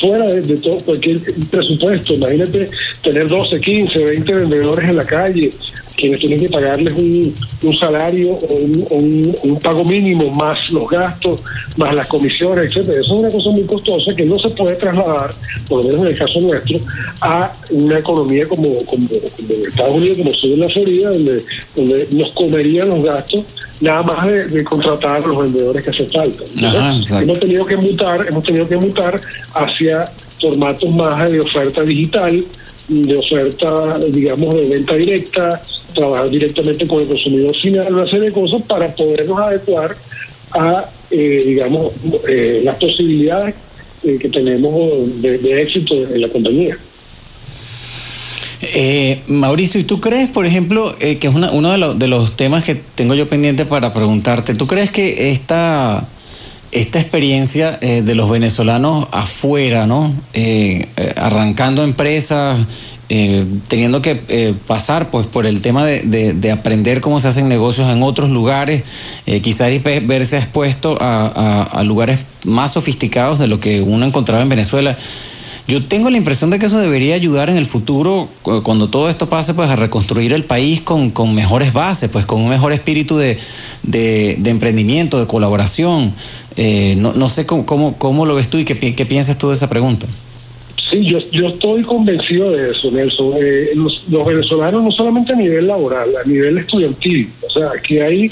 Fuera 0.00 0.26
de, 0.28 0.42
de 0.42 0.56
todo 0.58 0.78
cualquier 0.78 1.20
presupuesto. 1.50 2.14
Imagínate 2.14 2.70
tener 3.02 3.26
12, 3.26 3.60
15, 3.60 3.98
20 3.98 4.34
vendedores 4.34 4.88
en 4.88 4.96
la 4.96 5.06
calle, 5.06 5.50
quienes 5.98 6.20
tienen 6.20 6.40
que 6.40 6.48
pagarles 6.48 6.94
un, 6.94 7.34
un 7.62 7.74
salario 7.78 8.32
o 8.34 8.54
un, 8.54 8.86
un- 8.90 9.36
un 9.42 9.60
pago 9.60 9.84
mínimo, 9.84 10.30
más 10.30 10.58
los 10.70 10.88
gastos, 10.88 11.42
más 11.76 11.94
las 11.94 12.06
comisiones, 12.08 12.66
etcétera. 12.66 13.00
Eso 13.00 13.14
es 13.16 13.20
una 13.22 13.30
cosa 13.30 13.50
muy 13.50 13.64
costosa 13.64 14.14
que 14.16 14.24
no 14.24 14.38
se 14.38 14.48
puede 14.50 14.76
trasladar, 14.76 15.34
por 15.68 15.84
lo 15.84 15.88
menos 15.90 16.06
en 16.06 16.12
el 16.12 16.18
caso 16.18 16.40
nuestro, 16.40 16.78
a 17.20 17.52
una 17.70 17.98
economía 17.98 18.46
como, 18.48 18.78
como, 18.86 19.08
como 19.08 19.54
Estados 19.68 19.92
Unidos, 19.94 20.18
como 20.18 20.30
sur 20.34 20.50
de 20.50 20.56
la 20.56 20.68
Florida, 20.70 21.10
donde, 21.10 21.44
donde 21.76 22.08
nos 22.12 22.30
comerían 22.32 22.88
los 22.88 23.02
gastos 23.02 23.44
nada 23.80 24.02
más 24.02 24.26
de, 24.26 24.46
de 24.48 24.64
contratar 24.64 25.16
a 25.22 25.26
los 25.26 25.38
vendedores 25.38 25.84
que 25.84 25.90
hace 25.90 26.06
falta. 26.06 26.44
Ajá, 26.68 26.94
hemos 27.22 27.40
tenido 27.40 27.66
que 27.66 27.76
mutar, 27.76 28.26
hemos 28.28 28.44
tenido 28.44 28.68
que 28.68 28.76
mutar 28.76 29.20
hacia 29.54 30.04
formatos 30.40 30.88
más 30.94 31.30
de 31.30 31.40
oferta 31.40 31.82
digital, 31.82 32.44
de 32.88 33.16
oferta, 33.16 33.98
digamos, 34.10 34.54
de 34.54 34.66
venta 34.66 34.94
directa, 34.94 35.62
trabajar 35.94 36.30
directamente 36.30 36.86
con 36.86 37.00
el 37.02 37.08
consumidor 37.08 37.54
final, 37.56 37.92
una 37.94 38.06
serie 38.06 38.26
de 38.26 38.32
cosas 38.32 38.62
para 38.62 38.94
podernos 38.94 39.38
adecuar 39.38 39.96
a, 40.52 40.90
eh, 41.10 41.42
digamos, 41.46 41.92
eh, 42.28 42.62
las 42.64 42.76
posibilidades 42.76 43.54
eh, 44.04 44.16
que 44.18 44.28
tenemos 44.28 45.20
de, 45.20 45.62
éxito 45.62 45.94
en 45.94 46.20
la 46.20 46.28
compañía. 46.28 46.78
Eh, 48.60 49.22
Mauricio, 49.28 49.80
¿y 49.80 49.84
tú 49.84 50.00
crees, 50.00 50.30
por 50.30 50.44
ejemplo, 50.46 50.96
eh, 50.98 51.18
que 51.18 51.28
es 51.28 51.34
una- 51.34 51.52
uno 51.52 51.72
de, 51.72 51.78
los- 51.78 51.98
de 51.98 52.08
los 52.08 52.36
temas 52.36 52.64
que 52.64 52.74
tengo 52.94 53.14
yo 53.14 53.28
pendiente 53.28 53.66
para 53.66 53.92
preguntarte, 53.94 54.54
¿tú 54.54 54.66
crees 54.66 54.90
que 54.90 55.30
esta, 55.30 56.08
esta 56.70 57.00
experiencia 57.00 57.78
eh, 57.80 58.02
de 58.02 58.14
los 58.14 58.28
venezolanos 58.30 59.08
afuera, 59.10 59.86
¿no? 59.86 60.14
Eh, 60.34 60.86
eh, 60.96 61.12
arrancando 61.16 61.82
empresas, 61.82 62.66
eh, 63.08 63.44
teniendo 63.68 64.02
que 64.02 64.22
eh, 64.28 64.54
pasar 64.66 65.10
pues 65.10 65.26
por 65.28 65.46
el 65.46 65.62
tema 65.62 65.86
de, 65.86 66.00
de- 66.02 66.32
de 66.34 66.50
aprender 66.52 67.00
cómo 67.00 67.20
se 67.20 67.28
hacen 67.28 67.48
negocios 67.48 67.90
en 67.90 68.02
otros 68.02 68.28
lugares, 68.28 68.82
eh, 69.24 69.40
quizás 69.40 69.70
verse 69.82 70.36
expuesto 70.36 70.96
a 71.00 71.82
lugares 71.84 72.20
más 72.44 72.72
sofisticados 72.74 73.38
de 73.38 73.46
lo 73.48 73.60
que 73.60 73.80
uno 73.80 74.04
encontraba 74.04 74.42
en 74.42 74.48
Venezuela. 74.50 74.96
Yo 75.68 75.86
tengo 75.86 76.08
la 76.08 76.16
impresión 76.16 76.48
de 76.48 76.58
que 76.58 76.64
eso 76.64 76.78
debería 76.78 77.14
ayudar 77.14 77.50
en 77.50 77.58
el 77.58 77.66
futuro, 77.66 78.30
cu- 78.40 78.62
cuando 78.62 78.88
todo 78.88 79.10
esto 79.10 79.28
pase, 79.28 79.52
pues 79.52 79.68
a 79.68 79.76
reconstruir 79.76 80.32
el 80.32 80.44
país 80.44 80.80
con, 80.80 81.12
mejores 81.34 81.74
bases, 81.74 82.08
pues 82.08 82.24
con 82.24 82.40
un 82.40 82.48
mejor 82.48 82.72
espíritu 82.72 83.18
de, 83.18 83.38
emprendimiento, 84.42 85.20
de 85.20 85.26
colaboración. 85.26 86.14
Eh, 86.56 86.94
no, 86.96 87.12
no 87.12 87.28
sé 87.28 87.44
cómo, 87.44 87.66
cómo, 87.98 88.24
lo 88.24 88.34
ves 88.34 88.48
tú 88.48 88.56
y 88.56 88.64
qué, 88.64 88.78
qué 88.94 89.04
piensas 89.04 89.36
tú 89.36 89.50
de 89.50 89.56
esa 89.56 89.68
pregunta. 89.68 90.06
Sí, 90.90 91.04
yo, 91.04 91.18
yo 91.32 91.48
estoy 91.48 91.82
convencido 91.82 92.50
de 92.52 92.70
eso, 92.70 92.90
Nelson. 92.90 93.34
Eh, 93.38 93.70
los, 93.74 94.02
los 94.08 94.26
venezolanos 94.26 94.82
no 94.82 94.90
solamente 94.92 95.32
a 95.32 95.36
nivel 95.36 95.66
laboral, 95.66 96.08
a 96.16 96.26
nivel 96.26 96.56
estudiantil. 96.58 97.30
O 97.46 97.50
sea, 97.50 97.70
aquí 97.76 97.98
hay, 97.98 98.30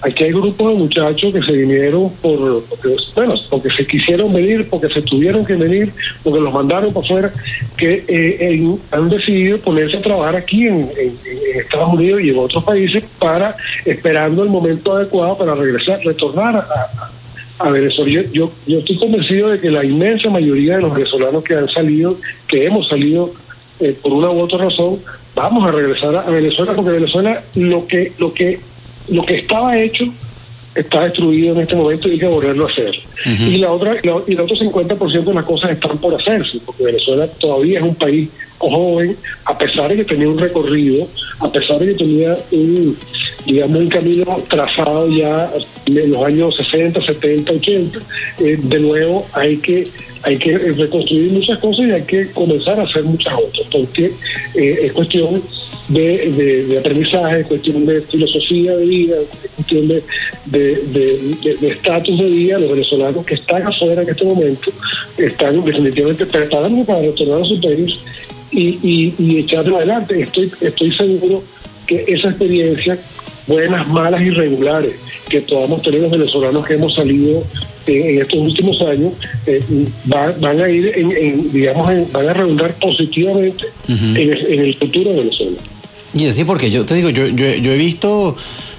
aquí 0.00 0.24
hay 0.24 0.32
grupos 0.32 0.72
de 0.72 0.78
muchachos 0.78 1.34
que 1.34 1.42
se 1.42 1.52
vinieron 1.52 2.10
por, 2.22 2.64
porque, 2.64 2.88
bueno, 3.14 3.34
porque 3.50 3.68
se 3.76 3.86
quisieron 3.86 4.32
venir, 4.32 4.68
porque 4.70 4.88
se 4.88 5.02
tuvieron 5.02 5.44
que 5.44 5.54
venir, 5.56 5.92
porque 6.22 6.40
los 6.40 6.52
mandaron 6.52 6.94
para 6.94 7.04
afuera, 7.04 7.32
que 7.76 8.04
eh, 8.08 8.36
en- 8.40 8.78
han 8.90 9.10
decidido 9.10 9.58
ponerse 9.58 9.98
a 9.98 10.02
trabajar 10.02 10.36
aquí 10.36 10.66
en, 10.66 10.90
en- 10.98 11.18
en 11.26 11.60
Estados 11.60 11.92
Unidos 11.92 12.22
y 12.22 12.30
en 12.30 12.38
otros 12.38 12.64
países 12.64 13.04
para 13.18 13.54
esperando 13.84 14.42
el 14.44 14.48
momento 14.48 14.96
adecuado 14.96 15.36
para 15.36 15.54
regresar, 15.54 16.00
retornar 16.04 16.56
a, 16.56 16.60
a- 16.60 17.10
a 17.58 17.70
Venezuela. 17.70 18.10
Yo, 18.10 18.22
yo, 18.32 18.52
yo 18.66 18.78
estoy 18.78 18.96
convencido 18.98 19.48
de 19.50 19.60
que 19.60 19.70
la 19.70 19.84
inmensa 19.84 20.30
mayoría 20.30 20.76
de 20.76 20.82
los 20.82 20.94
venezolanos 20.94 21.44
que 21.44 21.54
han 21.54 21.68
salido, 21.68 22.16
que 22.46 22.66
hemos 22.66 22.88
salido 22.88 23.32
eh, 23.80 23.96
por 24.02 24.12
una 24.12 24.30
u 24.30 24.40
otra 24.40 24.58
razón, 24.58 25.00
vamos 25.34 25.66
a 25.66 25.70
regresar 25.72 26.14
a, 26.16 26.30
Venezuela 26.30 26.74
porque 26.74 26.90
Venezuela 26.90 27.42
lo 27.54 27.86
que 27.86 28.12
lo 28.18 28.32
que 28.34 28.60
lo 29.08 29.24
que 29.24 29.36
estaba 29.36 29.78
hecho 29.78 30.04
está 30.74 31.04
destruido 31.04 31.54
en 31.54 31.62
este 31.62 31.74
momento 31.74 32.08
y 32.08 32.12
hay 32.12 32.18
que 32.18 32.26
volverlo 32.26 32.66
a 32.66 32.70
hacer. 32.70 32.94
Y 33.24 33.58
la 33.58 33.72
otra 33.72 33.94
la- 33.94 34.22
y 34.26 34.32
el 34.32 34.40
otro 34.40 34.56
50% 34.56 35.24
de 35.24 35.34
las 35.34 35.44
cosas 35.44 35.70
están 35.72 35.98
por 35.98 36.14
hacerse, 36.14 36.58
porque 36.64 36.84
Venezuela 36.84 37.26
todavía 37.38 37.78
es 37.78 37.84
un 37.84 37.94
país 37.96 38.28
joven, 38.58 39.16
a 39.44 39.56
pesar 39.56 39.90
de 39.90 39.96
que 39.96 40.04
tenía 40.04 40.28
un 40.28 40.38
recorrido, 40.38 41.08
a 41.40 41.50
pesar 41.50 41.78
de 41.78 41.86
que 41.88 41.94
tenía 41.94 42.38
un 42.52 42.96
digamos 43.46 43.80
un 43.80 43.88
camino 43.88 44.42
trazado 44.50 45.08
ya 45.08 45.50
en 45.86 46.10
los 46.10 46.24
años 46.24 46.54
60, 46.56 47.00
70, 47.00 47.52
80, 47.52 47.98
eh, 48.40 48.58
de 48.60 48.80
nuevo 48.80 49.26
hay 49.32 49.56
que 49.58 49.84
hay 50.22 50.36
que 50.36 50.58
reconstruir 50.58 51.32
muchas 51.32 51.58
cosas 51.58 51.86
y 51.86 51.90
hay 51.92 52.02
que 52.02 52.30
comenzar 52.32 52.78
a 52.80 52.82
hacer 52.82 53.04
muchas 53.04 53.32
otras, 53.34 53.66
porque 53.70 54.12
eh, 54.54 54.78
es 54.82 54.92
cuestión 54.92 55.42
de, 55.88 56.66
de- 56.68 56.78
aprendizaje, 56.78 57.40
es 57.40 57.46
cuestión 57.46 57.86
de 57.86 58.02
filosofía 58.02 58.76
de 58.76 58.84
vida, 58.84 59.16
es 59.44 59.50
cuestión 59.52 59.88
de 59.88 60.02
estatus 61.62 62.18
de, 62.18 62.26
vida. 62.26 62.58
Los 62.58 62.72
venezolanos 62.72 63.24
que 63.24 63.34
están 63.34 63.66
afuera 63.66 64.02
en 64.02 64.08
este 64.10 64.24
momento 64.24 64.70
están 65.16 65.64
definitivamente 65.64 66.26
preparándose 66.26 66.84
para 66.84 67.00
retornar 67.00 67.42
a 67.42 67.44
su 67.44 67.60
país 67.60 67.94
y, 68.50 68.78
y, 68.82 69.14
y 69.18 69.38
echarlo 69.38 69.76
adelante. 69.76 70.20
Estoy, 70.22 70.50
estoy 70.60 70.90
seguro 70.92 71.42
que 71.86 72.04
esa 72.08 72.28
experiencia 72.28 72.98
buenas, 73.46 73.88
malas 73.88 74.20
y 74.20 74.30
regulares 74.30 74.94
que 75.30 75.40
podamos 75.42 75.80
tener 75.82 76.02
los 76.02 76.10
venezolanos 76.10 76.66
que 76.66 76.74
hemos 76.74 76.94
salido 76.94 77.42
eh, 77.86 78.14
en 78.14 78.20
estos 78.20 78.38
últimos 78.40 78.78
años, 78.82 79.14
eh, 79.46 79.62
va- 80.12 80.32
van 80.38 80.60
a 80.60 80.68
ir, 80.68 80.92
en, 80.94 81.10
en, 81.16 81.52
digamos, 81.52 81.88
en- 81.90 82.12
van 82.12 82.28
a 82.28 82.34
redundar 82.34 82.74
positivamente 82.78 83.64
en, 83.88 84.16
el, 84.16 84.46
en 84.52 84.60
el 84.60 84.74
futuro 84.76 85.10
de 85.12 85.16
Venezuela. 85.20 85.58
Y 86.12 86.26
así 86.26 86.44
porque 86.44 86.70
yo 86.70 86.84
te 86.84 86.94
digo, 86.94 87.08
yo, 87.08 87.26
yo, 87.28 87.46
yo 87.54 87.72
he 87.72 87.76
visto 87.78 88.36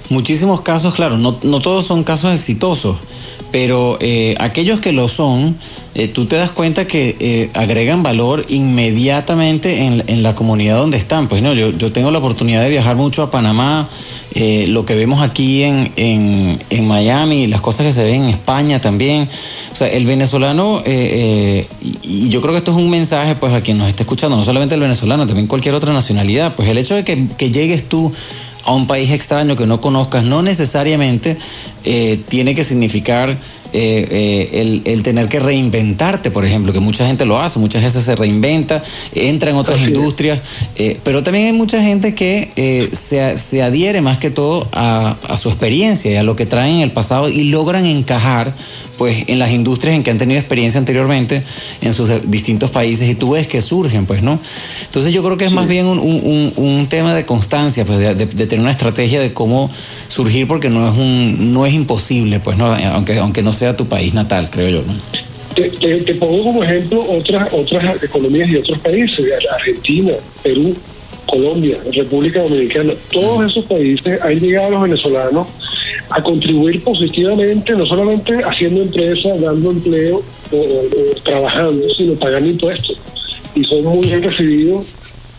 muchísimos 0.10 0.62
casos, 0.62 0.94
claro, 0.94 1.18
no, 1.18 1.40
no 1.41 1.60
todos 1.62 1.88
son 1.88 2.04
casos 2.04 2.36
exitosos, 2.36 2.98
pero 3.51 3.97
eh, 3.99 4.35
aquellos 4.39 4.80
que 4.80 4.91
lo 4.91 5.07
son, 5.07 5.57
eh, 5.95 6.09
tú 6.09 6.26
te 6.26 6.35
das 6.35 6.51
cuenta 6.51 6.85
que 6.85 7.15
eh, 7.19 7.49
agregan 7.53 8.03
valor 8.03 8.45
inmediatamente 8.49 9.84
en, 9.84 10.03
en 10.07 10.23
la 10.23 10.35
comunidad 10.35 10.77
donde 10.77 10.97
están. 10.97 11.27
Pues 11.27 11.41
no, 11.41 11.53
yo, 11.53 11.71
yo 11.71 11.91
tengo 11.91 12.11
la 12.11 12.19
oportunidad 12.19 12.61
de 12.61 12.69
viajar 12.69 12.95
mucho 12.95 13.23
a 13.23 13.31
Panamá, 13.31 13.89
eh, 14.31 14.65
lo 14.67 14.85
que 14.85 14.95
vemos 14.95 15.21
aquí 15.21 15.63
en, 15.63 15.91
en, 15.95 16.63
en 16.69 16.88
Miami, 16.88 17.47
las 17.47 17.61
cosas 17.61 17.85
que 17.88 17.93
se 17.93 18.03
ven 18.03 18.23
en 18.23 18.30
España 18.30 18.80
también. 18.81 19.27
O 19.71 19.76
sea, 19.76 19.88
el 19.88 20.05
venezolano, 20.05 20.80
eh, 20.80 20.84
eh, 20.85 21.67
y, 21.81 22.26
y 22.26 22.30
yo 22.30 22.41
creo 22.41 22.53
que 22.53 22.59
esto 22.59 22.71
es 22.71 22.77
un 22.77 22.89
mensaje 22.89 23.35
pues 23.35 23.53
a 23.53 23.61
quien 23.61 23.77
nos 23.77 23.89
está 23.89 24.03
escuchando, 24.03 24.35
no 24.38 24.45
solamente 24.45 24.76
el 24.76 24.81
venezolano, 24.81 25.26
también 25.26 25.47
cualquier 25.47 25.76
otra 25.76 25.93
nacionalidad, 25.93 26.55
pues 26.55 26.67
el 26.69 26.77
hecho 26.77 26.95
de 26.95 27.03
que, 27.03 27.27
que 27.38 27.51
llegues 27.51 27.88
tú 27.89 28.11
a 28.64 28.73
un 28.73 28.88
país 28.88 29.10
extraño 29.10 29.56
que 29.56 29.65
no 29.65 29.80
conozcas 29.80 30.23
no 30.23 30.41
necesariamente 30.41 31.38
eh, 31.84 32.23
tiene 32.30 32.56
que 32.56 32.65
significar 32.65 33.38
eh, 33.74 34.08
eh, 34.12 34.50
el, 34.62 34.82
el 34.86 35.04
tener 35.04 35.28
que 35.30 35.40
reinventarte, 35.40 36.32
por 36.32 36.46
ejemplo, 36.46 36.74
que 36.74 36.80
mucha 36.80 37.06
gente 37.08 37.26
lo 37.26 37.40
hace, 37.40 37.60
muchas 37.60 37.84
veces 37.84 38.04
se 38.06 38.16
reinventa, 38.16 38.84
entra 39.14 39.52
en 39.52 39.56
otras 39.58 39.80
industrias, 39.96 40.41
eh, 40.76 41.00
pero 41.04 41.24
también 41.24 41.46
hay 41.48 41.54
mucha 41.54 41.82
gente 41.82 42.14
que 42.16 42.90
se, 43.10 43.38
se 43.50 43.62
adhiere 43.62 44.02
más 44.02 44.18
que 44.18 44.32
todo 44.32 44.68
a, 44.72 45.18
a 45.28 45.38
su 45.38 45.50
experiencia 45.50 46.12
y 46.12 46.16
a 46.16 46.24
lo 46.24 46.36
que 46.36 46.46
traen 46.46 46.76
en 46.78 46.82
el 46.82 46.91
pasado 46.91 47.30
y 47.30 47.46
logran 47.46 47.86
encajar 47.86 48.54
pues 48.98 49.24
en 49.28 49.40
las 49.40 49.50
industrias 49.52 49.96
en 49.96 50.04
que 50.04 50.12
han 50.12 50.18
tenido 50.18 50.40
experiencia 50.40 50.78
anteriormente 50.78 51.44
en 51.80 51.94
sus 51.94 52.10
distintos 52.30 52.70
países 52.72 53.10
y 53.10 53.16
tú 53.16 53.32
ves 53.32 53.48
que 53.48 53.62
surgen, 53.62 54.06
pues, 54.06 54.22
¿no? 54.22 54.40
Entonces 54.86 55.14
yo 55.14 55.24
creo 55.24 55.38
que 55.38 55.46
es 55.46 55.52
más 55.52 55.68
bien 55.70 55.86
un, 55.86 56.00
un- 56.00 56.22
un- 56.26 56.54
un 56.58 56.88
tema 56.90 57.16
de 57.16 57.26
constancia, 57.26 57.86
pues, 57.86 57.98
de, 57.98 58.14
de- 58.16 58.26
de 58.26 58.46
tener 58.48 58.60
una 58.60 58.72
estrategia 58.72 59.22
de 59.22 59.32
cómo 59.34 59.70
surgir 60.10 60.48
porque 60.48 60.69
no 60.69 60.91
es 60.91 60.98
un 60.98 61.53
no 61.53 61.65
es 61.65 61.73
imposible, 61.73 62.40
pues, 62.40 62.57
¿no? 62.57 62.68
Aunque 62.68 63.18
aunque 63.18 63.41
no 63.41 63.53
sea 63.53 63.76
tu 63.76 63.88
país 63.88 64.14
natal, 64.14 64.49
creo 64.52 64.69
yo, 64.69 64.84
¿no? 64.86 64.94
Te, 65.56 65.69
te- 65.69 66.02
te 66.03 66.14
pongo 66.15 66.44
como 66.44 66.64
ejemplo 66.64 67.03
otras 67.10 67.52
otras 67.53 68.03
economías 68.03 68.49
y 68.49 68.57
otros 68.57 68.80
países, 68.80 69.18
Argentina, 69.52 70.14
Perú, 70.44 70.76
Colombia, 71.27 71.80
República 71.94 72.41
Dominicana, 72.44 72.94
todos 73.11 73.49
esos 73.52 73.65
países 73.65 74.22
han 74.22 74.40
llegado 74.40 74.68
a 74.68 74.69
los 74.72 74.81
venezolanos 74.84 75.48
a 76.11 76.23
contribuir 76.23 76.84
positivamente, 76.84 77.72
no 77.73 77.86
solamente 77.86 78.34
haciendo 78.44 78.81
empresa, 78.81 79.30
dando 79.40 79.72
empleo 79.72 80.23
o, 80.52 80.56
o 80.57 81.22
trabajando, 81.23 81.86
sino 81.98 82.14
pagando 82.15 82.49
impuestos. 82.49 82.98
Y 83.56 83.64
son 83.65 83.84
muy 83.84 84.07
bien 84.07 84.23
recibidos, 84.23 84.88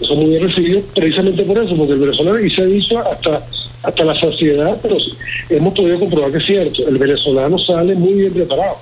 son 0.03 0.19
muy 0.19 0.31
bien 0.31 0.43
recibidos 0.49 0.85
precisamente 0.95 1.43
por 1.43 1.59
eso, 1.59 1.75
porque 1.77 1.95
el 1.95 1.99
venezolano, 2.01 2.39
y 2.41 2.51
se 2.51 2.63
ha 2.63 2.67
dicho 2.67 2.99
hasta 3.01 3.47
hasta 3.83 4.05
la 4.05 4.19
saciedad, 4.19 4.79
pero 4.83 4.97
hemos 5.49 5.75
podido 5.75 5.99
comprobar 5.99 6.33
que 6.33 6.39
es 6.39 6.47
cierto, 6.47 6.87
el 6.87 6.99
venezolano 6.99 7.59
sale 7.59 7.95
muy 7.95 8.15
bien 8.15 8.33
preparado 8.33 8.79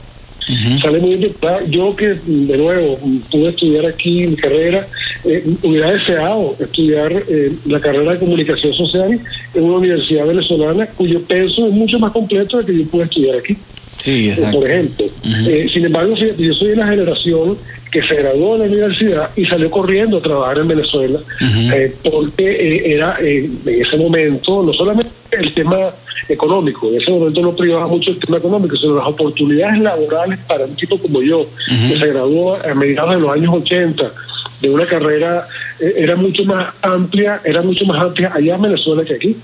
sale 0.80 0.98
muy 0.98 1.16
bien 1.16 1.32
preparado. 1.32 1.66
Yo 1.66 1.94
que, 1.96 2.06
de 2.24 2.56
nuevo, 2.56 2.98
pude 3.30 3.50
estudiar 3.50 3.86
aquí 3.86 4.26
mi 4.26 4.36
carrera, 4.36 4.86
eh, 5.24 5.44
hubiera 5.62 5.92
deseado 5.92 6.56
estudiar 6.58 7.12
eh, 7.28 7.52
la 7.66 7.80
carrera 7.80 8.12
de 8.12 8.18
comunicación 8.18 8.72
social 8.74 9.20
en 9.54 9.62
una 9.62 9.78
universidad 9.78 10.26
venezolana 10.26 10.86
cuyo 10.88 11.22
peso 11.22 11.66
es 11.66 11.72
mucho 11.72 11.98
más 11.98 12.12
completo 12.12 12.58
de 12.58 12.66
que 12.66 12.78
yo 12.78 12.90
pude 12.90 13.04
estudiar 13.04 13.38
aquí. 13.38 13.56
Sí, 13.98 14.32
por 14.52 14.70
ejemplo. 14.70 15.06
Eh, 15.24 15.68
sin 15.72 15.84
embargo, 15.84 16.16
fíjate, 16.16 16.42
yo 16.42 16.54
soy 16.54 16.68
de 16.68 16.76
la 16.76 16.86
generación 16.88 17.58
que 17.90 18.02
se 18.02 18.14
graduó 18.16 18.54
de 18.54 18.66
la 18.66 18.72
universidad 18.72 19.30
y 19.36 19.44
salió 19.46 19.70
corriendo 19.70 20.18
a 20.18 20.22
trabajar 20.22 20.58
en 20.58 20.68
Venezuela, 20.68 21.20
eh, 21.40 21.94
porque 22.04 22.44
eh, 22.44 22.94
era 22.94 23.16
eh, 23.20 23.50
en 23.64 23.82
ese 23.82 23.96
momento 23.96 24.62
no 24.62 24.72
solamente 24.74 25.10
el 25.30 25.54
tema 25.54 25.94
económico, 26.28 26.88
en 26.88 27.00
ese 27.00 27.10
momento 27.10 27.40
no 27.40 27.56
privaba 27.56 27.86
mucho 27.86 28.10
el 28.10 28.18
tema 28.18 28.38
económico, 28.38 28.76
sino 28.76 28.96
las 28.96 29.06
oportunidades 29.06 29.80
laborales 29.80 30.38
para 30.46 30.66
un 30.66 30.76
tipo 30.76 30.98
como 30.98 31.22
yo, 31.22 31.46
que 31.66 31.98
se 31.98 32.06
graduó 32.06 32.56
a 32.56 32.74
mediados 32.74 33.14
de 33.14 33.20
los 33.20 33.30
años 33.30 33.54
80 33.54 34.12
de 34.60 34.70
una 34.70 34.86
carrera, 34.86 35.46
eh, 35.80 35.94
era 35.96 36.16
mucho 36.16 36.44
más 36.44 36.74
amplia, 36.82 37.40
era 37.44 37.62
mucho 37.62 37.84
más 37.84 38.00
amplia 38.02 38.32
allá 38.34 38.54
en 38.56 38.62
Venezuela 38.62 39.04
que 39.04 39.14
aquí. 39.14 39.36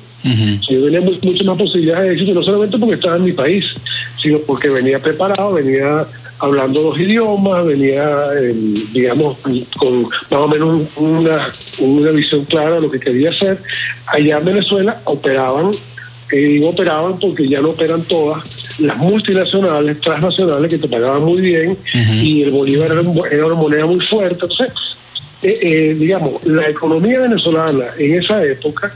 Yo 0.71 0.85
tenía 0.85 1.01
mu- 1.03 1.19
muchas 1.23 1.47
más 1.47 1.59
posibilidades 1.59 2.07
de 2.09 2.13
éxito, 2.15 2.35
no 2.35 2.43
solamente 2.43 2.79
porque 2.79 2.95
estaba 2.95 3.17
en 3.17 3.25
mi 3.25 3.33
país, 3.33 3.65
sino 4.23 4.39
porque 4.41 4.71
venía 4.71 4.99
preparado, 4.99 5.53
venía 5.53 6.07
hablando 6.39 6.81
dos 6.83 6.99
idiomas, 6.99 7.65
venía, 7.67 8.25
eh, 8.41 8.55
digamos, 8.93 9.37
con 9.79 10.03
más 10.03 10.11
o 10.31 10.49
menos 10.49 10.89
un- 10.97 11.19
una, 11.19 11.53
una 11.79 12.11
visión 12.11 12.45
clara 12.47 12.77
de 12.77 12.81
lo 12.81 12.91
que 12.91 12.99
quería 13.01 13.31
hacer. 13.31 13.59
Allá 14.07 14.39
en 14.39 14.45
Venezuela 14.47 15.01
operaban, 15.05 15.73
eh, 16.33 16.61
operaban 16.65 17.19
porque 17.21 17.47
ya 17.47 17.61
no 17.61 17.71
operan 17.71 18.03
todas, 18.05 18.43
las 18.79 18.97
multinacionales, 18.97 20.01
transnacionales 20.01 20.71
que 20.71 20.79
te 20.79 20.89
pagaban 20.89 21.23
muy 21.23 21.41
bien 21.43 21.77
y 22.25 22.43
el 22.43 22.51
bolívar 22.51 22.91
era, 22.93 23.03
era 23.31 23.47
una 23.47 23.55
moneda 23.55 23.87
muy 23.87 24.01
fuerte. 24.07 24.33
Entonces, 24.35 24.69
eh, 25.45 25.59
eh, 25.61 25.95
digamos, 25.95 26.45
la 26.45 26.69
economía 26.69 27.21
venezolana 27.21 27.87
en 27.99 28.15
esa 28.15 28.43
época, 28.43 28.93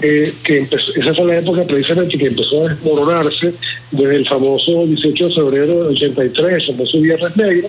eh, 0.00 0.34
que 0.44 0.58
empezó, 0.58 0.92
esa 0.96 1.14
fue 1.14 1.26
la 1.26 1.38
época 1.38 1.64
precisamente 1.64 2.18
que 2.18 2.26
empezó 2.26 2.66
a 2.66 2.70
desmoronarse 2.70 3.54
desde 3.92 4.16
el 4.16 4.26
famoso 4.26 4.84
18 4.84 5.28
de 5.28 5.34
febrero 5.34 5.84
del 5.84 5.96
83, 5.96 6.50
el 6.50 6.66
famoso 6.74 7.00
Viernes 7.00 7.36
Negro, 7.36 7.68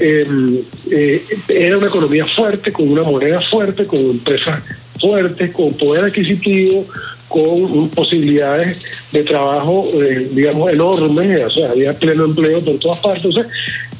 eh, 0.00 0.64
eh, 0.90 1.24
era 1.48 1.78
una 1.78 1.86
economía 1.86 2.26
fuerte, 2.36 2.72
con 2.72 2.88
una 2.88 3.04
moneda 3.04 3.40
fuerte, 3.50 3.86
con 3.86 3.98
empresas 3.98 4.62
fuertes, 5.00 5.50
con 5.50 5.72
poder 5.74 6.06
adquisitivo, 6.06 6.84
con 7.28 7.90
posibilidades 7.90 8.78
de 9.12 9.22
trabajo, 9.24 9.88
eh, 10.02 10.30
digamos, 10.32 10.70
enormes, 10.70 11.44
o 11.46 11.50
sea, 11.50 11.70
había 11.70 11.92
pleno 11.92 12.24
empleo 12.24 12.60
por 12.64 12.78
todas 12.78 12.98
partes. 13.00 13.36
O 13.36 13.40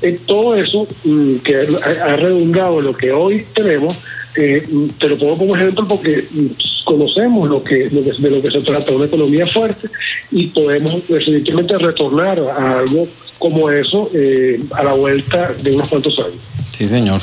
eh, 0.03 0.19
todo 0.27 0.55
eso 0.57 0.87
mm, 1.05 1.37
que 1.39 1.57
ha, 1.57 2.05
ha 2.05 2.17
redundado 2.17 2.79
en 2.79 2.87
lo 2.87 2.97
que 2.97 3.11
hoy 3.13 3.45
tenemos, 3.55 3.97
eh, 4.37 4.63
mm, 4.71 4.87
te 5.01 5.09
lo 5.09 5.19
pongo 5.19 5.39
como 5.39 5.57
ejemplo 5.57 5.87
porque 5.89 6.25
mm, 6.31 6.47
conocemos 6.85 7.49
lo 7.49 7.63
que, 7.63 7.89
lo 7.91 8.03
que- 8.03 8.23
de 8.23 8.31
lo 8.31 8.41
que 8.41 8.51
se 8.51 8.61
trata, 8.61 8.93
una 8.93 9.07
economía 9.07 9.47
fuerte, 9.49 9.89
y 10.31 10.47
podemos 10.49 11.07
definitivamente 11.09 11.77
retornar 11.79 12.41
a 12.41 12.79
algo 12.81 13.09
como 13.39 13.71
eso 13.71 14.11
eh, 14.15 14.59
a 14.73 14.85
la 14.85 14.95
vuelta 14.95 15.53
de 15.63 15.75
unos 15.75 15.89
cuantos 15.89 16.19
años. 16.19 16.39
Sí, 16.79 16.87
señor. 16.87 17.23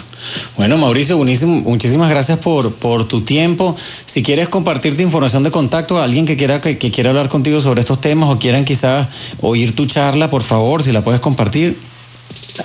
Bueno, 0.58 0.78
Mauricio, 0.78 1.18
muchísimas 1.18 2.10
gracias 2.10 2.40
por, 2.40 2.74
por 2.74 3.08
tu 3.08 3.22
tiempo. 3.22 3.78
Si 4.08 4.22
quieres 4.22 4.50
compartir 4.50 4.98
tu 4.98 5.02
información 5.02 5.44
de 5.44 5.52
contacto 5.52 5.98
a 5.98 6.04
alguien 6.04 6.26
que 6.26 6.36
quiera 6.36 6.60
que, 6.60 6.78
quiera 6.78 7.12
hablar 7.12 7.30
contigo 7.30 7.62
sobre 7.62 7.80
estos 7.80 8.02
temas 8.02 8.30
o 8.30 8.38
quieran 8.38 8.66
quizás 8.66 9.08
oír 9.40 9.74
tu 9.74 9.86
charla, 9.86 10.30
por 10.30 10.44
favor, 10.44 10.84
si 10.84 10.92
la 10.92 11.06
puedes 11.06 11.22
compartir. 11.22 11.78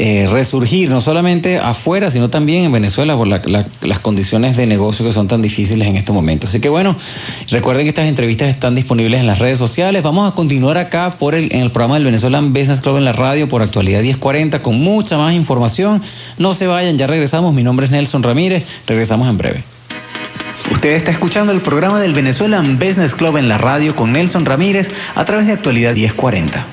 eh, 0.01 0.29
resurgir, 0.31 0.89
no 0.89 1.01
solamente 1.01 1.57
afuera, 1.57 2.09
sino 2.09 2.29
también 2.29 2.63
en 2.63 2.71
Venezuela 2.71 3.17
por 3.17 3.27
la- 3.27 3.41
la- 3.45 3.65
las 3.81 3.99
condiciones 3.99 4.55
de 4.55 4.65
negocio 4.65 5.05
que 5.05 5.11
son 5.11 5.27
tan 5.27 5.41
difíciles 5.41 5.85
en 5.85 5.97
este 5.97 6.13
momento. 6.13 6.47
Así 6.47 6.61
que 6.61 6.69
bueno, 6.69 6.95
recuerden 7.49 7.83
que 7.83 7.89
estas 7.89 8.07
entrevistas 8.07 8.47
están 8.47 8.75
disponibles 8.75 9.19
en 9.19 9.27
las 9.27 9.39
redes 9.39 9.57
sociales. 9.57 10.01
Vamos 10.01 10.31
a 10.31 10.35
continuar 10.35 10.77
acá 10.77 11.17
por 11.19 11.35
el, 11.35 11.51
en 11.53 11.59
el 11.63 11.71
programa 11.71 11.95
del 11.95 12.05
Venezuelan 12.05 12.53
Business 12.53 12.79
Club 12.79 12.95
en 12.95 13.03
la 13.03 13.11
radio 13.11 13.49
por 13.49 13.61
actualidad 13.61 14.01
1040 14.01 14.61
con 14.61 14.79
mucha 14.79 15.17
más 15.17 15.33
información. 15.33 16.01
No 16.37 16.53
se 16.53 16.65
vayan, 16.65 16.97
ya 16.97 17.05
regresamos. 17.05 17.53
Mi 17.53 17.63
nombre 17.63 17.85
es 17.87 17.91
Nelson 17.91 18.23
Ramírez. 18.23 18.63
Regresamos 18.87 19.27
en 19.27 19.37
breve. 19.37 19.63
Usted 20.71 20.91
está 20.95 21.11
escuchando 21.11 21.51
el 21.51 21.59
programa 21.59 21.99
del 21.99 22.13
Venezuelan 22.13 22.79
Business 22.79 23.13
Club 23.15 23.35
en 23.35 23.49
la 23.49 23.57
radio 23.57 23.97
con 23.97 24.13
Nelson 24.13 24.45
Ramírez 24.45 24.87
a 25.13 25.25
través 25.25 25.45
de 25.47 25.51
actualidad 25.51 25.93
1040. 25.93 26.67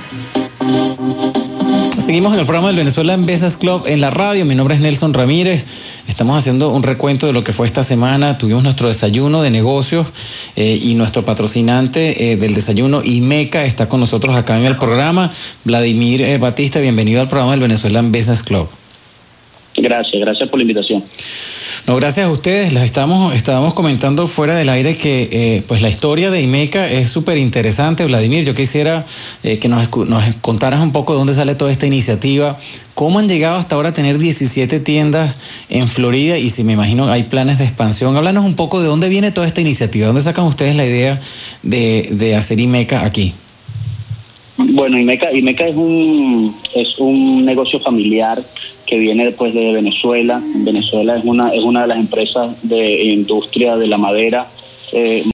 Seguimos 2.06 2.32
en 2.34 2.38
el 2.38 2.46
programa 2.46 2.68
del 2.68 2.76
Venezuela 2.76 3.16
Business 3.16 3.56
Club 3.56 3.82
en 3.88 4.00
la 4.00 4.10
radio. 4.10 4.46
Mi 4.46 4.54
nombre 4.54 4.76
es 4.76 4.80
Nelson 4.80 5.12
Ramírez. 5.12 5.64
Estamos 6.06 6.38
haciendo 6.38 6.70
un 6.70 6.84
recuento 6.84 7.26
de 7.26 7.32
lo 7.32 7.42
que 7.42 7.52
fue 7.52 7.66
esta 7.66 7.82
semana. 7.82 8.38
Tuvimos 8.38 8.62
nuestro 8.62 8.88
desayuno 8.88 9.42
de 9.42 9.50
negocios 9.50 10.06
eh, 10.54 10.78
y 10.80 10.94
nuestro 10.94 11.24
patrocinante 11.24 12.30
eh, 12.30 12.36
del 12.36 12.54
desayuno, 12.54 13.02
IMECA, 13.02 13.64
está 13.64 13.88
con 13.88 13.98
nosotros 13.98 14.36
acá 14.36 14.56
en 14.56 14.66
el 14.66 14.76
programa. 14.76 15.32
Vladimir 15.64 16.22
eh, 16.22 16.38
Batista, 16.38 16.78
bienvenido 16.78 17.20
al 17.20 17.28
programa 17.28 17.50
del 17.54 17.62
Venezuela 17.62 18.00
Business 18.02 18.40
Club. 18.44 18.68
Gracias, 19.76 20.20
gracias 20.20 20.48
por 20.48 20.60
la 20.60 20.62
invitación. 20.62 21.02
No, 21.86 21.94
gracias 21.94 22.26
a 22.26 22.30
ustedes. 22.30 22.72
Les 22.72 22.82
estamos, 22.82 23.32
estábamos 23.36 23.72
comentando 23.74 24.26
fuera 24.26 24.56
del 24.56 24.68
aire 24.70 24.96
que 24.96 25.28
eh, 25.30 25.64
pues 25.68 25.80
la 25.80 25.88
historia 25.88 26.32
de 26.32 26.40
IMECA 26.40 26.90
es 26.90 27.10
súper 27.10 27.38
interesante. 27.38 28.04
Vladimir, 28.04 28.44
yo 28.44 28.56
quisiera 28.56 29.06
eh, 29.44 29.60
que 29.60 29.68
nos, 29.68 29.88
nos 30.08 30.34
contaras 30.40 30.80
un 30.82 30.90
poco 30.90 31.12
de 31.12 31.20
dónde 31.20 31.36
sale 31.36 31.54
toda 31.54 31.70
esta 31.70 31.86
iniciativa, 31.86 32.58
cómo 32.94 33.20
han 33.20 33.28
llegado 33.28 33.58
hasta 33.58 33.76
ahora 33.76 33.90
a 33.90 33.94
tener 33.94 34.18
17 34.18 34.80
tiendas 34.80 35.36
en 35.68 35.86
Florida 35.90 36.36
y 36.38 36.50
si 36.50 36.64
me 36.64 36.72
imagino 36.72 37.06
hay 37.08 37.22
planes 37.24 37.58
de 37.58 37.66
expansión. 37.66 38.16
Háblanos 38.16 38.44
un 38.44 38.56
poco 38.56 38.80
de 38.80 38.88
dónde 38.88 39.08
viene 39.08 39.30
toda 39.30 39.46
esta 39.46 39.60
iniciativa, 39.60 40.08
dónde 40.08 40.24
sacan 40.24 40.46
ustedes 40.46 40.74
la 40.74 40.86
idea 40.86 41.20
de, 41.62 42.08
de 42.10 42.34
hacer 42.34 42.58
IMECA 42.58 43.04
aquí. 43.04 43.32
Bueno, 44.58 44.98
Imeca, 44.98 45.32
Imeca 45.32 45.66
es 45.68 45.76
un 45.76 46.56
es 46.74 46.98
un 46.98 47.44
negocio 47.44 47.78
familiar 47.80 48.38
que 48.86 48.98
viene 48.98 49.26
después 49.26 49.52
de 49.52 49.72
Venezuela. 49.72 50.40
Venezuela 50.56 51.16
es 51.16 51.24
una 51.24 51.54
es 51.54 51.62
una 51.62 51.82
de 51.82 51.88
las 51.88 51.98
empresas 51.98 52.56
de 52.62 53.04
industria 53.04 53.76
de 53.76 53.86
la 53.86 53.98
madera 53.98 54.48
eh, 54.92 55.24